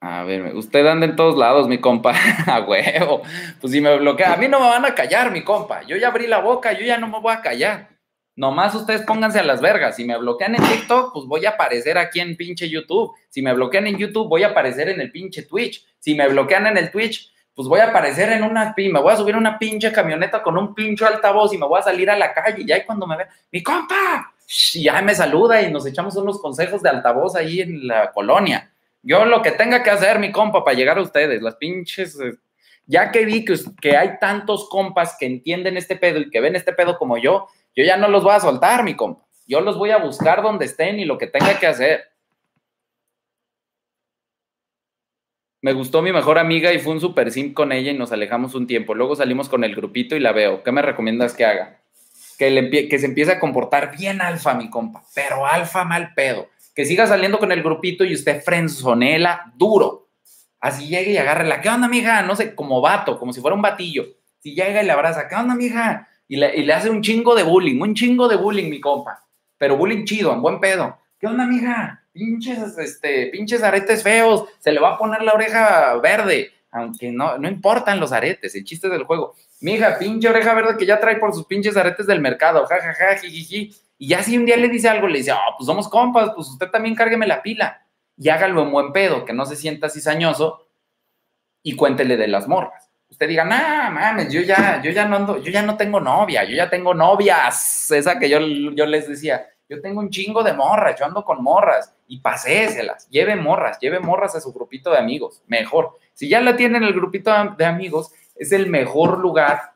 A 0.00 0.24
ver, 0.24 0.52
usted 0.56 0.84
anda 0.84 1.06
en 1.06 1.14
todos 1.14 1.38
lados, 1.38 1.68
mi 1.68 1.78
compa. 1.78 2.12
A 2.46 2.62
huevo. 2.62 3.22
Pues 3.60 3.72
si 3.72 3.80
me 3.80 3.96
bloquea, 3.98 4.32
a 4.34 4.36
mí 4.36 4.48
no 4.48 4.58
me 4.58 4.66
van 4.66 4.84
a 4.84 4.94
callar, 4.96 5.30
mi 5.30 5.44
compa. 5.44 5.82
Yo 5.84 5.96
ya 5.96 6.08
abrí 6.08 6.26
la 6.26 6.40
boca, 6.40 6.72
yo 6.72 6.84
ya 6.84 6.98
no 6.98 7.06
me 7.06 7.20
voy 7.20 7.32
a 7.32 7.40
callar. 7.40 7.90
Nomás 8.34 8.74
ustedes 8.74 9.02
pónganse 9.02 9.38
a 9.38 9.44
las 9.44 9.60
vergas. 9.60 9.94
Si 9.94 10.04
me 10.04 10.18
bloquean 10.18 10.56
en 10.56 10.62
TikTok, 10.62 11.12
pues 11.12 11.26
voy 11.26 11.46
a 11.46 11.50
aparecer 11.50 11.98
aquí 11.98 12.18
en 12.18 12.36
pinche 12.36 12.68
YouTube. 12.68 13.14
Si 13.28 13.42
me 13.42 13.54
bloquean 13.54 13.86
en 13.86 13.96
YouTube, 13.96 14.28
voy 14.28 14.42
a 14.42 14.48
aparecer 14.48 14.88
en 14.88 15.00
el 15.00 15.12
pinche 15.12 15.42
Twitch. 15.44 15.86
Si 16.00 16.16
me 16.16 16.26
bloquean 16.26 16.66
en 16.66 16.76
el 16.76 16.90
Twitch, 16.90 17.32
pues 17.54 17.68
voy 17.68 17.80
a 17.80 17.88
aparecer 17.88 18.32
en 18.32 18.42
una, 18.42 18.74
me 18.76 19.00
voy 19.00 19.12
a 19.12 19.16
subir 19.16 19.36
una 19.36 19.58
pinche 19.58 19.92
camioneta 19.92 20.42
con 20.42 20.58
un 20.58 20.74
pincho 20.74 21.06
altavoz 21.06 21.52
y 21.52 21.58
me 21.58 21.66
voy 21.66 21.78
a 21.78 21.82
salir 21.82 22.10
a 22.10 22.16
la 22.16 22.34
calle 22.34 22.62
y 22.62 22.66
ya 22.66 22.84
cuando 22.84 23.06
me 23.06 23.16
ve, 23.16 23.26
mi 23.52 23.62
compa, 23.62 24.34
y 24.74 24.82
ya 24.82 25.00
me 25.02 25.14
saluda 25.14 25.62
y 25.62 25.70
nos 25.70 25.86
echamos 25.86 26.16
unos 26.16 26.40
consejos 26.40 26.82
de 26.82 26.90
altavoz 26.90 27.36
ahí 27.36 27.60
en 27.60 27.86
la 27.86 28.12
colonia. 28.12 28.70
Yo 29.02 29.24
lo 29.24 29.42
que 29.42 29.52
tenga 29.52 29.82
que 29.82 29.90
hacer, 29.90 30.18
mi 30.18 30.32
compa, 30.32 30.64
para 30.64 30.76
llegar 30.76 30.98
a 30.98 31.02
ustedes, 31.02 31.42
las 31.42 31.56
pinches, 31.56 32.18
eh, 32.20 32.34
ya 32.86 33.12
que 33.12 33.24
vi 33.24 33.44
que, 33.44 33.54
que 33.80 33.96
hay 33.96 34.18
tantos 34.18 34.68
compas 34.68 35.16
que 35.18 35.26
entienden 35.26 35.76
este 35.76 35.96
pedo 35.96 36.18
y 36.18 36.30
que 36.30 36.40
ven 36.40 36.56
este 36.56 36.72
pedo 36.72 36.98
como 36.98 37.18
yo, 37.18 37.48
yo 37.76 37.84
ya 37.84 37.96
no 37.96 38.08
los 38.08 38.22
voy 38.22 38.34
a 38.34 38.40
soltar, 38.40 38.82
mi 38.82 38.96
compa. 38.96 39.24
Yo 39.46 39.60
los 39.60 39.76
voy 39.76 39.90
a 39.90 39.98
buscar 39.98 40.42
donde 40.42 40.64
estén 40.64 40.98
y 40.98 41.04
lo 41.04 41.18
que 41.18 41.26
tenga 41.26 41.58
que 41.58 41.66
hacer. 41.66 42.04
Me 45.64 45.72
gustó 45.72 46.02
mi 46.02 46.12
mejor 46.12 46.38
amiga 46.38 46.74
y 46.74 46.78
fue 46.78 46.92
un 46.92 47.00
super 47.00 47.32
sim 47.32 47.54
con 47.54 47.72
ella 47.72 47.90
y 47.90 47.96
nos 47.96 48.12
alejamos 48.12 48.54
un 48.54 48.66
tiempo. 48.66 48.94
Luego 48.94 49.16
salimos 49.16 49.48
con 49.48 49.64
el 49.64 49.74
grupito 49.74 50.14
y 50.14 50.20
la 50.20 50.32
veo. 50.32 50.62
¿Qué 50.62 50.70
me 50.72 50.82
recomiendas 50.82 51.32
que 51.32 51.46
haga? 51.46 51.80
Que, 52.36 52.86
que 52.90 52.98
se 52.98 53.06
empiece 53.06 53.32
a 53.32 53.40
comportar 53.40 53.96
bien 53.96 54.20
alfa, 54.20 54.52
mi 54.52 54.68
compa, 54.68 55.02
pero 55.14 55.46
alfa 55.46 55.84
mal 55.84 56.12
pedo. 56.12 56.50
Que 56.74 56.84
siga 56.84 57.06
saliendo 57.06 57.38
con 57.38 57.50
el 57.50 57.62
grupito 57.62 58.04
y 58.04 58.12
usted 58.12 58.42
frenzonela 58.42 59.54
duro. 59.56 60.10
Así 60.60 60.88
llegue 60.88 61.12
y 61.12 61.16
agárrela. 61.16 61.62
¿Qué 61.62 61.70
onda, 61.70 61.88
mija? 61.88 62.20
No 62.20 62.36
sé, 62.36 62.54
como 62.54 62.82
vato, 62.82 63.18
como 63.18 63.32
si 63.32 63.40
fuera 63.40 63.56
un 63.56 63.62
batillo. 63.62 64.04
Si 64.40 64.54
llega 64.54 64.82
y 64.82 64.84
le 64.84 64.92
abraza, 64.92 65.28
¿qué 65.28 65.34
onda, 65.34 65.54
mija? 65.54 66.06
Y 66.28 66.36
le, 66.36 66.54
y 66.58 66.64
le 66.64 66.74
hace 66.74 66.90
un 66.90 67.00
chingo 67.00 67.34
de 67.34 67.42
bullying, 67.42 67.80
un 67.80 67.94
chingo 67.94 68.28
de 68.28 68.36
bullying, 68.36 68.68
mi 68.68 68.82
compa. 68.82 69.24
Pero 69.56 69.78
bullying 69.78 70.04
chido, 70.04 70.30
en 70.34 70.42
buen 70.42 70.60
pedo. 70.60 70.98
¿Qué 71.18 71.26
onda, 71.26 71.46
mija? 71.46 72.03
Pinches, 72.14 72.78
este, 72.78 73.26
pinches 73.26 73.62
aretes 73.62 74.02
feos, 74.02 74.44
se 74.60 74.72
le 74.72 74.80
va 74.80 74.94
a 74.94 74.98
poner 74.98 75.22
la 75.22 75.34
oreja 75.34 75.96
verde, 75.96 76.52
aunque 76.70 77.10
no, 77.10 77.36
no 77.36 77.48
importan 77.48 78.00
los 78.00 78.12
aretes, 78.12 78.54
el 78.54 78.64
chiste 78.64 78.88
del 78.88 79.02
juego. 79.02 79.34
Mija, 79.60 79.98
pinche 79.98 80.28
oreja 80.28 80.54
verde 80.54 80.76
que 80.78 80.86
ya 80.86 81.00
trae 81.00 81.16
por 81.16 81.34
sus 81.34 81.44
pinches 81.44 81.76
aretes 81.76 82.06
del 82.06 82.20
mercado, 82.20 82.64
jajaja, 82.66 82.94
ja, 82.94 83.18
ja, 83.18 83.26
Y 83.26 83.74
ya 83.98 84.22
si 84.22 84.38
un 84.38 84.46
día 84.46 84.56
le 84.56 84.68
dice 84.68 84.88
algo, 84.88 85.08
le 85.08 85.18
dice, 85.18 85.32
oh, 85.32 85.56
pues 85.58 85.66
somos 85.66 85.88
compas, 85.88 86.30
pues 86.34 86.48
usted 86.48 86.70
también 86.70 86.94
cárgueme 86.94 87.26
la 87.26 87.42
pila. 87.42 87.82
Y 88.16 88.28
hágalo 88.28 88.62
en 88.62 88.70
buen 88.70 88.92
pedo, 88.92 89.24
que 89.24 89.32
no 89.32 89.44
se 89.44 89.56
sienta 89.56 89.90
cizañoso 89.90 90.68
y 91.64 91.74
cuéntele 91.74 92.16
de 92.16 92.28
las 92.28 92.46
morras. 92.46 92.90
Usted 93.08 93.28
diga, 93.28 93.44
nah, 93.44 93.90
mames, 93.90 94.32
yo 94.32 94.40
ya, 94.40 94.80
yo 94.82 94.90
ya 94.92 95.04
no 95.06 95.16
ando, 95.16 95.38
yo 95.42 95.50
ya 95.50 95.62
no 95.62 95.76
tengo 95.76 96.00
novia, 96.00 96.44
yo 96.44 96.54
ya 96.54 96.70
tengo 96.70 96.94
novias. 96.94 97.90
Esa 97.90 98.18
que 98.18 98.28
yo, 98.28 98.38
yo 98.38 98.86
les 98.86 99.08
decía, 99.08 99.46
yo 99.68 99.80
tengo 99.80 100.00
un 100.00 100.10
chingo 100.10 100.42
de 100.42 100.52
morras, 100.52 100.98
yo 100.98 101.06
ando 101.06 101.24
con 101.24 101.42
morras 101.42 101.94
y 102.06 102.20
paséselas, 102.20 103.08
lleve 103.08 103.34
morras, 103.36 103.78
lleve 103.80 103.98
morras 104.00 104.34
a 104.34 104.40
su 104.40 104.52
grupito 104.52 104.90
de 104.90 104.98
amigos, 104.98 105.42
mejor. 105.46 105.98
Si 106.12 106.28
ya 106.28 106.40
la 106.40 106.56
tienen 106.56 106.84
el 106.84 106.92
grupito 106.92 107.32
de 107.56 107.64
amigos, 107.64 108.12
es 108.34 108.52
el 108.52 108.68
mejor 108.68 109.18
lugar. 109.18 109.72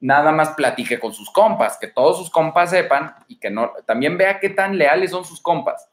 Nada 0.00 0.32
más 0.32 0.50
platique 0.50 0.98
con 0.98 1.12
sus 1.12 1.30
compas, 1.30 1.78
que 1.78 1.88
todos 1.88 2.18
sus 2.18 2.30
compas 2.30 2.70
sepan 2.70 3.14
y 3.28 3.38
que 3.38 3.50
no, 3.50 3.72
también 3.86 4.16
vea 4.16 4.40
qué 4.40 4.50
tan 4.50 4.78
leales 4.78 5.10
son 5.10 5.24
sus 5.24 5.40
compas. 5.40 5.88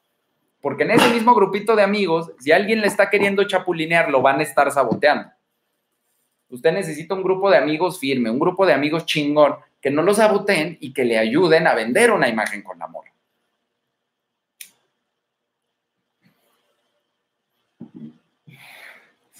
Porque 0.62 0.84
en 0.84 0.92
ese 0.92 1.10
mismo 1.10 1.34
grupito 1.36 1.76
de 1.76 1.84
amigos, 1.84 2.32
si 2.40 2.54
alguien 2.54 2.80
le 2.80 2.88
está 2.88 3.10
queriendo 3.10 3.44
chapulinear, 3.44 4.10
lo 4.10 4.22
van 4.22 4.40
a 4.40 4.44
estar 4.44 4.72
saboteando. 4.72 5.30
Usted 6.50 6.72
necesita 6.72 7.16
un 7.16 7.24
grupo 7.24 7.50
de 7.50 7.58
amigos 7.58 8.00
firme, 8.00 8.30
un 8.30 8.40
grupo 8.40 8.66
de 8.66 8.74
amigos 8.74 9.06
chingón, 9.06 9.56
que 9.84 9.92
no 9.92 10.02
lo 10.02 10.14
saboteen 10.14 10.78
y 10.80 10.94
que 10.94 11.04
le 11.04 11.18
ayuden 11.18 11.68
a 11.68 11.76
vender 11.76 12.10
una 12.12 12.30
imagen 12.30 12.64
con 12.64 12.82
amor. 12.82 13.04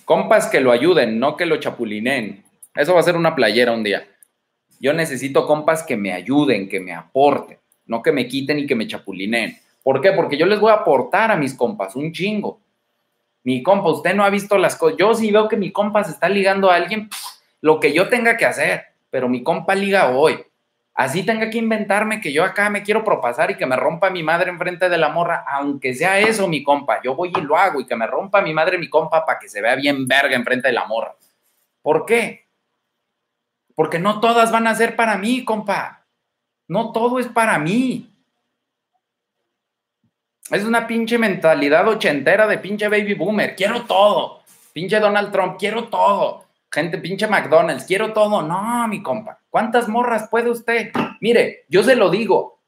Compas 0.04 0.48
que 0.48 0.60
lo 0.60 0.74
ayuden, 0.74 1.18
no 1.18 1.38
que 1.38 1.46
lo 1.46 1.56
chapulineen. 1.62 2.44
Eso 2.76 2.94
va 2.94 3.00
a 3.00 3.04
ser 3.04 3.16
una 3.16 3.34
playera 3.34 3.72
un 3.72 3.84
día. 3.84 4.06
Yo 4.82 4.92
necesito 4.92 5.48
compas 5.48 5.84
que 5.84 5.96
me 5.96 6.12
ayuden, 6.12 6.68
que 6.68 6.82
me 6.82 6.92
aporten, 6.92 7.58
no 7.86 8.04
que 8.04 8.12
me 8.12 8.28
quiten 8.28 8.60
y 8.60 8.68
que 8.68 8.76
me 8.76 8.86
chapulineen. 8.86 9.58
¿Por 9.82 10.02
qué? 10.02 10.12
Porque 10.12 10.36
yo 10.36 10.46
les 10.46 10.60
voy 10.60 10.72
a 10.72 10.76
aportar 10.76 11.32
a 11.32 11.38
mis 11.38 11.54
compas 11.54 11.96
un 11.96 12.12
chingo. 12.12 12.60
Mi 13.44 13.64
compa, 13.64 13.90
usted 13.90 14.14
no 14.14 14.26
ha 14.26 14.30
visto 14.30 14.58
las 14.58 14.76
cosas. 14.76 14.98
Yo 14.98 15.14
si 15.14 15.32
veo 15.32 15.48
que 15.48 15.56
mi 15.56 15.72
compa 15.72 16.04
se 16.04 16.12
está 16.12 16.28
ligando 16.28 16.70
a 16.70 16.76
alguien, 16.76 17.10
lo 17.62 17.80
que 17.80 17.94
yo 17.94 18.10
tenga 18.10 18.36
que 18.36 18.46
hacer 18.46 18.93
pero 19.14 19.30
mi 19.30 19.44
compa 19.44 19.76
liga 19.76 20.10
hoy. 20.10 20.44
Así 20.96 21.22
tenga 21.22 21.48
que 21.52 21.60
inventarme 21.60 22.20
que 22.20 22.34
yo 22.34 22.44
acá 22.44 22.72
me 22.72 22.82
quiero 22.82 23.04
propasar 23.04 23.52
y 23.52 23.56
que 23.56 23.68
me 23.68 23.76
rompa 23.76 24.10
mi 24.10 24.24
madre 24.24 24.50
enfrente 24.50 24.90
de 24.90 24.98
la 24.98 25.10
morra, 25.10 25.46
aunque 25.48 25.94
sea 25.94 26.18
eso, 26.18 26.48
mi 26.48 26.64
compa, 26.64 27.00
yo 27.04 27.14
voy 27.14 27.32
y 27.36 27.42
lo 27.42 27.56
hago 27.56 27.80
y 27.80 27.86
que 27.86 27.96
me 27.96 28.08
rompa 28.08 28.42
mi 28.42 28.56
madre 28.56 28.80
mi 28.80 28.90
compa 28.90 29.24
para 29.24 29.38
que 29.38 29.48
se 29.48 29.62
vea 29.62 29.76
bien 29.76 30.08
verga 30.08 30.36
enfrente 30.36 30.70
de 30.70 30.74
la 30.74 30.86
morra. 30.86 31.16
¿Por 31.84 32.08
qué? 32.08 32.48
Porque 33.76 34.00
no 34.00 34.20
todas 34.20 34.52
van 34.52 34.66
a 34.66 34.74
ser 34.74 34.96
para 34.96 35.16
mí, 35.16 35.46
compa. 35.46 36.08
No 36.68 36.92
todo 36.92 37.20
es 37.20 37.28
para 37.28 37.60
mí. 37.60 38.10
Es 40.50 40.64
una 40.64 40.88
pinche 40.88 41.20
mentalidad 41.20 41.88
ochentera 41.88 42.48
de 42.48 42.58
pinche 42.58 42.88
baby 42.88 43.14
boomer. 43.14 43.56
Quiero 43.56 43.84
todo. 43.84 44.42
Pinche 44.74 45.00
Donald 45.00 45.32
Trump, 45.32 45.58
quiero 45.60 45.84
todo. 45.84 46.46
Gente, 46.74 46.98
pinche 46.98 47.28
McDonald's, 47.28 47.86
quiero 47.86 48.14
todo. 48.14 48.42
No, 48.42 48.88
mi 48.88 49.04
compa. 49.04 49.40
¿Cuántas 49.52 49.88
morras 49.88 50.28
puede 50.28 50.50
usted? 50.50 50.92
Mire, 51.22 51.66
yo 51.70 51.84
se 51.84 51.96
lo 51.96 52.10
digo. 52.10 52.64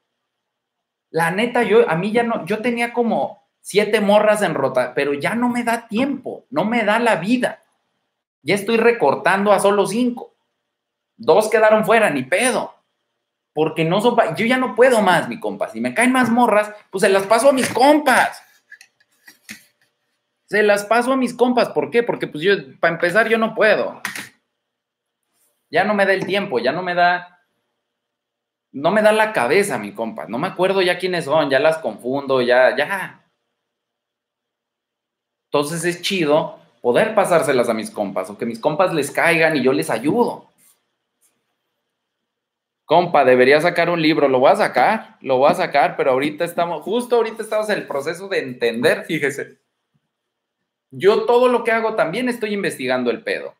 La 1.10 1.32
neta, 1.32 1.64
yo, 1.64 1.90
a 1.90 1.96
mí 1.96 2.12
ya 2.12 2.22
no, 2.22 2.46
yo 2.46 2.62
tenía 2.62 2.92
como 2.92 3.42
siete 3.60 4.00
morras 4.00 4.42
en 4.42 4.54
rota, 4.54 4.94
pero 4.94 5.12
ya 5.12 5.34
no 5.34 5.48
me 5.48 5.64
da 5.64 5.88
tiempo, 5.88 6.44
no 6.50 6.64
me 6.64 6.84
da 6.84 7.00
la 7.00 7.16
vida. 7.16 7.64
Ya 8.42 8.54
estoy 8.54 8.76
recortando 8.76 9.52
a 9.52 9.58
solo 9.58 9.88
cinco. 9.88 10.36
Dos 11.16 11.50
quedaron 11.50 11.84
fuera, 11.84 12.08
ni 12.08 12.22
pedo. 12.22 12.74
Porque 13.52 13.84
no 13.84 14.00
son, 14.00 14.16
yo 14.36 14.46
ya 14.46 14.56
no 14.56 14.76
puedo 14.76 15.02
más, 15.02 15.28
mi 15.28 15.40
compa. 15.40 15.68
Si 15.68 15.80
me 15.80 15.94
caen 15.94 16.12
más 16.12 16.30
morras, 16.30 16.70
pues 16.92 17.02
se 17.02 17.08
las 17.08 17.24
paso 17.24 17.48
a 17.48 17.52
mis 17.52 17.68
compas. 17.72 18.40
Se 20.46 20.62
las 20.62 20.84
paso 20.84 21.12
a 21.12 21.16
mis 21.16 21.34
compas. 21.34 21.68
¿Por 21.70 21.90
qué? 21.90 22.02
Porque 22.02 22.26
pues 22.26 22.42
yo, 22.42 22.54
para 22.80 22.94
empezar, 22.94 23.28
yo 23.28 23.36
no 23.36 23.54
puedo. 23.54 24.00
Ya 25.70 25.84
no 25.84 25.94
me 25.94 26.06
da 26.06 26.12
el 26.12 26.24
tiempo, 26.24 26.58
ya 26.60 26.72
no 26.72 26.82
me 26.82 26.94
da, 26.94 27.44
no 28.72 28.92
me 28.92 29.02
da 29.02 29.12
la 29.12 29.32
cabeza, 29.32 29.78
mi 29.78 29.92
compa. 29.92 30.26
No 30.26 30.38
me 30.38 30.46
acuerdo 30.46 30.80
ya 30.82 30.98
quiénes 30.98 31.24
son, 31.24 31.50
ya 31.50 31.58
las 31.58 31.78
confundo, 31.78 32.40
ya, 32.40 32.76
ya. 32.76 33.24
Entonces 35.50 35.84
es 35.84 36.02
chido 36.02 36.58
poder 36.80 37.14
pasárselas 37.16 37.68
a 37.68 37.74
mis 37.74 37.90
compas 37.90 38.30
o 38.30 38.38
que 38.38 38.46
mis 38.46 38.60
compas 38.60 38.94
les 38.94 39.10
caigan 39.10 39.56
y 39.56 39.62
yo 39.62 39.72
les 39.72 39.90
ayudo. 39.90 40.52
Compa, 42.84 43.24
debería 43.24 43.60
sacar 43.60 43.90
un 43.90 44.00
libro, 44.00 44.28
lo 44.28 44.38
voy 44.38 44.52
a 44.52 44.56
sacar, 44.56 45.18
lo 45.20 45.38
voy 45.38 45.50
a 45.50 45.54
sacar, 45.54 45.96
pero 45.96 46.12
ahorita 46.12 46.44
estamos, 46.44 46.82
justo 46.82 47.16
ahorita 47.16 47.42
estamos 47.42 47.68
en 47.68 47.78
el 47.78 47.86
proceso 47.88 48.28
de 48.28 48.38
entender, 48.38 49.04
fíjese. 49.04 49.65
Yo 50.90 51.24
todo 51.24 51.48
lo 51.48 51.64
que 51.64 51.72
hago 51.72 51.94
también 51.94 52.28
estoy 52.28 52.54
investigando 52.54 53.10
el 53.10 53.22
pedo. 53.22 53.54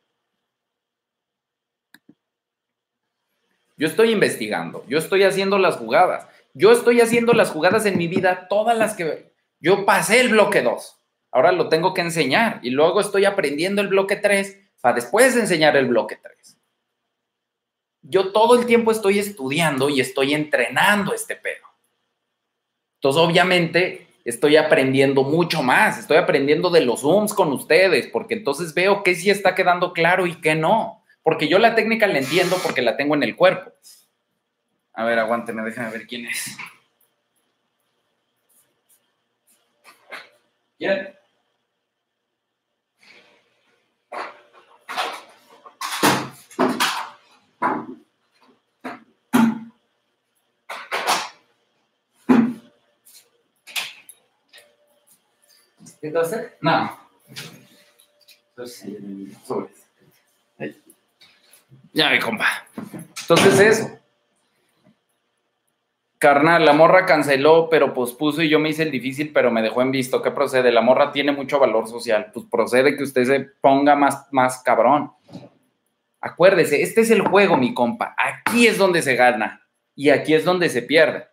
Yo 3.77 3.87
estoy 3.87 4.11
investigando, 4.11 4.85
yo 4.89 4.99
estoy 4.99 5.25
haciendo 5.25 5.59
las 5.59 5.77
jugadas. 5.77 6.27
Yo 6.55 6.73
estoy 6.73 7.03
haciendo 7.03 7.35
las 7.35 7.51
jugadas 7.51 7.85
en 7.85 7.99
mi 7.99 8.09
vida, 8.09 8.49
todas 8.49 8.79
las 8.79 8.95
que... 8.95 9.35
Yo 9.61 9.85
pasé 9.85 10.21
el 10.21 10.31
bloque 10.31 10.63
2, 10.63 11.01
ahora 11.31 11.53
lo 11.53 11.69
tengo 11.69 11.93
que 11.93 12.01
enseñar 12.01 12.61
y 12.63 12.71
luego 12.71 13.01
estoy 13.01 13.27
aprendiendo 13.27 13.83
el 13.83 13.89
bloque 13.89 14.17
3 14.17 14.71
para 14.81 14.95
después 14.95 15.37
enseñar 15.37 15.77
el 15.77 15.87
bloque 15.87 16.17
3. 16.17 16.59
Yo 18.03 18.33
todo 18.33 18.59
el 18.59 18.67
tiempo 18.67 18.91
estoy 18.91 19.19
estudiando 19.19 19.91
y 19.91 20.01
estoy 20.01 20.33
entrenando 20.33 21.13
este 21.13 21.37
pedo. 21.37 21.67
Entonces, 22.95 23.21
obviamente, 23.21 24.06
estoy 24.27 24.57
aprendiendo 24.57 25.23
mucho 25.23 25.63
más, 25.63 25.99
estoy 25.99 26.17
aprendiendo 26.17 26.69
de 26.69 26.81
los 26.81 27.01
Zooms 27.01 27.33
con 27.33 27.53
ustedes, 27.53 28.09
porque 28.09 28.35
entonces 28.35 28.75
veo 28.75 29.03
qué 29.05 29.15
sí 29.15 29.31
está 29.31 29.55
quedando 29.55 29.93
claro 29.93 30.27
y 30.27 30.41
qué 30.41 30.57
no. 30.57 31.05
Porque 31.23 31.49
yo 31.49 31.59
la 31.59 31.75
técnica 31.75 32.07
la 32.09 32.19
entiendo 32.19 32.57
porque 32.63 32.83
la 32.83 32.97
tengo 32.97 33.15
en 33.15 33.23
el 33.23 33.37
cuerpo. 33.37 33.73
A 34.93 35.05
ver, 35.05 35.19
aguánteme, 35.19 35.63
déjame 35.63 35.91
ver 35.91 36.07
quién 36.07 36.27
es. 36.27 36.57
¿Quién? 40.79 41.16
¿Qué 56.07 56.13
cosa? 56.13 56.45
No. 56.61 56.97
Ya, 61.93 62.11
mi 62.11 62.21
compa. 62.21 62.47
Entonces 63.23 63.59
eso. 63.59 63.99
Carnal, 66.19 66.65
la 66.65 66.75
morra 66.75 67.07
canceló, 67.07 67.69
pero 67.69 67.93
pospuso 67.93 68.41
y 68.41 68.49
yo 68.49 68.61
me 68.61 68.69
hice 68.69 68.85
el 68.85 68.93
difícil, 68.93 69.33
pero 69.33 69.51
me 69.51 69.63
dejó 69.63 69.83
en 69.83 69.91
visto. 69.91 70.23
¿Qué 70.23 70.31
procede? 70.31 70.71
La 70.71 70.81
morra 70.81 71.11
tiene 71.11 71.33
mucho 71.33 71.59
valor 71.59 71.89
social. 71.89 72.31
Pues 72.33 72.47
procede 72.49 72.97
que 72.97 73.03
usted 73.03 73.25
se 73.25 73.41
ponga 73.41 73.97
más, 73.97 74.29
más 74.31 74.63
cabrón. 74.63 75.11
Acuérdese, 76.21 76.83
este 76.83 77.01
es 77.01 77.11
el 77.11 77.23
juego, 77.23 77.57
mi 77.57 77.75
compa. 77.75 78.15
Aquí 78.17 78.69
es 78.69 78.79
donde 78.79 79.03
se 79.03 79.17
gana 79.17 79.67
y 79.97 80.11
aquí 80.11 80.35
es 80.35 80.45
donde 80.45 80.69
se 80.69 80.83
pierde. 80.83 81.27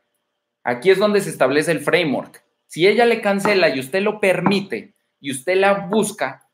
Aquí 0.63 0.89
es 0.89 0.97
donde 0.97 1.21
se 1.21 1.29
establece 1.29 1.71
el 1.71 1.81
framework. 1.81 2.42
Si 2.73 2.87
ella 2.87 3.05
le 3.05 3.21
cancela 3.21 3.69
y 3.69 3.79
usted 3.79 4.01
lo 4.01 4.19
permite 4.19 4.95
y 5.19 5.29
usted 5.29 5.57
la 5.57 5.73
busca, 5.73 6.49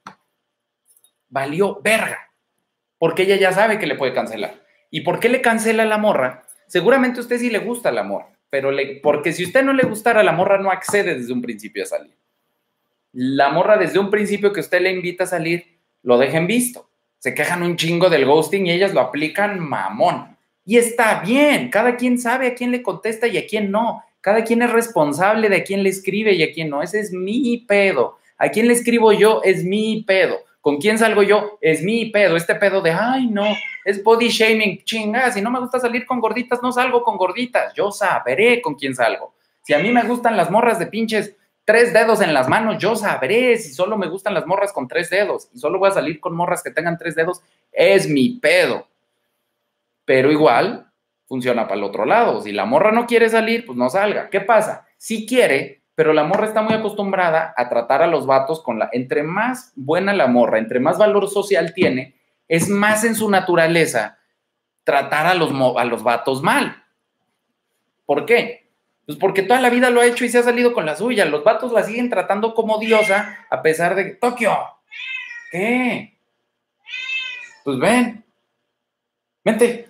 valió 1.30 1.80
verga. 1.82 2.34
Porque 2.98 3.24
ella 3.24 3.38
ya 3.38 3.54
sabe 3.54 3.80
que 3.80 3.88
le 3.88 3.96
puede 3.96 4.12
cancelar. 4.12 4.62
¿Y 4.92 5.00
por 5.00 5.22
qué 5.22 5.30
le 5.30 5.40
cancela 5.40 5.86
la 5.86 5.98
morra? 5.98 6.44
Seguramente 6.68 7.20
a 7.20 7.22
usted 7.22 7.40
sí 7.40 7.50
le 7.50 7.60
gusta 7.60 7.90
la 7.94 8.04
morra, 8.04 8.38
pero 8.50 8.70
le, 8.70 9.00
porque 9.02 9.32
si 9.32 9.46
usted 9.46 9.64
no 9.64 9.72
le 9.72 9.84
gustara, 9.84 10.22
la 10.22 10.34
morra 10.34 10.58
no 10.58 10.72
accede 10.72 11.16
desde 11.16 11.32
un 11.32 11.42
principio 11.42 11.84
a 11.84 11.86
salir. 11.86 12.18
La 13.14 13.52
morra 13.52 13.78
desde 13.78 13.98
un 13.98 14.10
principio 14.10 14.52
que 14.52 14.60
usted 14.60 14.82
le 14.82 14.92
invita 14.92 15.24
a 15.24 15.28
salir, 15.28 15.80
lo 16.04 16.18
dejen 16.18 16.48
visto. 16.48 16.90
Se 17.18 17.34
quejan 17.34 17.64
un 17.64 17.78
chingo 17.78 18.10
del 18.10 18.26
ghosting 18.26 18.68
y 18.68 18.72
ellas 18.72 18.94
lo 18.94 19.00
aplican 19.00 19.58
mamón. 19.58 20.38
Y 20.66 20.76
está 20.76 21.22
bien, 21.22 21.70
cada 21.70 21.96
quien 21.96 22.20
sabe 22.20 22.48
a 22.48 22.56
quién 22.56 22.72
le 22.72 22.84
contesta 22.84 23.26
y 23.26 23.38
a 23.38 23.48
quién 23.48 23.72
no. 23.72 24.04
Cada 24.22 24.44
quien 24.44 24.62
es 24.62 24.72
responsable 24.72 25.50
de 25.50 25.58
a 25.58 25.64
quién 25.64 25.84
le 25.84 25.90
escribe 25.90 26.34
y 26.34 26.44
a 26.44 26.52
quién 26.52 26.70
no. 26.70 26.82
Ese 26.82 27.00
es 27.00 27.12
mi 27.12 27.58
pedo. 27.68 28.18
A 28.38 28.50
quién 28.50 28.68
le 28.68 28.74
escribo 28.74 29.12
yo 29.14 29.42
es 29.44 29.64
mi 29.64 30.04
pedo. 30.04 30.40
¿Con 30.62 30.78
quién 30.78 30.98
salgo 30.98 31.24
yo? 31.24 31.58
Es 31.62 31.82
mi 31.84 32.08
pedo. 32.08 32.36
Este 32.36 32.56
pedo 32.56 32.82
de, 32.82 32.92
ay, 32.92 33.28
no, 33.28 33.46
es 33.86 34.04
body 34.04 34.28
shaming. 34.28 34.84
Chinga, 34.84 35.32
si 35.32 35.42
no 35.42 35.50
me 35.50 35.60
gusta 35.60 35.80
salir 35.80 36.06
con 36.06 36.20
gorditas, 36.20 36.62
no 36.62 36.72
salgo 36.72 37.02
con 37.04 37.18
gorditas. 37.18 37.74
Yo 37.74 37.92
sabré 37.92 38.62
con 38.62 38.76
quién 38.76 38.94
salgo. 38.94 39.34
Si 39.64 39.74
a 39.74 39.80
mí 39.80 39.92
me 39.92 40.04
gustan 40.04 40.36
las 40.36 40.52
morras 40.52 40.80
de 40.80 40.88
pinches 40.88 41.36
tres 41.64 41.94
dedos 41.94 42.20
en 42.22 42.34
las 42.34 42.50
manos, 42.50 42.78
yo 42.80 42.96
sabré 42.96 43.56
si 43.58 43.72
solo 43.74 43.96
me 43.96 44.10
gustan 44.10 44.34
las 44.34 44.48
morras 44.48 44.74
con 44.74 44.88
tres 44.88 45.10
dedos 45.10 45.50
y 45.54 45.60
solo 45.60 45.78
voy 45.78 45.90
a 45.90 45.94
salir 45.94 46.20
con 46.20 46.36
morras 46.36 46.64
que 46.64 46.72
tengan 46.72 46.98
tres 46.98 47.16
dedos, 47.16 47.42
es 47.72 48.10
mi 48.10 48.40
pedo. 48.40 48.88
Pero 50.04 50.32
igual, 50.32 50.89
funciona 51.30 51.68
para 51.68 51.78
el 51.78 51.84
otro 51.84 52.06
lado. 52.06 52.42
Si 52.42 52.52
la 52.52 52.66
morra 52.66 52.92
no 52.92 53.06
quiere 53.06 53.30
salir, 53.30 53.66
pues 53.66 53.78
no 53.78 53.88
salga. 53.90 54.30
¿Qué 54.32 54.42
pasa? 54.42 54.88
Si 54.98 55.28
quiere, 55.28 55.84
pero 55.94 56.12
la 56.12 56.24
morra 56.24 56.48
está 56.48 56.64
muy 56.64 56.74
acostumbrada 56.74 57.54
a 57.56 57.70
tratar 57.70 58.02
a 58.02 58.08
los 58.08 58.26
vatos 58.26 58.62
con 58.64 58.80
la... 58.80 58.90
Entre 58.92 59.22
más 59.22 59.72
buena 59.76 60.12
la 60.12 60.26
morra, 60.26 60.58
entre 60.58 60.80
más 60.80 60.98
valor 60.98 61.30
social 61.30 61.72
tiene, 61.74 62.16
es 62.48 62.68
más 62.68 63.04
en 63.04 63.14
su 63.14 63.30
naturaleza 63.30 64.18
tratar 64.84 65.28
a 65.28 65.36
los, 65.36 65.52
a 65.78 65.86
los 65.86 66.02
vatos 66.02 66.42
mal. 66.42 66.84
¿Por 68.08 68.26
qué? 68.26 68.72
Pues 69.06 69.20
porque 69.20 69.44
toda 69.44 69.62
la 69.62 69.70
vida 69.70 69.92
lo 69.92 70.02
ha 70.02 70.08
hecho 70.08 70.26
y 70.26 70.30
se 70.30 70.40
ha 70.40 70.44
salido 70.44 70.74
con 70.74 70.86
la 70.86 70.96
suya. 70.96 71.26
Los 71.26 71.44
vatos 71.44 71.72
la 71.72 71.84
siguen 71.84 72.10
tratando 72.10 72.56
como 72.56 72.80
diosa 72.80 73.46
a 73.52 73.62
pesar 73.62 73.94
de 73.94 74.06
que... 74.06 74.12
Tokio, 74.16 74.58
¿qué? 75.52 76.18
Pues 77.64 77.78
ven, 77.78 78.26
vente. 79.44 79.89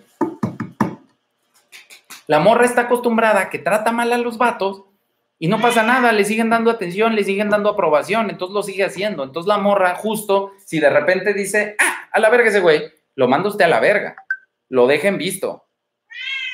La 2.30 2.38
morra 2.38 2.64
está 2.64 2.82
acostumbrada 2.82 3.40
a 3.40 3.50
que 3.50 3.58
trata 3.58 3.90
mal 3.90 4.12
a 4.12 4.16
los 4.16 4.38
vatos 4.38 4.84
y 5.40 5.48
no 5.48 5.60
pasa 5.60 5.82
nada, 5.82 6.12
le 6.12 6.24
siguen 6.24 6.48
dando 6.48 6.70
atención, 6.70 7.16
le 7.16 7.24
siguen 7.24 7.50
dando 7.50 7.70
aprobación, 7.70 8.30
entonces 8.30 8.54
lo 8.54 8.62
sigue 8.62 8.84
haciendo. 8.84 9.24
Entonces 9.24 9.48
la 9.48 9.58
morra, 9.58 9.96
justo, 9.96 10.52
si 10.64 10.78
de 10.78 10.90
repente 10.90 11.34
dice, 11.34 11.74
ah, 11.80 12.08
a 12.12 12.20
la 12.20 12.30
verga 12.30 12.50
ese 12.50 12.60
güey, 12.60 12.84
lo 13.16 13.26
manda 13.26 13.48
usted 13.48 13.64
a 13.64 13.68
la 13.68 13.80
verga, 13.80 14.14
lo 14.68 14.86
dejen 14.86 15.18
visto. 15.18 15.66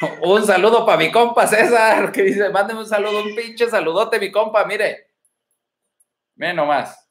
Un 0.23 0.47
saludo 0.47 0.87
para 0.87 0.97
mi 0.97 1.13
compa 1.13 1.47
César, 1.47 2.11
que 2.11 2.23
dice, 2.23 2.49
mándeme 2.49 2.81
un 2.81 2.87
saludo, 2.87 3.23
un 3.23 3.35
pinche 3.35 3.69
saludote, 3.69 4.19
mi 4.19 4.33
compa, 4.33 4.65
mire. 4.65 5.09
Mire 6.37 6.55
nomás. 6.55 7.07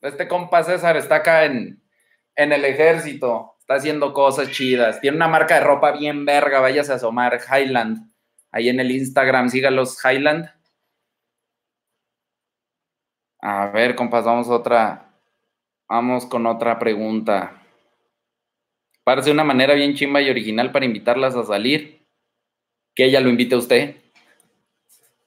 Este 0.00 0.26
compa 0.26 0.64
César 0.64 0.96
está 0.96 1.16
acá 1.16 1.44
en, 1.44 1.78
en 2.34 2.52
el 2.54 2.64
ejército 2.64 3.57
está 3.68 3.74
haciendo 3.74 4.14
cosas 4.14 4.50
chidas. 4.50 4.98
Tiene 4.98 5.18
una 5.18 5.28
marca 5.28 5.56
de 5.56 5.60
ropa 5.60 5.92
bien 5.92 6.24
verga, 6.24 6.60
váyase 6.60 6.90
a 6.92 6.94
asomar, 6.94 7.38
Highland. 7.38 8.10
Ahí 8.50 8.70
en 8.70 8.80
el 8.80 8.90
Instagram, 8.90 9.50
sígalos, 9.50 10.02
Highland. 10.02 10.50
A 13.42 13.66
ver, 13.66 13.94
compas, 13.94 14.24
vamos 14.24 14.48
a 14.48 14.54
otra. 14.54 15.12
Vamos 15.86 16.24
con 16.24 16.46
otra 16.46 16.78
pregunta. 16.78 17.62
Parece 19.04 19.30
una 19.30 19.44
manera 19.44 19.74
bien 19.74 19.94
chimba 19.94 20.22
y 20.22 20.30
original 20.30 20.72
para 20.72 20.86
invitarlas 20.86 21.36
a 21.36 21.44
salir. 21.44 22.06
Que 22.94 23.04
ella 23.04 23.20
lo 23.20 23.28
invite 23.28 23.54
a 23.54 23.58
usted. 23.58 23.96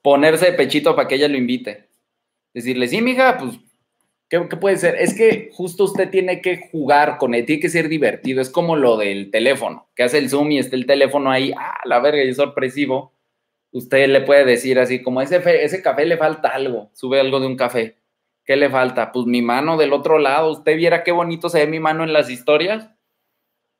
Ponerse 0.02 0.46
de 0.46 0.54
pechito 0.54 0.96
para 0.96 1.06
que 1.06 1.14
ella 1.14 1.28
lo 1.28 1.36
invite. 1.36 1.88
Decirle, 2.52 2.88
sí, 2.88 3.00
mija, 3.02 3.38
pues 3.38 3.60
¿Qué, 4.32 4.40
puede 4.56 4.78
ser? 4.78 4.94
Es 4.94 5.12
que 5.12 5.50
justo 5.52 5.84
usted 5.84 6.08
tiene 6.08 6.40
que 6.40 6.70
jugar 6.72 7.18
con 7.18 7.34
él, 7.34 7.44
tiene 7.44 7.60
que 7.60 7.68
ser 7.68 7.90
divertido. 7.90 8.40
Es 8.40 8.48
como 8.48 8.76
lo 8.76 8.96
del 8.96 9.30
teléfono, 9.30 9.90
que 9.94 10.04
hace 10.04 10.16
el 10.16 10.30
zoom 10.30 10.52
y 10.52 10.58
está 10.58 10.74
el 10.74 10.86
teléfono 10.86 11.30
ahí, 11.30 11.52
ah, 11.54 11.78
la 11.84 12.00
verga, 12.00 12.24
y 12.24 12.30
es 12.30 12.36
sorpresivo. 12.36 13.12
usted 13.72 14.08
le 14.08 14.22
puede 14.22 14.46
decir 14.46 14.78
así, 14.78 15.02
como 15.02 15.20
ese, 15.20 15.36
ese 15.64 15.82
café 15.82 16.06
le 16.06 16.16
falta 16.16 16.48
algo, 16.48 16.90
sube 16.94 17.20
algo 17.20 17.40
de 17.40 17.46
un 17.46 17.56
café. 17.56 17.98
¿Qué 18.46 18.56
le 18.56 18.70
falta? 18.70 19.12
Pues 19.12 19.26
mi 19.26 19.42
mano 19.42 19.76
del 19.76 19.92
otro 19.92 20.18
lado. 20.18 20.50
¿Usted 20.52 20.76
viera 20.78 21.04
qué 21.04 21.12
bonito 21.12 21.50
se 21.50 21.58
ve 21.60 21.66
mi 21.66 21.78
mano 21.80 22.02
en 22.02 22.14
las 22.14 22.30
historias? 22.30 22.88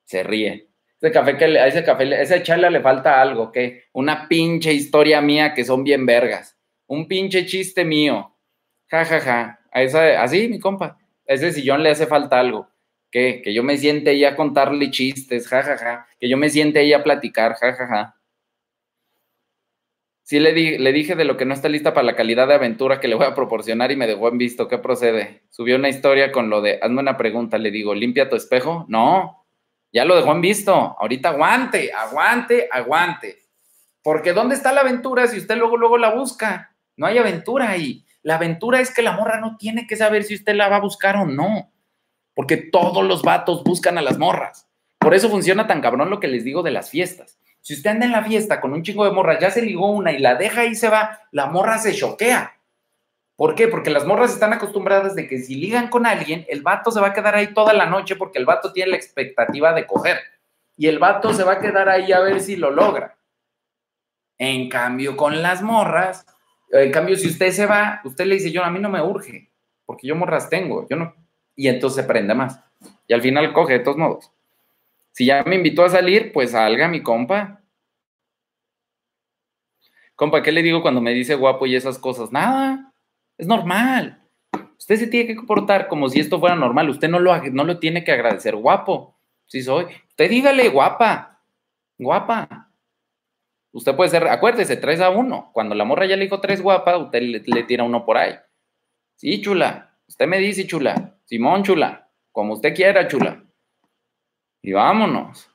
Se 0.05 0.23
ríe. 0.23 0.69
Ese 1.01 1.13
café 1.13 1.39
que 1.39 1.49
le- 1.49 1.61
a 1.61 1.67
ese 1.67 1.83
café, 1.83 2.21
esa 2.23 2.43
charla 2.43 2.69
le 2.69 2.81
falta 2.83 3.23
algo, 3.23 3.53
¿qué? 3.53 3.85
Una 3.95 4.29
pinche 4.29 4.73
historia 4.75 5.23
mía 5.23 5.55
que 5.55 5.65
son 5.65 5.83
bien 5.83 6.05
vergas. 6.05 6.59
Un 6.87 7.09
pinche 7.09 7.47
chiste 7.47 7.87
mío. 7.87 8.37
Ja, 8.91 9.05
ja, 9.07 9.21
ja. 9.21 9.62
A 9.73 9.83
esa, 9.83 10.23
así, 10.23 10.49
mi 10.49 10.59
compa. 10.61 10.99
A 11.29 11.33
ese 11.33 11.53
sillón 11.53 11.83
le 11.83 11.91
hace 11.91 12.07
falta 12.07 12.39
algo. 12.39 12.69
¿Qué? 13.11 13.43
Que 13.43 13.53
yo 13.53 13.63
me 13.63 13.77
siente 13.77 14.11
ahí 14.11 14.25
a 14.25 14.37
contarle 14.37 14.91
chistes, 14.91 15.49
ja, 15.49 15.63
ja, 15.63 15.77
ja. 15.77 16.07
Que 16.21 16.29
yo 16.29 16.37
me 16.37 16.49
siente 16.51 16.79
ahí 16.79 16.93
a 16.93 17.03
platicar, 17.03 17.55
ja, 17.55 17.73
ja, 17.75 17.87
ja. 17.87 18.17
Sí 20.23 20.39
le, 20.41 20.53
di- 20.53 20.79
le 20.79 20.93
dije 20.93 21.15
de 21.15 21.25
lo 21.25 21.37
que 21.37 21.45
no 21.45 21.53
está 21.53 21.69
lista 21.69 21.93
para 21.93 22.07
la 22.07 22.17
calidad 22.17 22.49
de 22.49 22.55
aventura 22.55 23.01
que 23.01 23.09
le 23.09 23.17
voy 23.17 23.27
a 23.27 23.35
proporcionar 23.35 23.91
y 23.91 23.97
me 23.97 24.07
dejó 24.07 24.29
en 24.29 24.39
visto. 24.39 24.69
¿Qué 24.69 24.79
procede? 24.79 25.43
Subió 25.51 25.77
una 25.77 25.89
historia 25.89 26.33
con 26.33 26.49
lo 26.49 26.63
de, 26.63 26.79
hazme 26.81 27.01
una 27.01 27.17
pregunta, 27.17 27.59
le 27.59 27.71
digo, 27.71 27.95
¿limpia 27.95 28.29
tu 28.31 28.37
espejo? 28.37 28.87
No, 28.89 29.45
ya 29.93 30.05
lo 30.05 30.17
dejó 30.17 30.33
en 30.33 30.41
visto. 30.41 30.73
Ahorita 30.73 31.31
aguante, 31.31 31.93
aguante, 31.93 32.69
aguante. 32.71 33.41
Porque 34.03 34.33
¿dónde 34.33 34.55
está 34.55 34.73
la 34.73 34.81
aventura 34.83 35.27
si 35.27 35.39
usted 35.39 35.57
luego, 35.57 35.77
luego 35.77 35.99
la 35.99 36.15
busca? 36.15 36.75
No 36.97 37.07
hay 37.07 37.19
aventura 37.19 37.69
ahí. 37.71 38.05
La 38.23 38.37
aventura 38.37 38.81
es 38.81 38.95
que 38.95 39.03
la 39.03 39.13
morra 39.13 39.41
no 39.41 39.57
tiene 39.57 39.87
que 39.87 39.97
saber 39.97 40.25
si 40.25 40.35
usted 40.35 40.55
la 40.55 40.69
va 40.69 40.77
a 40.77 40.81
buscar 40.81 41.17
o 41.17 41.27
no. 41.27 41.73
Porque 42.35 42.57
todos 42.57 43.05
los 43.05 43.23
vatos 43.23 43.65
buscan 43.65 43.99
a 43.99 44.03
las 44.03 44.19
morras. 44.19 44.69
Por 44.99 45.15
eso 45.15 45.29
funciona 45.29 45.67
tan 45.67 45.81
cabrón 45.81 46.11
lo 46.11 46.21
que 46.21 46.29
les 46.29 46.45
digo 46.45 46.63
de 46.63 46.71
las 46.71 46.91
fiestas. 46.91 47.39
Si 47.61 47.75
usted 47.75 47.91
anda 47.91 48.07
en 48.07 48.13
la 48.13 48.25
fiesta 48.25 48.61
con 48.61 48.73
un 48.73 48.83
chingo 48.83 49.05
de 49.05 49.13
morras, 49.13 49.39
ya 49.41 49.51
se 49.51 49.63
ligó 49.63 49.91
una 49.91 50.13
y 50.13 50.19
la 50.19 50.37
deja 50.37 50.65
y 50.65 50.75
se 50.75 50.89
va, 50.89 51.21
la 51.31 51.47
morra 51.47 51.79
se 51.79 51.95
choquea. 51.95 52.57
¿Por 53.37 53.55
qué? 53.55 53.69
Porque 53.69 53.91
las 53.91 54.07
morras 54.07 54.33
están 54.33 54.53
acostumbradas 54.53 55.15
de 55.15 55.27
que 55.27 55.39
si 55.39 55.57
ligan 55.57 55.89
con 55.89 56.07
alguien, 56.07 56.45
el 56.49 56.63
vato 56.63 56.91
se 56.91 57.01
va 57.01 57.09
a 57.09 57.13
quedar 57.13 57.35
ahí 57.35 57.53
toda 57.53 57.73
la 57.73 57.87
noche 57.87 58.17
porque 58.17 58.39
el 58.39 58.47
vato 58.47 58.73
tiene 58.73 58.93
la 58.93 58.97
expectativa 58.97 59.73
de 59.73 59.87
coger. 59.87 60.19
Y 60.77 60.87
el 60.87 60.99
vato 60.99 61.33
se 61.33 61.45
va 61.45 61.55
a 61.55 61.61
quedar 61.61 61.89
ahí 61.89 62.13
a 62.13 62.21
ver 62.21 62.41
si 62.41 62.57
lo 62.57 62.71
logra. 62.71 63.17
En 64.39 64.69
cambio, 64.69 65.17
con 65.17 65.43
las 65.43 65.63
morras, 65.63 66.27
en 66.73 66.91
cambio, 66.91 67.17
si 67.17 67.29
usted 67.29 67.51
se 67.51 67.67
va, 67.67 68.01
usted 68.05 68.25
le 68.25 68.37
dice, 68.37 68.51
yo 68.51 68.65
a 68.65 68.71
mí 68.71 68.79
no 68.81 68.89
me 68.89 69.03
urge, 69.03 69.51
porque 69.85 70.07
yo 70.07 70.17
morras 70.17 70.49
tengo, 70.49 70.89
yo 70.89 70.97
no. 70.97 71.15
Y 71.55 71.69
entonces 71.69 72.03
se 72.03 72.09
prende 72.09 72.35
más. 72.35 72.59
Y 73.07 73.13
al 73.13 73.21
final 73.21 73.53
coge 73.53 73.75
de 73.75 73.79
todos 73.81 73.99
modos. 73.99 74.33
Si 75.13 75.27
ya 75.27 75.45
me 75.45 75.57
invitó 75.57 75.85
a 75.85 75.91
salir, 75.91 76.33
pues 76.33 76.53
salga 76.53 76.89
mi 76.89 77.03
compa. 77.03 77.61
Compa, 80.17 80.43
¿qué 80.43 80.51
le 80.51 80.63
digo 80.63 80.81
cuando 80.81 81.01
me 81.01 81.13
dice 81.13 81.35
guapo 81.35 81.67
y 81.67 81.77
esas 81.77 81.99
cosas? 81.99 82.33
Nada, 82.33 82.93
es 83.37 83.47
normal. 83.47 84.23
Usted 84.79 84.97
se 84.97 85.07
tiene 85.07 85.27
que 85.27 85.37
comportar 85.37 85.89
como 85.89 86.09
si 86.09 86.21
esto 86.21 86.41
fuera 86.41 86.57
normal. 86.57 86.89
Usted 86.89 87.09
no 87.09 87.19
lo, 87.19 87.37
no 87.51 87.65
lo 87.65 87.79
tiene 87.79 88.03
que 88.03 88.13
agradecer 88.13 88.57
guapo. 88.57 89.17
Si 89.47 89.63
soy. 89.63 89.87
Usted 90.09 90.31
dígale 90.31 90.69
guapa, 90.71 91.41
guapa. 91.99 92.62
Usted 93.73 93.97
puede 93.97 94.11
ser, 94.11 94.29
acuérdese, 94.29 94.77
tres 94.77 95.01
a 95.01 95.11
uno. 95.11 95.51
Cuando 95.53 95.75
la 95.75 95.85
morra 95.85 96.05
ya 96.05 96.17
le 96.17 96.25
dijo 96.25 96.41
tres 96.41 96.61
guapa, 96.61 96.97
usted 96.99 97.23
le, 97.23 97.63
tira 97.65 97.85
uno 97.85 98.05
por 98.05 98.19
ahí. 98.19 98.35
Sí, 99.17 99.41
chula. 99.41 99.97
Usted 100.07 100.27
me 100.27 100.39
dice, 100.39 100.67
chula. 100.67 101.17
Simón, 101.25 101.63
chula. 101.63 102.09
Como 102.33 102.53
usted 102.53 102.75
quiera, 102.75 103.09
chula. 103.09 103.43
Y 104.61 104.73
vámonos. 104.73 105.49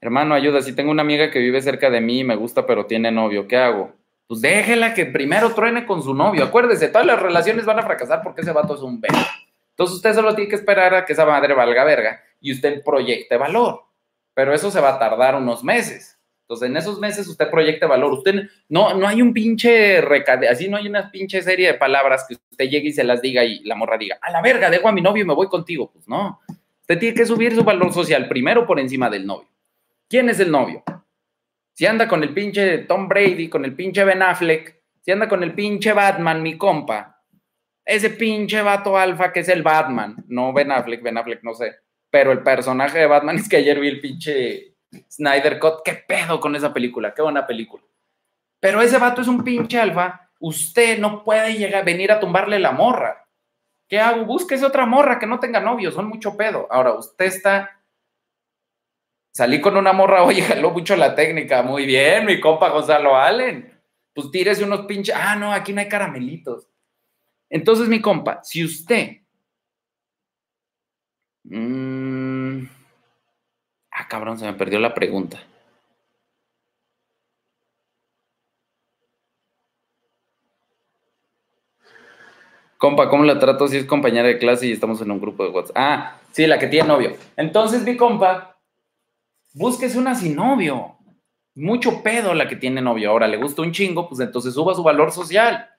Hermano, 0.00 0.34
ayuda. 0.34 0.62
Si 0.62 0.74
tengo 0.74 0.92
una 0.92 1.02
amiga 1.02 1.30
que 1.30 1.40
vive 1.40 1.60
cerca 1.60 1.90
de 1.90 2.00
mí 2.00 2.20
y 2.20 2.24
me 2.24 2.36
gusta, 2.36 2.66
pero 2.66 2.86
tiene 2.86 3.10
novio, 3.10 3.48
¿qué 3.48 3.56
hago? 3.56 3.92
Pues 4.28 4.40
déjela 4.40 4.94
que 4.94 5.06
primero 5.06 5.54
truene 5.54 5.86
con 5.86 6.02
su 6.02 6.14
novio. 6.14 6.44
Acuérdese, 6.44 6.88
todas 6.88 7.06
las 7.06 7.20
relaciones 7.20 7.64
van 7.64 7.80
a 7.80 7.82
fracasar 7.82 8.22
porque 8.22 8.42
ese 8.42 8.52
vato 8.52 8.74
es 8.74 8.80
un 8.80 9.00
verga. 9.00 9.26
Entonces 9.70 9.96
usted 9.96 10.14
solo 10.14 10.34
tiene 10.34 10.48
que 10.48 10.56
esperar 10.56 10.94
a 10.94 11.04
que 11.04 11.12
esa 11.12 11.26
madre 11.26 11.54
valga 11.54 11.84
verga 11.84 12.22
y 12.40 12.52
usted 12.52 12.82
proyecte 12.84 13.36
valor. 13.36 13.84
Pero 14.34 14.54
eso 14.54 14.70
se 14.70 14.80
va 14.80 14.94
a 14.94 14.98
tardar 14.98 15.34
unos 15.34 15.62
meses. 15.62 16.15
Entonces, 16.46 16.70
en 16.70 16.76
esos 16.76 17.00
meses 17.00 17.26
usted 17.26 17.50
proyecte 17.50 17.86
valor. 17.86 18.12
Usted 18.12 18.48
no, 18.68 18.94
no 18.94 19.08
hay 19.08 19.20
un 19.20 19.32
pinche 19.32 20.00
recade, 20.00 20.48
así 20.48 20.68
no 20.68 20.76
hay 20.76 20.86
una 20.86 21.10
pinche 21.10 21.42
serie 21.42 21.66
de 21.66 21.74
palabras 21.74 22.24
que 22.28 22.34
usted 22.34 22.66
llegue 22.66 22.90
y 22.90 22.92
se 22.92 23.02
las 23.02 23.20
diga 23.20 23.44
y 23.44 23.64
la 23.64 23.74
morra 23.74 23.98
diga, 23.98 24.16
a 24.22 24.30
la 24.30 24.40
verga, 24.40 24.70
dejo 24.70 24.88
a 24.88 24.92
mi 24.92 25.02
novio 25.02 25.24
y 25.24 25.26
me 25.26 25.34
voy 25.34 25.48
contigo. 25.48 25.90
Pues 25.92 26.06
no. 26.06 26.40
Usted 26.82 27.00
tiene 27.00 27.16
que 27.16 27.26
subir 27.26 27.52
su 27.52 27.64
valor 27.64 27.92
social 27.92 28.28
primero 28.28 28.64
por 28.64 28.78
encima 28.78 29.10
del 29.10 29.26
novio. 29.26 29.48
¿Quién 30.08 30.28
es 30.28 30.38
el 30.38 30.52
novio? 30.52 30.84
Si 31.72 31.84
anda 31.84 32.06
con 32.06 32.22
el 32.22 32.32
pinche 32.32 32.78
Tom 32.78 33.08
Brady, 33.08 33.48
con 33.48 33.64
el 33.64 33.74
pinche 33.74 34.04
Ben 34.04 34.22
Affleck, 34.22 34.80
si 35.00 35.10
anda 35.10 35.28
con 35.28 35.42
el 35.42 35.52
pinche 35.52 35.92
Batman, 35.92 36.44
mi 36.44 36.56
compa, 36.56 37.24
ese 37.84 38.10
pinche 38.10 38.62
vato 38.62 38.96
alfa 38.96 39.32
que 39.32 39.40
es 39.40 39.48
el 39.48 39.64
Batman, 39.64 40.24
no 40.28 40.52
Ben 40.52 40.70
Affleck, 40.70 41.02
Ben 41.02 41.18
Affleck 41.18 41.42
no 41.42 41.54
sé, 41.54 41.74
pero 42.08 42.30
el 42.30 42.44
personaje 42.44 43.00
de 43.00 43.06
Batman 43.06 43.36
es 43.40 43.48
que 43.48 43.56
ayer 43.56 43.80
vi 43.80 43.88
el 43.88 44.00
pinche 44.00 44.75
Snyder 45.10 45.58
Cut, 45.58 45.82
qué 45.84 45.94
pedo 45.94 46.40
con 46.40 46.56
esa 46.56 46.72
película, 46.72 47.14
qué 47.14 47.22
buena 47.22 47.46
película. 47.46 47.82
Pero 48.60 48.80
ese 48.80 48.98
vato 48.98 49.20
es 49.20 49.28
un 49.28 49.44
pinche 49.44 49.78
alfa, 49.78 50.30
usted 50.40 50.98
no 50.98 51.24
puede 51.24 51.56
llegar, 51.56 51.84
venir 51.84 52.12
a 52.12 52.20
tumbarle 52.20 52.58
la 52.58 52.72
morra. 52.72 53.26
¿Qué 53.88 54.00
hago? 54.00 54.24
Búsquese 54.24 54.64
otra 54.64 54.86
morra 54.86 55.18
que 55.18 55.26
no 55.26 55.38
tenga 55.38 55.60
novio, 55.60 55.90
son 55.92 56.08
mucho 56.08 56.36
pedo. 56.36 56.66
Ahora, 56.70 56.94
usted 56.94 57.26
está 57.26 57.76
Salí 59.36 59.60
con 59.60 59.76
una 59.76 59.92
morra, 59.92 60.22
oye, 60.22 60.40
jaló 60.40 60.70
mucho 60.70 60.96
la 60.96 61.14
técnica. 61.14 61.62
Muy 61.62 61.84
bien, 61.84 62.24
mi 62.24 62.40
compa 62.40 62.70
Gonzalo 62.70 63.16
Allen. 63.16 63.70
Pues 64.14 64.30
tírese 64.30 64.64
unos 64.64 64.86
pinches. 64.86 65.14
Ah, 65.14 65.36
no, 65.36 65.52
aquí 65.52 65.74
no 65.74 65.82
hay 65.82 65.88
caramelitos. 65.88 66.70
Entonces, 67.50 67.86
mi 67.86 68.00
compa, 68.00 68.40
si 68.42 68.64
usted. 68.64 69.18
Mm, 71.44 72.05
ah, 73.96 74.08
cabrón, 74.08 74.38
se 74.38 74.44
me 74.44 74.52
perdió 74.52 74.78
la 74.78 74.94
pregunta. 74.94 75.42
Compa, 82.78 83.08
¿cómo 83.08 83.24
la 83.24 83.38
trato 83.38 83.66
si 83.68 83.78
es 83.78 83.86
compañera 83.86 84.28
de 84.28 84.38
clase 84.38 84.66
y 84.66 84.72
estamos 84.72 85.00
en 85.00 85.10
un 85.10 85.20
grupo 85.20 85.44
de 85.44 85.50
WhatsApp? 85.50 85.76
Ah, 85.76 86.20
sí, 86.30 86.46
la 86.46 86.58
que 86.58 86.66
tiene 86.66 86.88
novio. 86.88 87.16
Entonces, 87.36 87.82
mi 87.82 87.96
compa, 87.96 88.58
búsquese 89.54 89.98
una 89.98 90.14
sin 90.14 90.36
novio. 90.36 90.98
Mucho 91.54 92.02
pedo 92.02 92.34
la 92.34 92.46
que 92.46 92.56
tiene 92.56 92.82
novio. 92.82 93.10
Ahora 93.10 93.28
le 93.28 93.38
gusta 93.38 93.62
un 93.62 93.72
chingo, 93.72 94.08
pues 94.10 94.20
entonces 94.20 94.52
suba 94.52 94.74
su 94.74 94.82
valor 94.82 95.10
social. 95.10 95.70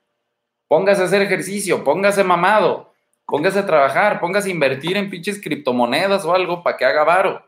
Póngase 0.68 1.04
a 1.04 1.06
hacer 1.06 1.22
ejercicio, 1.22 1.84
póngase 1.84 2.24
mamado, 2.24 2.94
póngase 3.28 3.60
a 3.60 3.66
trabajar, 3.68 4.20
póngase 4.20 4.50
a 4.50 4.54
invertir 4.54 4.98
en 4.98 5.12
pinches 5.12 5.40
criptomonedas 5.40 6.26
o 6.26 6.34
algo 6.34 6.64
para 6.64 6.78
que 6.78 6.86
haga 6.86 7.04
varo. 7.04 7.47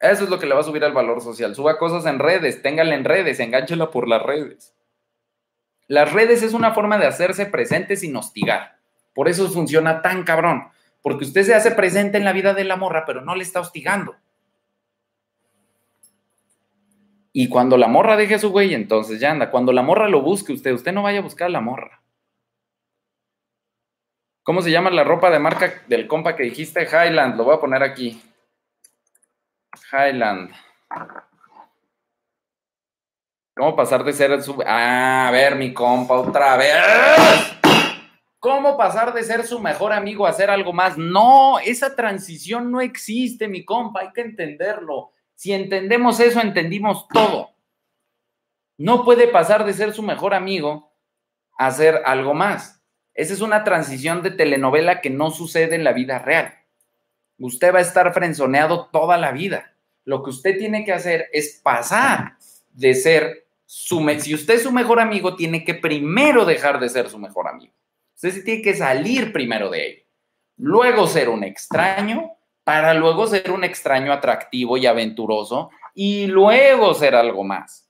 Eso 0.00 0.24
es 0.24 0.30
lo 0.30 0.38
que 0.38 0.46
le 0.46 0.54
va 0.54 0.60
a 0.60 0.64
subir 0.64 0.84
al 0.84 0.92
valor 0.92 1.20
social. 1.20 1.54
Suba 1.54 1.78
cosas 1.78 2.06
en 2.06 2.18
redes, 2.18 2.62
téngala 2.62 2.94
en 2.94 3.04
redes, 3.04 3.40
engánchela 3.40 3.90
por 3.90 4.08
las 4.08 4.22
redes. 4.22 4.74
Las 5.88 6.12
redes 6.12 6.42
es 6.42 6.52
una 6.52 6.72
forma 6.72 6.98
de 6.98 7.06
hacerse 7.06 7.46
presente 7.46 7.96
sin 7.96 8.14
hostigar. 8.14 8.78
Por 9.14 9.28
eso 9.28 9.48
funciona 9.48 10.02
tan 10.02 10.22
cabrón. 10.22 10.68
Porque 11.02 11.24
usted 11.24 11.42
se 11.42 11.54
hace 11.54 11.70
presente 11.70 12.18
en 12.18 12.24
la 12.24 12.32
vida 12.32 12.54
de 12.54 12.64
la 12.64 12.76
morra, 12.76 13.04
pero 13.06 13.22
no 13.22 13.34
le 13.34 13.42
está 13.42 13.60
hostigando. 13.60 14.16
Y 17.32 17.48
cuando 17.48 17.76
la 17.76 17.88
morra 17.88 18.16
deje 18.16 18.34
a 18.34 18.38
su 18.38 18.50
güey, 18.50 18.74
entonces 18.74 19.20
ya 19.20 19.30
anda. 19.30 19.50
Cuando 19.50 19.72
la 19.72 19.82
morra 19.82 20.08
lo 20.08 20.22
busque 20.22 20.52
usted, 20.52 20.72
usted 20.72 20.92
no 20.92 21.02
vaya 21.02 21.20
a 21.20 21.22
buscar 21.22 21.46
a 21.46 21.50
la 21.50 21.60
morra. 21.60 22.02
¿Cómo 24.42 24.62
se 24.62 24.70
llama 24.70 24.90
la 24.90 25.04
ropa 25.04 25.30
de 25.30 25.38
marca 25.38 25.82
del 25.88 26.06
compa 26.06 26.34
que 26.34 26.44
dijiste? 26.44 26.84
Highland, 26.84 27.36
lo 27.36 27.44
voy 27.44 27.54
a 27.54 27.60
poner 27.60 27.82
aquí. 27.82 28.20
Highland. 29.92 30.50
¿Cómo 33.56 33.74
pasar 33.74 34.04
de 34.04 34.12
ser 34.12 34.40
su... 34.42 34.62
Ah, 34.64 35.28
a 35.28 35.30
ver, 35.30 35.56
mi 35.56 35.74
compa, 35.74 36.14
otra 36.14 36.56
vez. 36.56 37.58
¿Cómo 38.38 38.76
pasar 38.76 39.12
de 39.12 39.24
ser 39.24 39.44
su 39.44 39.58
mejor 39.58 39.92
amigo 39.92 40.26
a 40.26 40.32
ser 40.32 40.48
algo 40.48 40.72
más? 40.72 40.96
No, 40.96 41.58
esa 41.58 41.96
transición 41.96 42.70
no 42.70 42.80
existe, 42.80 43.48
mi 43.48 43.64
compa, 43.64 44.00
hay 44.00 44.12
que 44.12 44.20
entenderlo. 44.20 45.12
Si 45.34 45.52
entendemos 45.52 46.20
eso, 46.20 46.40
entendimos 46.40 47.08
todo. 47.08 47.50
No 48.76 49.04
puede 49.04 49.26
pasar 49.26 49.64
de 49.64 49.72
ser 49.72 49.92
su 49.92 50.04
mejor 50.04 50.34
amigo 50.34 50.92
a 51.58 51.72
ser 51.72 52.02
algo 52.04 52.32
más. 52.32 52.80
Esa 53.12 53.34
es 53.34 53.40
una 53.40 53.64
transición 53.64 54.22
de 54.22 54.30
telenovela 54.30 55.00
que 55.00 55.10
no 55.10 55.32
sucede 55.32 55.74
en 55.74 55.82
la 55.82 55.92
vida 55.92 56.20
real. 56.20 56.57
Usted 57.38 57.72
va 57.72 57.78
a 57.78 57.82
estar 57.82 58.12
frenzoneado 58.12 58.88
toda 58.92 59.16
la 59.16 59.32
vida. 59.32 59.74
Lo 60.04 60.22
que 60.22 60.30
usted 60.30 60.58
tiene 60.58 60.84
que 60.84 60.92
hacer 60.92 61.28
es 61.32 61.60
pasar 61.62 62.36
de 62.72 62.94
ser 62.94 63.46
su... 63.64 64.06
Si 64.18 64.34
usted 64.34 64.54
es 64.54 64.62
su 64.62 64.72
mejor 64.72 65.00
amigo, 65.00 65.36
tiene 65.36 65.64
que 65.64 65.74
primero 65.74 66.44
dejar 66.44 66.80
de 66.80 66.88
ser 66.88 67.08
su 67.08 67.18
mejor 67.18 67.48
amigo. 67.48 67.74
Usted 68.14 68.32
se 68.32 68.42
tiene 68.42 68.62
que 68.62 68.74
salir 68.74 69.32
primero 69.32 69.70
de 69.70 69.86
él. 69.86 70.06
Luego 70.56 71.06
ser 71.06 71.28
un 71.28 71.44
extraño 71.44 72.32
para 72.64 72.92
luego 72.92 73.26
ser 73.26 73.50
un 73.50 73.64
extraño 73.64 74.12
atractivo 74.12 74.76
y 74.76 74.86
aventuroso 74.86 75.70
y 75.94 76.26
luego 76.26 76.92
ser 76.92 77.14
algo 77.14 77.42
más. 77.42 77.88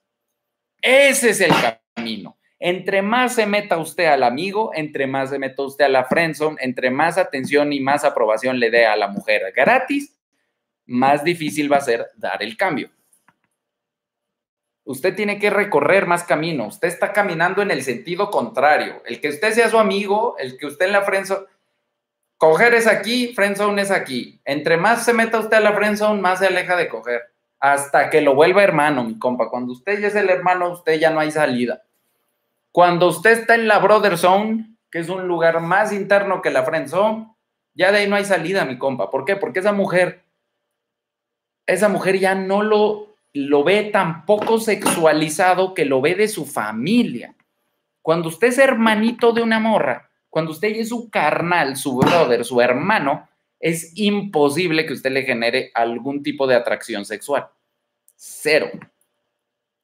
Ese 0.81 1.31
es 1.31 1.41
el 1.41 1.53
camino. 1.95 2.38
Entre 2.61 3.03
más 3.03 3.37
se 3.37 3.47
meta 3.47 3.79
usted 3.79 4.07
al 4.07 4.25
amigo, 4.25 4.73
entre 4.75 5.07
más 5.07 5.31
se 5.31 5.39
meta 5.39 5.63
usted 5.63 5.85
a 5.85 5.89
la 5.89 6.05
friendzone, 6.05 6.57
entre 6.61 6.91
más 6.91 7.17
atención 7.17 7.73
y 7.73 7.81
más 7.81 8.05
aprobación 8.05 8.59
le 8.59 8.71
dé 8.71 8.87
a 8.87 8.97
la 8.97 9.07
mujer 9.09 9.53
gratis, 9.55 10.19
más 10.87 11.23
difícil 11.23 11.73
va 11.73 11.77
a 11.77 11.83
ser 11.83 12.07
dar 12.17 12.43
el 12.43 12.57
cambio. 12.57 12.91
Usted 14.85 15.15
tiene 15.15 15.39
que 15.39 15.51
recorrer 15.51 16.07
más 16.07 16.25
camino. 16.25 16.67
Usted 16.67 16.89
está 16.89 17.13
caminando 17.13 17.61
en 17.61 17.71
el 17.71 17.83
sentido 17.83 18.31
contrario. 18.31 19.03
El 19.05 19.21
que 19.21 19.29
usted 19.29 19.53
sea 19.53 19.69
su 19.69 19.79
amigo, 19.79 20.37
el 20.39 20.57
que 20.57 20.65
usted 20.65 20.87
en 20.87 20.93
la 20.93 21.03
friendzone, 21.03 21.45
coger 22.39 22.73
es 22.73 22.87
aquí, 22.87 23.35
friendzone 23.35 23.83
es 23.83 23.91
aquí. 23.91 24.41
Entre 24.47 24.79
más 24.79 25.05
se 25.05 25.13
meta 25.13 25.41
usted 25.41 25.59
a 25.59 25.61
la 25.61 25.75
friendzone, 25.75 26.23
más 26.23 26.39
se 26.39 26.47
aleja 26.47 26.75
de 26.75 26.89
coger. 26.89 27.21
Hasta 27.61 28.09
que 28.09 28.23
lo 28.23 28.35
vuelva 28.35 28.65
hermano, 28.65 29.05
mi 29.05 29.19
compa. 29.19 29.51
Cuando 29.51 29.75
usted 29.75 30.01
ya 30.01 30.09
es 30.09 30.15
el 30.15 30.31
hermano, 30.31 30.71
usted 30.71 30.99
ya 30.99 31.11
no 31.11 31.21
hay 31.21 31.33
salida. 31.33 31.83
Cuando 32.73 33.09
usted 33.09 33.33
está 33.33 33.55
en 33.55 33.69
la 33.69 33.79
brother 33.79 34.19
zone, 34.19 34.77
que 34.91 34.99
es 35.01 35.09
un 35.09 35.27
lugar 35.27 35.61
más 35.61 35.93
interno 35.93 36.43
que 36.43 36.51
la 36.51 36.65
friend 36.65 36.89
zone, 36.89 37.29
ya 37.75 37.93
de 37.93 37.99
ahí 37.99 38.09
no 38.09 38.17
hay 38.17 38.25
salida, 38.25 38.65
mi 38.65 38.79
compa. 38.79 39.11
¿Por 39.11 39.25
qué? 39.25 39.37
Porque 39.37 39.61
esa 39.61 39.73
mujer, 39.73 40.25
esa 41.67 41.89
mujer 41.89 42.19
ya 42.19 42.35
no 42.35 42.63
lo 42.63 43.09
lo 43.33 43.63
ve 43.63 43.85
tan 43.85 44.25
poco 44.25 44.59
sexualizado 44.59 45.75
que 45.75 45.85
lo 45.85 46.01
ve 46.01 46.15
de 46.15 46.29
su 46.29 46.47
familia. 46.47 47.35
Cuando 48.03 48.29
usted 48.29 48.49
es 48.49 48.59
hermanito 48.59 49.33
de 49.33 49.43
una 49.43 49.61
morra, 49.61 50.11
cuando 50.31 50.53
usted 50.53 50.69
es 50.77 50.89
su 50.89 51.11
carnal, 51.11 51.77
su 51.77 51.97
brother, 51.97 52.45
su 52.45 52.61
hermano, 52.61 53.29
es 53.61 53.93
imposible 53.97 54.87
que 54.87 54.93
usted 54.93 55.11
le 55.11 55.23
genere 55.23 55.71
algún 55.75 56.23
tipo 56.23 56.47
de 56.47 56.55
atracción 56.55 57.05
sexual. 57.05 57.49
Cero. 58.17 58.71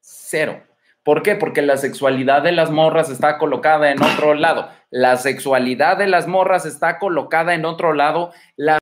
Cero. 0.01 0.63
¿Por 1.05 1.23
qué? 1.23 1.35
Porque 1.35 1.61
la 1.61 1.77
sexualidad 1.77 2.43
de 2.43 2.53
las 2.53 2.71
morras 2.71 3.11
está 3.11 3.37
colocada 3.37 3.91
en 3.91 4.03
otro 4.03 4.33
lado. 4.35 4.71
La 4.91 5.19
sexualidad 5.19 5.99
de 5.99 6.07
las 6.07 6.27
morras 6.27 6.65
está 6.65 6.99
colocada 6.99 7.55
en 7.55 7.67
otro 7.67 7.93
lado. 7.93 8.33
Las 8.57 8.79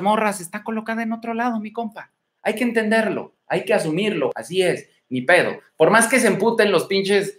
morras 0.00 0.40
está 0.40 0.64
colocada 0.64 1.04
en 1.04 1.12
otro 1.12 1.32
lado, 1.32 1.60
mi 1.60 1.72
compa. 1.72 2.10
Hay 2.42 2.56
que 2.56 2.64
entenderlo, 2.64 3.36
hay 3.46 3.64
que 3.64 3.74
asumirlo, 3.74 4.32
así 4.34 4.62
es, 4.62 4.88
ni 5.08 5.22
pedo. 5.22 5.60
Por 5.76 5.90
más 5.90 6.08
que 6.08 6.18
se 6.18 6.26
emputen 6.26 6.72
los 6.72 6.86
pinches, 6.86 7.38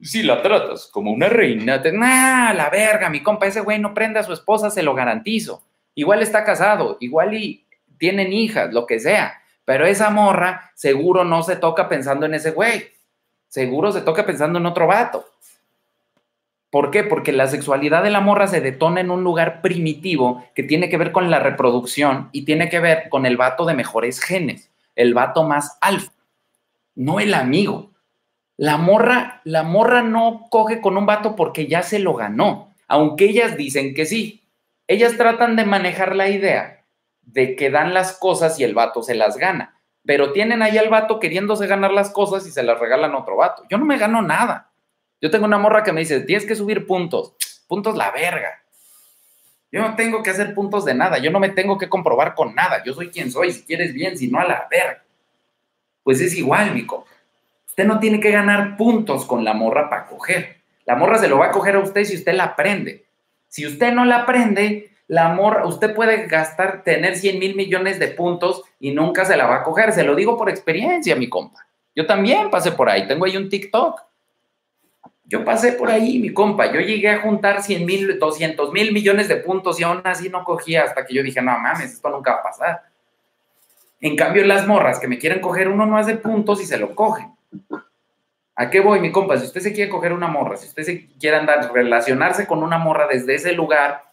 si 0.00 0.22
la 0.22 0.42
tratas 0.42 0.86
como 0.92 1.10
una 1.10 1.28
reina, 1.28 1.82
te, 1.82 1.90
nah, 1.90 2.52
la 2.52 2.70
verga, 2.70 3.10
mi 3.10 3.22
compa, 3.22 3.46
ese 3.46 3.60
güey 3.60 3.80
no 3.80 3.94
prende 3.94 4.20
a 4.20 4.24
su 4.24 4.32
esposa, 4.32 4.70
se 4.70 4.82
lo 4.82 4.94
garantizo. 4.94 5.64
Igual 5.94 6.22
está 6.22 6.44
casado, 6.44 6.98
igual 7.00 7.34
y 7.34 7.66
tienen 7.98 8.32
hijas, 8.32 8.72
lo 8.72 8.86
que 8.86 9.00
sea, 9.00 9.42
pero 9.64 9.86
esa 9.86 10.10
morra 10.10 10.70
seguro 10.74 11.24
no 11.24 11.42
se 11.42 11.56
toca 11.56 11.88
pensando 11.88 12.26
en 12.26 12.34
ese 12.34 12.50
güey, 12.50 12.95
seguro 13.56 13.90
se 13.90 14.02
toca 14.02 14.26
pensando 14.26 14.58
en 14.58 14.66
otro 14.66 14.86
vato. 14.86 15.24
¿Por 16.68 16.90
qué? 16.90 17.04
Porque 17.04 17.32
la 17.32 17.46
sexualidad 17.46 18.02
de 18.02 18.10
la 18.10 18.20
morra 18.20 18.48
se 18.48 18.60
detona 18.60 19.00
en 19.00 19.10
un 19.10 19.24
lugar 19.24 19.62
primitivo 19.62 20.44
que 20.54 20.62
tiene 20.62 20.90
que 20.90 20.98
ver 20.98 21.10
con 21.10 21.30
la 21.30 21.38
reproducción 21.38 22.28
y 22.32 22.44
tiene 22.44 22.68
que 22.68 22.80
ver 22.80 23.08
con 23.08 23.24
el 23.24 23.38
vato 23.38 23.64
de 23.64 23.72
mejores 23.72 24.20
genes, 24.20 24.70
el 24.94 25.14
vato 25.14 25.42
más 25.44 25.78
alfa, 25.80 26.12
no 26.94 27.18
el 27.18 27.32
amigo. 27.32 27.92
La 28.58 28.76
morra, 28.76 29.40
la 29.44 29.62
morra 29.62 30.02
no 30.02 30.48
coge 30.50 30.82
con 30.82 30.98
un 30.98 31.06
vato 31.06 31.34
porque 31.34 31.66
ya 31.66 31.82
se 31.82 31.98
lo 31.98 32.12
ganó, 32.12 32.74
aunque 32.88 33.24
ellas 33.24 33.56
dicen 33.56 33.94
que 33.94 34.04
sí. 34.04 34.42
Ellas 34.86 35.16
tratan 35.16 35.56
de 35.56 35.64
manejar 35.64 36.14
la 36.14 36.28
idea 36.28 36.84
de 37.22 37.56
que 37.56 37.70
dan 37.70 37.94
las 37.94 38.18
cosas 38.18 38.60
y 38.60 38.64
el 38.64 38.74
vato 38.74 39.02
se 39.02 39.14
las 39.14 39.38
gana, 39.38 39.75
pero 40.06 40.32
tienen 40.32 40.62
ahí 40.62 40.78
al 40.78 40.88
vato 40.88 41.18
queriéndose 41.18 41.66
ganar 41.66 41.90
las 41.92 42.10
cosas 42.10 42.46
y 42.46 42.52
se 42.52 42.62
las 42.62 42.78
regalan 42.78 43.12
a 43.12 43.18
otro 43.18 43.36
vato. 43.36 43.64
Yo 43.68 43.76
no 43.76 43.84
me 43.84 43.98
gano 43.98 44.22
nada. 44.22 44.70
Yo 45.20 45.30
tengo 45.30 45.46
una 45.46 45.58
morra 45.58 45.82
que 45.82 45.92
me 45.92 46.00
dice, 46.00 46.20
tienes 46.20 46.46
que 46.46 46.54
subir 46.54 46.86
puntos. 46.86 47.34
Puntos 47.66 47.96
la 47.96 48.12
verga. 48.12 48.62
Yo 49.72 49.80
no 49.80 49.96
tengo 49.96 50.22
que 50.22 50.30
hacer 50.30 50.54
puntos 50.54 50.84
de 50.84 50.94
nada. 50.94 51.18
Yo 51.18 51.30
no 51.30 51.40
me 51.40 51.48
tengo 51.48 51.76
que 51.76 51.88
comprobar 51.88 52.34
con 52.34 52.54
nada. 52.54 52.84
Yo 52.84 52.94
soy 52.94 53.10
quien 53.10 53.32
soy. 53.32 53.52
Si 53.52 53.64
quieres 53.64 53.92
bien, 53.92 54.16
si 54.16 54.28
no, 54.28 54.38
a 54.38 54.46
la 54.46 54.68
verga. 54.70 55.02
Pues 56.04 56.20
es 56.20 56.34
igual, 56.34 56.72
mico. 56.72 57.04
Usted 57.66 57.84
no 57.84 57.98
tiene 57.98 58.20
que 58.20 58.30
ganar 58.30 58.76
puntos 58.76 59.26
con 59.26 59.44
la 59.44 59.54
morra 59.54 59.90
para 59.90 60.06
coger. 60.06 60.62
La 60.84 60.94
morra 60.94 61.18
se 61.18 61.28
lo 61.28 61.38
va 61.38 61.46
a 61.46 61.50
coger 61.50 61.74
a 61.74 61.80
usted 61.80 62.04
si 62.04 62.14
usted 62.14 62.34
la 62.34 62.44
aprende. 62.44 63.06
Si 63.48 63.66
usted 63.66 63.92
no 63.92 64.04
la 64.04 64.18
aprende, 64.18 64.90
la 65.08 65.28
morra, 65.28 65.66
usted 65.66 65.94
puede 65.94 66.26
gastar, 66.26 66.82
tener 66.82 67.16
100 67.16 67.38
mil 67.38 67.54
millones 67.54 67.98
de 67.98 68.08
puntos 68.08 68.62
y 68.80 68.90
nunca 68.90 69.24
se 69.24 69.36
la 69.36 69.46
va 69.46 69.56
a 69.56 69.62
coger. 69.62 69.92
Se 69.92 70.02
lo 70.02 70.14
digo 70.14 70.36
por 70.36 70.50
experiencia, 70.50 71.14
mi 71.16 71.28
compa. 71.28 71.66
Yo 71.94 72.06
también 72.06 72.50
pasé 72.50 72.72
por 72.72 72.88
ahí. 72.88 73.06
Tengo 73.06 73.24
ahí 73.24 73.36
un 73.36 73.48
TikTok 73.48 74.06
yo 75.28 75.44
pasé 75.44 75.72
por 75.72 75.90
ahí, 75.90 76.20
mi 76.20 76.32
compa, 76.32 76.72
yo 76.72 76.80
llegué 76.80 77.10
a 77.10 77.20
juntar 77.20 77.60
100 77.62 77.84
mil, 77.84 78.18
200 78.18 78.72
mil 78.72 78.92
millones 78.92 79.26
de 79.26 79.36
puntos 79.36 79.80
y 79.80 79.82
aún 79.82 80.00
así 80.04 80.28
no 80.28 80.44
cogía 80.44 80.84
hasta 80.84 81.04
que 81.04 81.14
yo 81.14 81.22
dije, 81.22 81.42
no 81.42 81.58
mames, 81.58 81.94
esto 81.94 82.08
nunca 82.10 82.32
va 82.32 82.38
a 82.38 82.42
pasar. 82.44 82.82
En 84.00 84.14
cambio, 84.14 84.44
las 84.44 84.66
morras 84.68 85.00
que 85.00 85.08
me 85.08 85.18
quieren 85.18 85.40
coger, 85.40 85.68
uno 85.68 85.84
no 85.84 85.98
hace 85.98 86.14
puntos 86.14 86.62
y 86.62 86.66
se 86.66 86.78
lo 86.78 86.94
cogen. 86.94 87.34
¿A 88.54 88.70
qué 88.70 88.78
voy, 88.80 89.00
mi 89.00 89.10
compa? 89.10 89.36
Si 89.36 89.46
usted 89.46 89.60
se 89.60 89.72
quiere 89.72 89.90
coger 89.90 90.12
una 90.12 90.28
morra, 90.28 90.56
si 90.56 90.68
usted 90.68 90.84
se 90.84 91.06
quiere 91.18 91.36
andar, 91.36 91.72
relacionarse 91.72 92.46
con 92.46 92.62
una 92.62 92.78
morra 92.78 93.08
desde 93.08 93.34
ese 93.34 93.52
lugar, 93.52 94.04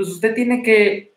pues 0.00 0.14
usted 0.14 0.34
tiene 0.34 0.62
que, 0.62 1.12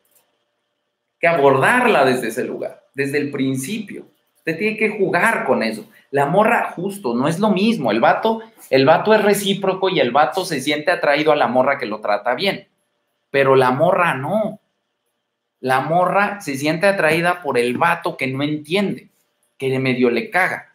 que 1.18 1.26
abordarla 1.26 2.04
desde 2.04 2.28
ese 2.28 2.44
lugar, 2.44 2.84
desde 2.94 3.18
el 3.18 3.32
principio. 3.32 4.08
Usted 4.36 4.58
tiene 4.58 4.76
que 4.76 4.90
jugar 4.90 5.46
con 5.46 5.64
eso. 5.64 5.90
La 6.12 6.26
morra, 6.26 6.74
justo, 6.76 7.16
no 7.16 7.30
es 7.30 7.40
lo 7.40 7.52
mismo. 7.52 7.92
El 7.92 8.02
vato, 8.02 8.42
el 8.70 8.86
vato 8.86 9.14
es 9.14 9.24
recíproco 9.24 9.88
y 9.88 10.02
el 10.02 10.12
vato 10.12 10.44
se 10.44 10.60
siente 10.60 10.92
atraído 10.92 11.32
a 11.32 11.38
la 11.38 11.48
morra 11.48 11.78
que 11.78 11.86
lo 11.86 12.02
trata 12.02 12.36
bien. 12.36 12.68
Pero 13.32 13.56
la 13.56 13.72
morra 13.72 14.16
no. 14.16 14.60
La 15.62 15.80
morra 15.80 16.42
se 16.42 16.58
siente 16.58 16.86
atraída 16.86 17.42
por 17.42 17.58
el 17.58 17.78
vato 17.78 18.18
que 18.18 18.28
no 18.28 18.44
entiende, 18.44 19.12
que 19.58 19.70
de 19.70 19.80
medio 19.80 20.10
le 20.10 20.30
caga. 20.30 20.74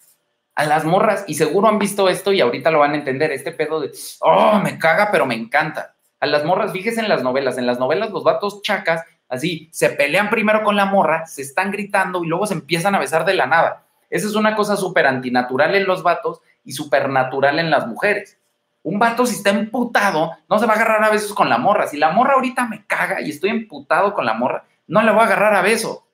A 0.54 0.64
las 0.64 0.86
morras, 0.86 1.24
y 1.26 1.34
seguro 1.34 1.68
han 1.68 1.78
visto 1.78 2.08
esto 2.08 2.32
y 2.32 2.40
ahorita 2.40 2.70
lo 2.70 2.78
van 2.78 2.92
a 2.92 2.96
entender, 2.96 3.32
este 3.32 3.52
pedo 3.52 3.80
de, 3.80 3.92
oh, 4.20 4.60
me 4.64 4.78
caga, 4.78 5.10
pero 5.12 5.26
me 5.26 5.34
encanta. 5.34 5.94
A 6.20 6.26
las 6.26 6.44
morras, 6.44 6.72
fíjese 6.72 7.00
en 7.00 7.08
las 7.08 7.22
novelas, 7.22 7.58
en 7.58 7.66
las 7.66 7.78
novelas 7.78 8.10
los 8.10 8.24
vatos 8.24 8.62
chacas, 8.62 9.04
así, 9.28 9.68
se 9.72 9.90
pelean 9.90 10.30
primero 10.30 10.62
con 10.64 10.76
la 10.76 10.86
morra, 10.86 11.26
se 11.26 11.42
están 11.42 11.70
gritando 11.70 12.24
y 12.24 12.28
luego 12.28 12.46
se 12.46 12.54
empiezan 12.54 12.94
a 12.94 12.98
besar 12.98 13.24
de 13.24 13.34
la 13.34 13.46
nada 13.46 13.84
esa 14.10 14.26
es 14.26 14.34
una 14.34 14.56
cosa 14.56 14.76
súper 14.76 15.06
antinatural 15.06 15.74
en 15.74 15.86
los 15.86 16.02
vatos 16.02 16.40
y 16.64 16.72
supernatural 16.72 17.58
en 17.58 17.70
las 17.70 17.86
mujeres. 17.86 18.38
Un 18.82 18.98
vato, 18.98 19.26
si 19.26 19.34
está 19.34 19.50
emputado, 19.50 20.32
no 20.48 20.58
se 20.58 20.66
va 20.66 20.72
a 20.72 20.76
agarrar 20.76 21.04
a 21.04 21.10
besos 21.10 21.34
con 21.34 21.48
la 21.48 21.58
morra. 21.58 21.86
Si 21.88 21.98
la 21.98 22.10
morra 22.10 22.34
ahorita 22.34 22.66
me 22.66 22.86
caga 22.86 23.20
y 23.20 23.30
estoy 23.30 23.50
emputado 23.50 24.14
con 24.14 24.24
la 24.24 24.34
morra, 24.34 24.64
no 24.86 25.02
la 25.02 25.12
voy 25.12 25.22
a 25.22 25.26
agarrar 25.26 25.54
a 25.54 25.62
besos. 25.62 26.04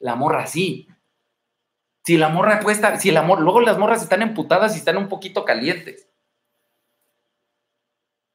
La 0.00 0.16
morra 0.16 0.46
sí. 0.46 0.88
Si 2.04 2.16
la 2.16 2.28
morra 2.28 2.60
puesta, 2.60 2.98
si 2.98 3.10
el 3.10 3.16
amor, 3.18 3.40
luego 3.40 3.60
las 3.60 3.78
morras 3.78 4.02
están 4.02 4.22
emputadas 4.22 4.74
y 4.74 4.78
están 4.78 4.96
un 4.96 5.08
poquito 5.08 5.44
calientes. 5.44 6.07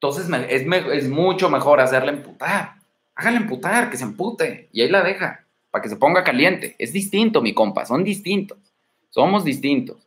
Entonces 0.04 0.30
es, 0.50 1.08
mucho 1.08 1.50
mejor 1.50 1.80
hacerla 1.80 2.12
emputar. 2.12 2.74
Hágale 3.16 3.38
emputar, 3.38 3.90
que 3.90 3.96
se 3.96 4.04
empute 4.04 4.68
y 4.74 4.82
ahí 4.82 4.90
la 4.90 5.02
deja 5.02 5.46
para 5.72 5.82
que 5.82 5.88
se 5.88 5.96
ponga 5.96 6.26
caliente. 6.26 6.76
Es 6.78 6.92
distinto, 6.92 7.42
mi 7.42 7.54
compa, 7.54 7.86
son 7.86 8.04
distintos. 8.04 8.58
Somos 9.10 9.46
distintos. 9.46 10.06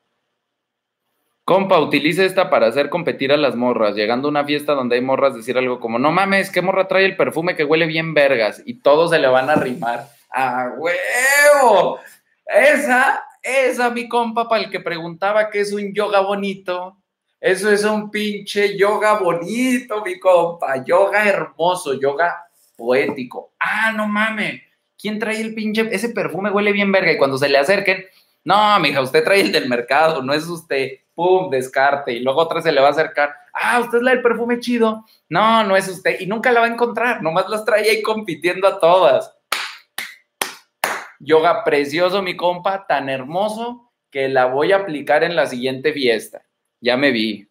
Compa, 1.45 1.81
utilice 1.81 2.27
esta 2.27 2.51
para 2.51 2.67
hacer 2.67 2.91
competir 2.91 3.33
a 3.33 3.39
las 3.39 3.57
morras. 3.57 3.95
Llegando 3.95 4.29
a 4.29 4.33
una 4.33 4.45
fiesta 4.45 4.75
donde 4.75 4.97
hay 4.97 5.01
morras, 5.01 5.35
decir 5.35 5.57
algo 5.57 5.81
como, 5.81 5.99
no 5.99 6.13
mames, 6.13 6.51
¿qué 6.51 6.61
morra 6.61 6.89
trae 6.89 7.07
el 7.07 7.17
perfume 7.17 7.57
que 7.57 7.65
huele 7.65 7.87
bien 7.87 8.13
vergas? 8.13 8.63
Y 8.67 8.75
todos 8.75 9.13
se 9.13 9.19
le 9.19 9.29
van 9.29 9.49
a 9.49 9.55
rimar. 9.55 10.09
¡A 10.31 10.73
huevo! 10.77 12.01
Esa, 12.45 13.25
esa, 13.43 13.89
mi 13.89 14.09
compa, 14.09 14.47
para 14.47 14.65
el 14.65 14.71
que 14.71 14.81
preguntaba 14.81 15.49
qué 15.49 15.61
es 15.61 15.73
un 15.73 15.95
yoga 15.95 16.21
bonito. 16.21 16.99
Eso 17.41 17.71
es 17.71 17.85
un 17.85 18.11
pinche 18.11 18.77
yoga 18.77 19.19
bonito, 19.19 20.03
mi 20.05 20.19
compa. 20.19 20.83
Yoga 20.85 21.25
hermoso, 21.29 21.95
yoga 21.95 22.49
poético. 22.77 23.53
Ah, 23.61 23.93
no 23.93 24.07
mames. 24.07 24.63
¿Quién 24.99 25.19
trae 25.19 25.41
el 25.41 25.55
pinche? 25.55 25.89
Ese 25.93 26.09
perfume 26.09 26.51
huele 26.51 26.73
bien 26.73 26.91
verga. 26.91 27.13
Y 27.13 27.19
cuando 27.19 27.37
se 27.37 27.49
le 27.49 27.59
acerquen, 27.59 28.05
no, 28.45 28.79
mija, 28.81 29.01
usted 29.01 29.25
trae 29.25 29.41
el 29.41 29.53
del 29.53 29.69
mercado, 29.69 30.23
no 30.23 30.33
es 30.33 30.47
usted. 30.47 31.01
Pum, 31.15 31.51
descarte. 31.51 32.13
Y 32.13 32.21
luego 32.21 32.41
otra 32.41 32.63
se 32.63 32.73
le 32.73 32.81
va 32.81 32.89
a 32.89 32.93
acercar. 32.93 33.35
Ah, 33.53 33.81
usted 33.81 33.99
es 33.99 34.05
la 34.05 34.11
del 34.13 34.23
perfume 34.23 34.61
chido. 34.61 35.05
No, 35.29 35.65
no 35.65 35.77
es 35.77 35.89
usted. 35.89 36.21
Y 36.21 36.27
nunca 36.27 36.53
la 36.53 36.61
va 36.61 36.67
a 36.67 36.71
encontrar. 36.71 37.23
Nomás 37.23 37.49
las 37.49 37.65
trae 37.65 37.91
ahí 37.91 38.03
compitiendo 38.03 38.69
a 38.69 38.79
todas. 38.79 39.35
Yoga 41.19 41.65
precioso, 41.65 42.23
mi 42.23 42.37
compa, 42.37 42.87
tan 42.87 43.09
hermoso 43.09 43.91
que 44.11 44.29
la 44.29 44.47
voy 44.47 44.73
a 44.73 44.77
aplicar 44.77 45.25
en 45.25 45.35
la 45.35 45.47
siguiente 45.47 45.93
fiesta. 45.93 46.43
Ya 46.81 46.97
me 46.97 47.11
vi. 47.13 47.47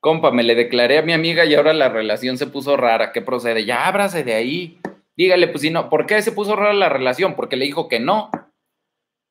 Compa, 0.00 0.30
me 0.30 0.42
le 0.42 0.54
declaré 0.54 0.98
a 0.98 1.02
mi 1.02 1.14
amiga 1.14 1.46
y 1.46 1.54
ahora 1.54 1.72
la 1.72 1.88
relación 1.88 2.36
se 2.36 2.46
puso 2.46 2.76
rara. 2.76 3.10
¿Qué 3.12 3.22
procede? 3.22 3.64
Ya 3.64 3.86
ábrase 3.86 4.22
de 4.22 4.34
ahí. 4.34 4.78
Dígale, 5.16 5.48
pues 5.48 5.62
si 5.62 5.70
no, 5.70 5.88
¿por 5.88 6.06
qué 6.06 6.20
se 6.20 6.32
puso 6.32 6.56
rara 6.56 6.74
la 6.74 6.90
relación? 6.90 7.34
Porque 7.34 7.56
le 7.56 7.64
dijo 7.64 7.88
que 7.88 8.00
no. 8.00 8.30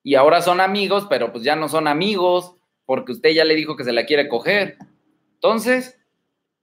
Y 0.02 0.16
ahora 0.16 0.42
son 0.42 0.60
amigos, 0.60 1.06
pero 1.08 1.32
pues 1.32 1.44
ya 1.44 1.56
no 1.56 1.68
son 1.68 1.86
amigos, 1.88 2.56
porque 2.86 3.12
usted 3.12 3.30
ya 3.30 3.44
le 3.44 3.54
dijo 3.54 3.76
que 3.76 3.84
se 3.84 3.92
la 3.92 4.04
quiere 4.04 4.28
coger. 4.28 4.76
Entonces, 5.34 6.00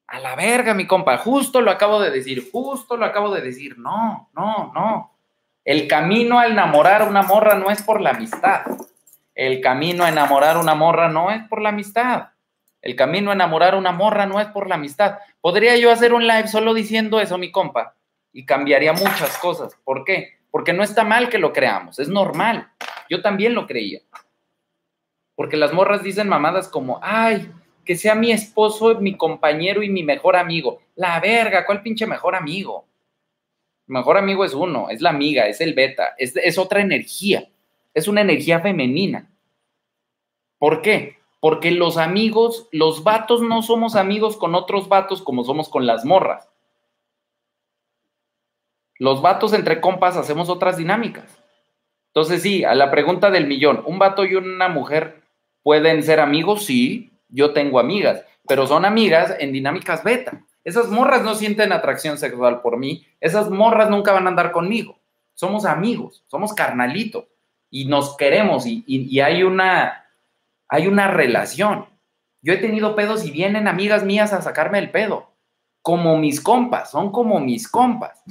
a 0.07 0.19
la 0.19 0.35
verga, 0.35 0.73
mi 0.73 0.87
compa, 0.87 1.17
justo 1.17 1.61
lo 1.61 1.71
acabo 1.71 2.01
de 2.01 2.11
decir, 2.11 2.49
justo 2.51 2.97
lo 2.97 3.05
acabo 3.05 3.33
de 3.33 3.41
decir. 3.41 3.77
No, 3.79 4.29
no, 4.35 4.71
no. 4.73 5.10
El 5.63 5.87
camino 5.87 6.39
a 6.39 6.47
enamorar 6.47 7.07
una 7.07 7.21
morra 7.21 7.55
no 7.55 7.69
es 7.69 7.83
por 7.83 8.01
la 8.01 8.11
amistad. 8.11 8.61
El 9.35 9.61
camino 9.61 10.03
a 10.03 10.09
enamorar 10.09 10.57
una 10.57 10.73
morra 10.73 11.07
no 11.07 11.29
es 11.29 11.43
por 11.47 11.61
la 11.61 11.69
amistad. 11.69 12.29
El 12.81 12.95
camino 12.95 13.29
a 13.29 13.35
enamorar 13.35 13.75
una 13.75 13.91
morra 13.91 14.25
no 14.25 14.39
es 14.39 14.47
por 14.47 14.67
la 14.67 14.75
amistad. 14.75 15.19
Podría 15.39 15.77
yo 15.77 15.91
hacer 15.91 16.13
un 16.13 16.25
live 16.25 16.47
solo 16.47 16.73
diciendo 16.73 17.19
eso, 17.19 17.37
mi 17.37 17.51
compa, 17.51 17.95
y 18.33 18.45
cambiaría 18.45 18.93
muchas 18.93 19.37
cosas. 19.37 19.77
¿Por 19.83 20.03
qué? 20.03 20.39
Porque 20.49 20.73
no 20.73 20.81
está 20.81 21.03
mal 21.03 21.29
que 21.29 21.37
lo 21.37 21.53
creamos, 21.53 21.99
es 21.99 22.09
normal. 22.09 22.71
Yo 23.07 23.21
también 23.21 23.53
lo 23.53 23.67
creía. 23.67 23.99
Porque 25.35 25.57
las 25.57 25.73
morras 25.73 26.01
dicen 26.01 26.27
mamadas 26.27 26.67
como, 26.67 26.99
ay, 27.03 27.51
que 27.85 27.95
sea 27.95 28.15
mi 28.15 28.31
esposo, 28.31 28.99
mi 28.99 29.15
compañero 29.15 29.83
y 29.83 29.89
mi 29.89 30.01
mejor 30.01 30.35
amigo. 30.35 30.81
La 30.95 31.19
verga, 31.19 31.65
¿cuál 31.67 31.83
pinche 31.83 32.07
mejor 32.07 32.35
amigo? 32.35 32.85
Mejor 33.91 34.17
amigo 34.17 34.45
es 34.45 34.53
uno, 34.53 34.89
es 34.89 35.01
la 35.01 35.09
amiga, 35.09 35.47
es 35.47 35.61
el 35.61 35.73
beta, 35.73 36.15
es, 36.17 36.35
es 36.37 36.57
otra 36.57 36.81
energía, 36.81 37.49
es 37.93 38.07
una 38.07 38.21
energía 38.21 38.61
femenina. 38.61 39.29
¿Por 40.57 40.81
qué? 40.81 41.17
Porque 41.39 41.71
los 41.71 41.97
amigos, 41.97 42.67
los 42.71 43.03
vatos 43.03 43.41
no 43.41 43.61
somos 43.61 43.95
amigos 43.95 44.37
con 44.37 44.55
otros 44.55 44.87
vatos 44.87 45.21
como 45.21 45.43
somos 45.43 45.69
con 45.69 45.85
las 45.85 46.05
morras. 46.05 46.49
Los 48.97 49.21
vatos 49.21 49.51
entre 49.53 49.81
compas 49.81 50.15
hacemos 50.15 50.49
otras 50.49 50.77
dinámicas. 50.77 51.41
Entonces, 52.07 52.41
sí, 52.41 52.63
a 52.63 52.75
la 52.75 52.91
pregunta 52.91 53.31
del 53.31 53.47
millón, 53.47 53.83
¿un 53.85 53.99
vato 53.99 54.23
y 54.23 54.35
una 54.35 54.67
mujer 54.67 55.23
pueden 55.63 56.03
ser 56.03 56.19
amigos? 56.19 56.65
Sí, 56.65 57.11
yo 57.27 57.51
tengo 57.51 57.79
amigas, 57.79 58.23
pero 58.47 58.67
son 58.67 58.85
amigas 58.85 59.35
en 59.39 59.51
dinámicas 59.51 60.03
beta. 60.03 60.45
Esas 60.63 60.89
morras 60.89 61.23
no 61.23 61.35
sienten 61.35 61.71
atracción 61.71 62.17
sexual 62.17 62.61
por 62.61 62.77
mí, 62.77 63.05
esas 63.19 63.49
morras 63.49 63.89
nunca 63.89 64.11
van 64.11 64.27
a 64.27 64.29
andar 64.29 64.51
conmigo. 64.51 64.99
Somos 65.33 65.65
amigos, 65.65 66.23
somos 66.27 66.53
carnalitos 66.53 67.25
y 67.69 67.85
nos 67.85 68.15
queremos 68.15 68.65
y, 68.67 69.19
hay, 69.21 69.43
una, 69.43 70.05
hay 70.67 70.87
una 70.87 71.07
relación. 71.07 71.87
Yo 72.41 72.53
he 72.53 72.57
tenido 72.57 72.95
pedos 72.95 73.25
y 73.25 73.31
vienen 73.31 73.67
amigas 73.67 74.03
mías 74.03 74.33
a 74.33 74.41
sacarme 74.41 74.77
el 74.77 74.91
pedo, 74.91 75.31
como 75.81 76.17
mis 76.17 76.41
compas, 76.41 76.91
son 76.91 77.11
como 77.11 77.39
mis 77.39 77.67
compas. 77.67 78.23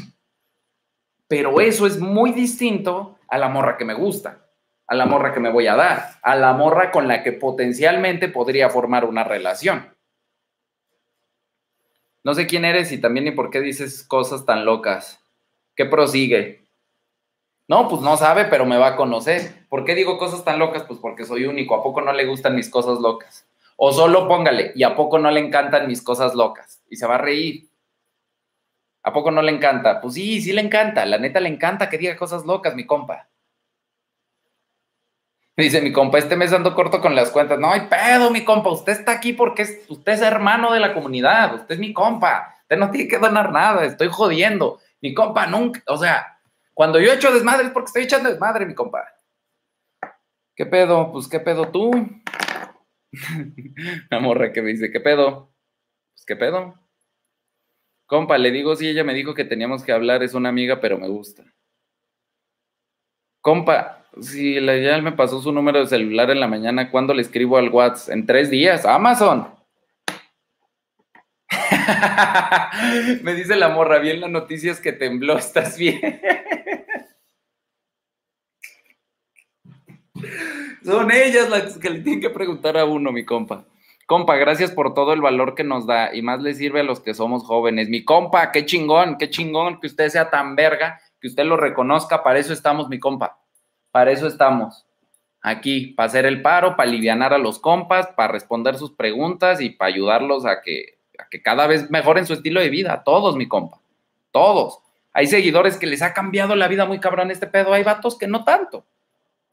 Pero 1.26 1.60
eso 1.60 1.86
es 1.86 1.98
muy 1.98 2.32
distinto 2.32 3.18
a 3.28 3.38
la 3.38 3.48
morra 3.48 3.76
que 3.76 3.84
me 3.84 3.94
gusta, 3.94 4.46
a 4.86 4.94
la 4.94 5.06
morra 5.06 5.32
que 5.32 5.40
me 5.40 5.50
voy 5.50 5.68
a 5.68 5.76
dar, 5.76 6.18
a 6.22 6.36
la 6.36 6.52
morra 6.52 6.90
con 6.90 7.08
la 7.08 7.22
que 7.22 7.32
potencialmente 7.32 8.28
podría 8.28 8.68
formar 8.68 9.04
una 9.04 9.24
relación. 9.24 9.94
No 12.22 12.34
sé 12.34 12.46
quién 12.46 12.64
eres 12.64 12.92
y 12.92 13.00
también 13.00 13.24
ni 13.24 13.30
por 13.30 13.50
qué 13.50 13.60
dices 13.60 14.04
cosas 14.04 14.44
tan 14.44 14.64
locas. 14.64 15.20
¿Qué 15.74 15.86
prosigue? 15.86 16.66
No, 17.66 17.88
pues 17.88 18.02
no 18.02 18.16
sabe, 18.16 18.46
pero 18.46 18.66
me 18.66 18.76
va 18.76 18.88
a 18.88 18.96
conocer. 18.96 19.64
¿Por 19.68 19.84
qué 19.84 19.94
digo 19.94 20.18
cosas 20.18 20.44
tan 20.44 20.58
locas? 20.58 20.82
Pues 20.82 20.98
porque 20.98 21.24
soy 21.24 21.46
único. 21.46 21.74
¿A 21.74 21.82
poco 21.82 22.02
no 22.02 22.12
le 22.12 22.26
gustan 22.26 22.56
mis 22.56 22.68
cosas 22.68 22.98
locas? 22.98 23.46
O 23.76 23.92
solo 23.92 24.28
póngale, 24.28 24.72
¿y 24.74 24.82
a 24.82 24.94
poco 24.94 25.18
no 25.18 25.30
le 25.30 25.40
encantan 25.40 25.86
mis 25.86 26.02
cosas 26.02 26.34
locas? 26.34 26.82
Y 26.90 26.96
se 26.96 27.06
va 27.06 27.14
a 27.14 27.18
reír. 27.18 27.70
¿A 29.02 29.12
poco 29.14 29.30
no 29.30 29.40
le 29.40 29.52
encanta? 29.52 30.02
Pues 30.02 30.14
sí, 30.14 30.42
sí 30.42 30.52
le 30.52 30.60
encanta. 30.60 31.06
La 31.06 31.16
neta 31.16 31.40
le 31.40 31.48
encanta 31.48 31.88
que 31.88 31.96
diga 31.96 32.16
cosas 32.18 32.44
locas, 32.44 32.74
mi 32.74 32.84
compa. 32.84 33.29
Dice 35.60 35.82
mi 35.82 35.92
compa, 35.92 36.16
este 36.16 36.36
mes 36.36 36.52
ando 36.54 36.74
corto 36.74 37.02
con 37.02 37.14
las 37.14 37.30
cuentas. 37.30 37.58
No 37.58 37.70
hay 37.70 37.82
pedo, 37.82 38.30
mi 38.30 38.44
compa. 38.44 38.70
Usted 38.70 38.92
está 38.92 39.12
aquí 39.12 39.34
porque 39.34 39.84
usted 39.88 40.12
es 40.12 40.22
hermano 40.22 40.72
de 40.72 40.80
la 40.80 40.94
comunidad. 40.94 41.54
Usted 41.54 41.74
es 41.74 41.78
mi 41.78 41.92
compa. 41.92 42.56
Usted 42.62 42.78
no 42.78 42.90
tiene 42.90 43.08
que 43.08 43.18
donar 43.18 43.52
nada. 43.52 43.84
Estoy 43.84 44.08
jodiendo. 44.08 44.80
Mi 45.02 45.12
compa 45.12 45.46
nunca, 45.46 45.82
o 45.86 45.98
sea, 45.98 46.38
cuando 46.72 46.98
yo 46.98 47.12
echo 47.12 47.32
desmadre 47.32 47.66
es 47.66 47.72
porque 47.72 47.88
estoy 47.88 48.02
echando 48.04 48.30
desmadre, 48.30 48.64
mi 48.64 48.74
compa. 48.74 49.06
¿Qué 50.56 50.64
pedo? 50.64 51.12
Pues, 51.12 51.28
¿qué 51.28 51.40
pedo 51.40 51.68
tú? 51.68 51.90
La 54.10 54.18
morra 54.18 54.52
que 54.52 54.62
me 54.62 54.70
dice, 54.70 54.90
¿qué 54.90 55.00
pedo? 55.00 55.52
Pues, 56.14 56.24
¿qué 56.26 56.36
pedo? 56.36 56.74
Compa, 58.06 58.38
le 58.38 58.50
digo, 58.50 58.76
si 58.76 58.88
ella 58.88 59.04
me 59.04 59.14
dijo 59.14 59.34
que 59.34 59.44
teníamos 59.44 59.84
que 59.84 59.92
hablar, 59.92 60.22
es 60.22 60.34
una 60.34 60.48
amiga, 60.48 60.80
pero 60.80 60.98
me 60.98 61.08
gusta. 61.08 61.44
Compa, 63.40 64.04
si 64.20 64.60
la 64.60 64.76
ya 64.76 65.00
me 65.00 65.12
pasó 65.12 65.40
su 65.40 65.50
número 65.52 65.80
de 65.80 65.86
celular 65.86 66.30
en 66.30 66.40
la 66.40 66.48
mañana, 66.48 66.90
¿cuándo 66.90 67.14
le 67.14 67.22
escribo 67.22 67.56
al 67.56 67.70
WhatsApp? 67.70 68.14
En 68.14 68.26
tres 68.26 68.50
días, 68.50 68.84
Amazon. 68.84 69.48
me 73.22 73.34
dice 73.34 73.56
la 73.56 73.70
morra, 73.70 73.98
bien 73.98 74.20
la 74.20 74.28
noticia 74.28 74.70
es 74.70 74.80
que 74.80 74.92
tembló, 74.92 75.38
¿estás 75.38 75.78
bien? 75.78 76.00
Son 80.84 81.10
ellas 81.10 81.48
las 81.48 81.78
que 81.78 81.88
le 81.90 82.00
tienen 82.00 82.20
que 82.20 82.30
preguntar 82.30 82.76
a 82.76 82.84
uno, 82.84 83.10
mi 83.12 83.24
compa. 83.24 83.64
Compa, 84.06 84.36
gracias 84.36 84.72
por 84.72 84.92
todo 84.92 85.12
el 85.12 85.20
valor 85.20 85.54
que 85.54 85.64
nos 85.64 85.86
da 85.86 86.14
y 86.14 86.20
más 86.20 86.42
le 86.42 86.54
sirve 86.54 86.80
a 86.80 86.84
los 86.84 87.00
que 87.00 87.14
somos 87.14 87.44
jóvenes. 87.44 87.88
Mi 87.88 88.04
compa, 88.04 88.50
qué 88.50 88.66
chingón, 88.66 89.16
qué 89.18 89.30
chingón 89.30 89.80
que 89.80 89.86
usted 89.86 90.08
sea 90.08 90.30
tan 90.30 90.56
verga, 90.56 91.00
que 91.20 91.28
usted 91.28 91.44
lo 91.44 91.56
reconozca, 91.56 92.22
para 92.22 92.38
eso 92.38 92.52
estamos, 92.52 92.88
mi 92.88 92.98
compa. 92.98 93.38
Para 93.90 94.10
eso 94.10 94.26
estamos 94.26 94.86
aquí, 95.42 95.88
para 95.88 96.06
hacer 96.06 96.26
el 96.26 96.42
paro, 96.42 96.76
para 96.76 96.88
aliviar 96.88 97.32
a 97.32 97.38
los 97.38 97.58
compas, 97.58 98.08
para 98.08 98.32
responder 98.32 98.76
sus 98.76 98.92
preguntas 98.92 99.60
y 99.60 99.70
para 99.70 99.88
ayudarlos 99.88 100.46
a 100.46 100.60
que, 100.60 100.98
que 101.30 101.42
cada 101.42 101.66
vez 101.66 101.90
mejoren 101.90 102.26
su 102.26 102.34
estilo 102.34 102.60
de 102.60 102.70
vida. 102.70 103.02
Todos, 103.04 103.36
mi 103.36 103.48
compa. 103.48 103.80
Todos. 104.32 104.80
Hay 105.12 105.26
seguidores 105.26 105.76
que 105.76 105.86
les 105.86 106.02
ha 106.02 106.14
cambiado 106.14 106.54
la 106.54 106.68
vida 106.68 106.86
muy 106.86 107.00
cabrón 107.00 107.30
este 107.30 107.46
pedo. 107.46 107.72
Hay 107.72 107.82
vatos 107.82 108.16
que 108.16 108.28
no 108.28 108.44
tanto. 108.44 108.84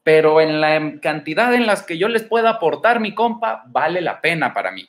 Pero 0.02 0.40
en 0.40 0.60
la 0.60 1.00
cantidad 1.00 1.52
en 1.54 1.66
las 1.66 1.82
que 1.82 1.98
yo 1.98 2.08
les 2.08 2.22
pueda 2.22 2.50
aportar, 2.50 3.00
mi 3.00 3.14
compa, 3.14 3.64
vale 3.66 4.00
la 4.00 4.20
pena 4.20 4.54
para 4.54 4.70
mí. 4.70 4.88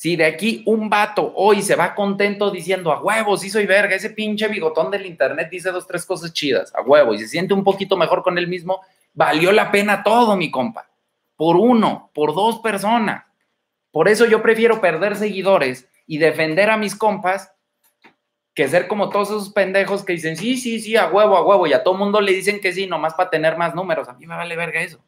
Si 0.00 0.16
de 0.16 0.24
aquí 0.24 0.62
un 0.64 0.88
vato 0.88 1.30
hoy 1.36 1.60
se 1.60 1.76
va 1.76 1.94
contento 1.94 2.50
diciendo 2.50 2.90
a 2.90 3.02
huevo, 3.02 3.36
sí 3.36 3.50
soy 3.50 3.66
verga, 3.66 3.94
ese 3.94 4.08
pinche 4.08 4.48
bigotón 4.48 4.90
del 4.90 5.04
internet 5.04 5.50
dice 5.50 5.70
dos, 5.72 5.86
tres 5.86 6.06
cosas 6.06 6.32
chidas, 6.32 6.74
a 6.74 6.80
huevo, 6.80 7.12
y 7.12 7.18
se 7.18 7.28
siente 7.28 7.52
un 7.52 7.62
poquito 7.62 7.98
mejor 7.98 8.22
con 8.22 8.38
él 8.38 8.48
mismo, 8.48 8.80
valió 9.12 9.52
la 9.52 9.70
pena 9.70 10.02
todo, 10.02 10.38
mi 10.38 10.50
compa. 10.50 10.88
Por 11.36 11.56
uno, 11.56 12.10
por 12.14 12.34
dos 12.34 12.60
personas. 12.60 13.26
Por 13.90 14.08
eso 14.08 14.24
yo 14.24 14.40
prefiero 14.40 14.80
perder 14.80 15.16
seguidores 15.16 15.86
y 16.06 16.16
defender 16.16 16.70
a 16.70 16.78
mis 16.78 16.96
compas 16.96 17.52
que 18.54 18.68
ser 18.68 18.88
como 18.88 19.10
todos 19.10 19.28
esos 19.28 19.52
pendejos 19.52 20.02
que 20.02 20.14
dicen, 20.14 20.38
sí, 20.38 20.56
sí, 20.56 20.80
sí, 20.80 20.96
a 20.96 21.10
huevo, 21.10 21.36
a 21.36 21.44
huevo, 21.44 21.66
y 21.66 21.74
a 21.74 21.82
todo 21.82 21.92
mundo 21.92 22.22
le 22.22 22.32
dicen 22.32 22.58
que 22.62 22.72
sí, 22.72 22.86
nomás 22.86 23.12
para 23.12 23.28
tener 23.28 23.58
más 23.58 23.74
números. 23.74 24.08
A 24.08 24.14
mí 24.14 24.26
me 24.26 24.34
vale 24.34 24.56
verga 24.56 24.80
eso. 24.80 25.04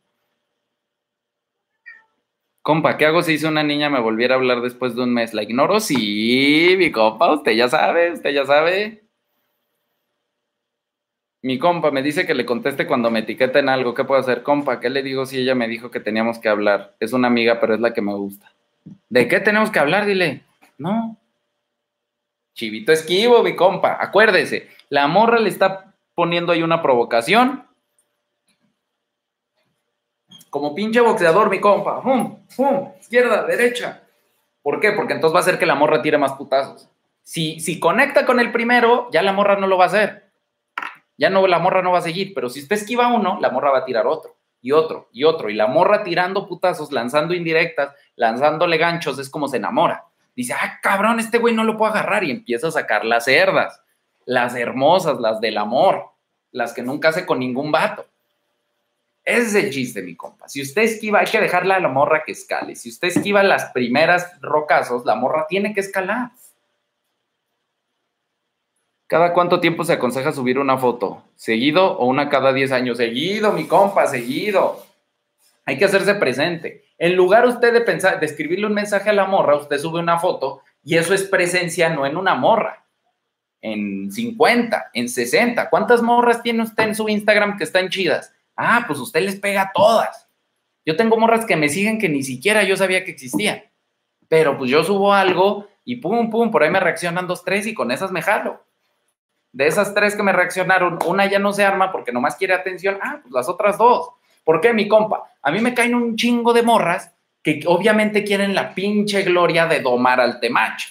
Compa, 2.63 2.97
¿qué 2.97 3.07
hago 3.07 3.23
si 3.23 3.33
hizo 3.33 3.49
una 3.49 3.65
niña 3.65 3.91
me 3.91 3.99
volviera 3.99 4.37
a 4.37 4.39
hablar 4.39 4.61
después 4.61 4.95
de 4.95 5.03
un 5.03 5.13
mes? 5.13 5.35
¿La 5.35 5.43
ignoro? 5.43 5.81
Sí, 5.81 6.77
mi 6.79 6.93
compa, 6.93 7.33
usted 7.33 7.53
ya 7.53 7.69
sabe, 7.69 8.13
usted 8.13 8.31
ya 8.31 8.47
sabe. 8.47 9.03
Mi 11.43 11.59
compa 11.59 11.91
me 11.91 12.03
dice 12.03 12.25
que 12.25 12.35
le 12.35 12.47
conteste 12.47 12.87
cuando 12.87 13.11
me 13.11 13.19
etiqueten 13.19 13.69
algo. 13.69 13.95
¿Qué 13.95 14.05
puedo 14.05 14.21
hacer? 14.21 14.45
Compa, 14.45 14.79
¿qué 14.79 14.91
le 14.91 15.03
digo 15.03 15.27
si 15.27 15.39
ella 15.39 15.57
me 15.57 15.67
dijo 15.67 15.91
que 15.91 15.99
teníamos 15.99 16.39
que 16.39 16.49
hablar? 16.49 16.95
Es 17.01 17.13
una 17.13 17.27
amiga, 17.27 17.59
pero 17.61 17.75
es 17.75 17.81
la 17.81 17.93
que 17.93 18.01
me 18.01 18.15
gusta. 18.15 18.53
¿De 19.09 19.27
qué 19.27 19.41
tenemos 19.41 19.73
que 19.73 19.81
hablar? 19.81 20.07
Dile. 20.07 20.45
No. 20.79 21.17
Chivito 22.55 22.93
esquivo, 22.93 23.43
mi 23.43 23.57
compa. 23.57 23.99
Acuérdese, 24.01 24.69
la 24.89 25.09
morra 25.09 25.41
le 25.41 25.49
está 25.49 25.95
poniendo 26.15 26.53
ahí 26.53 26.63
una 26.63 26.81
provocación 26.81 27.65
como 30.53 30.75
pinche 30.75 31.01
boxeador, 31.01 31.49
mi 31.49 31.61
compa. 31.61 32.03
¡Pum! 32.03 32.41
¡Pum! 32.55 32.93
Izquierda, 33.01 33.45
derecha. 33.45 34.03
¿Por 34.61 34.81
qué? 34.81 34.93
Porque 34.93 35.15
entonces 35.15 35.35
va 35.35 35.39
a 35.39 35.41
hacer 35.41 35.59
que 35.59 35.65
la 35.65 35.75
morra 35.75 36.03
tire 36.03 36.19
más 36.19 36.35
putazos. 36.35 36.91
Si, 37.23 37.59
si 37.59 37.81
conecta 37.81 38.27
con 38.27 38.39
el 38.39 38.53
primero, 38.53 39.09
ya 39.11 39.23
la 39.23 39.33
morra 39.33 39.57
no 39.57 39.67
lo 39.67 39.79
va 39.79 39.85
a 39.85 39.87
hacer. 39.87 40.31
Ya 41.17 41.31
no, 41.31 41.47
la 41.47 41.59
morra 41.59 41.81
no 41.81 41.93
va 41.93 42.01
a 42.01 42.03
seguir. 42.03 42.35
Pero 42.35 42.51
si 42.51 42.61
usted 42.61 42.77
esquiva 42.77 43.09
uno, 43.09 43.39
la 43.41 43.49
morra 43.49 43.71
va 43.71 43.79
a 43.79 43.85
tirar 43.87 44.07
otro, 44.07 44.37
y 44.61 44.73
otro, 44.73 45.09
y 45.11 45.25
otro. 45.25 45.49
Y 45.49 45.55
la 45.55 45.69
morra 45.69 46.03
tirando 46.03 46.47
putazos, 46.47 46.93
lanzando 46.93 47.33
indirectas, 47.33 47.95
lanzándole 48.17 48.77
ganchos, 48.77 49.19
es 49.19 49.31
como 49.31 49.49
se 49.49 49.57
enamora. 49.57 50.05
Dice, 50.37 50.53
ah, 50.53 50.81
cabrón, 50.83 51.19
este 51.19 51.39
güey 51.39 51.55
no 51.55 51.65
lo 51.65 51.79
puedo 51.79 51.93
agarrar. 51.93 52.25
Y 52.25 52.31
empieza 52.31 52.69
a 52.69 52.73
sacar 52.73 53.07
las 53.07 53.25
cerdas, 53.25 53.81
las 54.27 54.55
hermosas, 54.55 55.19
las 55.19 55.41
del 55.41 55.57
amor, 55.57 56.11
las 56.51 56.75
que 56.75 56.83
nunca 56.83 57.09
hace 57.09 57.25
con 57.25 57.39
ningún 57.39 57.73
vato. 57.73 58.05
Ese 59.25 59.43
es 59.43 59.55
el 59.55 59.71
chiste, 59.71 60.03
mi 60.03 60.17
compa. 60.17 60.49
Si 60.49 60.61
usted 60.61 60.83
esquiva, 60.83 61.21
hay 61.21 61.27
que 61.27 61.41
dejarla 61.41 61.77
a 61.77 61.81
la 61.81 61.89
morra 61.89 62.25
que 62.25 62.33
escale. 62.33 62.75
Si 62.75 62.89
usted 62.89 63.09
esquiva 63.09 63.43
las 63.43 63.67
primeras 63.67 64.41
rocazos, 64.41 65.05
la 65.05 65.15
morra 65.15 65.47
tiene 65.49 65.73
que 65.73 65.81
escalar. 65.81 66.31
¿Cada 69.07 69.33
cuánto 69.33 69.61
tiempo 69.61 69.85
se 69.85 69.93
aconseja 69.93 70.33
subir 70.33 70.59
una 70.59 70.79
foto? 70.79 71.23
¿Seguido 71.37 71.99
o 71.99 72.07
una 72.07 72.29
cada 72.31 72.53
10 72.53 72.73
años? 72.73 72.97
Seguido, 72.97 73.53
mi 73.53 73.67
compa, 73.67 74.07
seguido. 74.07 74.85
Hay 75.67 75.79
que 75.79 75.85
hacerse 75.85 76.15
presente. 76.15 76.85
En 76.99 77.15
lugar 77.15 77.47
usted 77.47 77.73
de 77.73 77.83
pensar, 77.83 78.19
de 78.19 78.27
escribirle 78.27 78.67
un 78.67 78.75
mensaje 78.75 79.11
a 79.11 79.13
la 79.13 79.27
morra, 79.27 79.57
usted 79.57 79.79
sube 79.79 80.01
una 80.01 80.19
foto 80.19 80.63
y 80.83 80.97
eso 80.97 81.15
es 81.15 81.25
presencia 81.25 81.91
no 81.91 82.07
en 82.07 82.17
una 82.17 82.35
morra, 82.35 82.85
en 83.61 84.11
50, 84.11 84.91
en 84.95 85.09
60. 85.09 85.71
¿Cuántas 85.71 86.03
morras 86.03 86.43
tiene 86.43 86.63
usted 86.63 86.85
en 86.85 86.95
su 86.95 87.09
Instagram 87.09 87.57
que 87.59 87.65
están 87.65 87.89
chidas? 87.89 88.33
Ah, 88.57 88.85
pues 88.87 88.99
usted 88.99 89.21
les 89.21 89.37
pega 89.37 89.63
a 89.63 89.73
todas. 89.73 90.29
Yo 90.85 90.97
tengo 90.97 91.17
morras 91.17 91.47
que 91.47 91.57
me 91.57 91.69
siguen 91.69 91.99
que 91.99 92.09
ni 92.09 92.23
siquiera 92.23 92.63
yo 92.65 92.77
sabía 92.77 93.05
que 93.05 93.13
existían. 93.13 93.63
Pero 94.29 94.57
pues 94.59 94.71
yo 94.71 94.83
subo 94.83 95.13
algo 95.13 95.69
y 95.85 95.97
pum, 95.97 96.31
pum, 96.31 96.51
por 96.51 96.63
ahí 96.63 96.71
me 96.71 96.81
reaccionan 96.81 97.27
dos, 97.27 97.45
tres 97.45 97.67
y 97.67 97.75
con 97.75 97.91
esas 97.91 98.11
me 98.11 98.23
jalo. 98.23 98.65
De 99.53 99.67
esas 99.67 99.95
tres 99.95 100.17
que 100.17 100.23
me 100.23 100.33
reaccionaron, 100.33 100.99
una 101.07 101.27
ya 101.27 101.39
no 101.39 101.53
se 101.53 101.65
arma 101.65 101.93
porque 101.93 102.13
nomás 102.13 102.37
quiere 102.37 102.55
atención. 102.55 102.99
Ah, 103.03 103.21
pues 103.23 103.33
las 103.33 103.49
otras 103.49 103.77
dos. 103.79 104.11
¿Por 104.45 104.61
qué, 104.61 104.73
mi 104.73 104.89
compa? 104.89 105.31
A 105.43 105.51
mí 105.51 105.61
me 105.61 105.75
caen 105.75 105.95
un 105.95 106.17
chingo 106.17 106.53
de 106.53 106.63
morras 106.63 107.13
que 107.43 107.61
obviamente 107.67 108.25
quieren 108.25 108.55
la 108.55 108.75
pinche 108.75 109.23
gloria 109.23 109.67
de 109.67 109.81
domar 109.81 110.21
al 110.21 110.41
temach. 110.41 110.85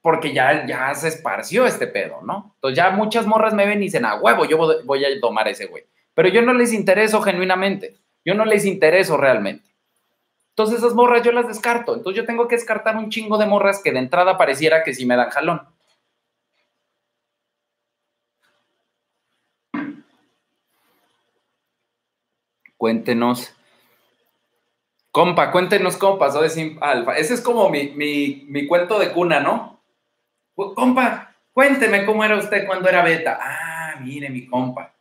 Porque 0.00 0.32
ya, 0.32 0.66
ya 0.66 0.92
se 0.94 1.08
esparció 1.08 1.66
este 1.66 1.86
pedo, 1.86 2.22
¿no? 2.22 2.52
Entonces 2.56 2.76
ya 2.76 2.90
muchas 2.90 3.26
morras 3.26 3.54
me 3.54 3.66
ven 3.66 3.78
y 3.78 3.86
dicen, 3.86 4.04
a 4.04 4.16
huevo, 4.16 4.44
yo 4.46 4.58
voy 4.84 5.04
a 5.04 5.08
domar 5.20 5.46
a 5.46 5.50
ese 5.50 5.66
güey. 5.66 5.84
Pero 6.14 6.28
yo 6.28 6.42
no 6.42 6.52
les 6.52 6.72
intereso 6.72 7.20
genuinamente. 7.22 7.96
Yo 8.24 8.34
no 8.34 8.44
les 8.44 8.64
intereso 8.64 9.16
realmente. 9.16 9.72
Entonces 10.50 10.78
esas 10.78 10.94
morras 10.94 11.22
yo 11.22 11.32
las 11.32 11.48
descarto. 11.48 11.96
Entonces 11.96 12.22
yo 12.22 12.26
tengo 12.26 12.46
que 12.46 12.56
descartar 12.56 12.96
un 12.96 13.08
chingo 13.08 13.38
de 13.38 13.46
morras 13.46 13.80
que 13.82 13.92
de 13.92 14.00
entrada 14.00 14.36
pareciera 14.36 14.84
que 14.84 14.94
sí 14.94 15.06
me 15.06 15.16
dan 15.16 15.30
jalón. 15.30 15.62
Cuéntenos. 22.76 23.54
Compa, 25.10 25.52
cuéntenos 25.52 25.96
cómo 25.96 26.18
pasó 26.18 26.42
de 26.42 26.76
Alfa. 26.80 27.16
Ese 27.16 27.34
es 27.34 27.40
como 27.40 27.70
mi, 27.70 28.66
cuento 28.66 28.98
de 28.98 29.12
cuna, 29.12 29.40
¿no? 29.40 29.80
Compa, 30.54 31.34
cuénteme 31.52 32.04
cómo 32.04 32.24
era 32.24 32.36
usted 32.36 32.66
cuando 32.66 32.88
era 32.88 33.02
beta. 33.02 33.38
Ah, 33.40 34.00
mire, 34.00 34.28
mi 34.30 34.46
compa. 34.46 34.91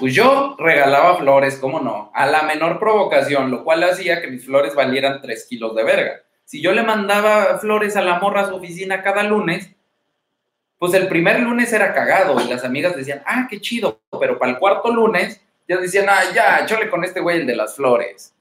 Pues 0.00 0.14
yo 0.14 0.56
regalaba 0.58 1.18
flores, 1.18 1.58
¿cómo 1.58 1.78
no? 1.78 2.10
A 2.14 2.24
la 2.24 2.42
menor 2.44 2.78
provocación, 2.78 3.50
lo 3.50 3.64
cual 3.64 3.84
hacía 3.84 4.22
que 4.22 4.28
mis 4.28 4.46
flores 4.46 4.74
valieran 4.74 5.20
tres 5.20 5.46
kilos 5.46 5.76
de 5.76 5.84
verga. 5.84 6.22
Si 6.46 6.62
yo 6.62 6.72
le 6.72 6.82
mandaba 6.82 7.58
flores 7.58 7.96
a 7.96 8.00
la 8.00 8.18
morra 8.18 8.40
a 8.40 8.48
su 8.48 8.56
oficina 8.56 9.02
cada 9.02 9.22
lunes, 9.24 9.70
pues 10.78 10.94
el 10.94 11.06
primer 11.06 11.40
lunes 11.40 11.70
era 11.74 11.92
cagado 11.92 12.40
y 12.40 12.48
las 12.48 12.64
amigas 12.64 12.96
decían, 12.96 13.22
ah, 13.26 13.46
qué 13.50 13.60
chido, 13.60 14.00
pero 14.18 14.38
para 14.38 14.52
el 14.52 14.58
cuarto 14.58 14.90
lunes 14.90 15.38
ya 15.68 15.76
decían, 15.76 16.06
ah, 16.08 16.22
ya, 16.34 16.64
chole 16.64 16.88
con 16.88 17.04
este 17.04 17.20
güey 17.20 17.40
el 17.40 17.46
de 17.46 17.56
las 17.56 17.76
flores. 17.76 18.34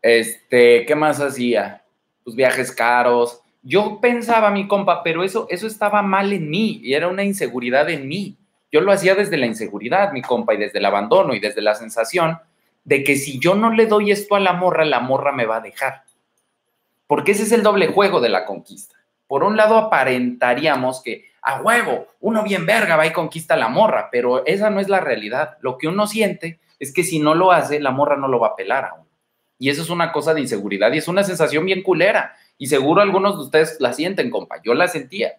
Este, 0.00 0.86
¿qué 0.86 0.94
más 0.94 1.20
hacía? 1.20 1.84
Pues 2.24 2.34
viajes 2.34 2.72
caros. 2.72 3.42
Yo 3.62 4.00
pensaba, 4.00 4.50
mi 4.50 4.66
compa, 4.66 5.02
pero 5.02 5.22
eso, 5.22 5.46
eso 5.50 5.66
estaba 5.66 6.00
mal 6.00 6.32
en 6.32 6.48
mí 6.48 6.80
y 6.82 6.94
era 6.94 7.08
una 7.08 7.24
inseguridad 7.24 7.90
en 7.90 8.08
mí. 8.08 8.38
Yo 8.72 8.80
lo 8.80 8.92
hacía 8.92 9.14
desde 9.14 9.36
la 9.36 9.46
inseguridad, 9.46 10.12
mi 10.12 10.22
compa, 10.22 10.54
y 10.54 10.58
desde 10.58 10.78
el 10.78 10.84
abandono 10.84 11.34
y 11.34 11.40
desde 11.40 11.60
la 11.60 11.74
sensación 11.74 12.38
de 12.84 13.04
que 13.04 13.16
si 13.16 13.38
yo 13.38 13.54
no 13.54 13.70
le 13.72 13.86
doy 13.86 14.10
esto 14.10 14.36
a 14.36 14.40
la 14.40 14.52
morra, 14.52 14.84
la 14.84 15.00
morra 15.00 15.32
me 15.32 15.46
va 15.46 15.56
a 15.56 15.60
dejar. 15.60 16.04
Porque 17.06 17.32
ese 17.32 17.42
es 17.42 17.52
el 17.52 17.62
doble 17.62 17.88
juego 17.88 18.20
de 18.20 18.28
la 18.28 18.44
conquista. 18.46 18.96
Por 19.26 19.44
un 19.44 19.56
lado, 19.56 19.76
aparentaríamos 19.76 21.02
que 21.02 21.30
a 21.42 21.60
huevo, 21.60 22.06
uno 22.20 22.42
bien 22.42 22.66
verga 22.66 22.96
va 22.96 23.06
y 23.06 23.12
conquista 23.12 23.54
a 23.54 23.56
la 23.56 23.68
morra, 23.68 24.08
pero 24.10 24.44
esa 24.46 24.70
no 24.70 24.80
es 24.80 24.88
la 24.88 25.00
realidad. 25.00 25.56
Lo 25.60 25.78
que 25.78 25.88
uno 25.88 26.06
siente 26.06 26.60
es 26.78 26.92
que 26.92 27.04
si 27.04 27.18
no 27.18 27.34
lo 27.34 27.52
hace, 27.52 27.80
la 27.80 27.90
morra 27.90 28.16
no 28.16 28.28
lo 28.28 28.40
va 28.40 28.48
a 28.48 28.56
pelar 28.56 28.84
a 28.84 28.94
uno. 28.94 29.06
Y 29.58 29.68
eso 29.68 29.82
es 29.82 29.90
una 29.90 30.10
cosa 30.12 30.32
de 30.32 30.40
inseguridad 30.40 30.92
y 30.92 30.98
es 30.98 31.08
una 31.08 31.22
sensación 31.22 31.64
bien 31.64 31.82
culera. 31.82 32.34
Y 32.56 32.66
seguro 32.66 33.02
algunos 33.02 33.36
de 33.36 33.44
ustedes 33.44 33.76
la 33.80 33.92
sienten, 33.92 34.30
compa. 34.30 34.60
Yo 34.62 34.74
la 34.74 34.88
sentía. 34.88 35.34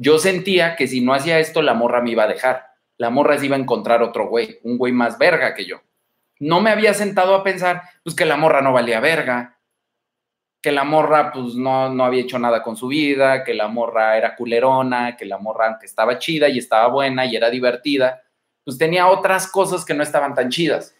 Yo 0.00 0.20
sentía 0.20 0.76
que 0.76 0.86
si 0.86 1.00
no 1.00 1.12
hacía 1.12 1.40
esto, 1.40 1.60
la 1.60 1.74
morra 1.74 2.00
me 2.00 2.12
iba 2.12 2.22
a 2.22 2.28
dejar. 2.28 2.68
La 2.98 3.10
morra 3.10 3.36
se 3.36 3.46
iba 3.46 3.56
a 3.56 3.58
encontrar 3.58 4.00
otro 4.00 4.28
güey, 4.28 4.60
un 4.62 4.78
güey 4.78 4.92
más 4.92 5.18
verga 5.18 5.54
que 5.54 5.64
yo. 5.64 5.82
No 6.38 6.60
me 6.60 6.70
había 6.70 6.94
sentado 6.94 7.34
a 7.34 7.42
pensar, 7.42 7.82
pues 8.04 8.14
que 8.14 8.24
la 8.24 8.36
morra 8.36 8.62
no 8.62 8.72
valía 8.72 9.00
verga, 9.00 9.58
que 10.62 10.70
la 10.70 10.84
morra 10.84 11.32
pues 11.32 11.56
no, 11.56 11.92
no 11.92 12.04
había 12.04 12.22
hecho 12.22 12.38
nada 12.38 12.62
con 12.62 12.76
su 12.76 12.86
vida, 12.86 13.42
que 13.42 13.54
la 13.54 13.66
morra 13.66 14.16
era 14.16 14.36
culerona, 14.36 15.16
que 15.16 15.24
la 15.24 15.38
morra 15.38 15.66
aunque 15.66 15.86
estaba 15.86 16.16
chida 16.20 16.48
y 16.48 16.58
estaba 16.58 16.86
buena 16.86 17.26
y 17.26 17.34
era 17.34 17.50
divertida, 17.50 18.22
pues 18.62 18.78
tenía 18.78 19.08
otras 19.08 19.50
cosas 19.50 19.84
que 19.84 19.94
no 19.94 20.04
estaban 20.04 20.32
tan 20.32 20.48
chidas. 20.48 20.94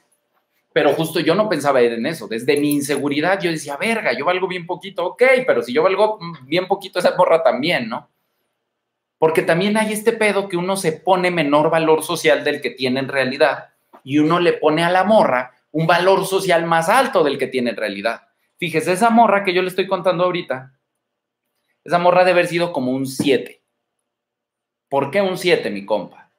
Pero 0.73 0.93
justo 0.95 1.20
yo 1.20 1.37
no 1.37 1.49
pensaba 1.49 1.81
en 1.83 2.05
eso. 2.05 2.27
Desde 2.27 2.57
mi 2.57 2.73
inseguridad 2.73 3.41
yo 3.41 3.49
decía, 3.49 3.77
verga, 3.77 4.12
yo 4.12 4.25
valgo 4.25 4.49
bien 4.49 4.66
poquito, 4.66 5.07
ok, 5.07 5.23
pero 5.47 5.62
si 5.62 5.73
yo 5.73 5.85
valgo 5.85 6.19
bien 6.43 6.66
poquito, 6.66 6.99
esa 6.99 7.15
morra 7.16 7.45
también, 7.45 7.89
¿no? 7.89 8.11
Porque 9.19 9.43
también 9.43 9.77
hay 9.77 9.93
este 9.93 10.12
pedo 10.12 10.49
que 10.49 10.57
uno 10.57 10.77
se 10.77 10.93
pone 10.93 11.31
menor 11.31 11.70
valor 11.70 12.03
social 12.03 12.45
del 12.45 12.61
que 12.61 12.70
tiene 12.70 13.01
en 13.01 13.09
realidad 13.09 13.70
y 14.05 14.19
uno 14.19 14.39
le 14.39 14.53
pone 14.53 14.85
a 14.85 14.90
la 14.90 15.05
morra 15.05 15.55
un 15.73 15.86
valor 15.86 16.24
social 16.24 16.65
más 16.66 16.89
alto 16.89 17.24
del 17.24 17.39
que 17.39 17.47
tiene 17.47 17.70
en 17.70 17.77
realidad. 17.77 18.28
Fíjese, 18.59 18.93
esa 18.93 19.11
morra 19.11 19.45
que 19.45 19.53
yo 19.53 19.62
le 19.62 19.69
estoy 19.69 19.86
contando 19.86 20.24
ahorita, 20.24 20.73
esa 21.85 21.99
morra 21.99 22.20
debe 22.20 22.40
haber 22.40 22.47
sido 22.47 22.73
como 22.73 22.93
un 22.93 23.07
7. 23.07 23.62
¿Por 24.89 25.11
qué 25.11 25.20
un 25.20 25.36
7, 25.36 25.70
mi 25.70 25.85
compa? 25.85 26.31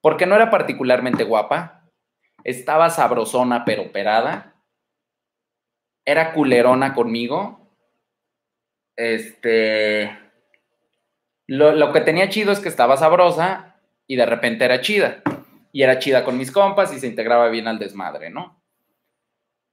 Porque 0.00 0.26
no 0.26 0.34
era 0.34 0.50
particularmente 0.50 1.24
guapa, 1.24 1.88
estaba 2.42 2.90
sabrosona 2.90 3.64
pero 3.64 3.82
operada, 3.82 4.54
era 6.04 6.32
culerona 6.32 6.92
conmigo, 6.94 7.70
este, 8.96 10.16
lo, 11.46 11.72
lo, 11.72 11.92
que 11.92 12.00
tenía 12.00 12.28
chido 12.28 12.52
es 12.52 12.60
que 12.60 12.68
estaba 12.68 12.96
sabrosa 12.96 13.76
y 14.06 14.16
de 14.16 14.26
repente 14.26 14.64
era 14.64 14.80
chida. 14.80 15.22
Y 15.72 15.82
era 15.82 15.98
chida 15.98 16.24
con 16.24 16.38
mis 16.38 16.52
compas 16.52 16.92
y 16.92 17.00
se 17.00 17.06
integraba 17.06 17.48
bien 17.48 17.66
al 17.66 17.78
desmadre, 17.78 18.30
¿no? 18.30 18.62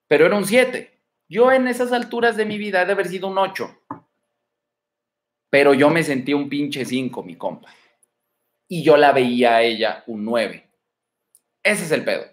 Pero 0.07 0.25
era 0.25 0.35
un 0.35 0.45
7. 0.45 0.91
Yo 1.29 1.51
en 1.51 1.67
esas 1.67 1.93
alturas 1.93 2.35
de 2.35 2.45
mi 2.45 2.57
vida 2.57 2.81
he 2.81 2.85
de 2.85 2.91
haber 2.91 3.07
sido 3.07 3.27
un 3.27 3.37
8. 3.37 3.83
Pero 5.49 5.73
yo 5.73 5.89
me 5.89 6.03
sentí 6.03 6.33
un 6.33 6.49
pinche 6.49 6.85
5, 6.85 7.23
mi 7.23 7.35
compa. 7.35 7.69
Y 8.67 8.83
yo 8.83 8.97
la 8.97 9.11
veía 9.11 9.55
a 9.55 9.61
ella 9.61 10.03
un 10.07 10.25
9. 10.25 10.69
Ese 11.63 11.83
es 11.85 11.91
el 11.91 12.03
pedo. 12.03 12.25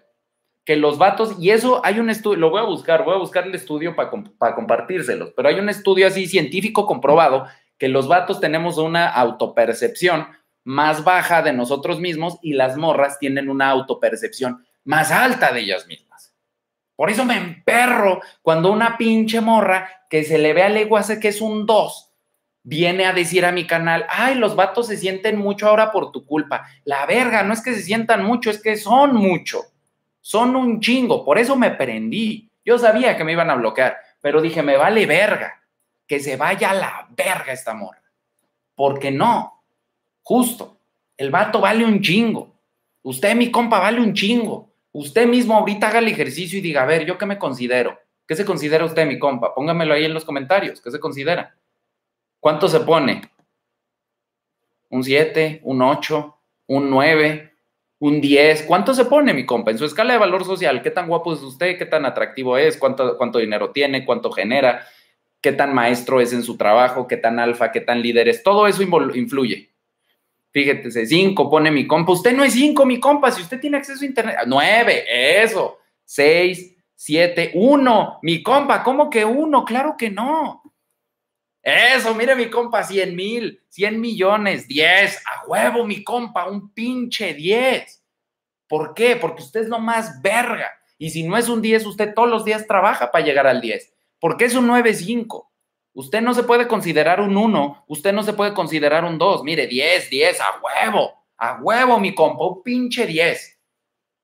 Que 0.65 0.75
los 0.75 0.97
vatos, 0.97 1.35
y 1.39 1.51
eso 1.51 1.81
hay 1.85 1.99
un 1.99 2.09
estudio, 2.09 2.39
lo 2.39 2.49
voy 2.49 2.61
a 2.61 2.65
buscar, 2.65 3.03
voy 3.03 3.15
a 3.15 3.19
buscar 3.19 3.45
el 3.45 3.55
estudio 3.55 3.95
para 3.95 4.11
para 4.37 4.55
compartírselos, 4.55 5.33
pero 5.35 5.49
hay 5.49 5.55
un 5.55 5.69
estudio 5.69 6.05
así 6.05 6.27
científico 6.27 6.85
comprobado 6.85 7.47
que 7.79 7.87
los 7.87 8.07
vatos 8.07 8.39
tenemos 8.39 8.77
una 8.77 9.07
autopercepción 9.07 10.27
más 10.63 11.03
baja 11.03 11.41
de 11.41 11.53
nosotros 11.53 11.99
mismos 11.99 12.37
y 12.43 12.53
las 12.53 12.77
morras 12.77 13.17
tienen 13.17 13.49
una 13.49 13.69
autopercepción 13.69 14.63
más 14.83 15.11
alta 15.11 15.51
de 15.51 15.61
ellas 15.61 15.87
mismas. 15.87 16.35
Por 16.95 17.09
eso 17.09 17.25
me 17.25 17.37
emperro 17.37 18.21
cuando 18.41 18.71
una 18.71 18.97
pinche 18.97 19.41
morra 19.41 19.89
que 20.09 20.23
se 20.23 20.37
le 20.37 20.53
ve 20.53 20.63
a 20.63 20.97
hace 20.99 21.19
que 21.19 21.29
es 21.29 21.41
un 21.41 21.65
2 21.65 22.05
viene 22.63 23.05
a 23.05 23.13
decir 23.13 23.45
a 23.45 23.51
mi 23.51 23.65
canal, 23.65 24.05
ay, 24.09 24.35
los 24.35 24.55
vatos 24.55 24.87
se 24.87 24.97
sienten 24.97 25.37
mucho 25.37 25.67
ahora 25.67 25.91
por 25.91 26.11
tu 26.11 26.25
culpa. 26.25 26.67
La 26.83 27.05
verga, 27.05 27.41
no 27.43 27.53
es 27.53 27.61
que 27.61 27.73
se 27.73 27.81
sientan 27.81 28.23
mucho, 28.23 28.49
es 28.49 28.61
que 28.61 28.75
son 28.75 29.15
mucho. 29.15 29.61
Son 30.21 30.55
un 30.55 30.81
chingo. 30.81 31.23
Por 31.23 31.39
eso 31.39 31.55
me 31.55 31.71
prendí. 31.71 32.51
Yo 32.63 32.77
sabía 32.77 33.17
que 33.17 33.23
me 33.23 33.31
iban 33.31 33.49
a 33.49 33.55
bloquear, 33.55 33.97
pero 34.21 34.41
dije, 34.41 34.61
me 34.61 34.77
vale 34.77 35.05
verga. 35.05 35.58
Que 36.09 36.19
se 36.19 36.35
vaya 36.35 36.71
a 36.71 36.73
la 36.73 37.07
verga 37.11 37.53
esta 37.53 37.73
morra. 37.73 38.01
Porque 38.75 39.11
no. 39.11 39.63
Justo. 40.23 40.79
El 41.15 41.29
vato 41.29 41.61
vale 41.61 41.85
un 41.85 42.01
chingo. 42.01 42.55
Usted, 43.03 43.35
mi 43.35 43.51
compa, 43.51 43.79
vale 43.79 44.01
un 44.01 44.13
chingo. 44.13 44.69
Usted 44.91 45.27
mismo 45.27 45.55
ahorita 45.55 45.87
haga 45.87 45.99
el 45.99 46.07
ejercicio 46.07 46.57
y 46.57 46.61
diga, 46.61 46.81
a 46.81 46.85
ver, 46.85 47.05
¿yo 47.05 47.17
qué 47.17 47.25
me 47.25 47.37
considero? 47.37 47.99
¿Qué 48.27 48.35
se 48.35 48.45
considera 48.45 48.85
usted, 48.85 49.05
mi 49.05 49.19
compa? 49.19 49.53
Póngamelo 49.53 49.93
ahí 49.93 50.05
en 50.05 50.13
los 50.13 50.25
comentarios. 50.25 50.81
¿Qué 50.81 50.91
se 50.91 50.99
considera? 50.99 51.55
¿Cuánto 52.39 52.67
se 52.67 52.79
pone? 52.79 53.21
¿Un 54.89 55.03
7? 55.03 55.61
¿Un 55.63 55.81
8? 55.81 56.37
¿Un 56.67 56.89
9? 56.89 57.53
¿Un 57.99 58.21
10? 58.21 58.63
¿Cuánto 58.63 58.93
se 58.93 59.05
pone, 59.05 59.33
mi 59.33 59.45
compa? 59.45 59.71
En 59.71 59.77
su 59.77 59.85
escala 59.85 60.13
de 60.13 60.19
valor 60.19 60.43
social, 60.43 60.81
¿qué 60.81 60.89
tan 60.89 61.07
guapo 61.07 61.33
es 61.33 61.41
usted? 61.41 61.77
¿Qué 61.77 61.85
tan 61.85 62.05
atractivo 62.05 62.57
es? 62.57 62.77
¿Cuánto, 62.77 63.17
cuánto 63.17 63.39
dinero 63.39 63.71
tiene? 63.71 64.05
¿Cuánto 64.05 64.31
genera? 64.31 64.87
¿Qué 65.41 65.53
tan 65.53 65.73
maestro 65.73 66.19
es 66.19 66.33
en 66.33 66.43
su 66.43 66.57
trabajo? 66.57 67.07
¿Qué 67.07 67.17
tan 67.17 67.39
alfa? 67.39 67.71
¿Qué 67.71 67.81
tan 67.81 68.01
líder 68.01 68.27
es? 68.27 68.43
Todo 68.43 68.67
eso 68.67 68.83
influye. 68.83 69.71
Fíjate, 70.51 71.05
cinco 71.05 71.49
pone 71.49 71.71
mi 71.71 71.87
compa. 71.87 72.11
Usted 72.11 72.33
no 72.33 72.43
es 72.43 72.53
cinco, 72.53 72.85
mi 72.85 72.99
compa. 72.99 73.31
Si 73.31 73.41
usted 73.41 73.59
tiene 73.59 73.77
acceso 73.77 74.03
a 74.03 74.07
internet, 74.07 74.37
nueve, 74.47 75.05
eso. 75.41 75.77
Seis, 76.03 76.75
siete, 76.95 77.51
uno. 77.53 78.19
Mi 78.23 78.43
compa, 78.43 78.83
¿cómo 78.83 79.09
que 79.09 79.23
uno? 79.23 79.63
Claro 79.63 79.95
que 79.97 80.09
no. 80.09 80.63
Eso, 81.61 82.15
mire 82.15 82.35
mi 82.35 82.49
compa, 82.49 82.83
100 82.83 83.15
mil, 83.15 83.61
100 83.69 83.99
millones, 83.99 84.67
10, 84.67 85.23
a 85.27 85.45
huevo 85.45 85.85
mi 85.85 86.03
compa, 86.03 86.49
un 86.49 86.73
pinche 86.73 87.33
10. 87.33 88.01
¿Por 88.67 88.93
qué? 88.93 89.17
Porque 89.17 89.43
usted 89.43 89.61
es 89.61 89.67
lo 89.67 89.79
más 89.79 90.21
verga. 90.21 90.71
Y 90.97 91.09
si 91.09 91.23
no 91.23 91.37
es 91.37 91.49
un 91.49 91.61
10, 91.61 91.85
usted 91.85 92.13
todos 92.13 92.29
los 92.29 92.45
días 92.45 92.65
trabaja 92.65 93.11
para 93.11 93.25
llegar 93.25 93.45
al 93.45 93.61
10. 93.61 93.93
¿Por 94.19 94.37
qué 94.37 94.45
es 94.45 94.55
un 94.55 94.67
9-5? 94.67 95.47
Usted 95.93 96.21
no 96.21 96.33
se 96.33 96.43
puede 96.43 96.67
considerar 96.67 97.19
un 97.19 97.35
1, 97.35 97.85
usted 97.87 98.13
no 98.13 98.23
se 98.23 98.33
puede 98.33 98.53
considerar 98.53 99.03
un 99.03 99.17
2. 99.17 99.43
Mire, 99.43 99.67
10, 99.67 100.09
10, 100.09 100.39
a 100.41 100.45
huevo, 100.61 101.13
a 101.37 101.59
huevo 101.61 101.99
mi 101.99 102.13
compa, 102.13 102.45
un 102.45 102.63
pinche 102.63 103.05
10. 103.05 103.59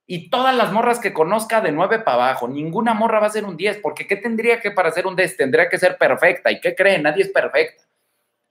Y 0.07 0.30
todas 0.30 0.55
las 0.55 0.72
morras 0.72 0.99
que 0.99 1.13
conozca 1.13 1.61
de 1.61 1.72
9 1.72 1.99
para 1.99 2.30
abajo, 2.30 2.47
ninguna 2.47 2.93
morra 2.93 3.19
va 3.19 3.27
a 3.27 3.31
ser 3.31 3.45
un 3.45 3.57
10, 3.57 3.80
porque 3.80 4.05
¿qué 4.05 4.15
tendría 4.15 4.61
que 4.61 4.72
para 4.72 4.91
ser 4.91 5.07
un 5.07 5.15
10? 5.15 5.38
Tendría 5.38 5.67
que 5.67 5.80
ser 5.80 5.97
perfecta. 5.97 6.51
¿Y 6.51 6.61
qué 6.61 6.76
creen? 6.76 7.03
Nadie 7.03 7.23
es 7.23 7.30
perfecta. 7.30 7.84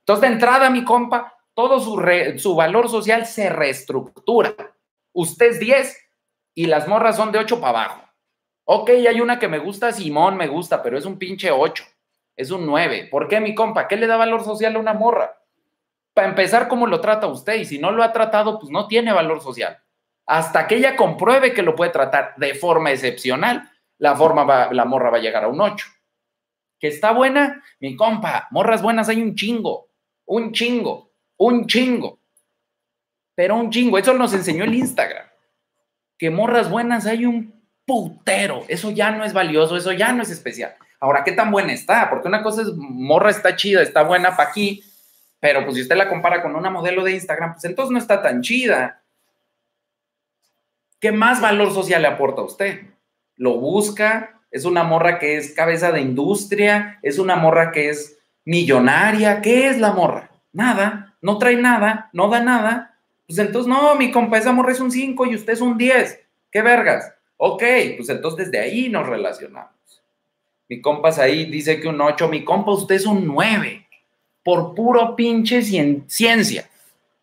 Entonces, 0.01 0.21
de 0.21 0.33
entrada, 0.35 0.69
mi 0.69 0.83
compa, 0.83 1.35
todo 1.53 1.79
su, 1.79 2.03
su 2.37 2.55
valor 2.55 2.89
social 2.89 3.25
se 3.25 3.49
reestructura. 3.49 4.53
Usted 5.13 5.47
es 5.47 5.59
10 5.59 5.97
y 6.55 6.65
las 6.65 6.87
morras 6.87 7.15
son 7.15 7.31
de 7.31 7.39
8 7.39 7.61
para 7.61 7.79
abajo. 7.79 8.04
Ok, 8.65 8.89
hay 8.89 9.21
una 9.21 9.39
que 9.39 9.47
me 9.47 9.59
gusta, 9.59 9.91
Simón 9.91 10.37
me 10.37 10.47
gusta, 10.47 10.83
pero 10.83 10.97
es 10.97 11.05
un 11.05 11.17
pinche 11.17 11.51
8, 11.51 11.83
es 12.35 12.51
un 12.51 12.65
9. 12.65 13.07
¿Por 13.09 13.27
qué, 13.27 13.39
mi 13.39 13.55
compa? 13.55 13.87
¿Qué 13.87 13.95
le 13.95 14.07
da 14.07 14.17
valor 14.17 14.43
social 14.43 14.75
a 14.75 14.79
una 14.79 14.93
morra? 14.93 15.39
Para 16.13 16.27
empezar, 16.27 16.67
¿cómo 16.67 16.87
lo 16.87 16.99
trata 17.01 17.27
usted? 17.27 17.55
Y 17.55 17.65
si 17.65 17.79
no 17.79 17.91
lo 17.91 18.03
ha 18.03 18.11
tratado, 18.11 18.59
pues 18.59 18.71
no 18.71 18.87
tiene 18.87 19.13
valor 19.13 19.41
social 19.41 19.81
hasta 20.25 20.67
que 20.67 20.75
ella 20.75 20.95
compruebe 20.95 21.53
que 21.53 21.61
lo 21.61 21.75
puede 21.75 21.91
tratar 21.91 22.33
de 22.37 22.55
forma 22.55 22.91
excepcional, 22.91 23.69
la, 23.97 24.15
forma 24.15 24.71
la 24.71 24.85
morra 24.85 25.09
va 25.09 25.17
a 25.17 25.21
llegar 25.21 25.43
a 25.43 25.47
un 25.47 25.61
8. 25.61 25.85
¿Que 26.79 26.87
está 26.87 27.11
buena? 27.11 27.63
Mi 27.79 27.95
compa, 27.95 28.47
morras 28.51 28.81
buenas 28.81 29.07
hay 29.09 29.21
un 29.21 29.35
chingo, 29.35 29.89
un 30.25 30.51
chingo, 30.51 31.11
un 31.37 31.67
chingo. 31.67 32.19
Pero 33.35 33.55
un 33.55 33.69
chingo, 33.69 33.97
eso 33.97 34.13
nos 34.13 34.33
enseñó 34.33 34.63
el 34.63 34.73
Instagram. 34.73 35.27
Que 36.17 36.29
morras 36.29 36.69
buenas 36.69 37.05
hay 37.05 37.25
un 37.25 37.54
putero. 37.85 38.65
Eso 38.67 38.91
ya 38.91 39.11
no 39.11 39.23
es 39.23 39.33
valioso, 39.33 39.77
eso 39.77 39.91
ya 39.91 40.11
no 40.11 40.23
es 40.23 40.29
especial. 40.29 40.75
Ahora, 40.99 41.23
¿qué 41.23 41.31
tan 41.31 41.51
buena 41.51 41.73
está? 41.73 42.09
Porque 42.09 42.27
una 42.27 42.41
cosa 42.41 42.63
es, 42.63 42.69
morra 42.75 43.29
está 43.29 43.55
chida, 43.55 43.81
está 43.81 44.03
buena 44.03 44.35
para 44.35 44.49
aquí, 44.49 44.83
pero 45.39 45.63
pues 45.63 45.75
si 45.75 45.81
usted 45.81 45.95
la 45.95 46.09
compara 46.09 46.41
con 46.41 46.55
una 46.55 46.69
modelo 46.69 47.03
de 47.03 47.13
Instagram, 47.13 47.53
pues 47.53 47.65
entonces 47.65 47.91
no 47.91 47.99
está 47.99 48.21
tan 48.21 48.41
chida. 48.41 49.03
¿Qué 50.99 51.11
más 51.11 51.41
valor 51.41 51.73
social 51.73 52.01
le 52.01 52.07
aporta 52.07 52.41
a 52.41 52.45
usted? 52.45 52.81
¿Lo 53.35 53.59
busca? 53.59 54.41
¿Es 54.49 54.65
una 54.65 54.83
morra 54.83 55.19
que 55.19 55.37
es 55.37 55.53
cabeza 55.53 55.91
de 55.91 56.01
industria? 56.01 56.97
¿Es 57.01 57.19
una 57.19 57.35
morra 57.35 57.71
que 57.71 57.89
es 57.89 58.17
millonaria? 58.45 59.41
¿Qué 59.41 59.67
es 59.67 59.77
la 59.77 59.91
morra? 59.91 60.31
Nada, 60.53 61.15
no 61.21 61.37
trae 61.37 61.57
nada, 61.57 62.09
no 62.13 62.29
da 62.29 62.39
nada. 62.39 62.97
Pues 63.27 63.37
entonces, 63.39 63.67
no, 63.67 63.95
mi 63.95 64.11
compa, 64.11 64.37
esa 64.37 64.53
morra 64.53 64.71
es 64.71 64.79
un 64.79 64.91
5 64.91 65.25
y 65.25 65.35
usted 65.35 65.53
es 65.53 65.61
un 65.61 65.77
10. 65.77 66.19
¿Qué 66.51 66.61
vergas? 66.61 67.14
Ok, 67.37 67.63
pues 67.97 68.09
entonces 68.09 68.51
desde 68.51 68.63
ahí 68.63 68.89
nos 68.89 69.07
relacionamos. 69.07 69.73
Mi 70.67 70.81
compa 70.81 71.09
ahí 71.21 71.45
dice 71.45 71.79
que 71.79 71.87
un 71.87 72.01
8, 72.01 72.27
mi 72.27 72.43
compa, 72.43 72.71
usted 72.71 72.95
es 72.95 73.05
un 73.05 73.25
9. 73.25 73.87
Por 74.43 74.73
puro 74.73 75.15
pinche 75.15 75.61
ciencia. 75.61 76.69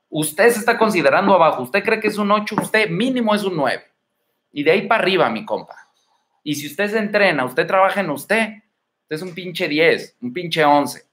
Usted 0.09 0.51
se 0.51 0.59
está 0.59 0.77
considerando 0.77 1.35
abajo. 1.35 1.63
Usted 1.63 1.83
cree 1.83 2.01
que 2.01 2.09
es 2.09 2.19
un 2.19 2.31
8, 2.31 2.57
usted 2.61 2.91
mínimo 2.91 3.35
es 3.35 3.43
un 3.45 3.57
9. 3.57 3.83
Y 4.53 4.63
de 4.63 4.71
ahí 4.71 4.87
para 4.87 5.03
arriba, 5.03 5.31
mi 5.31 5.45
compa. 5.45 5.77
Y 6.45 6.55
si 6.55 6.67
usted 6.67 6.91
se 6.91 6.99
entrena, 6.99 7.45
usted 7.45 7.67
trabaja 7.67 8.01
en 8.01 8.11
usted, 8.11 8.63
usted 9.03 9.17
es 9.17 9.23
un 9.23 9.35
pinche 9.35 9.69
10, 9.69 10.17
un 10.21 10.33
pinche 10.33 10.65
11. 10.65 11.05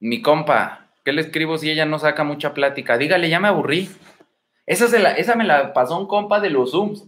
Mi 0.00 0.20
compa, 0.20 0.88
¿qué 1.04 1.12
le 1.12 1.20
escribo 1.20 1.56
si 1.58 1.70
ella 1.70 1.86
no 1.86 1.98
saca 1.98 2.24
mucha 2.24 2.52
plática? 2.52 2.98
Dígale, 2.98 3.28
ya 3.28 3.38
me 3.38 3.48
aburrí. 3.48 3.88
Esa, 4.66 4.86
esa 5.12 5.34
me 5.34 5.44
la 5.44 5.72
pasó 5.72 5.98
un 5.98 6.06
compa 6.06 6.40
de 6.40 6.50
los 6.50 6.70
Zooms, 6.70 7.06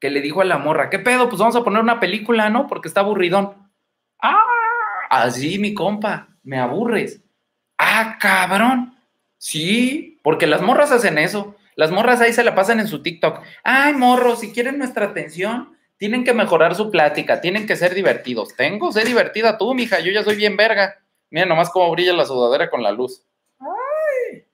que 0.00 0.10
le 0.10 0.20
dijo 0.20 0.40
a 0.40 0.44
la 0.44 0.58
morra, 0.58 0.90
¿qué 0.90 0.98
pedo? 0.98 1.28
Pues 1.28 1.38
vamos 1.40 1.56
a 1.56 1.64
poner 1.64 1.82
una 1.82 2.00
película, 2.00 2.50
¿no? 2.50 2.66
Porque 2.66 2.88
está 2.88 3.00
aburridón. 3.00 3.70
¡Ah! 4.20 4.44
Así, 5.10 5.58
mi 5.58 5.74
compa, 5.74 6.28
me 6.42 6.58
aburres. 6.58 7.22
Ah, 7.78 8.18
cabrón. 8.20 8.98
Sí, 9.38 10.20
porque 10.22 10.46
las 10.46 10.62
morras 10.62 10.92
hacen 10.92 11.18
eso. 11.18 11.56
Las 11.76 11.90
morras 11.90 12.20
ahí 12.20 12.32
se 12.32 12.44
la 12.44 12.54
pasan 12.54 12.80
en 12.80 12.88
su 12.88 13.02
TikTok. 13.02 13.40
Ay, 13.62 13.94
morro, 13.94 14.36
si 14.36 14.52
quieren 14.52 14.78
nuestra 14.78 15.06
atención, 15.06 15.76
tienen 15.96 16.24
que 16.24 16.34
mejorar 16.34 16.74
su 16.74 16.90
plática, 16.90 17.40
tienen 17.40 17.66
que 17.66 17.76
ser 17.76 17.94
divertidos. 17.94 18.54
Tengo, 18.56 18.92
sé 18.92 19.04
divertida 19.04 19.58
tú, 19.58 19.74
mija, 19.74 20.00
yo 20.00 20.12
ya 20.12 20.22
soy 20.22 20.36
bien 20.36 20.56
verga. 20.56 20.96
Mira 21.30 21.46
nomás 21.46 21.70
cómo 21.70 21.90
brilla 21.90 22.12
la 22.12 22.26
sudadera 22.26 22.70
con 22.70 22.82
la 22.82 22.92
luz. 22.92 23.24
Ay. 23.58 24.44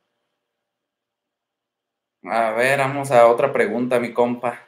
A 2.25 2.51
ver, 2.53 2.79
vamos 2.79 3.11
a 3.11 3.27
otra 3.27 3.53
pregunta, 3.53 3.99
mi 3.99 4.13
compa. 4.13 4.61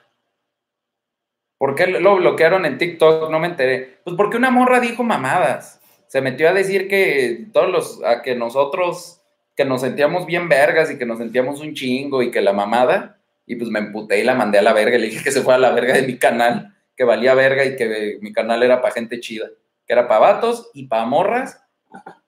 ¿Por 1.59 1.75
qué 1.75 1.87
lo 1.87 2.17
bloquearon 2.17 2.67
en 2.67 2.79
TikTok? 2.79 3.31
No 3.31 3.39
me 3.39 3.49
enteré. 3.49 4.01
Pues 4.05 4.17
porque 4.17 4.37
una 4.37 4.51
morra 4.51 4.81
dijo 4.81 5.03
mamadas 5.03 5.83
se 6.13 6.21
metió 6.21 6.51
a 6.51 6.53
decir 6.53 6.89
que 6.89 7.47
todos 7.55 7.71
los, 7.71 8.05
a 8.05 8.21
que 8.21 8.35
nosotros, 8.35 9.23
que 9.57 9.65
nos 9.65 9.81
sentíamos 9.81 10.27
bien 10.27 10.47
vergas 10.47 10.91
y 10.91 10.99
que 10.99 11.07
nos 11.07 11.17
sentíamos 11.17 11.63
un 11.63 11.73
chingo 11.73 12.23
y 12.23 12.31
que 12.31 12.43
la 12.43 12.53
mamada, 12.53 13.19
y 13.47 13.57
pues 13.57 13.71
me 13.71 13.79
emputé 13.79 14.21
y 14.21 14.23
la 14.23 14.35
mandé 14.35 14.59
a 14.59 14.63
la 14.63 14.75
verga, 14.75 14.99
le 14.99 15.07
dije 15.07 15.25
que 15.25 15.31
se 15.31 15.41
fuera 15.41 15.57
a 15.57 15.61
la 15.61 15.71
verga 15.71 15.95
de 15.95 16.03
mi 16.03 16.19
canal, 16.19 16.77
que 16.95 17.05
valía 17.05 17.33
verga 17.33 17.65
y 17.65 17.77
que 17.77 18.19
mi 18.21 18.31
canal 18.31 18.63
era 18.63 18.83
para 18.83 18.93
gente 18.93 19.21
chida, 19.21 19.47
que 19.87 19.95
era 19.95 20.07
para 20.07 20.21
vatos 20.21 20.71
y 20.75 20.87
para 20.87 21.07
morras 21.07 21.65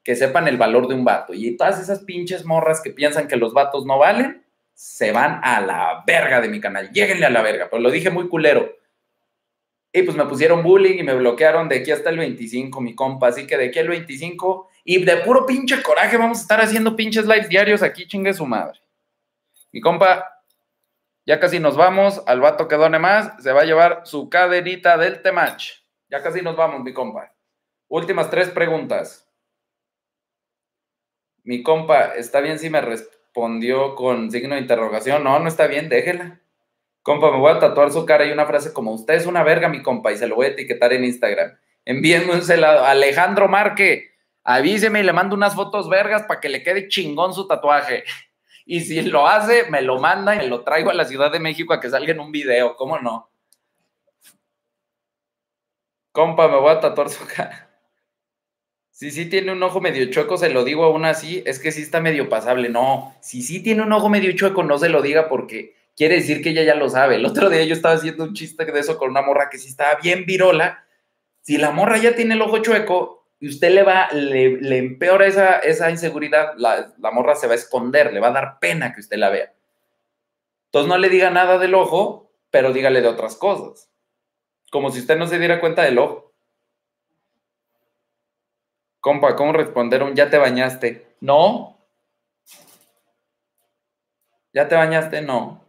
que 0.02 0.16
sepan 0.16 0.48
el 0.48 0.56
valor 0.56 0.88
de 0.88 0.94
un 0.94 1.04
vato. 1.04 1.34
Y 1.34 1.54
todas 1.58 1.78
esas 1.78 2.04
pinches 2.04 2.46
morras 2.46 2.80
que 2.80 2.90
piensan 2.90 3.28
que 3.28 3.36
los 3.36 3.52
vatos 3.52 3.84
no 3.84 3.98
valen, 3.98 4.43
se 4.74 5.12
van 5.12 5.40
a 5.42 5.60
la 5.60 6.02
verga 6.06 6.40
de 6.40 6.48
mi 6.48 6.60
canal. 6.60 6.90
Lléguenle 6.90 7.26
a 7.26 7.30
la 7.30 7.42
verga, 7.42 7.70
pues 7.70 7.80
lo 7.80 7.90
dije 7.90 8.10
muy 8.10 8.28
culero. 8.28 8.76
Y 9.92 10.02
pues 10.02 10.16
me 10.16 10.26
pusieron 10.26 10.64
bullying 10.64 10.98
y 10.98 11.02
me 11.04 11.14
bloquearon 11.14 11.68
de 11.68 11.76
aquí 11.76 11.92
hasta 11.92 12.10
el 12.10 12.18
25, 12.18 12.80
mi 12.80 12.96
compa. 12.96 13.28
Así 13.28 13.46
que 13.46 13.56
de 13.56 13.66
aquí 13.66 13.78
al 13.78 13.88
25, 13.88 14.68
y 14.84 15.04
de 15.04 15.18
puro 15.18 15.46
pinche 15.46 15.80
coraje, 15.82 16.16
vamos 16.16 16.38
a 16.38 16.42
estar 16.42 16.60
haciendo 16.60 16.96
pinches 16.96 17.26
lives 17.26 17.48
diarios 17.48 17.82
aquí, 17.82 18.06
chingue 18.06 18.34
su 18.34 18.44
madre. 18.44 18.80
Mi 19.70 19.80
compa, 19.80 20.42
ya 21.24 21.38
casi 21.38 21.60
nos 21.60 21.76
vamos. 21.76 22.22
Al 22.26 22.40
vato 22.40 22.66
que 22.66 22.74
done 22.74 22.98
más, 22.98 23.40
se 23.42 23.52
va 23.52 23.62
a 23.62 23.64
llevar 23.64 24.02
su 24.04 24.28
cadenita 24.28 24.98
del 24.98 25.22
Temach. 25.22 25.64
Ya 26.10 26.22
casi 26.22 26.42
nos 26.42 26.56
vamos, 26.56 26.82
mi 26.82 26.92
compa. 26.92 27.32
Últimas 27.88 28.28
tres 28.28 28.50
preguntas. 28.50 29.30
Mi 31.44 31.62
compa, 31.62 32.14
¿está 32.16 32.40
bien 32.40 32.58
si 32.58 32.68
me 32.68 32.80
respondió 33.34 33.96
con 33.96 34.30
signo 34.30 34.54
de 34.54 34.60
interrogación? 34.60 35.24
No, 35.24 35.40
no 35.40 35.48
está 35.48 35.66
bien, 35.66 35.88
déjela. 35.88 36.40
Compa, 37.02 37.32
me 37.32 37.38
voy 37.38 37.50
a 37.50 37.58
tatuar 37.58 37.90
su 37.90 38.06
cara 38.06 38.24
y 38.24 38.30
una 38.30 38.46
frase 38.46 38.72
como 38.72 38.92
usted 38.92 39.14
es 39.14 39.26
una 39.26 39.42
verga, 39.42 39.68
mi 39.68 39.82
compa, 39.82 40.12
y 40.12 40.16
se 40.16 40.28
lo 40.28 40.36
voy 40.36 40.46
a 40.46 40.48
etiquetar 40.50 40.92
en 40.92 41.04
Instagram. 41.04 41.58
Envíenme 41.84 42.32
un 42.32 42.42
celado. 42.42 42.84
Alejandro 42.84 43.48
Marque, 43.48 44.12
avíseme 44.44 45.00
y 45.00 45.02
le 45.02 45.12
mando 45.12 45.34
unas 45.34 45.56
fotos 45.56 45.88
vergas 45.88 46.22
para 46.22 46.38
que 46.40 46.48
le 46.48 46.62
quede 46.62 46.86
chingón 46.86 47.34
su 47.34 47.48
tatuaje. 47.48 48.04
Y 48.66 48.82
si 48.82 49.02
lo 49.02 49.26
hace, 49.26 49.68
me 49.68 49.82
lo 49.82 49.98
manda 49.98 50.36
y 50.36 50.38
me 50.38 50.46
lo 50.46 50.62
traigo 50.62 50.90
a 50.90 50.94
la 50.94 51.04
Ciudad 51.04 51.32
de 51.32 51.40
México 51.40 51.74
a 51.74 51.80
que 51.80 51.90
salga 51.90 52.12
en 52.12 52.20
un 52.20 52.30
video, 52.30 52.76
¿cómo 52.76 53.00
no? 53.00 53.30
Compa, 56.12 56.46
me 56.46 56.56
voy 56.56 56.70
a 56.70 56.78
tatuar 56.78 57.10
su 57.10 57.26
cara. 57.36 57.63
Si 58.94 59.10
sí 59.10 59.26
tiene 59.26 59.50
un 59.50 59.60
ojo 59.60 59.80
medio 59.80 60.08
chueco, 60.08 60.38
se 60.38 60.50
lo 60.50 60.62
digo 60.62 60.84
aún 60.84 61.04
así, 61.04 61.42
es 61.46 61.58
que 61.58 61.72
sí 61.72 61.82
está 61.82 62.00
medio 62.00 62.28
pasable. 62.28 62.68
No, 62.68 63.12
si 63.20 63.42
sí 63.42 63.60
tiene 63.60 63.82
un 63.82 63.92
ojo 63.92 64.08
medio 64.08 64.30
chueco, 64.36 64.62
no 64.62 64.78
se 64.78 64.88
lo 64.88 65.02
diga 65.02 65.28
porque 65.28 65.74
quiere 65.96 66.14
decir 66.14 66.40
que 66.40 66.50
ella 66.50 66.62
ya 66.62 66.76
lo 66.76 66.88
sabe. 66.88 67.16
El 67.16 67.26
otro 67.26 67.50
día 67.50 67.64
yo 67.64 67.74
estaba 67.74 67.96
haciendo 67.96 68.22
un 68.22 68.34
chiste 68.34 68.64
de 68.64 68.78
eso 68.78 68.96
con 68.96 69.10
una 69.10 69.20
morra 69.20 69.50
que 69.50 69.58
sí 69.58 69.66
estaba 69.66 69.96
bien 70.00 70.26
virola. 70.26 70.84
Si 71.40 71.56
la 71.56 71.72
morra 71.72 71.98
ya 71.98 72.14
tiene 72.14 72.34
el 72.34 72.42
ojo 72.42 72.58
chueco 72.58 73.26
y 73.40 73.48
usted 73.48 73.72
le 73.72 73.82
va, 73.82 74.10
le, 74.12 74.78
empeora 74.78 75.26
esa, 75.26 75.58
esa 75.58 75.90
inseguridad, 75.90 76.52
la, 76.56 76.94
la, 76.96 77.10
morra 77.10 77.34
se 77.34 77.48
va 77.48 77.54
a 77.54 77.56
esconder, 77.56 78.12
le 78.12 78.20
va 78.20 78.28
a 78.28 78.32
dar 78.32 78.58
pena 78.60 78.92
que 78.94 79.00
usted 79.00 79.16
la 79.16 79.28
vea. 79.28 79.52
Entonces 80.66 80.88
no 80.88 80.98
le 80.98 81.08
diga 81.08 81.30
nada 81.30 81.58
del 81.58 81.74
ojo, 81.74 82.30
pero 82.48 82.72
dígale 82.72 83.00
de 83.00 83.08
otras 83.08 83.34
cosas. 83.34 83.90
Como 84.70 84.92
si 84.92 85.00
usted 85.00 85.18
no 85.18 85.26
se 85.26 85.40
diera 85.40 85.58
cuenta 85.58 85.82
del 85.82 85.98
ojo. 85.98 86.23
Compa, 89.04 89.36
¿cómo 89.36 89.52
responder 89.52 90.02
un 90.02 90.14
ya 90.14 90.30
te 90.30 90.38
bañaste? 90.38 91.06
No. 91.20 91.76
¿Ya 94.54 94.66
te 94.66 94.74
bañaste? 94.76 95.20
No. 95.20 95.62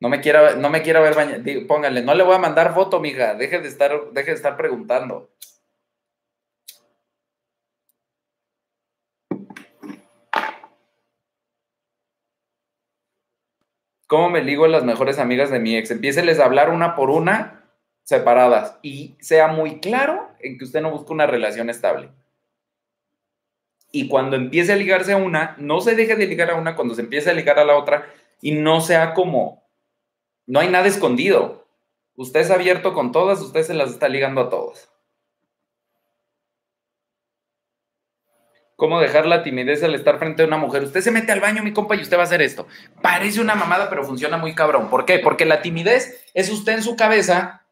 No 0.00 0.10
me 0.10 0.20
quiera, 0.20 0.54
no 0.54 0.68
me 0.68 0.82
quiera 0.82 1.00
ver 1.00 1.14
bañar. 1.14 1.40
Póngale, 1.66 2.02
no 2.02 2.14
le 2.14 2.22
voy 2.24 2.34
a 2.34 2.38
mandar 2.38 2.74
foto, 2.74 3.00
mija. 3.00 3.32
Deje 3.36 3.60
de 3.60 3.68
estar, 3.68 4.10
deje 4.12 4.32
de 4.32 4.36
estar 4.36 4.58
preguntando. 4.58 5.30
¿Cómo 14.06 14.28
me 14.28 14.42
ligo 14.42 14.66
a 14.66 14.68
las 14.68 14.84
mejores 14.84 15.18
amigas 15.18 15.50
de 15.50 15.58
mi 15.58 15.74
ex? 15.74 15.90
Empiéceles 15.90 16.38
a 16.38 16.44
hablar 16.44 16.68
una 16.68 16.96
por 16.96 17.08
una 17.08 17.64
separadas 18.02 18.78
y 18.82 19.16
sea 19.20 19.48
muy 19.48 19.80
claro 19.80 20.28
en 20.40 20.58
que 20.58 20.64
usted 20.64 20.82
no 20.82 20.90
busca 20.90 21.14
una 21.14 21.26
relación 21.26 21.70
estable. 21.70 22.10
Y 23.92 24.08
cuando 24.08 24.36
empiece 24.36 24.72
a 24.72 24.76
ligarse 24.76 25.12
a 25.12 25.16
una, 25.16 25.54
no 25.58 25.80
se 25.80 25.94
deje 25.94 26.16
de 26.16 26.26
ligar 26.26 26.50
a 26.50 26.56
una 26.56 26.76
cuando 26.76 26.94
se 26.94 27.02
empiece 27.02 27.30
a 27.30 27.34
ligar 27.34 27.58
a 27.58 27.64
la 27.64 27.76
otra 27.76 28.06
y 28.40 28.52
no 28.52 28.80
sea 28.80 29.14
como, 29.14 29.64
no 30.46 30.60
hay 30.60 30.68
nada 30.68 30.86
escondido. 30.86 31.66
Usted 32.16 32.40
es 32.40 32.50
abierto 32.50 32.94
con 32.94 33.12
todas, 33.12 33.40
usted 33.40 33.62
se 33.62 33.74
las 33.74 33.90
está 33.90 34.08
ligando 34.08 34.40
a 34.40 34.50
todas. 34.50 34.90
¿Cómo 38.76 39.00
dejar 39.00 39.24
la 39.24 39.42
timidez 39.42 39.82
al 39.82 39.94
estar 39.94 40.18
frente 40.18 40.42
a 40.42 40.46
una 40.46 40.58
mujer? 40.58 40.82
Usted 40.82 41.00
se 41.00 41.10
mete 41.10 41.32
al 41.32 41.40
baño, 41.40 41.62
mi 41.62 41.72
compa, 41.72 41.96
y 41.96 42.02
usted 42.02 42.18
va 42.18 42.22
a 42.22 42.24
hacer 42.24 42.42
esto. 42.42 42.66
Parece 43.00 43.40
una 43.40 43.54
mamada, 43.54 43.88
pero 43.88 44.04
funciona 44.04 44.36
muy 44.36 44.54
cabrón. 44.54 44.90
¿Por 44.90 45.06
qué? 45.06 45.18
Porque 45.18 45.46
la 45.46 45.62
timidez 45.62 46.22
es 46.34 46.50
usted 46.50 46.74
en 46.74 46.82
su 46.82 46.94
cabeza 46.94 47.66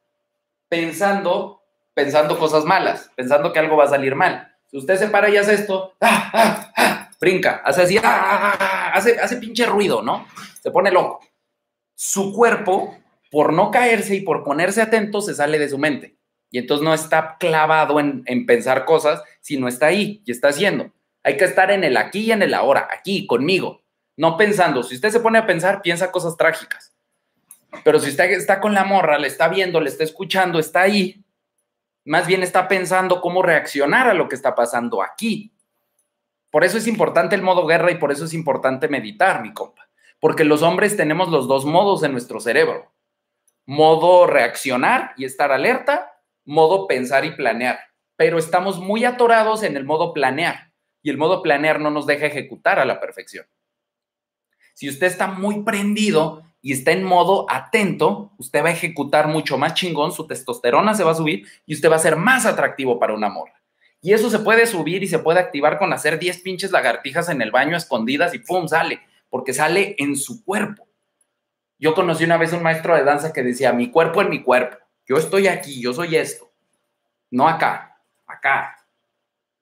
pensando, 0.71 1.63
pensando 1.93 2.39
cosas 2.39 2.65
malas, 2.65 3.11
pensando 3.17 3.53
que 3.53 3.59
algo 3.59 3.77
va 3.77 3.85
a 3.85 3.89
salir 3.89 4.15
mal. 4.15 4.54
Si 4.75 4.79
usted 4.79 4.97
se 4.97 5.07
para 5.07 5.31
y 5.31 5.37
hace 5.37 5.55
esto, 5.55 5.95
¡ah, 6.01 6.31
ah, 6.33 6.73
ah! 6.77 7.11
brinca, 7.21 7.63
hace 7.65 7.83
así, 7.83 7.97
hace, 8.03 9.21
hace 9.21 9.37
pinche 9.37 9.67
ruido, 9.67 10.03
¿no? 10.03 10.27
Se 10.61 10.73
pone 10.73 10.91
loco. 10.91 11.21
Su 11.95 12.33
cuerpo, 12.33 12.99
por 13.31 13.53
no 13.53 13.71
caerse 13.71 14.17
y 14.17 14.23
por 14.23 14.43
ponerse 14.43 14.83
atento, 14.83 15.21
se 15.21 15.37
sale 15.37 15.61
de 15.61 15.69
su 15.69 15.79
mente. 15.79 16.17
Y 16.51 16.59
entonces 16.59 16.85
no 16.85 16.93
está 16.93 17.37
clavado 17.39 18.01
en, 18.01 18.25
en 18.27 18.47
pensar 18.47 18.85
cosas, 18.85 19.23
sino 19.41 19.69
está 19.69 19.87
ahí 19.87 20.25
y 20.27 20.33
está 20.33 20.49
haciendo. 20.49 20.91
Hay 21.23 21.37
que 21.37 21.45
estar 21.45 21.71
en 21.71 21.85
el 21.85 21.97
aquí 21.97 22.23
y 22.23 22.33
en 22.33 22.43
el 22.43 22.53
ahora, 22.53 22.89
aquí, 22.91 23.29
conmigo, 23.29 23.85
no 24.17 24.37
pensando. 24.37 24.83
Si 24.83 24.97
usted 24.97 25.11
se 25.11 25.21
pone 25.21 25.39
a 25.39 25.47
pensar, 25.47 25.83
piensa 25.83 26.11
cosas 26.11 26.37
trágicas. 26.37 26.93
Pero 27.85 28.01
si 28.01 28.11
usted 28.11 28.29
está 28.33 28.61
con 28.61 28.75
la 28.75 28.83
morra, 28.83 29.21
le 29.21 29.29
está 29.29 29.47
viendo, 29.47 29.81
le 29.81 29.91
está 29.91 30.03
escuchando, 30.03 30.59
está 30.59 30.81
ahí, 30.81 31.24
más 32.05 32.27
bien 32.27 32.43
está 32.43 32.69
pensando 32.69 33.21
cómo 33.21 33.43
reaccionar 33.43 34.09
a 34.09 34.15
lo 34.15 34.29
que 34.29 34.35
está 34.35 34.55
pasando 34.55 35.03
aquí. 35.03 35.53
Por 36.51 36.65
eso 36.65 36.79
es 36.79 36.87
importante 36.87 37.35
el 37.35 37.43
modo 37.43 37.67
guerra 37.67 37.91
y 37.91 37.97
por 37.97 38.13
eso 38.13 38.27
es 38.27 38.35
importante 38.35 38.89
meditar, 38.89 39.43
mi 39.43 39.53
compa. 39.53 39.89
Porque 40.21 40.45
los 40.45 40.63
hombres 40.63 40.97
tenemos 40.97 41.29
los 41.29 41.49
dos 41.49 41.65
modos 41.65 42.03
en 42.03 42.13
nuestro 42.13 42.41
cerebro. 42.41 42.93
Modo 43.67 44.27
reaccionar 44.27 45.15
y 45.17 45.25
estar 45.25 45.51
alerta, 45.51 46.13
modo 46.45 46.87
pensar 46.87 47.25
y 47.25 47.33
planear. 47.33 47.81
Pero 48.17 48.39
estamos 48.39 48.79
muy 48.79 49.05
atorados 49.05 49.63
en 49.63 49.77
el 49.77 49.85
modo 49.85 50.13
planear 50.13 50.73
y 51.03 51.11
el 51.11 51.19
modo 51.19 51.43
planear 51.43 51.81
no 51.81 51.91
nos 51.91 52.07
deja 52.07 52.27
ejecutar 52.27 52.79
a 52.79 52.85
la 52.85 53.01
perfección. 53.01 53.47
Si 54.75 54.89
usted 54.89 55.07
está 55.07 55.27
muy 55.27 55.63
prendido 55.63 56.43
y 56.65 56.73
está 56.73 56.93
en 56.93 57.05
modo 57.05 57.45
atento, 57.51 58.33
usted 58.39 58.65
va 58.65 58.71
a 58.71 58.73
ejecutar 58.73 59.29
mucho 59.29 59.59
más 59.59 59.75
chingón, 59.75 60.13
su 60.13 60.27
testosterona 60.27 60.95
se 60.95 61.05
va 61.05 61.11
a 61.11 61.15
subir 61.15 61.47
y 61.67 61.75
usted 61.75 61.91
va 61.91 61.97
a 61.97 61.99
ser 61.99 62.17
más 62.17 62.47
atractivo 62.47 62.99
para 62.99 63.13
un 63.13 63.23
amor. 63.23 63.51
Y 64.01 64.15
eso 64.15 64.31
se 64.31 64.39
puede 64.39 64.67
subir 64.67 65.03
y 65.03 65.07
se 65.07 65.19
puede 65.19 65.41
activar 65.41 65.79
con 65.79 65.93
hacer 65.93 66.19
10 66.19 66.41
pinches 66.41 66.71
lagartijas 66.71 67.29
en 67.29 67.43
el 67.43 67.51
baño 67.51 67.77
escondidas 67.77 68.33
y 68.33 68.39
¡pum! 68.39 68.67
sale, 68.67 69.03
porque 69.29 69.53
sale 69.53 69.95
en 69.99 70.17
su 70.17 70.43
cuerpo. 70.43 70.89
Yo 71.79 71.95
conocí 71.95 72.25
una 72.25 72.39
vez 72.39 72.55
un 72.55 72.63
maestro 72.63 72.97
de 72.97 73.05
danza 73.05 73.35
que 73.35 73.43
decía, 73.43 73.75
mi 73.75 73.91
cuerpo 73.91 74.23
en 74.23 74.31
mi 74.31 74.43
cuerpo, 74.43 74.79
yo 75.07 75.19
estoy 75.19 75.49
aquí, 75.49 75.83
yo 75.83 75.93
soy 75.93 76.17
esto, 76.17 76.51
no 77.31 77.47
acá, 77.47 78.01
acá, 78.27 78.84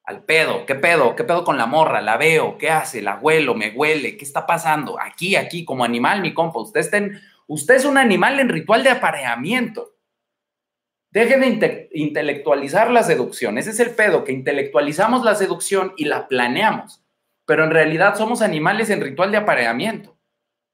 al 0.04 0.24
pedo, 0.24 0.66
¿qué 0.66 0.74
pedo? 0.74 1.14
¿Qué 1.14 1.24
pedo 1.24 1.44
con 1.44 1.56
la 1.56 1.66
morra? 1.66 2.00
La 2.00 2.16
veo, 2.16 2.58
¿qué 2.58 2.70
hace? 2.70 3.02
La 3.02 3.16
huelo, 3.16 3.54
me 3.54 3.70
huele, 3.70 4.16
¿qué 4.16 4.24
está 4.24 4.46
pasando? 4.46 5.00
Aquí, 5.00 5.36
aquí, 5.36 5.64
como 5.64 5.84
animal, 5.84 6.20
mi 6.20 6.34
compa, 6.34 6.60
usted, 6.60 6.80
está 6.80 7.00
usted 7.46 7.74
es 7.74 7.84
un 7.84 7.98
animal 7.98 8.40
en 8.40 8.48
ritual 8.48 8.82
de 8.82 8.90
apareamiento. 8.90 9.94
Deje 11.10 11.38
de 11.38 11.88
intelectualizar 11.92 12.90
la 12.90 13.02
seducción, 13.02 13.58
ese 13.58 13.70
es 13.70 13.80
el 13.80 13.90
pedo, 13.90 14.24
que 14.24 14.32
intelectualizamos 14.32 15.22
la 15.24 15.34
seducción 15.34 15.92
y 15.98 16.06
la 16.06 16.26
planeamos, 16.26 17.04
pero 17.44 17.64
en 17.64 17.70
realidad 17.70 18.16
somos 18.16 18.40
animales 18.40 18.88
en 18.88 19.02
ritual 19.02 19.30
de 19.30 19.36
apareamiento. 19.36 20.16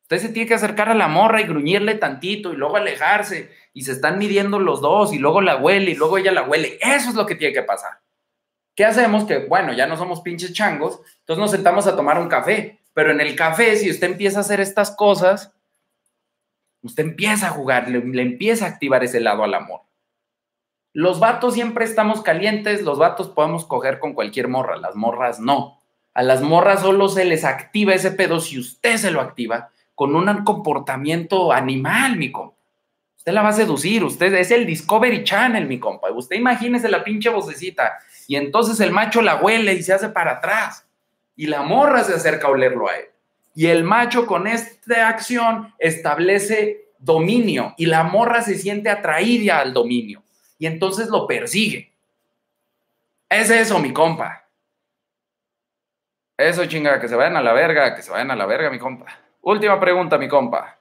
Usted 0.03 0.19
se 0.19 0.29
tiene 0.29 0.49
que 0.49 0.55
acercar 0.55 0.89
a 0.89 0.95
la 0.95 1.09
morra 1.09 1.41
y 1.41 1.45
gruñirle 1.45 1.97
tantito 1.97 2.53
y 2.53 2.57
luego 2.57 2.77
alejarse 2.77 3.51
y 3.75 3.83
se 3.83 3.93
están 3.93 4.17
midiendo 4.17 4.59
los 4.59 4.81
dos 4.81 5.13
y 5.13 5.19
luego 5.19 5.41
la 5.43 5.57
huele 5.57 5.91
y 5.91 5.97
luego 5.97 6.17
ella 6.17 6.33
la 6.33 6.45
huele. 6.45 6.79
Eso 6.81 7.11
es 7.11 7.15
lo 7.15 7.27
que 7.27 7.35
tiene 7.35 7.53
que 7.53 7.65
pasar. 7.65 8.01
¿Qué 8.79 8.85
hacemos? 8.85 9.25
Que, 9.25 9.39
bueno, 9.39 9.73
ya 9.73 9.89
no 9.89 9.97
somos 9.97 10.21
pinches 10.21 10.53
changos, 10.53 11.01
entonces 11.19 11.41
nos 11.41 11.51
sentamos 11.51 11.89
a 11.89 11.97
tomar 11.97 12.21
un 12.21 12.29
café. 12.29 12.79
Pero 12.95 13.11
en 13.11 13.21
el 13.21 13.35
café, 13.35 13.75
si 13.75 13.91
usted 13.91 14.13
empieza 14.13 14.39
a 14.39 14.43
hacer 14.43 14.61
estas 14.61 14.93
cosas, 14.93 15.53
usted 16.83 17.03
empieza 17.03 17.49
a 17.49 17.51
jugar, 17.51 17.89
le, 17.89 18.23
empieza 18.23 18.67
a 18.67 18.69
activar 18.69 19.03
ese 19.03 19.19
lado 19.19 19.43
al 19.43 19.55
amor. 19.55 19.81
Los 20.93 21.19
vatos 21.19 21.55
siempre 21.55 21.85
estamos 21.85 22.23
calientes, 22.23 22.83
los 22.83 23.01
vatos 23.01 23.31
podemos 23.31 23.65
coger 23.65 23.99
con 23.99 24.13
cualquier 24.13 24.47
morra, 24.47 24.77
las 24.77 24.95
morras 24.95 25.41
no. 25.41 25.81
A 26.15 26.23
las 26.23 26.41
morras 26.41 26.83
solo 26.83 27.09
se 27.09 27.25
les 27.25 27.45
activa 27.45 27.95
ese 27.95 28.13
pedo 28.13 28.39
si 28.39 28.61
usted 28.61 28.97
se 28.97 29.11
lo 29.11 29.21
activa 29.21 29.73
con 29.97 30.15
un 30.15 30.45
comportamiento 30.45 31.51
animal, 31.51 32.17
mi 32.17 32.31
compa. 32.31 32.55
Usted 33.17 33.33
la 33.33 33.43
va 33.43 33.49
a 33.49 33.55
seducir, 33.55 34.05
usted 34.05 34.33
es 34.35 34.53
el 34.53 34.65
Discovery 34.67 35.25
Channel, 35.25 35.67
mi 35.67 35.81
compa. 35.81 36.13
Usted 36.13 36.37
imagínese 36.37 36.89
la 36.89 37.03
pinche 37.03 37.29
vocecita. 37.29 37.99
Y 38.29 38.37
entonces 38.37 38.79
el 38.79 38.93
macho 38.93 39.23
la 39.23 39.37
huele 39.37 39.73
y 39.73 39.83
se 39.83 39.95
hace 39.95 40.11
para 40.11 40.33
atrás. 40.33 40.87
Y 41.35 41.47
la 41.47 41.63
morra 41.63 42.05
se 42.05 42.15
acerca 42.15 42.47
a 42.47 42.51
olerlo 42.51 42.89
a 42.89 42.95
él. 42.95 43.07
Y 43.55 43.67
el 43.67 43.83
macho 43.83 44.27
con 44.27 44.47
esta 44.47 45.09
acción 45.09 45.75
establece 45.79 46.91
dominio 46.99 47.75
y 47.79 47.87
la 47.87 48.05
morra 48.05 48.43
se 48.43 48.57
siente 48.57 48.91
atraída 48.91 49.61
al 49.61 49.73
dominio. 49.73 50.23
Y 50.59 50.67
entonces 50.67 51.09
lo 51.09 51.27
persigue. 51.27 51.91
Es 53.31 53.51
eso, 53.51 53.79
mi 53.79 53.95
compa. 53.95 54.47
Eso, 56.37 56.67
chinga, 56.67 57.01
que 57.01 57.09
se 57.09 57.17
vayan 57.17 57.37
a 57.37 57.43
la 57.43 57.55
verga, 57.55 57.97
que 57.97 58.03
se 58.03 58.11
vayan 58.11 58.31
a 58.31 58.37
la 58.37 58.45
verga, 58.45 58.71
mi 58.71 58.79
compa. 58.79 59.07
Última 59.41 59.81
pregunta, 59.81 60.19
mi 60.19 60.29
compa. 60.29 60.78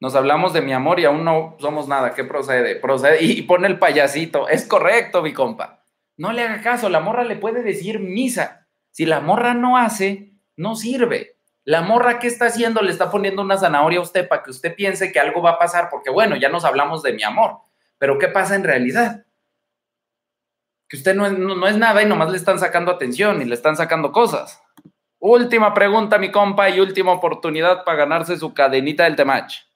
Nos 0.00 0.14
hablamos 0.14 0.54
de 0.54 0.62
mi 0.62 0.72
amor 0.72 0.98
y 0.98 1.04
aún 1.04 1.24
no 1.24 1.56
somos 1.60 1.86
nada. 1.86 2.14
¿Qué 2.14 2.24
procede? 2.24 2.76
Procede 2.76 3.22
y 3.22 3.42
pone 3.42 3.68
el 3.68 3.78
payasito. 3.78 4.48
Es 4.48 4.66
correcto, 4.66 5.22
mi 5.22 5.34
compa. 5.34 5.84
No 6.16 6.32
le 6.32 6.42
haga 6.42 6.62
caso. 6.62 6.88
La 6.88 7.00
morra 7.00 7.22
le 7.22 7.36
puede 7.36 7.62
decir 7.62 8.00
misa. 8.00 8.66
Si 8.90 9.04
la 9.04 9.20
morra 9.20 9.52
no 9.52 9.76
hace, 9.76 10.32
no 10.56 10.74
sirve. 10.74 11.36
La 11.64 11.82
morra 11.82 12.18
que 12.18 12.28
está 12.28 12.46
haciendo 12.46 12.80
le 12.80 12.90
está 12.90 13.10
poniendo 13.10 13.42
una 13.42 13.58
zanahoria 13.58 13.98
a 13.98 14.02
usted 14.02 14.26
para 14.26 14.42
que 14.42 14.50
usted 14.50 14.74
piense 14.74 15.12
que 15.12 15.20
algo 15.20 15.42
va 15.42 15.50
a 15.50 15.58
pasar, 15.58 15.88
porque 15.90 16.08
bueno, 16.08 16.34
ya 16.36 16.48
nos 16.48 16.64
hablamos 16.64 17.02
de 17.02 17.12
mi 17.12 17.22
amor. 17.22 17.58
Pero 17.98 18.18
¿qué 18.18 18.28
pasa 18.28 18.54
en 18.54 18.64
realidad? 18.64 19.26
Que 20.88 20.96
usted 20.96 21.14
no 21.14 21.26
es, 21.26 21.38
no 21.38 21.66
es 21.68 21.76
nada 21.76 22.02
y 22.02 22.06
nomás 22.06 22.30
le 22.30 22.38
están 22.38 22.58
sacando 22.58 22.90
atención 22.90 23.42
y 23.42 23.44
le 23.44 23.54
están 23.54 23.76
sacando 23.76 24.10
cosas. 24.10 24.60
Última 25.18 25.74
pregunta, 25.74 26.18
mi 26.18 26.30
compa, 26.30 26.70
y 26.70 26.80
última 26.80 27.12
oportunidad 27.12 27.84
para 27.84 27.98
ganarse 27.98 28.38
su 28.38 28.54
cadenita 28.54 29.04
del 29.04 29.16
temach. 29.16 29.69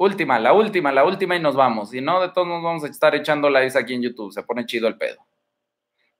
Última, 0.00 0.38
la 0.38 0.54
última, 0.54 0.92
la 0.92 1.04
última 1.04 1.36
y 1.36 1.40
nos 1.40 1.54
vamos. 1.54 1.90
Si 1.90 2.00
no, 2.00 2.22
de 2.22 2.30
todos 2.30 2.48
nos 2.48 2.62
vamos 2.62 2.84
a 2.84 2.86
estar 2.86 3.14
echando 3.14 3.50
lives 3.50 3.76
aquí 3.76 3.92
en 3.92 4.00
YouTube. 4.00 4.32
Se 4.32 4.42
pone 4.42 4.64
chido 4.64 4.88
el 4.88 4.96
pedo. 4.96 5.26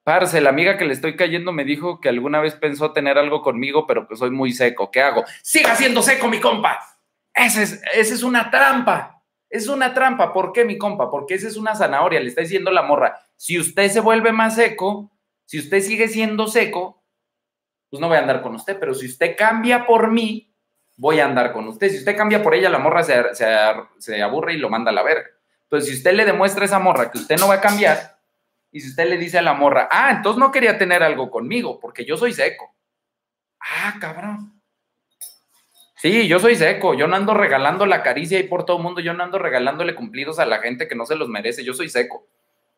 Parce, 0.04 0.38
la 0.42 0.50
amiga 0.50 0.76
que 0.76 0.84
le 0.84 0.92
estoy 0.92 1.16
cayendo 1.16 1.50
me 1.50 1.64
dijo 1.64 1.98
que 1.98 2.10
alguna 2.10 2.42
vez 2.42 2.54
pensó 2.56 2.92
tener 2.92 3.16
algo 3.16 3.40
conmigo, 3.40 3.86
pero 3.86 4.06
que 4.06 4.16
soy 4.16 4.30
muy 4.32 4.52
seco. 4.52 4.90
¿Qué 4.90 5.00
hago? 5.00 5.24
¡Siga 5.42 5.74
siendo 5.76 6.02
seco, 6.02 6.28
mi 6.28 6.40
compa! 6.40 6.78
Esa 7.32 7.62
es, 7.62 7.82
esa 7.94 8.14
es 8.14 8.22
una 8.22 8.50
trampa. 8.50 9.22
Es 9.48 9.66
una 9.66 9.94
trampa. 9.94 10.34
¿Por 10.34 10.52
qué, 10.52 10.66
mi 10.66 10.76
compa? 10.76 11.10
Porque 11.10 11.32
esa 11.32 11.48
es 11.48 11.56
una 11.56 11.74
zanahoria. 11.74 12.20
Le 12.20 12.28
está 12.28 12.42
diciendo 12.42 12.70
la 12.70 12.82
morra. 12.82 13.18
Si 13.36 13.58
usted 13.58 13.88
se 13.88 14.00
vuelve 14.00 14.30
más 14.30 14.56
seco, 14.56 15.10
si 15.46 15.58
usted 15.58 15.80
sigue 15.80 16.08
siendo 16.08 16.48
seco, 16.48 17.02
pues 17.88 17.98
no 17.98 18.08
voy 18.08 18.18
a 18.18 18.20
andar 18.20 18.42
con 18.42 18.54
usted. 18.54 18.78
Pero 18.78 18.92
si 18.92 19.06
usted 19.06 19.34
cambia 19.38 19.86
por 19.86 20.10
mí, 20.10 20.49
voy 21.00 21.18
a 21.18 21.24
andar 21.24 21.52
con 21.52 21.66
usted. 21.66 21.88
Si 21.88 21.96
usted 21.96 22.14
cambia 22.14 22.42
por 22.42 22.54
ella, 22.54 22.68
la 22.68 22.78
morra 22.78 23.02
se, 23.02 24.22
aburre 24.22 24.52
y 24.52 24.58
lo 24.58 24.68
manda 24.68 24.90
a 24.90 24.94
la 24.94 25.02
verga. 25.02 25.28
Entonces, 25.62 25.88
si 25.88 25.96
usted 25.96 26.12
le 26.12 26.26
demuestra 26.26 26.62
a 26.62 26.66
esa 26.66 26.78
morra 26.78 27.10
que 27.10 27.16
usted 27.16 27.38
no 27.38 27.48
va 27.48 27.54
a 27.54 27.60
cambiar, 27.60 28.18
y 28.70 28.80
si 28.80 28.90
usted 28.90 29.08
le 29.08 29.16
dice 29.16 29.38
a 29.38 29.42
la 29.42 29.54
morra, 29.54 29.88
ah, 29.90 30.12
entonces 30.14 30.38
no 30.38 30.52
quería 30.52 30.76
tener 30.76 31.02
algo 31.02 31.30
conmigo, 31.30 31.80
porque 31.80 32.04
yo 32.04 32.18
soy 32.18 32.34
seco. 32.34 32.74
Ah, 33.60 33.94
cabrón. 33.98 34.60
Sí, 35.96 36.28
yo 36.28 36.38
soy 36.38 36.54
seco, 36.54 36.92
yo 36.92 37.06
no 37.06 37.16
ando 37.16 37.32
regalando 37.32 37.86
la 37.86 38.02
caricia 38.02 38.38
y 38.38 38.44
por 38.44 38.66
todo 38.66 38.76
el 38.76 38.82
mundo, 38.82 39.00
yo 39.00 39.14
no 39.14 39.24
ando 39.24 39.38
regalándole 39.38 39.94
cumplidos 39.94 40.38
a 40.38 40.44
la 40.44 40.58
gente 40.58 40.86
que 40.86 40.94
no 40.94 41.06
se 41.06 41.16
los 41.16 41.28
merece, 41.28 41.64
yo 41.64 41.72
soy 41.72 41.88
seco. 41.88 42.26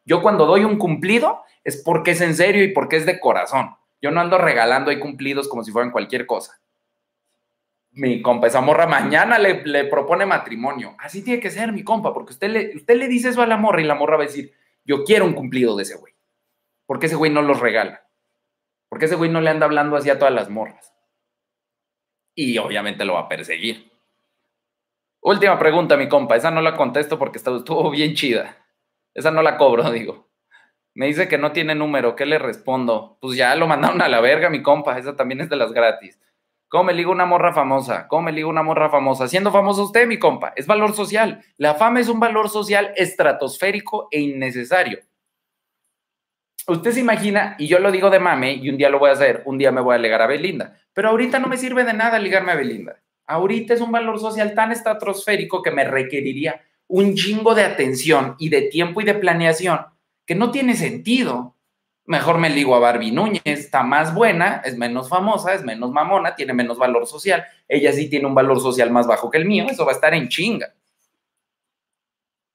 Yo 0.05 0.23
cuando 0.23 0.47
doy 0.47 0.65
un 0.65 0.78
cumplido 0.78 1.43
es 1.65 1.82
porque 1.82 2.12
es 2.12 2.20
en 2.20 2.36
serio 2.36 2.62
y 2.62 2.69
porque 2.69 2.97
es 2.97 3.07
de 3.07 3.19
corazón. 3.19 3.77
Yo 4.01 4.12
no 4.12 4.20
ando 4.20 4.39
regalando 4.39 4.90
ahí 4.93 5.01
cumplidos 5.01 5.49
como 5.49 5.65
si 5.65 5.73
fueran 5.73 5.90
cualquier 5.90 6.27
cosa 6.27 6.62
mi 7.93 8.23
compa, 8.23 8.47
esa 8.47 8.60
morra 8.60 8.86
mañana 8.86 9.39
le, 9.39 9.85
propone 9.85 10.27
matrimonio. 10.27 10.97
Así 10.98 11.23
tiene 11.23 11.40
que 11.40 11.51
ser, 11.51 11.73
mi 11.73 11.85
compa, 11.85 12.12
porque 12.14 12.32
usted 12.32 12.51
le, 12.51 12.77
usted 12.77 12.97
le 12.97 13.09
dice 13.09 13.28
eso 13.28 13.43
a 13.43 13.47
la 13.47 13.56
morra 13.56 13.81
y 13.81 13.85
la 13.85 13.94
morra 13.94 14.16
va 14.16 14.24
a 14.24 14.27
decir, 14.27 14.52
yo 14.85 15.05
quiero 15.05 15.24
un 15.24 15.35
cumplido 15.35 15.77
de 15.77 15.82
ese 15.82 15.97
güey. 15.97 16.14
Porque 16.86 17.06
ese 17.06 17.16
güey 17.16 17.31
no 17.31 17.43
los 17.43 17.60
regala. 17.60 18.06
Porque 18.89 19.06
ese 19.06 19.16
güey 19.16 19.31
no 19.31 19.40
le 19.40 19.51
anda 19.51 19.66
hablando 19.66 19.97
así 19.97 20.10
a 20.10 20.19
todas 20.19 20.35
las 20.35 20.51
morras. 20.51 20.93
Y 22.35 22.59
obviamente 22.59 23.05
lo 23.05 23.14
va 23.14 23.20
a 23.20 23.28
perseguir. 23.28 23.90
Última 25.20 25.59
pregunta, 25.59 25.97
mi 25.97 26.09
compa. 26.09 26.36
Esa 26.36 26.51
no 26.51 26.60
la 26.60 26.77
contesto 26.77 27.19
porque 27.19 27.39
estuvo 27.39 27.90
bien 27.90 28.14
chida. 28.14 28.56
Esa 29.14 29.31
no 29.31 29.43
la 29.43 29.56
cobro, 29.56 29.90
digo. 29.93 30.28
Me 30.94 31.06
dice 31.06 31.28
que 31.28 31.39
no 31.39 31.52
tiene 31.52 31.74
número. 31.74 32.16
¿Qué 32.16 32.27
le 32.27 32.39
respondo? 32.39 33.19
Pues 33.20 33.36
ya 33.36 33.55
lo 33.55 33.66
mandaron 33.66 34.02
a 34.02 34.09
la 34.09 34.20
verga, 34.20 34.51
mi 34.51 34.62
compa. 34.62 34.98
Esa 34.98 35.16
también 35.16 35.40
es 35.40 35.48
de 35.48 35.56
las 35.56 35.73
gratis. 35.73 36.19
¿Cómo 36.73 36.85
me 36.85 36.94
ligo 36.94 37.12
una 37.12 37.27
morra 37.27 37.53
famosa? 37.53 38.09
¿Cómo 38.09 38.23
me 38.23 38.32
ligo 38.32 38.49
una 38.49 38.62
morra 38.62 38.89
famosa? 38.89 39.28
Siendo 39.28 39.53
famoso 39.53 39.85
usted, 39.85 40.07
mi 40.07 40.19
compa. 40.19 40.55
Es 40.57 40.66
valor 40.66 40.94
social. 40.94 41.44
La 41.59 41.74
fama 41.74 42.01
es 42.01 42.09
un 42.09 42.19
valor 42.19 42.49
social 42.49 42.94
estratosférico 42.97 44.09
e 44.11 44.20
innecesario. 44.20 45.01
Usted 46.66 46.93
se 46.93 47.01
imagina, 47.01 47.57
y 47.59 47.66
yo 47.66 47.78
lo 47.78 47.93
digo 47.93 48.09
de 48.09 48.20
mame, 48.20 48.55
y 48.55 48.70
un 48.70 48.78
día 48.78 48.89
lo 48.89 48.99
voy 48.99 49.11
a 49.11 49.12
hacer, 49.12 49.43
un 49.44 49.59
día 49.59 49.70
me 49.70 49.82
voy 49.82 49.97
a 49.97 49.99
ligar 49.99 50.23
a 50.23 50.27
Belinda. 50.27 50.74
Pero 50.94 51.11
ahorita 51.11 51.39
no 51.39 51.47
me 51.47 51.59
sirve 51.59 51.85
de 51.85 51.93
nada 51.93 52.19
ligarme 52.19 52.53
a 52.53 52.57
Belinda. 52.57 53.03
Ahorita 53.27 53.74
es 53.74 53.82
un 53.82 53.93
valor 53.93 54.19
social 54.19 54.55
tan 54.55 54.73
estratosférico 54.73 55.61
que 55.61 55.73
me 55.73 55.85
requeriría 55.85 56.62
un 56.89 57.15
chingo 57.16 57.55
de 57.55 57.65
atención 57.65 58.35
y 58.39 58.49
de 58.49 58.62
tiempo 58.62 59.03
y 59.03 59.05
de 59.05 59.12
planeación 59.12 59.78
que 60.24 60.35
no 60.35 60.51
tiene 60.51 60.74
sentido 60.74 61.55
mejor 62.05 62.39
me 62.39 62.51
ligo 62.51 62.74
a 62.74 62.81
Barbie 62.81 63.12
Núñez, 63.12 63.43
está 63.45 63.83
más 63.83 64.15
buena, 64.15 64.62
es 64.65 64.77
menos 64.77 65.09
famosa, 65.09 65.55
es 65.55 65.62
menos 65.65 65.91
mamona, 65.91 66.35
tiene 66.35 66.53
menos 66.53 66.79
valor 66.79 67.07
social. 67.07 67.45
Ella 67.69 67.93
sí 67.93 68.09
tiene 68.09 68.27
un 68.27 68.35
valor 68.35 68.61
social 68.61 68.91
más 68.91 69.07
bajo 69.07 69.31
que 69.31 69.39
el 69.39 69.47
mío, 69.47 69.66
eso 69.69 69.85
va 69.85 69.93
a 69.93 69.95
estar 69.95 70.15
en 70.15 70.29
chinga. 70.29 70.74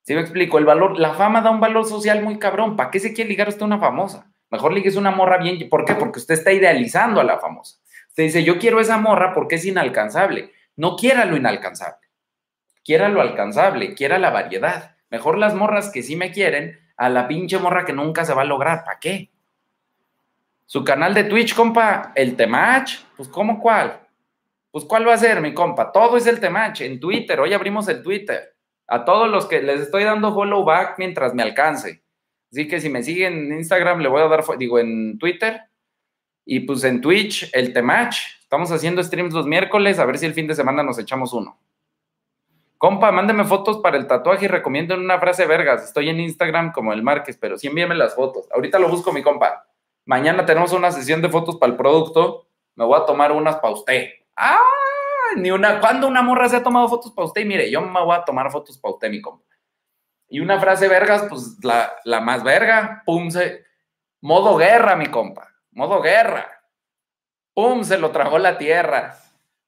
¿Sí 0.04 0.16
me 0.16 0.22
explico? 0.22 0.58
El 0.58 0.64
valor, 0.64 0.98
la 0.98 1.14
fama 1.16 1.42
da 1.42 1.50
un 1.50 1.60
valor 1.60 1.86
social 1.86 2.24
muy 2.24 2.40
cabrón. 2.40 2.78
¿Para 2.78 2.92
qué 2.92 3.00
se 3.02 3.14
quiere 3.14 3.30
ligar 3.30 3.50
usted 3.50 3.64
una 3.64 3.78
famosa? 3.78 4.32
Mejor 4.50 4.72
ligues 4.72 4.96
una 4.96 5.12
morra 5.12 5.38
bien. 5.38 5.68
¿Por 5.68 5.84
qué? 5.84 5.96
Porque 5.96 6.20
usted 6.20 6.36
está 6.36 6.54
idealizando 6.54 7.20
a 7.20 7.26
la 7.26 7.40
famosa. 7.40 7.80
Usted 8.08 8.24
dice, 8.24 8.44
yo 8.46 8.58
quiero 8.58 8.80
esa 8.80 8.98
morra 8.98 9.34
porque 9.34 9.56
es 9.56 9.66
inalcanzable. 9.66 10.54
No 10.78 10.96
quiera 10.96 11.26
lo 11.26 11.36
inalcanzable. 11.36 12.08
Quiera 12.86 13.10
lo 13.10 13.20
alcanzable, 13.20 13.96
quiera 13.96 14.18
la 14.18 14.30
variedad. 14.30 14.96
Mejor 15.10 15.38
las 15.38 15.56
morras 15.56 15.90
que 15.90 16.04
sí 16.04 16.16
me 16.16 16.32
quieren 16.32 16.80
a 16.96 17.10
la 17.10 17.28
pinche 17.28 17.60
morra 17.60 17.84
que 17.84 17.92
nunca 17.92 18.24
se 18.24 18.34
va 18.34 18.44
a 18.44 18.46
lograr. 18.46 18.86
¿Para 18.86 19.00
qué? 19.00 19.30
Su 20.70 20.84
canal 20.84 21.14
de 21.14 21.24
Twitch, 21.24 21.56
compa, 21.56 22.12
el 22.14 22.36
Temach, 22.36 22.92
pues 23.16 23.30
¿cómo 23.30 23.58
cuál? 23.58 24.02
Pues 24.70 24.84
¿cuál 24.84 25.08
va 25.08 25.14
a 25.14 25.18
ser, 25.18 25.40
mi 25.40 25.54
compa? 25.54 25.94
Todo 25.94 26.18
es 26.18 26.28
el 26.28 26.42
Temach 26.42 26.82
en 26.82 27.00
Twitter. 27.00 27.40
Hoy 27.40 27.54
abrimos 27.54 27.88
el 27.88 28.04
Twitter. 28.04 28.54
A 28.86 29.06
todos 29.06 29.30
los 29.30 29.46
que 29.46 29.62
les 29.62 29.80
estoy 29.80 30.04
dando 30.04 30.34
follow 30.34 30.66
back 30.66 30.96
mientras 30.98 31.34
me 31.34 31.42
alcance. 31.42 32.04
Así 32.52 32.68
que 32.68 32.82
si 32.82 32.90
me 32.90 33.02
siguen 33.02 33.50
en 33.50 33.60
Instagram, 33.60 34.00
le 34.00 34.10
voy 34.10 34.22
a 34.22 34.28
dar, 34.28 34.44
digo, 34.58 34.78
en 34.78 35.18
Twitter. 35.18 35.62
Y 36.44 36.60
pues 36.60 36.84
en 36.84 37.00
Twitch, 37.00 37.50
el 37.54 37.72
Temach. 37.72 38.18
Estamos 38.42 38.70
haciendo 38.70 39.02
streams 39.02 39.34
los 39.34 39.48
miércoles, 39.48 40.00
a 40.00 40.06
ver 40.06 40.18
si 40.18 40.26
el 40.26 40.34
fin 40.34 40.48
de 40.48 40.56
semana 40.56 40.84
nos 40.84 41.00
echamos 41.00 41.32
uno. 41.32 41.58
Compa, 42.78 43.14
mándeme 43.14 43.46
fotos 43.46 43.78
para 43.78 43.96
el 43.96 44.06
tatuaje 44.06 44.46
y 44.46 44.50
recomienden 44.50 45.00
una 45.00 45.18
frase 45.18 45.46
vergas. 45.46 45.86
Estoy 45.86 46.10
en 46.10 46.20
Instagram 46.20 46.74
como 46.74 46.92
el 46.92 47.04
Márquez, 47.04 47.38
pero 47.38 47.58
sí 47.58 47.68
envíame 47.68 47.96
las 47.96 48.16
fotos. 48.16 48.50
Ahorita 48.52 48.78
lo 48.80 48.90
busco, 48.90 49.14
mi 49.14 49.24
compa. 49.24 49.66
Mañana 50.08 50.46
tenemos 50.46 50.72
una 50.72 50.90
sesión 50.90 51.22
de 51.22 51.28
fotos 51.28 51.58
para 51.58 51.74
el 51.74 51.78
producto. 51.78 52.48
Me 52.76 52.86
voy 52.86 52.98
a 52.98 53.06
tomar 53.06 53.34
unas 53.34 53.58
para 53.58 53.74
usted. 53.74 54.10
¡Ah! 54.38 54.58
Ni 55.36 55.52
una. 55.52 55.82
¿Cuándo 55.82 56.08
una 56.08 56.22
morra 56.22 56.48
se 56.48 56.56
ha 56.56 56.64
tomado 56.64 56.88
fotos 56.88 57.12
para 57.12 57.26
usted? 57.26 57.46
Mire, 57.46 57.70
yo 57.70 57.82
me 57.82 58.02
voy 58.02 58.16
a 58.16 58.24
tomar 58.24 58.50
fotos 58.50 58.78
para 58.78 58.94
usted, 58.94 59.10
mi 59.10 59.22
compa. 59.22 59.44
Y 60.30 60.40
una 60.40 60.62
frase 60.62 60.88
vergas, 60.88 61.26
pues 61.30 61.58
la, 61.62 61.94
la 62.06 62.22
más 62.22 62.42
verga. 62.42 63.04
Pum, 63.06 63.30
se. 63.30 63.66
Modo 64.22 64.56
guerra, 64.56 64.96
mi 64.96 65.08
compa. 65.08 65.50
Modo 65.72 66.02
guerra. 66.02 66.48
Pum, 67.54 67.84
se 67.84 67.98
lo 67.98 68.12
tragó 68.12 68.40
la 68.40 68.58
tierra. 68.58 69.18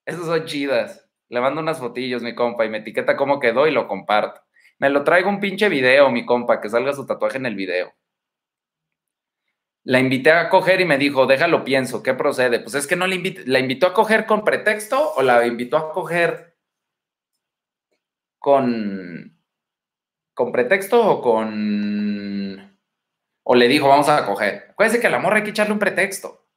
Esas 0.06 0.26
son 0.26 0.45
chidas. 0.45 1.06
Le 1.28 1.41
mando 1.41 1.60
unas 1.60 1.80
fotillos, 1.80 2.24
mi 2.24 2.34
compa, 2.34 2.64
y 2.64 2.70
me 2.70 2.78
etiqueta 2.78 3.18
cómo 3.18 3.41
quedó 3.41 3.68
y 3.68 3.72
lo 3.72 3.90
comparto. 3.90 4.41
Me 4.78 4.90
lo 4.90 5.03
traigo 5.03 5.28
un 5.28 5.41
pinche 5.41 5.68
video, 5.68 6.10
mi 6.11 6.26
compa, 6.26 6.61
que 6.61 6.70
salga 6.70 6.94
su 6.94 7.06
tatuaje 7.06 7.38
en 7.38 7.45
el 7.45 7.56
video. 7.56 7.94
La 9.90 9.99
invité 9.99 10.32
a 10.32 10.49
coger 10.49 10.82
y 10.82 10.86
me 10.86 10.99
dijo, 10.99 11.26
déjalo 11.26 11.64
pienso, 11.64 12.03
¿qué 12.03 12.14
procede? 12.14 12.60
Pues 12.60 12.76
es 12.76 12.86
que 12.86 12.95
no 12.95 13.07
la 13.07 13.16
invité, 13.16 13.41
¿la 13.48 13.57
invitó 13.57 13.88
a 13.88 13.94
coger 13.95 14.28
con 14.28 14.44
pretexto 14.44 15.14
o 15.16 15.24
la 15.24 15.48
invitó 15.48 15.78
a 15.78 15.91
coger 15.91 16.56
con, 18.38 19.36
con 20.36 20.52
pretexto 20.52 21.03
o 21.03 21.22
con... 21.24 22.80
o 23.41 23.56
le 23.56 23.68
dijo, 23.68 23.88
vamos 23.88 24.10
a 24.10 24.28
coger? 24.28 24.68
Acuérdese 24.70 25.02
que 25.02 25.07
a 25.07 25.10
la 25.10 25.18
morra 25.18 25.38
hay 25.38 25.44
que 25.44 25.49
echarle 25.49 25.74
un 25.74 25.80
pretexto. 25.80 26.48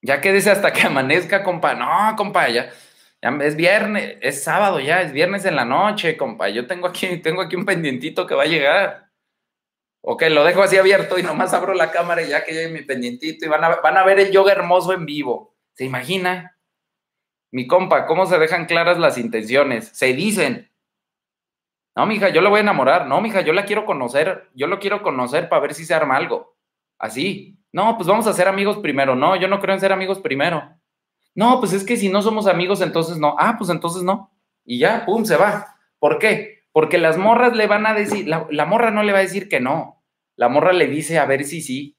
Ya 0.00 0.20
quédese 0.20 0.52
hasta 0.52 0.72
que 0.72 0.82
amanezca, 0.86 1.42
compa. 1.42 1.74
No, 1.74 2.14
compa, 2.16 2.48
ya, 2.48 2.70
ya, 3.20 3.30
es 3.40 3.56
viernes, 3.56 4.18
es 4.20 4.44
sábado 4.44 4.78
ya, 4.78 5.02
es 5.02 5.10
viernes 5.10 5.44
en 5.46 5.56
la 5.56 5.64
noche, 5.64 6.16
compa. 6.16 6.48
Yo 6.48 6.68
tengo 6.68 6.86
aquí, 6.86 7.16
tengo 7.18 7.42
aquí 7.42 7.56
un 7.56 7.64
pendientito 7.64 8.24
que 8.24 8.36
va 8.36 8.44
a 8.44 8.46
llegar. 8.46 9.07
Ok, 10.00 10.24
lo 10.30 10.44
dejo 10.44 10.62
así 10.62 10.76
abierto 10.76 11.18
y 11.18 11.22
nomás 11.22 11.52
abro 11.54 11.74
la 11.74 11.90
cámara 11.90 12.22
y 12.22 12.28
ya 12.28 12.44
que 12.44 12.52
llegue 12.52 12.68
mi 12.68 12.82
pendientito 12.82 13.44
y 13.44 13.48
van 13.48 13.64
a, 13.64 13.76
van 13.76 13.96
a 13.96 14.04
ver 14.04 14.20
el 14.20 14.30
yoga 14.30 14.52
hermoso 14.52 14.92
en 14.92 15.06
vivo. 15.06 15.56
¿Se 15.74 15.84
imagina? 15.84 16.58
Mi 17.50 17.66
compa, 17.66 18.06
¿cómo 18.06 18.26
se 18.26 18.38
dejan 18.38 18.66
claras 18.66 18.98
las 18.98 19.18
intenciones? 19.18 19.88
Se 19.88 20.12
dicen. 20.12 20.70
No, 21.96 22.06
mija, 22.06 22.28
yo 22.28 22.40
la 22.42 22.50
voy 22.50 22.58
a 22.58 22.62
enamorar. 22.62 23.06
No, 23.06 23.20
mija, 23.20 23.40
yo 23.40 23.52
la 23.52 23.64
quiero 23.64 23.84
conocer. 23.84 24.48
Yo 24.54 24.66
lo 24.66 24.78
quiero 24.78 25.02
conocer 25.02 25.48
para 25.48 25.62
ver 25.62 25.74
si 25.74 25.84
se 25.84 25.94
arma 25.94 26.16
algo. 26.16 26.56
Así. 26.98 27.58
No, 27.72 27.96
pues 27.96 28.06
vamos 28.06 28.26
a 28.26 28.32
ser 28.32 28.48
amigos 28.48 28.78
primero. 28.78 29.14
No, 29.16 29.36
yo 29.36 29.48
no 29.48 29.60
creo 29.60 29.74
en 29.74 29.80
ser 29.80 29.92
amigos 29.92 30.20
primero. 30.20 30.78
No, 31.34 31.60
pues 31.60 31.72
es 31.72 31.84
que 31.84 31.96
si 31.96 32.08
no 32.08 32.22
somos 32.22 32.46
amigos, 32.46 32.80
entonces 32.80 33.18
no. 33.18 33.34
Ah, 33.38 33.56
pues 33.58 33.70
entonces 33.70 34.02
no. 34.02 34.32
Y 34.64 34.78
ya, 34.78 35.04
pum, 35.04 35.24
se 35.24 35.36
va. 35.36 35.76
¿Por 35.98 36.18
qué? 36.18 36.57
Porque 36.78 36.98
las 36.98 37.18
morras 37.18 37.56
le 37.56 37.66
van 37.66 37.86
a 37.86 37.92
decir, 37.92 38.28
la, 38.28 38.64
morra 38.64 38.92
no 38.92 39.02
le 39.02 39.10
va 39.10 39.18
a 39.18 39.22
decir 39.22 39.48
que 39.48 39.58
no. 39.58 40.00
La 40.36 40.48
morra 40.48 40.72
le 40.72 40.86
dice 40.86 41.18
a 41.18 41.24
ver 41.24 41.42
si 41.42 41.60
sí. 41.60 41.98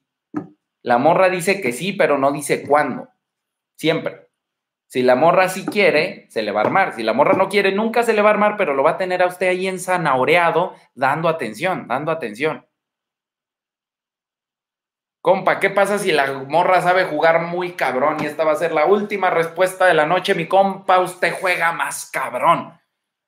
La 0.80 0.96
morra 0.96 1.28
dice 1.28 1.60
que 1.60 1.72
sí, 1.72 1.92
pero 1.92 2.16
no 2.16 2.32
dice 2.32 2.66
cuándo. 2.66 3.10
Siempre. 3.76 4.30
Si 4.86 5.02
la 5.02 5.16
morra 5.16 5.50
sí 5.50 5.66
quiere, 5.66 6.30
se 6.30 6.40
le 6.40 6.50
va 6.50 6.62
a 6.62 6.64
armar. 6.64 6.94
Si 6.94 7.02
la 7.02 7.12
morra 7.12 7.34
no 7.34 7.50
quiere, 7.50 7.72
nunca 7.72 8.04
se 8.04 8.14
le 8.14 8.22
va 8.22 8.30
a 8.30 8.32
armar, 8.32 8.56
pero 8.56 8.72
lo 8.72 8.82
va 8.82 8.92
a 8.92 8.96
tener 8.96 9.22
a 9.22 9.26
usted 9.26 9.48
ahí 9.48 9.68
ensanaoreado, 9.68 10.74
dando 10.94 11.28
atención, 11.28 11.86
dando 11.86 12.10
atención. 12.10 12.66
Compa, 15.20 15.60
¿qué 15.60 15.68
pasa 15.68 15.98
si 15.98 16.10
la 16.10 16.32
morra 16.48 16.80
sabe 16.80 17.04
jugar 17.04 17.42
muy 17.42 17.72
cabrón? 17.72 18.16
Y 18.22 18.24
esta 18.24 18.44
va 18.44 18.52
a 18.52 18.56
ser 18.56 18.72
la 18.72 18.86
última 18.86 19.28
respuesta 19.28 19.84
de 19.84 19.92
la 19.92 20.06
noche. 20.06 20.34
Mi 20.34 20.46
compa, 20.46 21.00
usted 21.00 21.34
juega 21.38 21.70
más 21.72 22.10
cabrón 22.10 22.79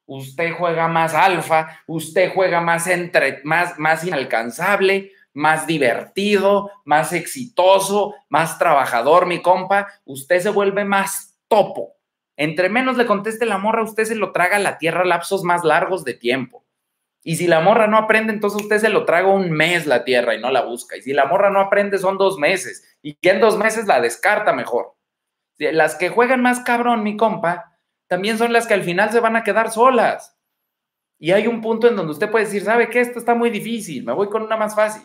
usted 0.07 0.53
juega 0.53 0.89
más 0.89 1.15
alfa, 1.15 1.81
usted 1.87 2.33
juega 2.33 2.61
más, 2.61 2.87
entre, 2.87 3.41
más, 3.45 3.79
más 3.79 4.05
inalcanzable, 4.05 5.13
más 5.35 5.67
divertido, 5.67 6.71
más 6.85 7.13
exitoso, 7.13 8.15
más 8.29 8.59
trabajador, 8.59 9.27
mi 9.27 9.41
compa, 9.41 9.89
usted 10.05 10.41
se 10.41 10.51
vuelve 10.51 10.85
más 10.85 11.39
topo. 11.49 11.95
Entre 12.37 12.69
menos 12.69 12.97
le 12.97 13.07
conteste 13.07 13.47
la 13.47 13.59
morra, 13.59 13.83
usted 13.83 14.05
se 14.05 14.15
lo 14.15 14.33
traga 14.33 14.57
a 14.57 14.61
la 14.61 14.79
tierra 14.79 15.05
lapsos 15.05 15.45
más 15.45 15.65
largos 15.65 16.05
de 16.05 16.15
tiempo. 16.15 16.65
Y 17.25 17.37
si 17.37 17.47
la 17.47 17.61
morra 17.61 17.87
no 17.87 17.99
aprende, 17.99 18.33
entonces 18.33 18.63
usted 18.63 18.79
se 18.79 18.89
lo 18.89 19.05
traga 19.05 19.29
un 19.29 19.53
mes 19.53 19.87
la 19.87 20.05
tierra 20.05 20.35
y 20.35 20.41
no 20.41 20.51
la 20.51 20.63
busca. 20.63 20.97
Y 20.97 21.03
si 21.03 21.13
la 21.13 21.27
morra 21.27 21.51
no 21.51 21.61
aprende, 21.61 21.99
son 21.99 22.19
dos 22.19 22.39
meses. 22.39 22.83
Y 23.01 23.15
que 23.15 23.31
en 23.31 23.41
dos 23.41 23.57
meses 23.57 23.87
la 23.87 24.01
descarta 24.01 24.53
mejor. 24.53 24.95
Las 25.59 25.95
que 25.95 26.09
juegan 26.09 26.43
más 26.43 26.61
cabrón, 26.61 27.05
mi 27.05 27.17
compa, 27.17 27.72
también 28.13 28.37
son 28.37 28.53
las 28.53 28.67
que 28.67 28.75
al 28.75 28.83
final 28.83 29.11
se 29.11 29.21
van 29.21 29.37
a 29.37 29.43
quedar 29.43 29.71
solas. 29.71 30.39
Y 31.19 31.33
hay 31.33 31.47
un 31.47 31.63
punto 31.63 31.89
en 31.89 31.97
donde 31.97 32.13
usted 32.13 32.31
puede 32.31 32.45
decir, 32.45 32.63
¿sabe 32.63 32.91
qué? 32.91 33.01
Esto 33.01 33.19
está 33.19 33.35
muy 33.35 33.49
difícil, 33.49 34.05
me 34.05 34.13
voy 34.13 34.29
con 34.29 34.43
una 34.43 34.59
más 34.59 34.75
fácil. 34.75 35.03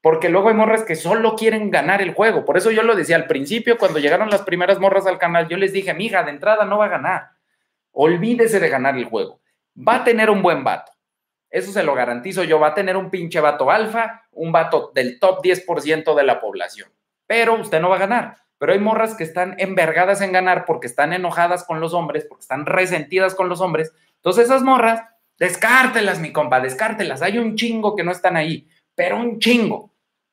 Porque 0.00 0.28
luego 0.28 0.48
hay 0.48 0.54
morras 0.54 0.84
que 0.84 0.94
solo 0.94 1.34
quieren 1.34 1.72
ganar 1.72 2.00
el 2.00 2.14
juego. 2.14 2.44
Por 2.44 2.56
eso 2.56 2.70
yo 2.70 2.84
lo 2.84 2.94
decía 2.94 3.16
al 3.16 3.26
principio, 3.26 3.78
cuando 3.78 3.98
llegaron 3.98 4.30
las 4.30 4.42
primeras 4.42 4.78
morras 4.78 5.08
al 5.08 5.18
canal, 5.18 5.48
yo 5.48 5.56
les 5.56 5.72
dije, 5.72 5.92
mija, 5.92 6.22
de 6.22 6.30
entrada 6.30 6.64
no 6.64 6.78
va 6.78 6.84
a 6.84 6.90
ganar. 6.90 7.30
Olvídese 7.90 8.60
de 8.60 8.68
ganar 8.68 8.96
el 8.96 9.06
juego. 9.06 9.40
Va 9.76 9.96
a 9.96 10.04
tener 10.04 10.30
un 10.30 10.40
buen 10.40 10.62
vato. 10.62 10.92
Eso 11.50 11.72
se 11.72 11.82
lo 11.82 11.96
garantizo 11.96 12.44
yo. 12.44 12.60
Va 12.60 12.68
a 12.68 12.74
tener 12.74 12.96
un 12.96 13.10
pinche 13.10 13.40
vato 13.40 13.72
alfa, 13.72 14.22
un 14.30 14.52
vato 14.52 14.92
del 14.94 15.18
top 15.18 15.42
10% 15.42 16.14
de 16.14 16.22
la 16.22 16.38
población. 16.38 16.92
Pero 17.26 17.54
usted 17.54 17.80
no 17.80 17.88
va 17.88 17.96
a 17.96 18.06
ganar. 18.06 18.43
Pero 18.58 18.72
hay 18.72 18.78
morras 18.78 19.14
que 19.14 19.24
están 19.24 19.56
envergadas 19.58 20.20
en 20.20 20.32
ganar 20.32 20.64
porque 20.64 20.86
están 20.86 21.12
enojadas 21.12 21.64
con 21.64 21.80
los 21.80 21.92
hombres, 21.94 22.24
porque 22.28 22.42
están 22.42 22.66
resentidas 22.66 23.34
con 23.34 23.48
los 23.48 23.60
hombres. 23.60 23.92
Entonces 24.16 24.46
esas 24.46 24.62
morras, 24.62 25.02
descártelas, 25.38 26.20
mi 26.20 26.32
compa, 26.32 26.60
descártelas. 26.60 27.22
Hay 27.22 27.38
un 27.38 27.56
chingo 27.56 27.96
que 27.96 28.04
no 28.04 28.12
están 28.12 28.36
ahí, 28.36 28.68
pero 28.94 29.16
un 29.16 29.38
chingo. 29.38 29.92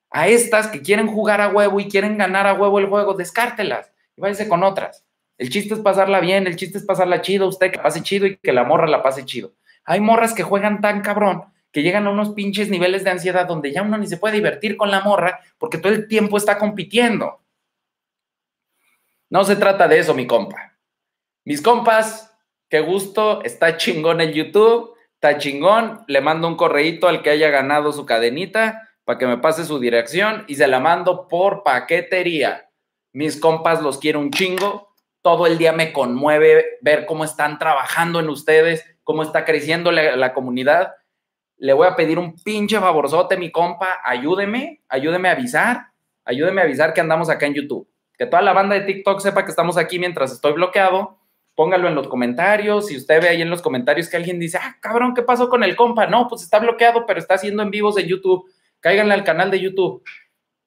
A 0.10 0.28
estas 0.28 0.68
que 0.68 0.82
quieren 0.82 1.08
jugar 1.08 1.42
a 1.42 1.50
huevo 1.50 1.80
y 1.80 1.88
quieren 1.88 2.18
ganar 2.18 2.46
a 2.46 2.54
huevo 2.54 2.80
el 2.80 2.88
juego, 2.88 3.14
descártelas 3.14 3.92
y 4.16 4.22
váyase 4.22 4.48
con 4.48 4.64
otras. 4.64 5.06
El 5.38 5.50
chiste 5.50 5.74
es 5.74 5.80
pasarla 5.80 6.20
bien, 6.20 6.48
el 6.48 6.56
chiste 6.56 6.78
es 6.78 6.86
pasarla 6.86 7.22
chido, 7.22 7.48
usted 7.48 7.72
que 7.72 7.80
pase 7.80 8.02
chido 8.04 8.28
y 8.28 8.38
que 8.38 8.54
la 8.54 8.64
morra 8.64 8.88
la 8.88 9.02
pase 9.02 9.26
chido. 9.26 9.54
Hay 9.86 10.00
morras 10.00 10.34
que 10.34 10.44
juegan 10.44 10.82
tan 10.82 11.02
cabrón 11.02 11.46
que 11.72 11.84
llegan 11.84 12.06
a 12.06 12.12
unos 12.12 12.32
pinches 12.32 12.70
niveles 12.70 13.04
de 13.04 13.12
ansiedad 13.12 13.48
donde 13.48 13.72
ya 13.72 13.82
uno 13.82 13.98
ni 13.98 14.08
se 14.08 14.18
puede 14.18 14.36
divertir 14.36 14.78
con 14.78 14.92
la 14.92 15.02
morra 15.02 15.40
porque 15.58 15.78
todo 15.78 15.94
el 15.94 16.08
tiempo 16.08 16.38
está 16.38 16.58
compitiendo. 16.58 17.41
No 19.32 19.46
se 19.46 19.56
trata 19.56 19.88
de 19.88 19.98
eso, 19.98 20.14
mi 20.14 20.28
compa. 20.28 20.78
Mis 21.46 21.62
compas, 21.62 22.38
qué 22.70 22.82
gusto, 22.82 23.42
está 23.44 23.78
chingón 23.78 24.20
el 24.20 24.34
YouTube, 24.34 24.94
está 25.14 25.38
chingón, 25.38 26.04
le 26.08 26.20
mando 26.20 26.50
un 26.50 26.58
correíto 26.58 27.08
al 27.08 27.24
que 27.24 27.30
haya 27.30 27.50
ganado 27.50 27.94
su 27.94 28.06
cadenita 28.06 28.90
para 29.06 29.18
que 29.18 29.28
me 29.28 29.38
pase 29.38 29.64
su 29.64 29.80
dirección 29.80 30.44
y 30.48 30.56
se 30.56 30.68
la 30.68 30.82
mando 30.82 31.30
por 31.30 31.64
paquetería. 31.64 32.70
Mis 33.14 33.40
compas 33.40 33.82
los 33.82 34.00
quiero 34.00 34.20
un 34.20 34.32
chingo, 34.32 34.94
todo 35.22 35.48
el 35.48 35.58
día 35.58 35.72
me 35.72 35.94
conmueve 35.94 36.80
ver 36.82 37.06
cómo 37.06 37.24
están 37.24 37.58
trabajando 37.58 38.20
en 38.20 38.28
ustedes, 38.28 38.86
cómo 39.06 39.24
está 39.24 39.46
creciendo 39.46 39.94
la, 39.94 40.18
la 40.18 40.34
comunidad. 40.34 40.92
Le 41.56 41.72
voy 41.72 41.88
a 41.88 41.96
pedir 41.96 42.20
un 42.20 42.36
pinche 42.36 42.78
favorzote, 42.82 43.38
mi 43.38 43.50
compa, 43.50 44.02
ayúdeme, 44.04 44.82
ayúdeme 44.90 45.30
a 45.30 45.32
avisar, 45.32 45.88
ayúdeme 46.26 46.60
a 46.60 46.66
avisar 46.66 46.94
que 46.94 47.00
andamos 47.00 47.30
acá 47.30 47.46
en 47.46 47.54
YouTube. 47.54 47.91
Que 48.22 48.28
toda 48.28 48.44
la 48.44 48.54
banda 48.54 48.76
de 48.76 48.82
TikTok 48.82 49.20
sepa 49.20 49.44
que 49.46 49.50
estamos 49.50 49.78
aquí 49.78 49.98
mientras 49.98 50.32
estoy 50.32 50.54
bloqueado 50.54 51.18
póngalo 51.56 51.88
en 51.88 51.96
los 51.96 52.08
comentarios. 52.08 52.88
Si 52.88 52.98
usted 52.98 53.20
ve 53.20 53.30
ahí 53.30 53.42
en 53.42 53.50
los 53.50 53.62
comentarios 53.62 54.10
que 54.10 54.18
alguien 54.18 54.40
dice, 54.40 54.60
ah, 54.62 54.78
cabrón, 54.80 55.14
¿qué 55.14 55.22
pasó 55.22 55.50
con 55.50 55.64
el 55.64 55.76
compa? 55.76 56.08
No, 56.08 56.28
pues 56.28 56.44
está 56.44 56.60
bloqueado, 56.60 57.06
pero 57.06 57.20
está 57.20 57.36
haciendo 57.36 57.64
en 57.64 57.72
vivos 57.72 57.98
en 57.98 58.08
YouTube. 58.08 58.52
Cáiganle 58.80 59.16
al 59.16 59.24
canal 59.24 59.52
de 59.52 59.60
YouTube. 59.60 60.04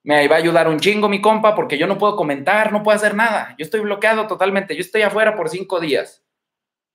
Me 0.03 0.27
va 0.29 0.37
a 0.37 0.39
ayudar 0.39 0.69
un 0.69 0.81
chingo 0.81 1.09
mi 1.09 1.21
compa 1.21 1.55
porque 1.55 1.79
yo 1.79 1.87
no 1.87 1.97
puedo 1.97 2.17
comentar, 2.17 2.73
no 2.73 2.83
puedo 2.83 2.97
hacer 2.97 3.15
nada. 3.15 3.55
Yo 3.57 3.65
estoy 3.65 3.81
bloqueado 3.81 4.27
totalmente. 4.27 4.75
Yo 4.75 4.81
estoy 4.81 5.03
afuera 5.03 5.37
por 5.37 5.49
cinco 5.49 5.79
días. 5.79 6.25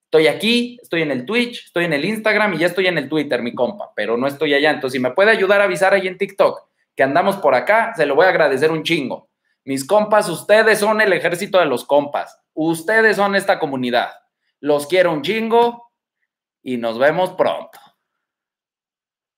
Estoy 0.06 0.28
aquí, 0.28 0.78
estoy 0.82 1.04
en 1.04 1.12
el 1.12 1.26
Twitch, 1.26 1.68
estoy 1.68 1.86
en 1.86 1.94
el 1.94 2.04
Instagram 2.04 2.56
y 2.56 2.58
ya 2.58 2.68
estoy 2.68 2.88
en 2.88 2.98
el 2.98 3.08
Twitter, 3.08 3.42
mi 3.44 3.54
compa, 3.54 3.92
pero 3.96 4.18
no 4.18 4.28
estoy 4.28 4.56
allá. 4.56 4.72
Entonces, 4.72 4.98
si 4.98 5.00
me 5.00 5.12
puede 5.12 5.32
ayudar 5.32 5.62
a 5.62 5.66
avisar 5.66 5.94
ahí 5.94 6.08
en 6.08 6.18
TikTok 6.18 6.68
que 6.96 7.04
andamos 7.04 7.38
por 7.38 7.54
acá, 7.54 7.94
se 7.96 8.06
lo 8.06 8.16
voy 8.16 8.26
a 8.26 8.30
agradecer 8.30 8.72
un 8.72 8.84
chingo. 8.84 9.29
Mis 9.70 9.86
compas, 9.86 10.28
ustedes 10.30 10.80
son 10.80 11.00
el 11.00 11.14
ejército 11.14 11.60
de 11.60 11.68
los 11.68 11.86
compas. 11.86 12.42
Ustedes 12.56 13.18
son 13.18 13.36
esta 13.36 13.60
comunidad. 13.60 14.10
Los 14.60 14.88
quiero 14.88 15.14
un 15.14 15.22
chingo 15.22 15.92
y 16.64 16.78
nos 16.78 16.98
vemos 16.98 17.34
pronto. 17.34 17.79